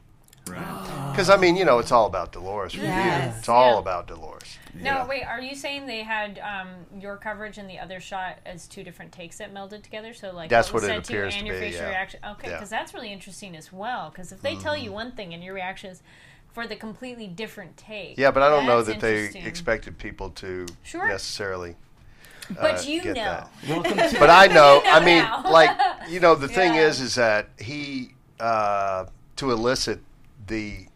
right. 0.48 1.08
because 1.12 1.28
I 1.30 1.36
mean 1.36 1.56
you 1.56 1.64
know 1.64 1.78
it's 1.78 1.92
all 1.92 2.06
about 2.06 2.32
Dolores 2.32 2.72
for 2.74 2.80
Yes. 2.80 3.32
you 3.34 3.38
it's 3.38 3.48
all 3.48 3.74
Yeah. 3.74 3.78
about 3.80 4.06
Dolores 4.06 4.58
No, 4.74 5.06
wait. 5.08 5.24
Are 5.24 5.40
you 5.40 5.54
saying 5.54 5.86
they 5.86 6.02
had 6.02 6.38
um, 6.40 6.68
your 7.00 7.16
coverage 7.16 7.56
and 7.58 7.68
the 7.68 7.78
other 7.78 7.98
shot 8.00 8.38
as 8.44 8.66
two 8.68 8.84
different 8.84 9.10
takes 9.12 9.38
that 9.38 9.52
melded 9.54 9.82
together? 9.82 10.12
So 10.12 10.32
like 10.32 10.50
That's 10.50 10.72
was 10.72 10.82
what 10.82 10.90
it 10.90 10.94
said 10.94 11.04
to 11.04 11.12
you 11.14 11.18
appears 11.20 11.34
and 11.34 11.40
to 11.42 11.46
your 11.52 11.60
be, 11.60 11.66
facial 11.66 11.82
yeah. 11.82 11.88
reaction. 11.88 12.20
Okay, 12.22 12.30
Yeah. 12.30 12.34
Mm-hmm. 12.48 12.56
because 12.58 12.70
that's 12.70 12.92
really 12.94 13.12
interesting 13.12 13.56
as 13.56 13.72
well. 13.72 14.10
Because 14.10 14.32
if 14.32 14.42
they 14.42 14.54
tell 14.56 14.76
you 14.76 14.92
one 14.92 15.12
thing 15.12 15.32
and 15.34 15.42
your 15.42 15.54
reaction 15.54 15.90
is 15.90 16.02
for 16.52 16.66
the 16.66 16.76
completely 16.76 17.26
different 17.26 17.76
take. 17.76 18.16
yeah 18.18 18.30
but 18.30 18.42
I 18.42 18.48
don't 18.48 18.66
know 18.66 18.82
that 18.82 19.00
they 19.00 19.26
expected 19.44 19.98
people 19.98 20.30
to 20.30 20.66
Sure. 20.82 21.06
necessarily 21.08 21.76
But 22.50 22.80
uh, 22.80 22.82
you 22.82 23.02
get 23.02 23.16
know. 23.16 23.24
that. 23.24 23.50
Welcome 23.68 23.96
to. 24.10 24.16
but 24.18 24.30
I 24.30 24.46
know. 24.46 24.54
know 24.54 24.82
I 24.86 25.00
mean, 25.04 25.18
now. 25.24 25.50
like 25.50 25.70
you 26.08 26.20
know, 26.20 26.34
the 26.34 26.48
thing 26.58 26.74
is, 26.74 27.00
is 27.00 27.14
that 27.16 27.48
he 27.58 28.10
uh, 28.38 29.06
to 29.36 29.50
elicit 29.50 30.00
the 30.46 30.86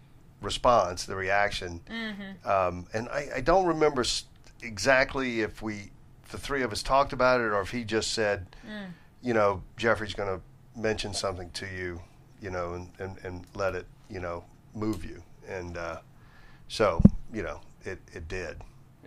response, 0.40 1.05
the 1.05 1.16
reaction, 1.16 1.80
Mm-hmm. 1.90 2.48
um, 2.48 2.86
and 2.94 3.09
I, 3.09 3.28
I 3.36 3.40
don't 3.40 3.66
remember 3.66 4.05
exactly 4.62 5.40
if 5.42 5.62
we, 5.62 5.90
the 6.30 6.38
three 6.38 6.62
of 6.62 6.72
us, 6.72 6.82
talked 6.82 7.12
about 7.12 7.40
it 7.40 7.44
or 7.53 7.61
if 7.61 7.70
he 7.70 7.84
just 7.84 8.12
said, 8.12 8.46
Mm. 8.66 8.92
you 9.22 9.34
know, 9.34 9.62
Jeffrey's 9.76 10.14
going 10.14 10.28
to 10.38 10.42
mention 10.80 11.12
something 11.14 11.51
to 11.51 11.66
you, 11.66 12.01
you 12.40 12.51
know, 12.51 12.74
and, 12.74 12.88
and, 12.98 13.16
and 13.24 13.44
let 13.55 13.74
it, 13.74 13.86
you 14.09 14.20
know, 14.20 14.44
move 14.74 15.05
you, 15.05 15.22
and 15.48 15.76
uh, 15.76 15.98
so 16.68 17.03
you 17.32 17.42
know, 17.42 17.61
it 17.84 17.98
it 18.12 18.28
did, 18.28 18.57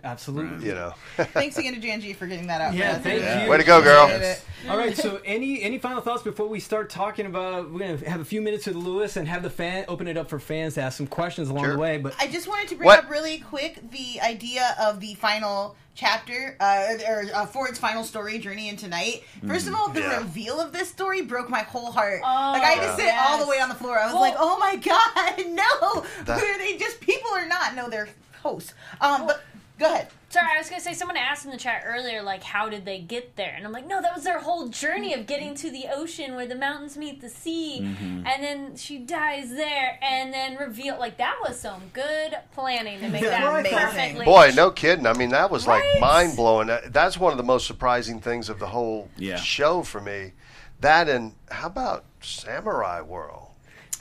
Absolutely. 0.04 0.68
you 0.68 0.74
know. 0.74 0.92
Thanks 1.16 1.56
again 1.56 1.74
to 1.74 1.80
Janji 1.80 2.14
for 2.14 2.26
getting 2.26 2.46
that 2.48 2.60
out. 2.60 2.74
Yeah, 2.74 2.92
for 2.92 2.96
us. 2.98 3.02
thank 3.04 3.20
Yeah. 3.22 3.44
you. 3.44 3.50
Way 3.50 3.56
to 3.58 3.64
go, 3.64 3.82
girl. 3.82 4.04
Appreciate. 4.04 4.40
All 4.68 4.76
right. 4.78 4.96
So, 4.96 5.20
any 5.24 5.62
any 5.62 5.78
final 5.78 6.00
thoughts 6.00 6.22
before 6.22 6.46
we 6.46 6.60
start 6.60 6.88
talking 6.90 7.26
about? 7.26 7.70
We're 7.70 7.80
gonna 7.80 8.08
have 8.10 8.20
a 8.20 8.24
few 8.24 8.40
minutes 8.40 8.66
with 8.66 8.76
Louis 8.76 9.16
and 9.16 9.26
have 9.28 9.42
the 9.42 9.50
fan 9.50 9.84
open 9.88 10.06
it 10.08 10.16
up 10.16 10.28
for 10.30 10.38
fans 10.38 10.74
to 10.74 10.82
ask 10.82 10.96
some 10.98 11.06
questions 11.06 11.48
along 11.48 11.64
Sure. 11.64 11.72
the 11.74 11.78
way. 11.78 11.98
But 11.98 12.14
I 12.20 12.26
just 12.28 12.46
wanted 12.48 12.68
to 12.68 12.76
bring 12.76 12.86
What? 12.86 13.00
up 13.04 13.10
really 13.10 13.38
quick 13.38 13.78
the 13.90 14.20
idea 14.22 14.74
of 14.80 15.00
the 15.00 15.14
final 15.14 15.76
chapter, 15.94 16.56
uh, 16.60 16.94
or 17.08 17.24
uh, 17.34 17.46
Ford's 17.46 17.78
final 17.78 18.02
story, 18.04 18.38
Journey 18.38 18.68
into 18.68 18.88
Night. 18.88 19.22
First 19.46 19.68
of 19.68 19.74
all, 19.74 19.88
the 19.90 20.00
Yeah. 20.00 20.18
reveal 20.18 20.60
of 20.60 20.72
this 20.72 20.88
story 20.88 21.20
broke 21.22 21.48
my 21.48 21.60
whole 21.60 21.92
heart. 21.92 22.20
Oh, 22.24 22.52
like 22.52 22.62
I 22.62 22.70
had 22.70 22.90
to 22.90 22.96
sit 22.96 23.04
yes. 23.04 23.24
all 23.28 23.38
the 23.44 23.48
way 23.48 23.60
on 23.60 23.68
the 23.68 23.74
floor. 23.76 23.98
I 23.98 24.06
was 24.06 24.12
Well- 24.14 24.22
like, 24.22 24.34
"Oh 24.38 24.58
my 24.58 24.76
god, 25.36 25.46
no! 25.46 26.04
That- 26.24 26.42
Are 26.42 26.58
they 26.58 26.76
just 26.78 27.00
people 27.00 27.30
or 27.32 27.46
not? 27.46 27.74
No, 27.76 27.88
they're 27.88 28.08
hosts." 28.42 28.74
Um, 29.00 29.26
but 29.26 29.42
go 29.84 29.92
ahead. 29.94 30.08
Sorry, 30.30 30.48
I 30.52 30.58
was 30.58 30.68
gonna 30.68 30.80
say 30.80 30.94
someone 30.94 31.16
asked 31.16 31.44
in 31.44 31.52
the 31.52 31.56
chat 31.56 31.84
earlier, 31.86 32.20
like, 32.22 32.42
how 32.42 32.68
did 32.68 32.84
they 32.84 32.98
get 32.98 33.36
there? 33.36 33.54
And 33.56 33.64
I'm 33.64 33.70
like, 33.72 33.86
no, 33.86 34.02
that 34.02 34.14
was 34.14 34.24
their 34.24 34.40
whole 34.40 34.66
journey 34.68 35.14
of 35.14 35.26
getting 35.26 35.54
to 35.56 35.70
the 35.70 35.84
ocean 35.94 36.34
where 36.34 36.46
the 36.46 36.56
mountains 36.56 36.96
meet 36.96 37.20
the 37.20 37.28
sea, 37.28 37.80
Mm-hmm. 37.82 38.26
and 38.26 38.42
then 38.42 38.76
she 38.76 38.98
dies 38.98 39.50
there, 39.50 39.98
and 40.02 40.32
then 40.34 40.56
reveal 40.56 40.98
like 40.98 41.18
that 41.18 41.36
was 41.46 41.60
some 41.60 41.82
good 41.92 42.36
planning 42.52 42.98
to 43.00 43.08
make 43.08 43.22
Yeah, 43.22 43.30
that 43.30 43.44
right. 43.48 43.64
perfectly. 43.70 44.24
Boy, 44.24 44.52
no 44.56 44.70
kidding. 44.72 45.06
I 45.06 45.12
mean, 45.12 45.30
that 45.30 45.50
was 45.50 45.66
like 45.68 45.84
mind 46.00 46.34
blowing. 46.36 46.68
That's 46.88 47.16
one 47.18 47.30
of 47.32 47.36
the 47.38 47.44
most 47.44 47.66
surprising 47.66 48.20
things 48.20 48.48
of 48.48 48.58
the 48.58 48.66
whole 48.66 49.08
Yeah. 49.16 49.36
show 49.36 49.82
for 49.82 50.00
me. 50.00 50.32
That 50.80 51.08
and 51.08 51.34
how 51.50 51.68
about 51.68 52.04
Samurai 52.20 53.00
World? 53.02 53.48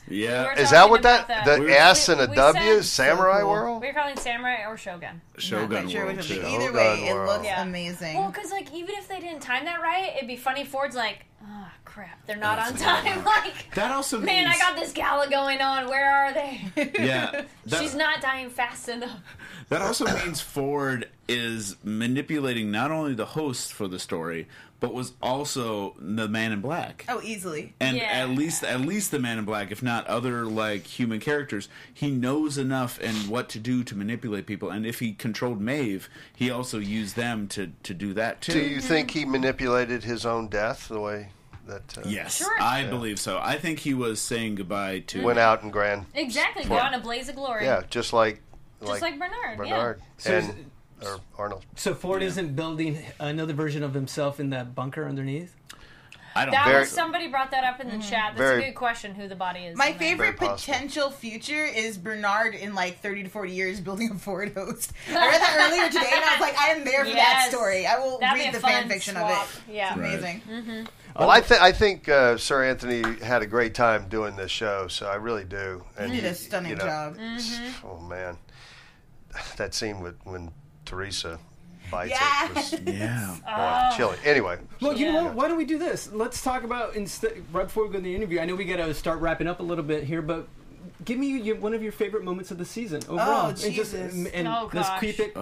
Yeah. 0.09 0.43
We're 0.45 0.53
Is 0.53 0.71
that 0.71 0.89
what 0.89 1.01
talking 1.01 1.25
that 1.27 1.43
about 1.45 1.57
the 1.59 1.65
We- 1.65 1.73
S 1.73 2.09
and 2.09 2.21
a 2.21 2.27
we 2.27 2.35
W 2.35 2.75
said- 2.81 2.85
Samurai 2.85 3.41
cool. 3.41 3.49
World? 3.51 3.81
We're 3.81 3.93
calling 3.93 4.17
samurai 4.17 4.65
or 4.67 4.75
shogun. 4.77 5.21
Shogun 5.37 5.69
Not 5.69 5.81
quite 5.83 5.91
sure 5.91 6.05
World 6.05 6.17
which 6.17 6.29
of 6.29 6.35
too. 6.35 6.41
the- 6.41 6.47
Either 6.49 6.61
Shogun 6.61 6.75
way, 6.75 7.07
it 7.09 7.13
World. 7.13 7.29
looks 7.29 7.45
Yeah. 7.45 7.61
amazing. 7.61 8.17
Well, 8.17 8.29
because 8.31 8.51
like 8.51 8.73
even 8.73 8.95
if 8.95 9.07
they 9.07 9.19
didn't 9.19 9.41
time 9.41 9.65
that 9.65 9.81
right, 9.81 10.13
it'd 10.15 10.27
be 10.27 10.35
funny. 10.35 10.65
Ford's 10.65 10.95
like, 10.95 11.25
oh 11.45 11.67
crap, 11.85 12.25
they're 12.25 12.35
not 12.37 12.59
on 12.59 12.75
time. 12.75 13.23
like, 13.25 13.73
That 13.75 13.91
also 13.91 14.17
means 14.17 14.25
man, 14.27 14.47
I 14.47 14.57
got 14.57 14.75
this 14.75 14.91
gala 14.91 15.29
going 15.29 15.61
on. 15.61 15.87
Where 15.87 16.09
are 16.13 16.33
they? 16.33 16.61
Yeah. 16.99 17.43
That, 17.65 17.81
She's 17.81 17.95
not 17.95 18.19
dying 18.19 18.49
fast 18.49 18.89
enough. 18.89 19.19
that 19.69 19.81
also 19.81 20.03
means 20.05 20.41
Ford 20.41 21.09
is 21.29 21.77
manipulating 21.81 22.71
not 22.71 22.91
only 22.91 23.13
the 23.13 23.25
host 23.27 23.71
for 23.71 23.87
the 23.87 23.99
story, 23.99 24.49
but 24.83 24.93
was 24.93 25.13
also 25.21 25.95
the 25.97 26.27
Man 26.27 26.51
in 26.51 26.59
Black. 26.59 27.05
oh, 27.07 27.21
easily. 27.23 27.73
and 27.79 27.95
Yeah. 27.95 28.03
at 28.03 28.29
least 28.31 28.65
at 28.65 28.81
least 28.81 29.11
the 29.11 29.19
man 29.19 29.37
in 29.37 29.45
black 29.45 29.71
if 29.71 29.81
not 29.81 30.05
other 30.07 30.43
like 30.45 30.85
human 30.85 31.21
characters 31.21 31.69
he 31.93 32.11
knows 32.11 32.57
enough 32.57 32.99
and 33.01 33.15
what 33.29 33.47
to 33.49 33.59
do 33.59 33.81
to 33.85 33.95
manipulate 33.95 34.45
people 34.45 34.69
and 34.69 34.85
if 34.85 34.99
he 34.99 35.13
controlled 35.13 35.61
Maeve 35.61 36.09
he 36.35 36.51
also 36.51 36.79
used 36.79 37.15
them 37.15 37.47
to 37.49 37.71
to 37.83 37.93
do 37.93 38.13
that 38.15 38.41
too 38.41 38.51
Do 38.51 38.59
you 38.59 38.81
think 38.81 39.11
he 39.11 39.23
manipulated 39.23 40.03
his 40.03 40.25
own 40.25 40.49
death 40.49 40.89
the 40.89 40.99
way 40.99 41.29
that 41.65 41.97
uh, 41.97 42.01
yes 42.05 42.39
Sure. 42.39 42.61
i 42.61 42.83
believe 42.83 43.17
so 43.21 43.39
i 43.41 43.57
think 43.57 43.79
he 43.79 43.93
was 43.93 44.19
saying 44.19 44.55
goodbye 44.55 44.99
to 45.07 45.23
went 45.23 45.39
out 45.39 45.63
in 45.63 45.69
grand? 45.71 46.05
Exactly, 46.13 46.63
go 46.63 46.75
For- 46.75 46.81
out 46.81 46.93
in 46.93 46.99
a 46.99 47.03
blaze 47.03 47.29
of 47.29 47.35
glory. 47.35 47.63
Yeah, 47.63 47.83
just 47.89 48.11
like 48.11 48.41
just 48.85 49.01
like, 49.01 49.17
Bernard. 49.17 49.57
Bernard 49.57 50.01
So 50.17 50.33
and 50.33 50.65
or 51.05 51.19
Arnold. 51.37 51.65
so 51.75 51.93
Ford 51.93 52.21
isn't 52.23 52.55
building 52.55 52.99
another 53.19 53.53
version 53.53 53.83
of 53.83 53.93
himself 53.93 54.39
in 54.39 54.49
that 54.51 54.73
bunker 54.75 55.07
underneath. 55.07 55.55
i 56.35 56.45
don't 56.45 56.51
That 56.51 56.65
Very- 56.65 56.79
was 56.81 56.89
somebody 56.89 57.27
brought 57.27 57.51
that 57.51 57.63
up 57.63 57.79
in 57.79 57.87
the 57.89 57.99
chat. 57.99 58.33
That's 58.35 58.37
Very- 58.37 58.63
a 58.63 58.65
good 58.67 58.75
question. 58.75 59.13
Who 59.13 59.27
the 59.27 59.35
body 59.35 59.61
is? 59.65 59.77
My 59.77 59.93
favorite 59.93 60.37
potential 60.37 61.11
future 61.11 61.63
is 61.65 61.97
Bernard 61.99 62.55
in 62.55 62.73
like 62.73 63.01
30 63.01 63.23
to 63.23 63.29
40 63.29 63.51
years 63.51 63.79
building 63.79 64.09
a 64.11 64.15
Ford 64.15 64.51
host. 64.55 64.93
I 65.09 65.13
read 65.13 65.41
that 65.41 65.67
earlier 65.69 65.87
today 65.89 66.09
and 66.11 66.23
I 66.25 66.31
was 66.31 66.41
like, 66.41 66.57
I 66.59 66.67
am 66.69 66.83
there 66.85 67.05
for 67.05 67.11
that 67.13 67.47
story. 67.51 67.85
I 67.85 67.99
will 67.99 68.17
That'd 68.19 68.43
read 68.43 68.53
the 68.53 68.59
fan 68.59 68.89
fiction 68.89 69.15
of 69.15 69.29
it. 69.29 69.71
Yeah. 69.71 69.89
It's 69.91 69.97
Right. 69.99 70.13
amazing. 70.55 70.87
Well, 71.15 71.29
I 71.29 71.41
think 71.41 71.61
I 71.61 71.71
think 71.71 72.09
uh, 72.09 72.37
Sir 72.39 72.63
Anthony 72.63 73.03
had 73.23 73.43
a 73.43 73.45
great 73.45 73.75
time 73.75 74.09
doing 74.09 74.35
this 74.35 74.49
show, 74.49 74.87
so 74.87 75.05
I 75.05 75.15
really 75.15 75.43
do. 75.43 75.83
And 75.95 76.11
He 76.11 76.19
did 76.21 76.31
a 76.31 76.33
stunning 76.33 76.75
job. 76.75 77.17
Mm-hmm. 77.19 77.85
Oh 77.87 77.99
man, 77.99 78.39
that 79.57 79.75
scene 79.75 79.99
with 79.99 80.15
when 80.23 80.51
Theresa 80.85 81.39
bites 81.91 82.11
Yeah. 82.11 82.45
it 82.49 82.55
was 82.55 82.73
yeah 82.85 83.89
boy, 83.91 83.95
chilly. 83.97 84.17
Anyway, 84.25 84.57
Well, 84.81 84.97
you 84.97 85.11
know 85.11 85.25
what? 85.25 85.33
Why 85.35 85.47
don't 85.47 85.57
we 85.57 85.65
do 85.65 85.77
this? 85.77 86.11
Let's 86.11 86.41
talk 86.41 86.63
about 86.63 86.95
instead 86.95 87.43
right 87.53 87.65
before 87.65 87.83
we 87.85 87.89
go 87.89 87.97
to 87.99 88.03
the 88.03 88.15
interview. 88.15 88.39
I 88.39 88.45
know 88.45 88.55
we 88.55 88.65
got 88.65 88.77
to 88.77 88.93
start 88.93 89.19
wrapping 89.19 89.47
up 89.47 89.59
a 89.59 89.63
little 89.63 89.83
bit 89.83 90.03
here, 90.03 90.21
but 90.21 90.47
give 91.05 91.17
me 91.19 91.37
your, 91.37 91.55
one 91.57 91.73
of 91.73 91.83
your 91.83 91.91
favorite 91.91 92.23
moments 92.23 92.51
of 92.51 92.57
the 92.57 92.65
season 92.65 93.01
overall. 93.07 93.45
Oh, 93.45 93.49
and 93.49 93.57
just 93.57 93.91
Jesus. 93.93 94.27
and 94.33 94.47
Oh, 94.47 94.69
let's 94.73 94.89
keep 94.99 95.19
it 95.19 95.35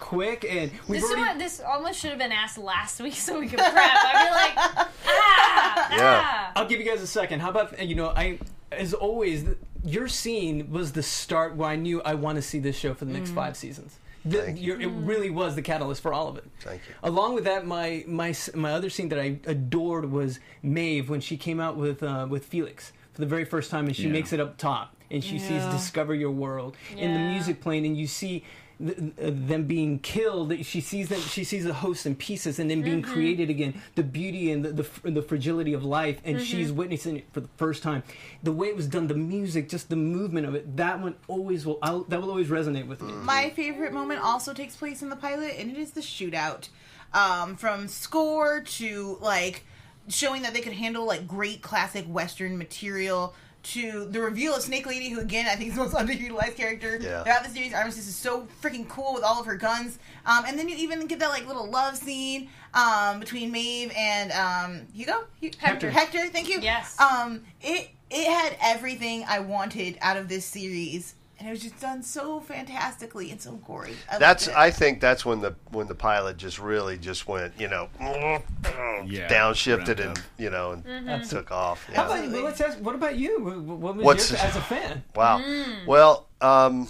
quick. 0.00 0.44
And 0.48 0.70
we've 0.86 1.00
This, 1.00 1.04
is 1.04 1.10
already 1.10 1.22
what, 1.28 1.38
this 1.38 1.60
almost 1.60 2.00
should 2.00 2.10
have 2.10 2.18
been 2.18 2.32
asked 2.32 2.56
last 2.58 3.00
week 3.00 3.14
so 3.14 3.38
we 3.38 3.48
could 3.48 3.58
prep. 3.58 3.74
I'd 3.74 4.26
be 4.26 4.30
like, 4.32 4.88
ah, 5.06 5.88
Yeah. 5.90 6.22
ah. 6.24 6.52
I'll 6.56 6.66
give 6.68 6.80
you 6.80 6.86
guys 6.86 7.02
a 7.02 7.06
second. 7.06 7.40
How 7.40 7.50
about 7.50 7.84
you 7.86 7.94
know 7.94 8.08
I 8.08 8.38
as 8.72 8.94
always 8.94 9.44
your 9.84 10.08
scene 10.08 10.70
was 10.70 10.92
the 10.92 11.02
start 11.02 11.56
where 11.56 11.68
I 11.70 11.76
knew 11.76 12.02
I 12.02 12.14
want 12.14 12.36
to 12.36 12.42
see 12.42 12.58
this 12.58 12.76
show 12.76 12.94
for 12.94 13.04
the 13.04 13.12
next 13.12 13.30
five 13.30 13.56
seasons. 13.56 13.98
The, 14.24 14.42
Thank 14.42 14.58
you. 14.58 14.64
your, 14.76 14.80
it 14.80 14.86
really 14.88 15.30
was 15.30 15.54
the 15.54 15.62
catalyst 15.62 16.02
for 16.02 16.12
all 16.12 16.28
of 16.28 16.36
it. 16.36 16.44
Thank 16.60 16.82
you. 16.88 16.94
Along 17.02 17.34
with 17.34 17.44
that, 17.44 17.66
my 17.66 18.04
my 18.06 18.34
my 18.54 18.72
other 18.72 18.90
scene 18.90 19.08
that 19.10 19.18
I 19.18 19.38
adored 19.46 20.10
was 20.10 20.40
Maeve 20.62 21.08
when 21.08 21.20
she 21.20 21.36
came 21.36 21.60
out 21.60 21.76
with 21.76 22.02
uh, 22.02 22.26
with 22.28 22.44
Felix 22.44 22.92
for 23.12 23.20
the 23.20 23.26
very 23.26 23.44
first 23.44 23.70
time, 23.70 23.86
and 23.86 23.94
she 23.96 24.04
Yeah. 24.04 24.12
makes 24.12 24.32
it 24.32 24.40
up 24.40 24.58
top, 24.58 24.94
and 25.10 25.22
she 25.22 25.38
sees 25.38 25.64
"Discover 25.66 26.14
Your 26.14 26.30
World" 26.32 26.76
and 26.96 27.14
the 27.14 27.20
music 27.32 27.60
playing, 27.60 27.86
and 27.86 27.96
you 27.96 28.06
see. 28.06 28.44
Th- 28.84 28.96
them 29.16 29.64
being 29.64 29.98
killed, 29.98 30.52
she 30.64 30.80
sees 30.80 31.08
them. 31.08 31.20
She 31.20 31.44
sees 31.44 31.64
the 31.64 31.74
host 31.74 32.06
in 32.06 32.14
pieces, 32.16 32.58
and 32.58 32.70
then 32.70 32.82
being 32.82 33.02
Mm-hmm. 33.02 33.12
created 33.12 33.50
again. 33.50 33.80
The 33.94 34.02
beauty 34.02 34.50
and 34.52 34.64
the, 34.64 34.72
the 34.72 34.84
fr- 34.84 35.10
the 35.10 35.22
fragility 35.22 35.72
of 35.72 35.84
life, 35.84 36.20
and 36.24 36.36
Mm-hmm. 36.36 36.44
she's 36.44 36.70
witnessing 36.72 37.16
it 37.18 37.26
for 37.32 37.40
the 37.40 37.48
first 37.56 37.82
time. 37.82 38.02
The 38.42 38.52
way 38.52 38.68
it 38.68 38.76
was 38.76 38.86
done, 38.86 39.06
the 39.08 39.14
music, 39.14 39.68
just 39.68 39.88
the 39.88 39.96
movement 39.96 40.46
of 40.46 40.54
it. 40.54 40.76
That 40.76 41.00
one 41.00 41.16
always 41.28 41.66
will. 41.66 41.78
I'll, 41.82 42.04
that 42.04 42.20
will 42.20 42.30
always 42.30 42.48
resonate 42.48 42.86
with 42.86 43.02
me. 43.02 43.12
My 43.12 43.50
favorite 43.50 43.92
moment 43.92 44.20
also 44.22 44.52
takes 44.54 44.76
place 44.76 45.02
in 45.02 45.08
the 45.08 45.16
pilot, 45.16 45.54
and 45.58 45.70
it 45.70 45.76
is 45.78 45.92
the 45.92 46.00
shootout. 46.00 46.68
Um, 47.14 47.56
from 47.56 47.88
score 47.88 48.60
to 48.60 49.16
like 49.22 49.64
showing 50.08 50.42
that 50.42 50.52
they 50.54 50.60
could 50.60 50.72
handle 50.74 51.06
like 51.06 51.26
great 51.26 51.62
classic 51.62 52.04
Western 52.06 52.58
material 52.58 53.34
to 53.72 54.06
the 54.06 54.20
reveal 54.20 54.54
of 54.54 54.62
Snake 54.62 54.86
Lady, 54.86 55.08
who 55.10 55.20
again 55.20 55.46
I 55.46 55.54
think 55.56 55.70
is 55.70 55.76
the 55.76 55.82
most 55.82 55.94
underutilized 56.02 56.56
character 56.56 56.98
Yeah. 57.00 57.22
throughout 57.22 57.44
the 57.44 57.50
series. 57.50 57.74
Armistice 57.74 58.06
is 58.08 58.16
so 58.16 58.46
freaking 58.62 58.88
cool 58.88 59.14
with 59.14 59.22
all 59.22 59.40
of 59.40 59.46
her 59.46 59.56
guns. 59.56 59.98
Um, 60.26 60.44
and 60.46 60.58
then 60.58 60.68
you 60.68 60.76
even 60.76 61.06
get 61.06 61.18
that 61.20 61.28
like 61.30 61.46
little 61.46 61.68
love 61.70 61.96
scene 61.96 62.48
um, 62.74 63.20
between 63.20 63.50
Maeve 63.50 63.92
and 63.96 64.32
um, 64.32 64.86
Hugo, 64.92 65.24
Hu- 65.40 65.50
Hector. 65.58 65.90
Hector, 65.90 66.26
thank 66.28 66.48
you. 66.48 66.60
Yes. 66.60 66.98
Um, 67.00 67.42
it 67.60 67.90
it 68.10 68.26
had 68.26 68.56
everything 68.62 69.24
I 69.28 69.40
wanted 69.40 69.98
out 70.00 70.16
of 70.16 70.28
this 70.28 70.44
series 70.46 71.14
and 71.38 71.46
it 71.48 71.50
was 71.52 71.62
just 71.62 71.80
done 71.80 72.02
so 72.02 72.40
fantastically 72.40 73.30
and 73.30 73.40
so 73.40 73.52
gory. 73.52 73.94
I 74.10 74.18
That's. 74.18 74.48
I 74.48 74.70
think 74.70 75.00
that's 75.00 75.24
when 75.24 75.40
the 75.40 75.54
when 75.70 75.86
the 75.86 75.94
pilot 75.94 76.36
just 76.36 76.58
really 76.58 76.98
just 76.98 77.28
went 77.28 77.52
you 77.58 77.68
know 77.68 77.88
Yeah, 78.00 79.28
downshifted 79.28 80.00
and 80.00 80.18
up. 80.18 80.24
you 80.36 80.50
know 80.50 80.82
and 80.84 81.24
took 81.28 81.50
off. 81.52 81.84
How 81.86 81.92
Yeah. 81.92 82.06
about 82.06 82.24
you? 82.24 82.32
Well, 82.32 82.42
let's 82.44 82.60
ask. 82.60 82.78
What 82.78 82.94
about 82.94 83.16
you? 83.16 83.40
What 83.40 83.78
what 83.78 83.96
was 83.96 84.04
What's- 84.04 84.30
your, 84.32 84.40
as 84.40 84.56
a 84.56 84.60
fan? 84.60 85.04
Wow. 85.14 85.40
Well, 85.86 86.26
um, 86.40 86.88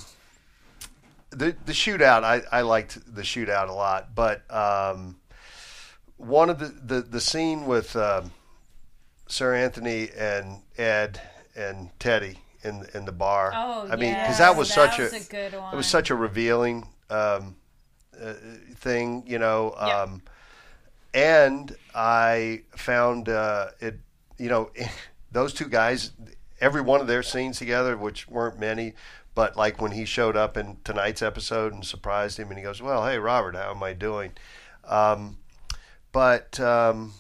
the 1.31 1.55
the 1.67 1.73
shootout, 1.73 2.25
I, 2.25 2.43
I 2.51 2.63
liked 2.63 3.15
the 3.15 3.23
shootout 3.23 3.69
a 3.69 3.73
lot, 3.73 4.15
but 4.15 4.43
um, 4.51 5.17
one 6.17 6.49
of 6.51 6.59
the, 6.59 6.69
the, 6.69 7.03
the 7.03 7.21
scene 7.21 7.67
with 7.67 7.95
um, 7.97 8.33
Sir 9.27 9.55
Anthony 9.55 10.09
and 10.17 10.63
Ed 10.79 11.21
and 11.55 11.91
Teddy 12.01 12.39
in 12.69 12.87
in 12.95 13.05
the 13.05 13.13
bar. 13.13 13.53
Oh, 13.55 13.89
I 13.91 13.97
mean, 13.97 14.11
yes, 14.11 14.27
because 14.27 14.39
that 14.39 14.57
was 14.57 14.69
that 14.69 14.75
such 14.75 14.99
was 14.99 15.33
a, 15.33 15.37
a 15.37 15.73
it 15.73 15.77
was 15.77 15.87
such 15.87 16.11
a 16.11 16.15
revealing 16.15 16.89
um, 17.11 17.57
uh, 18.21 18.35
thing, 18.77 19.25
you 19.27 19.39
know. 19.39 19.75
Yep. 19.81 19.97
Um, 19.97 20.23
and 21.15 21.77
I 21.95 22.63
found 22.77 23.29
uh, 23.29 23.69
it, 23.81 23.99
you 24.39 24.49
know, 24.49 24.71
those 25.33 25.53
two 25.53 25.69
guys, 25.69 26.13
every 26.61 26.81
one 26.81 27.01
of 27.01 27.07
their 27.07 27.23
scenes 27.23 27.59
together, 27.59 27.97
which 27.97 28.29
weren't 28.29 28.59
many, 28.59 28.95
but 29.35 29.57
like 29.57 29.81
when 29.81 29.93
he 29.93 30.05
showed 30.05 30.37
up 30.37 30.57
in 30.57 30.79
tonight's 30.85 31.23
episode 31.23 31.73
and 31.73 31.85
surprised 31.85 32.39
him, 32.39 32.49
and 32.49 32.59
he 32.59 32.63
goes, 32.63 32.83
"Well, 32.83 33.07
hey, 33.07 33.19
Robert, 33.19 33.55
how 33.55 33.71
am 33.71 33.83
I 33.83 33.93
doing?" 33.93 34.33
Um, 34.85 35.39
but 36.13 36.59
um, 36.61 37.13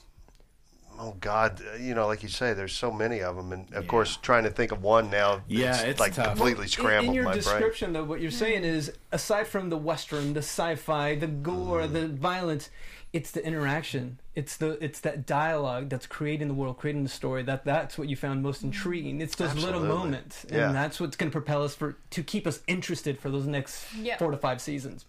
oh 0.99 1.16
God, 1.20 1.61
you 1.80 1.94
know, 1.94 2.07
like 2.07 2.22
you 2.22 2.28
say, 2.28 2.53
there's 2.55 2.72
so 2.74 2.90
many 2.90 3.20
of 3.22 3.36
them, 3.36 3.53
and 3.53 3.72
of 3.74 3.86
course, 3.86 4.16
trying 4.16 4.44
to 4.44 4.51
think 4.51 4.72
of 4.72 4.82
one 4.82 5.11
now, 5.11 5.42
Yeah, 5.46 5.80
it's 5.82 6.01
like 6.01 6.14
tough. 6.14 6.28
completely 6.36 6.64
In- 6.64 6.68
scrambled 6.68 7.09
in, 7.09 7.14
your 7.14 7.24
my 7.24 7.30
brain. 7.32 7.42
description, 7.42 7.92
though, 7.92 8.05
what 8.05 8.20
you're 8.20 8.30
saying 8.30 8.64
is, 8.64 8.92
aside 9.12 9.46
from 9.46 9.70
the 9.70 9.76
western, 9.76 10.32
the 10.34 10.40
sci-fi, 10.42 11.14
the 11.14 11.26
gore, 11.26 11.82
Mm-hmm. 11.82 11.92
the 11.92 12.09
violence, 12.09 12.70
it's 13.12 13.30
the 13.30 13.44
interaction. 13.46 14.18
It's 14.34 14.57
the 14.59 14.72
it's 14.84 15.01
that 15.01 15.24
dialogue 15.24 15.88
that's 15.88 16.07
creating 16.07 16.49
the 16.49 16.55
world, 16.55 16.76
creating 16.76 17.05
the 17.05 17.09
story. 17.09 17.42
That 17.42 17.64
that's 17.64 17.96
what 17.96 18.09
you 18.09 18.16
found 18.16 18.42
most 18.42 18.62
intriguing. 18.62 19.20
It's 19.22 19.34
those 19.34 19.55
little 19.55 19.80
moments, 19.80 20.44
and 20.44 20.53
Yeah. 20.53 20.72
that's 20.72 21.01
what's 21.01 21.16
going 21.16 21.30
to 21.30 21.32
propel 21.32 21.62
us 21.64 21.74
for 21.74 21.96
to 22.11 22.22
keep 22.22 22.46
us 22.46 22.61
interested 22.66 23.18
for 23.18 23.30
those 23.30 23.46
next 23.46 23.86
Yeah. 23.94 24.18
four 24.18 24.30
to 24.30 24.36
five 24.36 24.61
seasons. 24.61 25.07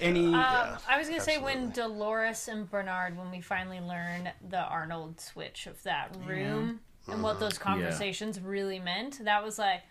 Any 0.00 0.26
Um, 0.26 0.78
I 0.88 0.98
was 0.98 1.08
gonna 1.08 1.20
say 1.20 1.38
when. 1.38 1.70
Dolores 1.70 2.48
and 2.48 2.70
Bernard, 2.70 3.16
when 3.16 3.30
we 3.30 3.40
finally 3.40 3.80
learn 3.80 4.30
the 4.48 4.60
Arnold 4.60 5.20
switch 5.20 5.66
of 5.66 5.82
that 5.82 6.14
room 6.24 6.80
and 7.08 7.22
what 7.22 7.40
those 7.40 7.58
conversations 7.58 8.40
really 8.40 8.78
meant, 8.78 9.24
that 9.24 9.42
was 9.42 9.58
like, 9.58 9.82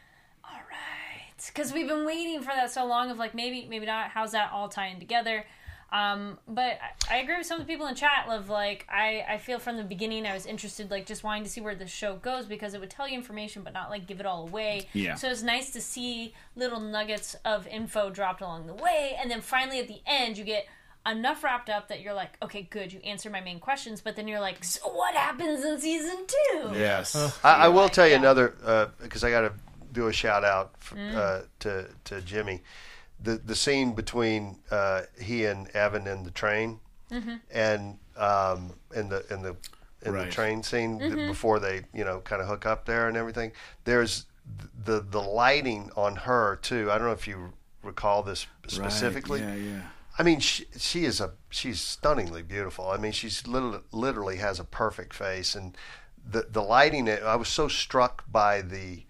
all 0.44 0.60
right, 0.70 1.46
because 1.48 1.74
we've 1.74 1.88
been 1.88 2.06
waiting 2.06 2.40
for 2.42 2.54
that 2.56 2.72
so 2.72 2.86
long. 2.86 3.10
Of 3.12 3.18
like 3.18 3.34
maybe, 3.36 3.68
maybe 3.70 3.86
not. 3.86 4.10
How's 4.10 4.32
that 4.32 4.52
all 4.52 4.70
tying 4.70 5.00
together? 5.00 5.46
Um, 5.94 6.39
but 6.48 6.80
I, 7.10 7.18
I 7.18 7.18
agree 7.18 7.38
with 7.38 7.46
some 7.46 7.62
of 7.62 7.68
the 7.68 7.72
people 7.72 7.86
in 7.86 7.94
chat. 7.94 8.26
Of 8.28 8.50
like, 8.50 8.88
I, 8.89 9.24
I 9.30 9.38
feel 9.38 9.60
from 9.60 9.78
the 9.78 9.84
beginning 9.84 10.26
I 10.26 10.34
was 10.34 10.48
interested, 10.48 10.89
like 10.89 11.06
just 11.06 11.24
wanting 11.24 11.44
to 11.44 11.50
see 11.50 11.62
where 11.62 11.76
the 11.76 11.88
show 11.88 12.16
goes 12.16 12.48
because 12.48 12.74
it 12.74 12.80
would 12.80 12.89
tell 12.89 13.08
you 13.08 13.16
information, 13.16 13.62
but 13.62 13.74
not 13.74 13.91
like 13.91 14.08
give 14.08 14.20
it 14.20 14.26
all 14.26 14.48
away. 14.48 14.88
Yeah. 14.94 15.14
So 15.16 15.30
it's 15.30 15.44
nice 15.44 15.70
to 15.72 15.82
see 15.82 16.34
little 16.56 16.80
nuggets 16.80 17.36
of 17.46 17.68
info 17.68 18.10
dropped 18.10 18.41
along 18.41 18.66
the 18.66 18.74
way, 18.74 19.16
and 19.20 19.30
then 19.30 19.41
finally 19.41 19.80
at 19.80 19.88
the 19.88 20.02
end 20.08 20.38
you 20.38 20.44
get 20.44 20.66
enough 21.06 21.44
wrapped 21.44 21.70
up 21.70 21.89
that 21.89 22.02
you're 22.02 22.14
like, 22.14 22.38
okay, 22.41 22.64
good, 22.64 22.91
you 22.94 23.00
answered 23.02 23.32
my 23.32 23.41
main 23.41 23.60
questions. 23.60 24.02
But 24.02 24.16
then 24.16 24.28
you're 24.28 24.39
like, 24.39 24.64
so 24.64 24.89
what 24.89 25.14
happens 25.14 25.64
in 25.64 25.80
season 25.80 26.26
two? 26.26 26.72
Yes. 26.74 27.16
I, 27.44 27.66
I 27.66 27.68
will 27.68 27.84
like, 27.84 27.94
tell 27.94 28.08
you 28.08 28.14
yeah. 28.14 28.20
another 28.20 28.91
because 29.00 29.24
I 29.24 29.30
got 29.30 29.41
to 29.41 29.52
do 29.91 30.08
a 30.08 30.14
shout 30.14 30.44
out 30.44 30.74
f 30.82 30.94
Mm. 30.96 31.16
uh, 31.16 31.41
to 31.60 31.88
to 32.06 32.22
Jimmy. 32.22 32.62
The 33.24 33.38
the 33.38 33.56
scene 33.56 33.94
between 33.94 34.58
uh, 34.70 35.04
he 35.20 35.46
and 35.46 35.68
Evan 35.70 36.08
in 36.08 36.24
the 36.24 36.32
train, 36.32 36.80
Mm-hmm. 37.12 37.36
and 37.52 38.00
um, 38.18 38.74
in 38.96 39.10
the 39.10 39.24
in 39.34 39.42
the 39.42 39.56
in 40.06 40.14
Right. 40.14 40.26
the 40.26 40.32
train 40.32 40.64
scene 40.64 41.00
Mm-hmm. 41.00 41.28
before 41.28 41.60
they 41.60 41.82
you 41.94 42.04
know 42.04 42.20
kind 42.22 42.42
of 42.42 42.48
hook 42.48 42.66
up 42.66 42.86
there 42.86 43.08
and 43.08 43.16
everything. 43.18 43.52
There's 43.86 44.26
the 44.86 45.00
the 45.00 45.22
lighting 45.22 45.90
on 45.96 46.16
her 46.18 46.58
too. 46.58 46.92
I 46.92 46.98
don't 46.98 47.08
know 47.08 47.14
if 47.14 47.28
you 47.28 47.54
recall 47.82 48.24
this 48.24 48.46
specifically. 48.68 49.42
Right. 49.42 49.58
Yeah, 49.58 49.72
yeah. 49.72 49.82
I 50.20 50.24
mean, 50.24 50.40
she, 50.42 50.66
she 50.78 51.06
is 51.06 51.20
a 51.22 51.32
she's 51.50 51.80
stunningly 51.82 52.44
beautiful. 52.44 52.90
I 52.90 52.98
mean, 52.98 53.12
she's 53.14 53.48
literally, 53.48 53.80
literally 53.92 54.38
has 54.38 54.60
a 54.60 54.64
perfect 54.64 55.14
face, 55.14 55.56
and 55.56 55.78
the 56.30 56.48
the 56.52 56.62
lighting. 56.62 57.10
I 57.10 57.36
was 57.36 57.48
so 57.48 57.68
struck 57.68 58.24
by 58.32 58.62
the 58.62 59.04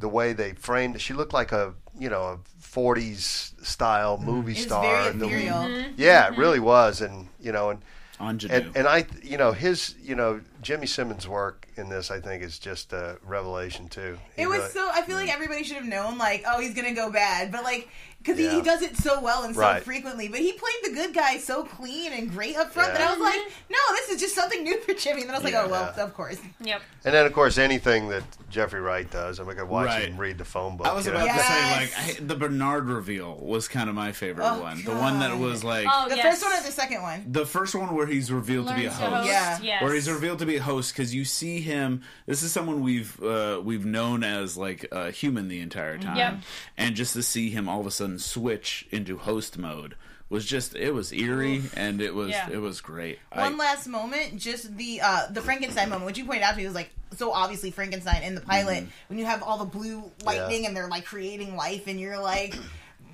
the 0.00 0.08
way 0.08 0.32
they 0.32 0.52
framed. 0.52 0.96
it. 0.96 1.00
She 1.00 1.14
looked 1.14 1.32
like 1.32 1.52
a 1.52 1.74
you 1.98 2.10
know 2.10 2.22
a 2.22 2.38
'40s 2.62 3.64
style 3.64 4.16
mm-hmm. 4.16 4.26
movie 4.30 4.52
It's 4.52 4.62
star. 4.62 4.82
very 4.82 5.16
The- 5.16 5.26
ethereal. 5.26 5.54
Mm-hmm. 5.54 5.92
yeah, 5.96 6.26
it 6.26 6.32
mm-hmm. 6.32 6.40
really 6.40 6.60
was, 6.60 7.00
and 7.00 7.28
you 7.40 7.52
know, 7.52 7.70
and 7.70 7.80
Ingenue. 8.20 8.54
and, 8.54 8.76
and 8.76 8.86
I, 8.86 9.06
you 9.22 9.38
know, 9.38 9.52
his, 9.52 9.94
you 10.02 10.14
know, 10.14 10.42
Jimmi 10.62 10.86
Simpson's 10.86 11.26
work 11.26 11.66
in 11.76 11.88
this, 11.88 12.10
I 12.10 12.20
think, 12.20 12.42
is 12.42 12.58
just 12.58 12.92
a 12.92 13.16
revelation 13.24 13.88
too. 13.88 14.18
He 14.36 14.42
It 14.42 14.48
was 14.48 14.58
really- 14.58 14.70
so. 14.72 14.90
I 14.92 15.02
feel 15.02 15.16
like 15.16 15.30
mm. 15.30 15.34
everybody 15.34 15.62
should 15.64 15.78
have 15.78 15.86
known, 15.86 16.18
like, 16.18 16.44
oh, 16.46 16.60
he's 16.60 16.74
gonna 16.74 16.94
go 16.94 17.10
bad, 17.10 17.50
but 17.50 17.64
like, 17.64 17.88
because 18.22 18.38
he, 18.38 18.48
he 18.48 18.60
does 18.62 18.82
it 18.82 18.96
so 18.96 19.20
well 19.20 19.44
and 19.44 19.54
so 19.54 19.60
Right. 19.62 19.82
frequently. 19.82 20.28
But 20.28 20.40
he 20.40 20.52
played 20.52 20.74
the 20.84 20.92
good 20.92 21.14
guy 21.14 21.38
so 21.38 21.64
clean 21.64 22.12
and 22.12 22.30
great 22.30 22.56
up 22.56 22.70
front 22.72 22.90
Yeah. 22.92 22.98
that 22.98 23.08
I 23.08 23.10
was 23.12 23.20
like, 23.20 23.40
no, 23.70 23.78
this 23.96 24.10
is 24.10 24.20
just 24.20 24.34
something 24.34 24.62
new 24.62 24.78
for 24.80 24.92
Jimmy. 24.94 25.22
And 25.22 25.30
then 25.30 25.34
I 25.34 25.38
was 25.38 25.44
like, 25.44 25.54
Yeah. 25.54 25.64
oh 25.64 25.68
well, 25.68 25.94
of 25.96 26.14
course. 26.14 26.38
Yep. 26.62 26.82
And 27.04 27.14
then, 27.14 27.24
of 27.24 27.32
course, 27.32 27.56
anything 27.56 28.08
that 28.10 28.22
Jeffrey 28.50 28.80
Wright 28.80 29.10
does, 29.10 29.38
I'm 29.38 29.46
mean, 29.46 29.56
I 29.56 29.60
could 29.60 29.68
watch 29.70 29.86
Right. 29.86 30.08
him 30.08 30.18
read 30.18 30.36
the 30.36 30.44
phone 30.44 30.76
book. 30.76 30.86
I 30.86 30.92
was 30.92 31.06
about 31.06 31.26
know? 31.26 31.32
to 31.32 31.38
say, 31.40 31.70
like, 31.72 31.92
I, 31.98 32.16
the 32.20 32.34
Bernard 32.36 32.88
reveal 32.88 33.36
was 33.36 33.68
kind 33.68 33.88
of 33.88 33.94
my 33.94 34.12
favorite 34.12 34.44
Oh, 34.46 34.60
one. 34.60 34.84
The 34.84 34.90
one 34.94 35.18
that 35.20 35.38
was 35.38 35.64
like 35.64 35.86
Oh, 35.90 36.08
The 36.10 36.16
yes. 36.16 36.26
first 36.40 36.42
one 36.42 36.52
or 36.60 36.62
the 36.66 36.72
second 36.72 37.00
one? 37.02 37.24
the 37.26 37.46
first 37.46 37.74
one 37.74 37.94
where 37.94 38.06
he's 38.06 38.30
revealed 38.30 38.68
to 38.68 38.74
be 38.74 38.84
a 38.84 38.90
host. 38.90 39.10
host. 39.14 39.26
Yeah. 39.28 39.58
Yes. 39.62 39.82
Where 39.82 39.94
he's 39.94 40.10
revealed 40.10 40.40
to 40.40 40.46
be 40.46 40.56
a 40.56 40.62
host 40.62 40.92
because 40.92 41.14
you 41.14 41.24
see 41.24 41.60
him. 41.62 42.02
This 42.26 42.42
is 42.42 42.52
someone 42.52 42.82
we've 42.82 43.20
uh, 43.22 43.60
we've 43.64 43.86
known 43.86 44.22
as 44.22 44.58
like 44.58 44.86
a 44.92 45.10
human 45.10 45.48
the 45.48 45.60
entire 45.60 45.96
time, 45.96 46.16
Yep. 46.18 46.34
and 46.76 46.96
just 46.96 47.14
to 47.14 47.22
see 47.22 47.48
him 47.50 47.66
all 47.68 47.80
of 47.80 47.86
a 47.86 47.90
sudden 47.90 48.09
switch 48.18 48.86
into 48.90 49.18
host 49.18 49.56
mode 49.58 49.94
was 50.28 50.44
just 50.46 50.74
it 50.76 50.92
was 50.92 51.12
eerie 51.12 51.62
and 51.74 52.00
it 52.00 52.14
was 52.14 52.30
Yeah. 52.30 52.48
it 52.50 52.58
was 52.58 52.80
great. 52.80 53.18
One 53.32 53.54
I, 53.54 53.56
last 53.56 53.86
moment, 53.88 54.36
just 54.38 54.76
the 54.76 55.00
uh, 55.02 55.26
the 55.30 55.40
Frankenstein 55.40 55.88
moment, 55.90 56.06
which 56.06 56.18
you 56.18 56.24
pointed 56.24 56.42
out 56.44 56.52
to 56.52 56.56
me 56.58 56.64
was 56.66 56.74
like 56.74 56.90
so 57.16 57.32
obviously 57.32 57.70
Frankenstein 57.72 58.22
in 58.22 58.34
the 58.36 58.40
pilot 58.40 58.84
Mm-hmm. 58.84 58.90
when 59.08 59.18
you 59.18 59.24
have 59.26 59.42
all 59.42 59.58
the 59.58 59.64
blue 59.64 60.10
lightning 60.24 60.62
Yeah. 60.62 60.68
and 60.68 60.76
they're 60.76 60.88
like 60.88 61.04
creating 61.04 61.56
life, 61.56 61.86
and 61.86 61.98
you're 62.00 62.18
like. 62.20 62.54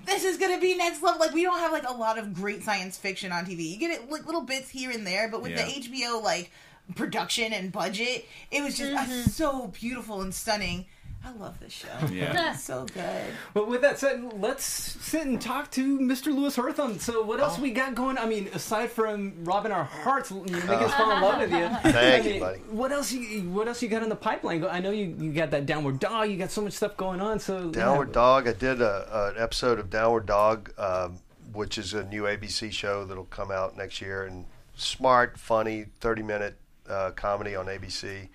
This 0.04 0.22
is 0.22 0.36
gonna 0.38 0.60
be 0.60 0.76
next 0.76 1.02
level. 1.02 1.18
Like 1.18 1.32
we 1.34 1.42
don't 1.42 1.58
have 1.58 1.72
like 1.72 1.82
a 1.88 1.92
lot 1.92 2.16
of 2.16 2.32
great 2.32 2.62
science 2.62 2.96
fiction 2.96 3.32
on 3.32 3.44
TV. 3.44 3.68
You 3.68 3.76
get 3.76 3.90
it 3.90 4.08
like 4.08 4.24
little 4.24 4.42
bits 4.42 4.68
here 4.70 4.92
and 4.92 5.04
there, 5.04 5.28
but 5.28 5.42
with 5.42 5.50
Yeah. 5.50 5.64
the 5.66 5.72
HBO 5.80 6.22
like 6.22 6.52
production 6.94 7.52
and 7.52 7.72
budget, 7.72 8.24
it 8.52 8.62
was 8.62 8.76
just 8.78 8.92
uh, 8.92 9.00
Mm-hmm. 9.00 9.30
so 9.30 9.66
beautiful 9.68 10.20
and 10.22 10.32
stunning. 10.32 10.86
I 11.26 11.32
love 11.32 11.58
this 11.58 11.72
show. 11.72 11.88
yeah. 12.12 12.52
It's 12.52 12.62
so 12.62 12.84
good. 12.94 13.24
But 13.52 13.66
with 13.66 13.80
that 13.82 13.98
said, 13.98 14.32
let's 14.40 14.64
sit 14.64 15.26
and 15.26 15.40
talk 15.40 15.72
to 15.72 15.98
Mr. 15.98 16.26
Louis 16.26 16.54
Herthum. 16.54 17.00
So, 17.00 17.24
what 17.24 17.40
Oh. 17.40 17.44
else 17.44 17.58
we 17.58 17.72
got 17.72 17.96
going? 17.96 18.16
I 18.16 18.26
mean, 18.26 18.48
aside 18.54 18.90
from 18.92 19.44
robbing 19.44 19.72
our 19.72 19.82
hearts, 19.82 20.30
you 20.30 20.36
know, 20.36 20.44
making 20.58 20.68
us 20.70 20.94
fall 20.94 21.10
in 21.10 21.20
love 21.20 21.40
with 21.40 21.50
you. 21.50 21.68
Thank 21.92 22.24
I 22.26 22.28
you, 22.28 22.40
buddy. 22.40 22.58
What 22.70 22.92
else? 22.92 23.10
You, 23.10 23.42
what 23.50 23.66
else 23.66 23.82
you 23.82 23.88
got 23.88 24.04
in 24.04 24.08
the 24.08 24.14
pipeline? 24.16 24.64
I 24.64 24.78
know 24.78 24.92
you, 24.92 25.16
you 25.18 25.32
got 25.32 25.50
that 25.50 25.66
Downward 25.66 25.98
Dog. 25.98 26.30
You 26.30 26.36
got 26.36 26.52
so 26.52 26.60
much 26.62 26.74
stuff 26.74 26.96
going 26.96 27.20
on. 27.20 27.40
So 27.40 27.70
Downward 27.70 28.08
yeah. 28.08 28.14
Dog. 28.14 28.48
I 28.48 28.52
did 28.52 28.80
a, 28.80 29.32
an 29.34 29.42
episode 29.42 29.80
of 29.80 29.90
Downward 29.90 30.26
Dog, 30.26 30.72
um, 30.78 31.18
which 31.52 31.76
is 31.76 31.92
a 31.92 32.04
new 32.04 32.22
ABC 32.22 32.70
show 32.70 33.04
that'll 33.04 33.24
come 33.24 33.50
out 33.50 33.76
next 33.76 34.00
year. 34.00 34.24
And 34.24 34.44
smart, 34.76 35.38
funny, 35.38 35.86
thirty 36.00 36.22
minute 36.22 36.56
uh, 36.88 37.10
comedy 37.16 37.56
on 37.56 37.66
ABC. 37.66 38.28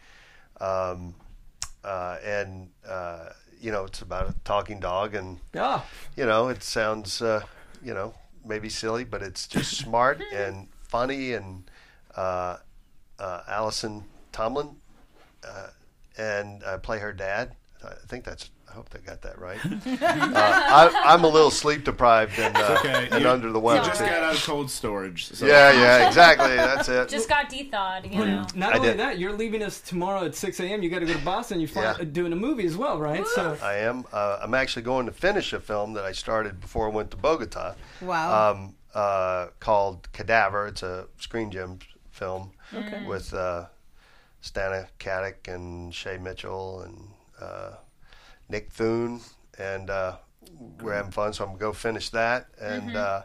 Um, 0.59 1.15
uh, 1.83 2.17
and 2.23 2.69
uh, 2.87 3.29
you 3.61 3.71
know, 3.71 3.85
it's 3.85 4.01
about 4.01 4.29
a 4.29 4.33
talking 4.43 4.79
dog, 4.79 5.13
and 5.15 5.39
Ah, 5.55 5.85
you 6.15 6.25
know, 6.25 6.49
it 6.49 6.63
sounds 6.63 7.21
uh, 7.21 7.43
you 7.83 7.93
know 7.93 8.13
maybe 8.45 8.69
silly, 8.69 9.03
but 9.03 9.21
it's 9.21 9.47
just 9.47 9.77
smart 9.85 10.21
and 10.33 10.67
funny. 10.87 11.33
And 11.33 11.69
uh, 12.15 12.57
uh, 13.19 13.41
Allison 13.47 14.05
Tolman, 14.31 14.77
uh, 15.47 15.67
and 16.17 16.63
I 16.63 16.77
play 16.77 16.99
her 16.99 17.13
dad. 17.13 17.55
I 17.83 17.93
think 18.07 18.25
that's. 18.25 18.49
I 18.71 18.73
hope 18.73 18.89
they 18.89 18.99
got 18.99 19.21
that 19.23 19.37
right. 19.37 19.59
uh, 19.65 19.97
I, 20.01 21.03
I'm 21.13 21.25
a 21.25 21.27
little 21.27 21.51
sleep 21.51 21.83
deprived 21.83 22.39
and, 22.39 22.55
uh, 22.55 22.77
okay. 22.79 23.09
and 23.11 23.21
You- 23.23 23.29
under 23.29 23.51
the 23.51 23.59
weather. 23.59 23.79
You 23.81 23.85
just 23.87 23.99
too. 23.99 24.05
got 24.05 24.23
out 24.23 24.33
of 24.35 24.41
cold 24.45 24.71
storage. 24.71 25.25
So. 25.25 25.45
yeah, 25.45 25.73
yeah, 25.73 26.07
exactly. 26.07 26.55
That's 26.55 26.87
it. 26.87 27.09
Just 27.09 27.27
got 27.27 27.49
de-thawed, 27.49 28.05
you 28.09 28.25
know. 28.25 28.45
not 28.55 28.73
I 28.73 28.77
only 28.77 28.89
did. 28.91 28.99
that, 28.99 29.19
you're 29.19 29.33
leaving 29.33 29.61
us 29.61 29.81
tomorrow 29.81 30.23
at 30.23 30.35
6 30.35 30.59
a.m. 30.61 30.81
You 30.83 30.89
got 30.89 30.99
to 30.99 31.05
go 31.05 31.11
to 31.13 31.19
Boston. 31.25 31.59
You're 31.59 31.67
fly- 31.67 31.95
Yeah. 31.99 32.05
doing 32.05 32.31
a 32.31 32.35
movie 32.37 32.65
as 32.65 32.77
well, 32.77 32.97
right? 32.97 33.27
So, 33.27 33.57
I 33.61 33.73
am. 33.79 34.05
Uh, 34.13 34.39
I'm 34.41 34.53
actually 34.53 34.83
going 34.83 35.05
to 35.05 35.11
finish 35.11 35.51
a 35.51 35.59
film 35.59 35.91
that 35.93 36.05
I 36.05 36.13
started 36.13 36.61
before 36.61 36.85
I 36.89 36.91
went 36.93 37.11
to 37.11 37.17
Bogota. 37.17 37.75
Wow. 38.01 38.51
Um, 38.51 38.75
uh, 38.95 39.47
called 39.59 40.07
Cadaver. 40.13 40.67
It's 40.67 40.81
a 40.83 41.07
Screen 41.19 41.51
Gem 41.51 41.79
film 42.09 42.51
with 43.05 43.33
uh, 43.33 43.65
Stana 44.41 44.87
Katic 44.99 45.53
and 45.53 45.93
Shay 45.93 46.17
Mitchell 46.17 46.81
and 46.81 47.07
uh, 47.41 47.71
Nick 48.51 48.71
Thune 48.71 49.21
and 49.57 49.89
uh, 49.89 50.17
we're 50.81 50.93
having 50.93 51.11
fun. 51.11 51.33
So 51.33 51.43
I'm 51.43 51.51
gonna 51.51 51.59
go 51.59 51.73
finish 51.73 52.09
that, 52.09 52.47
and 52.59 52.95
uh, 52.95 53.23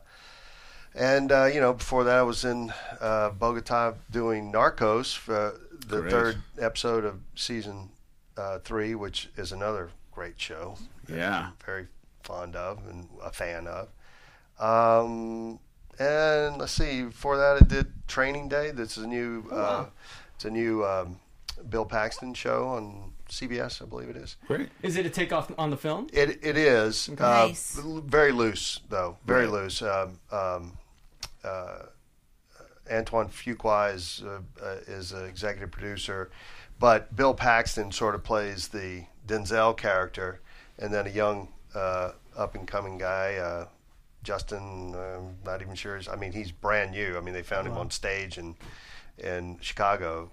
and 0.94 1.30
uh, 1.32 1.44
you 1.52 1.60
know 1.60 1.72
before 1.74 2.04
that 2.04 2.16
I 2.18 2.22
was 2.22 2.44
in 2.44 2.72
uh, 3.00 3.30
Bogota 3.30 3.94
doing 4.10 4.52
Narcos 4.52 5.14
for 5.16 5.60
the 5.86 6.00
Great. 6.00 6.10
third 6.10 6.36
episode 6.58 7.04
of 7.04 7.20
season 7.34 7.90
uh, 8.36 8.58
three, 8.60 8.94
which 8.94 9.28
is 9.36 9.52
another 9.52 9.90
great 10.12 10.40
show. 10.40 10.76
Yeah. 11.08 11.50
very 11.64 11.88
fond 12.22 12.56
of 12.56 12.86
and 12.88 13.08
a 13.22 13.30
fan 13.30 13.66
of. 13.66 13.88
Um, 14.58 15.58
and 15.98 16.58
let's 16.58 16.72
see, 16.72 17.02
before 17.02 17.36
that, 17.36 17.62
I 17.62 17.64
did 17.64 17.86
Training 18.08 18.48
Day. 18.48 18.70
This 18.70 18.96
is 18.98 19.04
a 19.04 19.06
new, 19.06 19.44
uh, 19.50 19.86
it's 20.34 20.44
a 20.44 20.50
new 20.50 20.84
um, 20.84 21.20
Bill 21.68 21.84
Paxton 21.84 22.34
show 22.34 22.68
on 22.68 23.12
CBS, 23.28 23.82
I 23.82 23.86
believe 23.86 24.08
it 24.08 24.16
is. 24.16 24.36
Great. 24.46 24.68
Is 24.82 24.96
it 24.96 25.04
a 25.06 25.10
takeoff 25.10 25.50
on 25.58 25.70
the 25.70 25.76
film? 25.76 26.08
It 26.12 26.38
it 26.42 26.56
is 26.56 27.08
uh, 27.08 27.14
Nice. 27.48 27.78
l- 27.78 28.02
very 28.06 28.32
loose 28.32 28.80
though, 28.88 29.18
very 29.26 29.44
Right. 29.46 29.52
loose. 29.52 29.82
Um, 29.82 30.18
um, 30.30 30.78
uh, 31.44 31.82
Antoine 32.90 33.28
Fuqua 33.28 33.94
is 33.94 34.22
uh, 34.24 34.40
uh, 34.64 34.76
is 34.86 35.12
an 35.12 35.24
executive 35.26 35.70
producer, 35.72 36.30
but 36.78 37.14
Bill 37.16 37.34
Paxton 37.34 37.90
sort 37.92 38.14
of 38.14 38.22
plays 38.22 38.68
the 38.68 39.04
Denzel 39.26 39.76
character, 39.76 40.40
and 40.78 40.94
then 40.94 41.06
a 41.06 41.10
young 41.10 41.48
uh, 41.74 42.12
up 42.36 42.54
and 42.54 42.66
coming 42.68 42.96
guy, 42.96 43.34
uh, 43.36 43.66
Justin. 44.22 44.94
Um, 44.94 45.34
not 45.44 45.62
even 45.62 45.74
sure. 45.74 46.00
I 46.10 46.14
mean, 46.16 46.30
he's 46.32 46.52
brand 46.52 46.92
new. 46.92 47.16
I 47.16 47.20
mean, 47.20 47.34
they 47.34 47.42
found 47.42 47.66
him 47.66 47.76
on 47.76 47.90
stage 47.90 48.38
in 48.38 48.54
in 49.18 49.58
Chicago. 49.60 50.30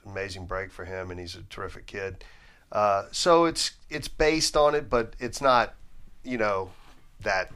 It- 0.00 0.04
it's 0.04 0.04
an 0.06 0.10
amazing 0.12 0.46
break 0.46 0.72
for 0.72 0.84
him, 0.84 1.10
and 1.10 1.18
he's 1.20 1.34
a 1.36 1.42
terrific 1.44 1.86
kid. 1.86 2.24
Uh, 2.72 3.04
so 3.12 3.44
it's 3.46 3.72
it's 3.88 4.08
based 4.08 4.56
on 4.56 4.74
it, 4.74 4.88
but 4.88 5.14
it's 5.18 5.40
not, 5.40 5.74
you 6.22 6.38
know, 6.38 6.70
that 7.20 7.50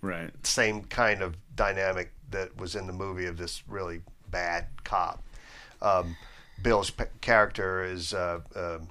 Right. 0.00 0.30
same 0.46 0.84
kind 0.84 1.22
of 1.22 1.36
dynamic 1.54 2.12
that 2.30 2.56
was 2.56 2.74
in 2.74 2.86
the 2.86 2.92
movie 2.92 3.26
of 3.26 3.36
this 3.36 3.62
really 3.68 4.00
bad 4.30 4.66
cop. 4.84 5.22
Um, 5.82 6.16
Bill's 6.62 6.90
p- 6.90 7.04
character 7.20 7.84
is 7.84 8.14
uh, 8.14 8.40
um 8.56 8.88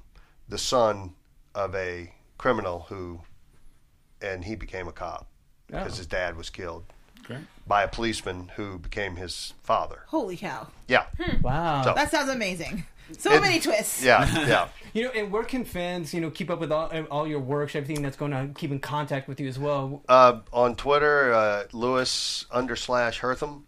the 0.48 0.58
son 0.58 1.16
of 1.56 1.74
a 1.76 2.14
criminal 2.38 2.86
who, 2.90 3.22
and 4.22 4.44
he 4.46 4.56
became 4.56 4.88
a 4.88 4.92
cop 4.92 5.26
because 5.68 5.94
Oh. 5.94 5.98
his 5.98 6.06
dad 6.08 6.36
was 6.36 6.50
killed 6.52 6.84
Great. 7.24 7.40
by 7.66 7.82
a 7.84 7.88
policeman 7.88 8.52
who 8.56 8.78
became 8.78 9.16
his 9.16 9.54
father. 9.64 10.04
Holy 10.08 10.38
cow. 10.38 10.68
Yeah, 10.88 11.06
Wow. 11.42 11.82
So- 11.84 11.94
That 11.96 12.12
sounds 12.12 12.30
amazing. 12.30 12.86
So 13.18 13.32
It- 13.34 13.42
many 13.42 13.60
twists. 13.60 14.04
yeah, 14.04 14.46
yeah. 14.48 14.68
You 14.94 15.06
know, 15.06 15.10
and 15.12 15.32
where 15.32 15.44
can 15.44 15.66
fans, 15.66 16.14
you 16.14 16.22
know, 16.22 16.30
keep 16.30 16.50
up 16.50 16.60
with 16.60 16.72
all, 16.72 16.92
all 17.10 17.28
your 17.28 17.40
works, 17.40 17.76
everything 17.76 18.04
that's 18.04 18.16
going 18.18 18.32
on, 18.34 18.54
keep 18.54 18.72
in 18.72 18.80
contact 18.80 19.28
with 19.28 19.40
you 19.40 19.48
as 19.48 19.58
well? 19.58 20.04
Uh, 20.08 20.40
on 20.52 20.76
Twitter, 20.76 21.34
uh, 21.34 21.64
Louis 21.74 22.46
under 22.52 22.76
slash 22.76 23.20
Herthum. 23.20 23.66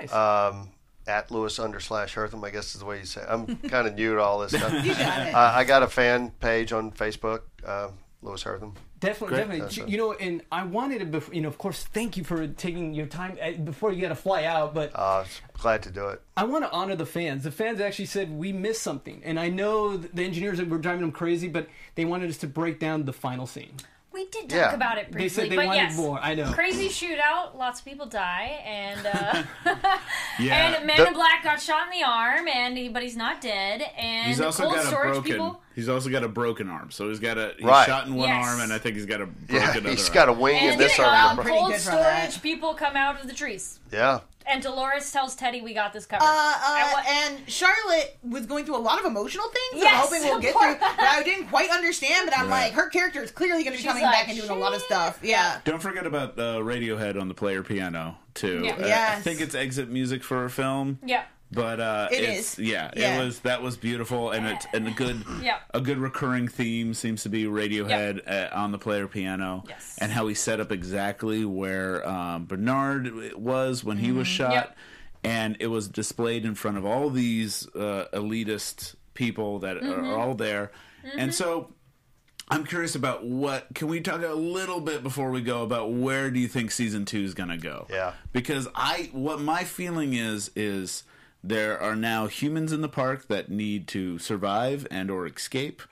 Nice. 0.00 0.12
um, 0.12 0.70
at 1.06 1.30
Louis 1.30 1.58
under 1.58 1.80
slash 1.80 2.14
Herthum, 2.14 2.42
I 2.44 2.50
guess 2.50 2.74
is 2.74 2.80
the 2.80 2.86
way 2.86 2.98
you 3.00 3.04
say. 3.04 3.20
It. 3.22 3.26
I'm 3.28 3.56
kind 3.68 3.86
of 3.86 3.94
new 3.94 4.14
to 4.14 4.20
all 4.22 4.38
this 4.38 4.52
stuff. 4.52 4.72
You 4.84 4.94
got 4.94 5.26
it. 5.26 5.34
Uh, 5.34 5.52
I 5.54 5.64
got 5.64 5.82
a 5.82 5.88
fan 5.88 6.30
page 6.40 6.72
on 6.72 6.90
Facebook, 6.92 7.40
uh, 7.66 7.88
Louis 8.22 8.40
Herthum. 8.42 8.74
Definitely, 9.02 9.28
Great. 9.34 9.36
definitely. 9.38 9.60
That's 9.82 9.90
You- 9.90 9.96
know, 9.98 10.12
and 10.12 10.42
I 10.52 10.62
wanted 10.64 11.00
to, 11.00 11.06
bef- 11.06 11.34
you 11.34 11.40
know, 11.42 11.48
of 11.48 11.58
course, 11.58 11.82
thank 11.84 12.16
you 12.16 12.22
for 12.24 12.46
taking 12.46 12.94
your 12.94 13.06
time 13.06 13.36
uh, 13.42 13.50
before 13.52 13.92
you 13.92 14.00
got 14.00 14.10
to 14.10 14.14
fly 14.14 14.44
out. 14.44 14.72
But 14.74 14.92
Uh, 14.94 15.24
glad 15.58 15.82
to 15.82 15.90
do 15.90 16.06
it. 16.08 16.22
I 16.36 16.44
want 16.44 16.64
to 16.64 16.70
honor 16.70 16.94
the 16.94 17.04
fans. 17.04 17.42
The 17.44 17.50
fans 17.50 17.80
actually 17.80 18.06
said 18.06 18.30
we 18.30 18.52
missed 18.52 18.80
something, 18.80 19.20
and 19.24 19.38
I 19.40 19.48
know 19.48 19.96
the 19.96 20.22
engineers 20.24 20.58
that 20.58 20.68
were 20.68 20.78
driving 20.78 21.00
them 21.02 21.12
crazy, 21.12 21.48
but 21.48 21.68
they 21.96 22.04
wanted 22.04 22.30
us 22.30 22.38
to 22.38 22.46
break 22.46 22.78
down 22.78 23.04
the 23.04 23.12
final 23.12 23.46
scene. 23.46 23.74
We 24.12 24.26
did 24.26 24.48
talk 24.50 24.56
Yeah. 24.58 24.74
about 24.74 24.98
it 24.98 25.06
They 25.06 25.12
briefly, 25.12 25.28
said 25.28 25.50
they 25.50 25.56
but 25.56 25.66
wanted 25.66 25.78
yes, 25.80 25.96
more. 25.96 26.18
I 26.20 26.34
know. 26.34 26.52
crazy 26.52 26.88
shootout. 26.88 27.56
Lots 27.56 27.80
of 27.80 27.86
people 27.86 28.06
die, 28.06 28.60
and 28.64 29.06
uh, 29.06 29.42
Yeah. 30.38 30.76
and 30.76 30.86
Man 30.86 30.96
The- 30.98 31.08
in 31.08 31.14
Black 31.14 31.42
got 31.44 31.60
shot 31.60 31.86
in 31.92 31.98
the 32.00 32.04
arm, 32.06 32.46
and 32.48 32.76
he, 32.76 32.88
but 32.88 33.02
he's 33.02 33.16
not 33.16 33.40
dead. 33.40 33.82
And 33.96 34.26
He's 34.28 34.40
also 34.40 34.64
cold 34.64 34.74
got 34.76 34.84
a 34.84 34.88
storage 34.88 35.12
broken. 35.14 35.30
people. 35.32 35.62
He's 35.74 35.88
also 35.88 36.10
got 36.10 36.22
a 36.22 36.28
broken 36.28 36.68
arm. 36.68 36.90
So 36.90 37.08
he's 37.08 37.18
got 37.18 37.38
a 37.38 37.54
he's 37.56 37.64
Right. 37.64 37.86
shot 37.86 38.06
in 38.06 38.14
one 38.14 38.28
Yes. 38.28 38.46
arm, 38.46 38.60
and 38.60 38.72
I 38.72 38.78
think 38.78 38.96
he's 38.96 39.06
got 39.06 39.20
a 39.22 39.26
broken 39.26 39.56
Yeah, 39.56 39.70
other 39.78 39.90
he's 39.90 40.06
arm. 40.08 40.14
got 40.14 40.28
a 40.28 40.32
wing 40.34 40.62
in 40.62 40.70
And 40.72 40.80
this 40.80 40.98
uh, 40.98 41.04
arm. 41.04 41.36
pretty 41.36 41.50
cold 41.50 41.70
good 41.72 41.80
for 41.80 41.90
that. 41.92 42.30
storage 42.32 42.42
people 42.42 42.74
come 42.74 42.96
out 42.96 43.20
of 43.20 43.26
the 43.28 43.34
trees. 43.34 43.78
Yeah, 43.90 44.20
And 44.46 44.62
Dolores 44.62 45.10
tells 45.12 45.34
Teddy, 45.34 45.60
"We 45.60 45.74
got 45.74 45.92
this 45.92 46.06
covered." 46.06 46.24
Uh, 46.24 46.28
uh, 46.28 46.76
And 46.78 46.92
what- 46.92 47.06
and 47.06 47.50
Charlotte 47.50 48.16
was 48.22 48.46
going 48.46 48.64
through 48.64 48.76
a 48.76 48.78
lot 48.78 48.98
of 48.98 49.04
emotional 49.06 49.46
things. 49.48 49.82
Yes. 49.82 49.92
I'm 49.94 50.00
hoping 50.00 50.22
we'll 50.22 50.40
get 50.40 50.52
through. 50.52 50.74
That 50.78 51.16
I 51.18 51.22
didn't 51.22 51.48
quite 51.48 51.70
understand, 51.70 52.26
but 52.28 52.36
I'm 52.38 52.48
Right. 52.48 52.64
like, 52.64 52.72
her 52.74 52.88
character 52.88 53.22
is 53.22 53.30
clearly 53.30 53.62
going 53.64 53.72
to 53.76 53.78
be 53.78 53.82
She's 53.82 53.86
coming 53.86 54.02
like, 54.02 54.12
back 54.14 54.28
and 54.28 54.36
doing 54.38 54.50
a 54.50 54.54
lot 54.54 54.74
of 54.74 54.82
stuff. 54.82 55.18
Yeah. 55.22 55.58
Don't 55.64 55.80
forget 55.82 56.06
about 56.06 56.38
uh, 56.38 56.58
Radiohead 56.58 57.20
on 57.20 57.28
the 57.28 57.34
player 57.34 57.62
piano 57.62 58.16
too. 58.34 58.62
Yeah. 58.64 59.12
Uh, 59.14 59.18
I 59.18 59.20
think 59.20 59.40
it's 59.40 59.54
exit 59.54 59.88
music 59.88 60.22
for 60.24 60.44
a 60.44 60.50
film. 60.50 60.98
yeah, 61.04 61.22
But 61.52 61.80
uh, 61.80 62.08
It 62.10 62.24
it's, 62.24 62.58
is. 62.58 62.66
Yeah, 62.66 62.90
Yeah. 62.96 63.20
it 63.20 63.24
was 63.24 63.40
that 63.40 63.62
was 63.62 63.76
beautiful, 63.76 64.30
and 64.30 64.46
it's 64.46 64.66
and 64.72 64.88
a 64.88 64.90
good 64.90 65.22
Yeah. 65.42 65.58
a 65.74 65.80
good 65.80 65.98
recurring 65.98 66.48
theme 66.48 66.94
seems 66.94 67.22
to 67.24 67.28
be 67.28 67.44
Radiohead 67.44 68.20
uh, 68.26 68.48
on 68.56 68.72
the 68.72 68.78
player 68.78 69.06
piano, 69.06 69.64
Yes. 69.68 69.98
and 70.00 70.10
how 70.12 70.26
he 70.28 70.34
set 70.34 70.60
up 70.60 70.72
exactly 70.72 71.44
where 71.44 72.06
um, 72.08 72.46
Bernard 72.46 73.34
was 73.34 73.84
when 73.84 73.98
he 73.98 74.12
was 74.12 74.26
shot, 74.26 74.50
Mm-hmm. 74.50 74.54
Yep. 74.54 74.76
and 75.24 75.56
it 75.60 75.66
was 75.68 75.88
displayed 75.88 76.44
in 76.44 76.54
front 76.54 76.78
of 76.78 76.84
all 76.86 77.10
these 77.10 77.66
uh, 77.76 78.06
elitist 78.12 78.94
people 79.14 79.58
that 79.60 79.76
Mm-hmm. 79.76 79.90
are 80.10 80.16
all 80.18 80.34
there, 80.34 80.72
and 81.16 81.34
so. 81.34 81.72
I'm 82.48 82.64
curious 82.66 82.94
about 82.96 83.24
what. 83.24 83.68
Can 83.74 83.88
we 83.88 84.00
talk 84.02 84.20
a 84.22 84.34
little 84.34 84.80
bit 84.80 85.02
before 85.02 85.30
we 85.30 85.40
go 85.40 85.62
about 85.62 85.92
where 85.92 86.30
do 86.30 86.38
you 86.38 86.48
think 86.48 86.70
season 86.70 87.06
two 87.06 87.20
is 87.22 87.32
going 87.32 87.48
to 87.48 87.56
go? 87.56 87.86
Yeah. 87.88 88.12
Because 88.32 88.68
I, 88.74 89.08
what 89.12 89.40
my 89.40 89.64
feeling 89.64 90.12
is, 90.12 90.50
is 90.54 91.04
there 91.42 91.80
are 91.80 91.96
now 91.96 92.26
humans 92.26 92.72
in 92.72 92.80
the 92.82 92.88
park 92.88 93.28
that 93.28 93.50
need 93.50 93.88
to 93.88 94.18
survive 94.18 94.86
and 94.90 95.10
or 95.10 95.26
escape, 95.26 95.82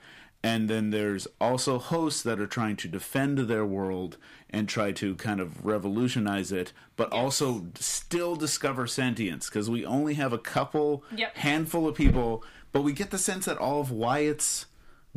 and 0.43 0.69
then 0.69 0.89
there's 0.89 1.27
also 1.39 1.77
hosts 1.77 2.23
that 2.23 2.39
are 2.39 2.47
trying 2.47 2.75
to 2.77 2.87
defend 2.87 3.37
their 3.37 3.65
world 3.65 4.17
and 4.49 4.67
try 4.67 4.91
to 4.91 5.15
kind 5.15 5.39
of 5.39 5.63
revolutionize 5.65 6.51
it, 6.51 6.73
but 6.95 7.11
also 7.11 7.67
still 7.75 8.35
discover 8.35 8.87
sentience 8.87 9.47
because 9.49 9.69
we 9.69 9.85
only 9.85 10.15
have 10.15 10.33
a 10.33 10.37
couple 10.39 11.03
Yep. 11.15 11.37
handful 11.37 11.87
of 11.87 11.95
people, 11.95 12.43
but 12.71 12.81
we 12.81 12.93
get 12.93 13.11
the 13.11 13.17
sense 13.17 13.45
that 13.45 13.57
all 13.57 13.81
of 13.81 13.91
Wyatt's 13.91 14.65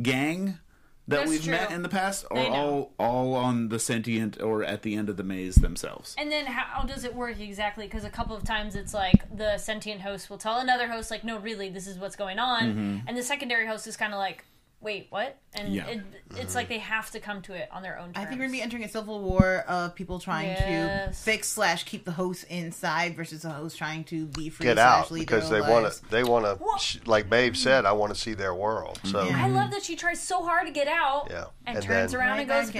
gang 0.03 0.59
that 1.07 1.19
That's 1.19 1.31
we've 1.31 1.43
true. 1.43 1.53
met 1.53 1.71
in 1.71 1.83
the 1.83 1.89
past 1.89 2.25
are 2.31 2.47
all 2.47 2.93
all 2.99 3.35
on 3.35 3.69
the 3.69 3.79
sentient 3.79 4.41
or 4.41 4.65
at 4.65 4.83
the 4.83 4.95
end 4.95 5.11
of 5.11 5.17
the 5.17 5.23
maze 5.23 5.57
themselves. 5.57 6.15
And 6.17 6.33
then 6.33 6.47
how 6.47 6.83
does 6.83 7.05
it 7.05 7.15
work 7.15 7.39
exactly? 7.41 7.85
Because 7.85 8.05
a 8.05 8.11
couple 8.11 8.35
of 8.35 8.43
times 8.45 8.75
it's 8.75 8.95
like 8.95 9.37
the 9.37 9.59
sentient 9.59 10.01
host 10.01 10.31
will 10.31 10.39
tell 10.39 10.59
another 10.59 10.89
host, 10.89 11.11
like, 11.11 11.23
no, 11.23 11.39
really, 11.39 11.69
this 11.69 11.87
is 11.87 11.99
what's 11.99 12.17
going 12.17 12.39
on. 12.39 12.63
Mm-hmm. 12.63 12.99
And 13.07 13.17
the 13.17 13.23
secondary 13.23 13.67
host 13.67 13.87
is 13.87 13.97
kind 13.97 14.15
of 14.15 14.19
like, 14.19 14.47
wait, 14.85 15.07
what? 15.11 15.39
And. 15.55 15.75
Yeah. 15.75 15.87
it, 15.87 16.03
it's 16.37 16.55
like 16.55 16.69
they 16.69 16.79
have 16.79 17.11
to 17.13 17.21
come 17.21 17.43
to 17.43 17.55
it 17.55 17.69
on 17.73 17.83
their 17.83 17.97
own 17.99 18.07
terms. 18.13 18.17
I 18.17 18.25
think 18.25 18.33
we're 18.41 18.47
going 18.47 18.51
to 18.51 18.57
be 18.59 18.63
entering 18.63 18.85
a 18.85 18.89
civil 18.89 19.21
war 19.21 19.65
of 19.69 19.95
people 19.95 20.19
trying 20.19 20.57
to 20.57 21.13
fix 21.15 21.49
slash 21.49 21.85
keep 21.85 22.05
the 22.05 22.11
host 22.13 22.45
inside 22.51 23.15
versus 23.17 23.45
a 23.45 23.51
host 23.51 23.79
trying 23.79 24.03
to 24.05 24.27
be 24.27 24.49
free 24.49 24.65
get 24.65 24.79
out 24.79 25.11
because 25.13 25.49
they 25.51 25.61
want 25.61 25.93
to. 25.93 26.11
They 26.11 26.25
want 26.25 26.45
to, 26.45 27.01
like 27.09 27.31
Babe 27.31 27.55
said, 27.57 27.87
I 27.87 27.93
want 27.93 28.15
to 28.15 28.21
see 28.21 28.35
their 28.35 28.55
world. 28.55 29.01
So 29.05 29.21
I 29.21 29.49
love 29.49 29.71
that 29.71 29.83
she 29.83 29.97
tries 29.97 30.21
so 30.21 30.43
hard 30.43 30.67
to 30.67 30.73
get 30.73 30.89
out 30.89 31.29
Yeah. 31.31 31.45
and, 31.67 31.77
And 31.77 31.85
turns 31.87 32.13
then- 32.13 32.21
around 32.21 32.39
and 32.41 32.49
goes 32.49 32.71
back 32.71 32.75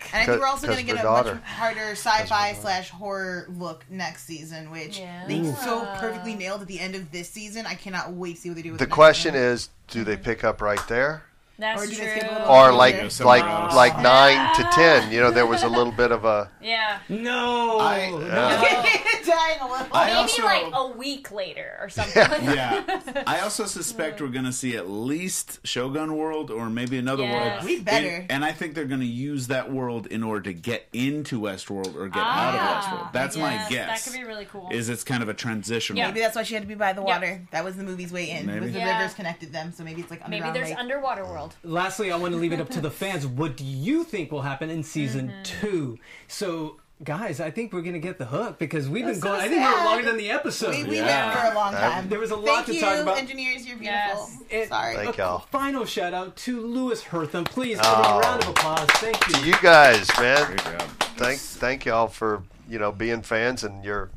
back. 0.00 0.10
And 0.12 0.22
I 0.22 0.26
think 0.26 0.40
we're 0.40 0.46
also 0.46 0.66
going 0.66 0.78
to 0.78 0.84
get 0.84 1.00
a 1.00 1.02
daughter. 1.02 1.34
much 1.34 1.44
harder 1.44 1.92
sci-fi 1.92 2.52
slash 2.54 2.90
horror 2.90 3.46
look 3.48 3.84
next 3.90 4.24
season, 4.26 4.70
which 4.70 4.98
Yeah. 4.98 5.26
they 5.26 5.42
so 5.44 5.86
perfectly 5.98 6.34
nailed 6.34 6.60
at 6.62 6.68
the 6.68 6.78
end 6.80 6.94
of 6.94 7.10
this 7.10 7.28
season. 7.30 7.66
I 7.66 7.74
cannot 7.74 8.12
wait 8.12 8.36
to 8.36 8.40
see 8.42 8.48
what 8.50 8.56
they 8.56 8.62
do 8.62 8.72
with 8.72 8.78
the 8.78 8.86
next 8.86 8.94
question 8.94 9.32
season. 9.32 9.46
is, 9.46 9.70
do 9.88 10.04
they 10.04 10.16
pick 10.16 10.44
up 10.44 10.60
right 10.60 10.80
there? 10.88 11.24
That's 11.60 11.82
Or 11.82 11.86
do 11.86 11.94
they 11.94 11.96
true. 12.02 12.10
skip 12.20 12.30
a 12.30 12.34
little 12.34 12.48
or 12.48 12.72
like 12.72 12.94
yeah. 12.96 13.02
like 13.02 13.12
Somewhere 13.12 13.68
like 13.76 14.00
nine 14.00 14.54
to 14.56 14.62
ten. 14.72 15.12
You 15.12 15.20
know, 15.20 15.30
there 15.30 15.46
was 15.46 15.62
a 15.62 15.68
little 15.68 15.92
bit 15.92 16.10
of 16.10 16.24
a 16.24 16.50
yeah. 16.62 16.98
No, 17.08 17.78
I- 17.80 18.08
no. 18.10 18.96
dying 19.30 19.60
a 19.60 19.70
little. 19.70 19.86
I 19.92 20.06
Maybe 20.06 20.16
also- 20.16 20.42
like 20.44 20.64
a 20.72 20.86
week 20.96 21.30
later 21.30 21.76
or 21.80 21.88
something. 21.88 22.22
yeah. 22.44 23.22
I 23.26 23.40
also 23.40 23.64
suspect 23.66 24.20
we're 24.20 24.28
going 24.28 24.44
to 24.46 24.52
see 24.52 24.76
at 24.76 24.88
least 24.90 25.60
Shogun 25.64 26.16
World 26.16 26.50
or 26.50 26.68
maybe 26.70 26.98
another 26.98 27.22
Yes. 27.24 27.62
world. 27.62 27.64
We 27.64 27.80
better. 27.80 28.08
And, 28.08 28.32
and 28.32 28.44
I 28.44 28.52
think 28.52 28.74
they're 28.74 28.86
going 28.86 29.00
to 29.02 29.06
use 29.06 29.46
that 29.48 29.70
world 29.70 30.06
in 30.08 30.24
order 30.24 30.42
to 30.44 30.52
get 30.54 30.88
into 30.92 31.40
Westworld 31.40 31.94
or 31.94 32.08
get 32.08 32.16
Ah, 32.24 32.48
out 32.48 32.54
of 32.54 32.60
Westworld. 33.06 33.12
That's 33.12 33.36
my 33.36 33.52
yes, 33.54 33.68
guess. 33.70 34.04
That 34.04 34.10
could 34.10 34.18
be 34.18 34.24
really 34.26 34.46
cool. 34.46 34.68
Is 34.72 34.88
it's 34.88 35.04
kind 35.04 35.22
of 35.22 35.28
a 35.28 35.34
transitional. 35.34 35.98
Yeah. 35.98 36.08
Maybe 36.08 36.20
that's 36.20 36.34
why 36.34 36.42
she 36.42 36.54
had 36.54 36.62
to 36.62 36.68
be 36.68 36.74
by 36.74 36.92
the 36.92 37.02
Yeah. 37.02 37.14
water. 37.14 37.42
That 37.52 37.62
was 37.64 37.76
the 37.76 37.84
movie's 37.84 38.10
way 38.12 38.30
in. 38.30 38.46
Maybe. 38.46 38.60
Was 38.60 38.72
the 38.72 38.78
Yeah. 38.78 38.98
rivers 38.98 39.14
connected 39.14 39.52
them, 39.52 39.72
so 39.72 39.84
maybe 39.84 40.00
it's 40.00 40.10
like 40.10 40.24
underwater. 40.24 40.46
Maybe 40.52 40.58
there's 40.58 40.70
lake. 40.70 40.78
underwater 40.78 41.24
world. 41.24 41.49
Lastly, 41.64 42.12
I 42.12 42.16
want 42.16 42.32
to 42.34 42.38
leave 42.40 42.52
it 42.52 42.60
up 42.60 42.68
to 42.70 42.80
the 42.80 42.90
fans. 42.90 43.26
What 43.40 43.56
do 43.56 43.64
you 43.64 44.04
think 44.04 44.30
will 44.32 44.42
happen 44.42 44.70
in 44.70 44.82
season 44.82 45.28
Mm-hmm. 45.28 45.42
two? 45.66 45.98
So 46.28 46.76
guys, 47.02 47.40
I 47.40 47.50
think 47.50 47.72
we're 47.72 47.80
gonna 47.80 47.98
get 47.98 48.18
the 48.18 48.26
hook 48.26 48.58
because 48.58 48.86
we've 48.88 49.02
been 49.04 49.14
That's 49.14 49.20
going. 49.24 49.40
so 49.40 49.46
I 49.46 49.48
think 49.48 49.62
we're 49.62 49.84
longer 49.86 50.04
than 50.04 50.16
the 50.18 50.30
episode. 50.30 50.74
We, 50.74 50.84
we 50.84 50.96
Yeah. 50.96 51.28
went 51.28 51.38
for 51.40 51.52
a 51.52 51.54
long 51.54 51.72
time. 51.72 52.08
There 52.10 52.18
was 52.18 52.30
a 52.30 52.36
lot 52.36 52.46
Thank 52.46 52.66
to 52.66 52.74
you, 52.74 52.80
talk 52.80 52.98
about. 52.98 53.16
engineers. 53.18 53.66
You're 53.66 53.78
beautiful. 53.78 54.28
Yes. 54.28 54.42
And 54.50 54.68
Sorry. 54.68 54.94
Thank 54.96 55.14
a 55.16 55.22
y'all. 55.22 55.38
Final 55.50 55.84
shout 55.86 56.12
out 56.12 56.36
to 56.36 56.60
Louis 56.60 57.02
Herthum. 57.02 57.44
Please 57.44 57.78
give 57.78 57.86
Oh. 57.88 58.18
a 58.18 58.20
round 58.20 58.42
of 58.42 58.48
applause. 58.50 58.86
Thank 58.96 59.16
you. 59.28 59.52
You 59.52 59.54
guys, 59.62 60.06
man. 60.18 60.44
Great 60.46 60.62
job. 60.64 60.82
Thank 61.16 61.38
thank 61.40 61.84
y'all 61.86 62.08
for 62.08 62.42
you 62.68 62.78
know 62.78 62.92
being 62.92 63.22
fans 63.22 63.64
and 63.64 63.82
your 63.84 64.10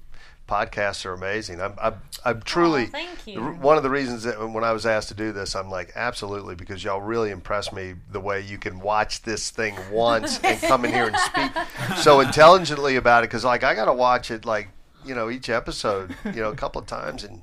podcasts 0.48 1.06
are 1.06 1.14
amazing. 1.14 1.62
I'm 1.62 1.74
I'm, 1.82 1.96
I'm 2.26 2.42
truly 2.42 2.84
Aw, 2.84 2.88
thank 2.88 3.28
you. 3.28 3.42
one 3.42 3.78
of 3.78 3.84
the 3.84 3.90
reasons 3.90 4.24
that 4.24 4.40
when 4.52 4.64
I 4.64 4.72
was 4.72 4.86
asked 4.86 5.08
to 5.10 5.14
do 5.14 5.32
this, 5.32 5.56
I'm 5.56 5.70
like 5.70 5.92
absolutely 5.96 6.56
because 6.56 6.84
y'all 6.84 7.02
really 7.02 7.32
impressed 7.32 7.74
me 7.74 7.96
the 8.12 8.20
way 8.20 8.42
you 8.42 8.58
can 8.58 8.80
watch 8.80 9.22
this 9.24 9.50
thing 9.50 9.76
once 9.92 10.40
and 10.44 10.60
come 10.62 10.86
in 10.86 10.92
here 10.92 11.08
and 11.08 11.18
speak 11.18 11.98
so 11.98 12.20
intelligently 12.22 12.96
about 12.96 13.24
it. 13.24 13.30
Because 13.30 13.44
like 13.46 13.64
I 13.64 13.74
got 13.76 13.86
to 13.86 13.94
watch 13.94 14.32
it 14.32 14.46
like 14.46 14.70
you 15.06 15.16
know 15.16 15.30
each 15.30 15.50
episode 15.50 16.16
you 16.26 16.42
know 16.42 16.50
a 16.52 16.56
couple 16.56 16.82
of 16.82 16.88
times 16.88 17.24
and 17.24 17.42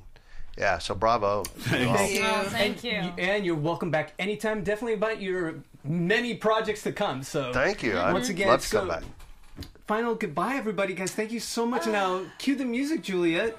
yeah. 0.57 0.77
So 0.79 0.93
bravo. 0.95 1.43
Thank 1.43 2.13
you. 2.13 2.21
Oh, 2.25 2.43
thank 2.49 2.83
you. 2.83 2.91
And, 2.91 3.19
and 3.19 3.45
you're 3.45 3.55
welcome 3.55 3.89
back 3.89 4.13
anytime. 4.19 4.63
Definitely 4.63 4.93
about 4.95 5.21
your 5.21 5.55
many 5.83 6.35
projects 6.35 6.83
to 6.83 6.91
come. 6.91 7.23
So 7.23 7.51
Thank 7.53 7.81
you. 7.83 7.97
I'd 7.97 8.13
Once 8.13 8.29
again, 8.29 8.47
love 8.49 8.61
to 8.61 8.67
so- 8.67 8.79
come 8.79 8.89
back. 8.89 9.03
Final 9.91 10.15
goodbye, 10.15 10.55
everybody, 10.55 10.93
guys. 10.93 11.11
Thank 11.11 11.33
you 11.33 11.41
so 11.41 11.65
much. 11.65 11.85
Now, 11.85 12.21
cue 12.37 12.55
the 12.55 12.63
music, 12.63 13.01
Juliet. 13.01 13.57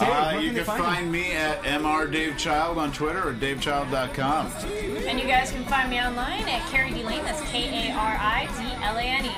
Dave, 0.00 0.08
Uh, 0.10 0.38
you 0.42 0.50
they 0.50 0.64
can 0.64 0.76
find 0.76 1.12
me 1.12 1.30
at 1.30 1.62
mrdavechild 1.62 2.78
on 2.78 2.90
Twitter 2.90 3.22
or 3.22 3.32
davechild.com. 3.32 4.46
And 5.06 5.20
you 5.20 5.28
guys 5.28 5.52
can 5.52 5.64
find 5.66 5.88
me 5.88 6.00
online 6.02 6.48
at 6.48 6.68
Kari 6.68 6.90
D 6.90 7.04
Lane. 7.04 7.22
That's 7.22 7.40
K 7.42 7.92
A 7.92 7.92
R 7.94 8.18
I 8.20 8.48
D 8.58 8.82
L 8.82 8.96
A 8.96 9.02
N 9.02 9.26
E. 9.26 9.28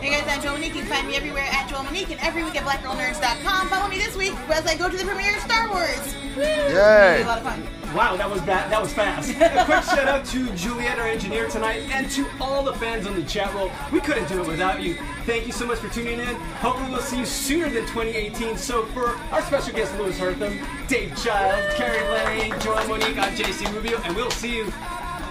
Hey 0.00 0.18
guys, 0.18 0.26
I'm 0.26 0.40
Joelle 0.40 0.54
Monique. 0.54 0.74
You 0.74 0.80
can 0.80 0.88
find 0.90 1.06
me 1.06 1.16
everywhere 1.16 1.44
at 1.52 1.68
Joelle 1.68 1.84
Monique 1.84 2.10
and 2.12 2.20
every 2.22 2.42
week 2.42 2.56
at 2.56 2.64
blackgirlnerds.com. 2.64 3.68
Follow 3.68 3.88
me 3.90 3.98
this 3.98 4.16
week 4.16 4.32
as 4.48 4.64
I 4.64 4.74
go 4.74 4.88
to 4.88 4.96
the 4.96 5.04
premiere 5.04 5.36
of 5.36 5.42
Star 5.42 5.68
Wars. 5.68 6.14
Woo! 6.34 6.40
It'll 6.44 6.68
be 6.68 6.72
Yay. 6.72 7.22
a 7.24 7.26
lot 7.26 7.38
of 7.40 7.44
fun. 7.44 7.62
Wow, 7.94 8.16
that 8.16 8.30
was 8.30 8.40
bad. 8.42 8.70
That 8.70 8.82
was 8.82 8.92
fast. 8.92 9.30
A 9.40 9.64
quick 9.64 9.82
shout 9.84 10.08
out 10.08 10.24
to 10.26 10.50
Juliet, 10.54 10.98
our 10.98 11.06
engineer 11.06 11.48
tonight, 11.48 11.82
and 11.90 12.10
to 12.10 12.26
all 12.40 12.62
the 12.62 12.74
fans 12.74 13.06
on 13.06 13.14
the 13.14 13.22
chat 13.22 13.52
roll. 13.54 13.70
We 13.92 14.00
couldn't 14.00 14.28
do 14.28 14.40
it 14.40 14.46
without 14.46 14.82
you. 14.82 14.94
Thank 15.24 15.46
you 15.46 15.52
so 15.52 15.66
much 15.66 15.78
for 15.78 15.88
tuning 15.88 16.20
in. 16.20 16.34
Hopefully, 16.60 16.90
we'll 16.90 17.00
see 17.00 17.18
you 17.18 17.26
sooner 17.26 17.70
than 17.70 17.82
2018. 17.86 18.56
So, 18.56 18.84
for 18.86 19.16
our 19.32 19.42
special 19.42 19.74
guest, 19.74 19.96
Louis 19.98 20.18
Herthum, 20.18 20.58
Dave 20.88 21.16
Child, 21.16 21.74
Kari 21.76 22.02
Lane, 22.08 22.52
Joelle 22.54 22.88
Monique, 22.88 23.18
I'm 23.18 23.34
JC 23.34 23.72
Rubio, 23.72 24.00
and 24.02 24.14
we'll 24.14 24.30
see 24.30 24.56
you 24.56 24.64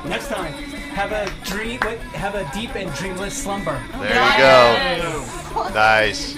next 0.06 0.28
time. 0.30 0.54
Have 0.94 1.12
a 1.12 1.30
dream. 1.44 1.82
Have 1.82 2.36
a 2.36 2.50
deep 2.54 2.76
and 2.76 2.92
dreamless 2.94 3.34
slumber. 3.34 3.84
There 4.00 4.10
you 4.10 4.38
go. 4.38 5.70
Nice. 5.74 6.38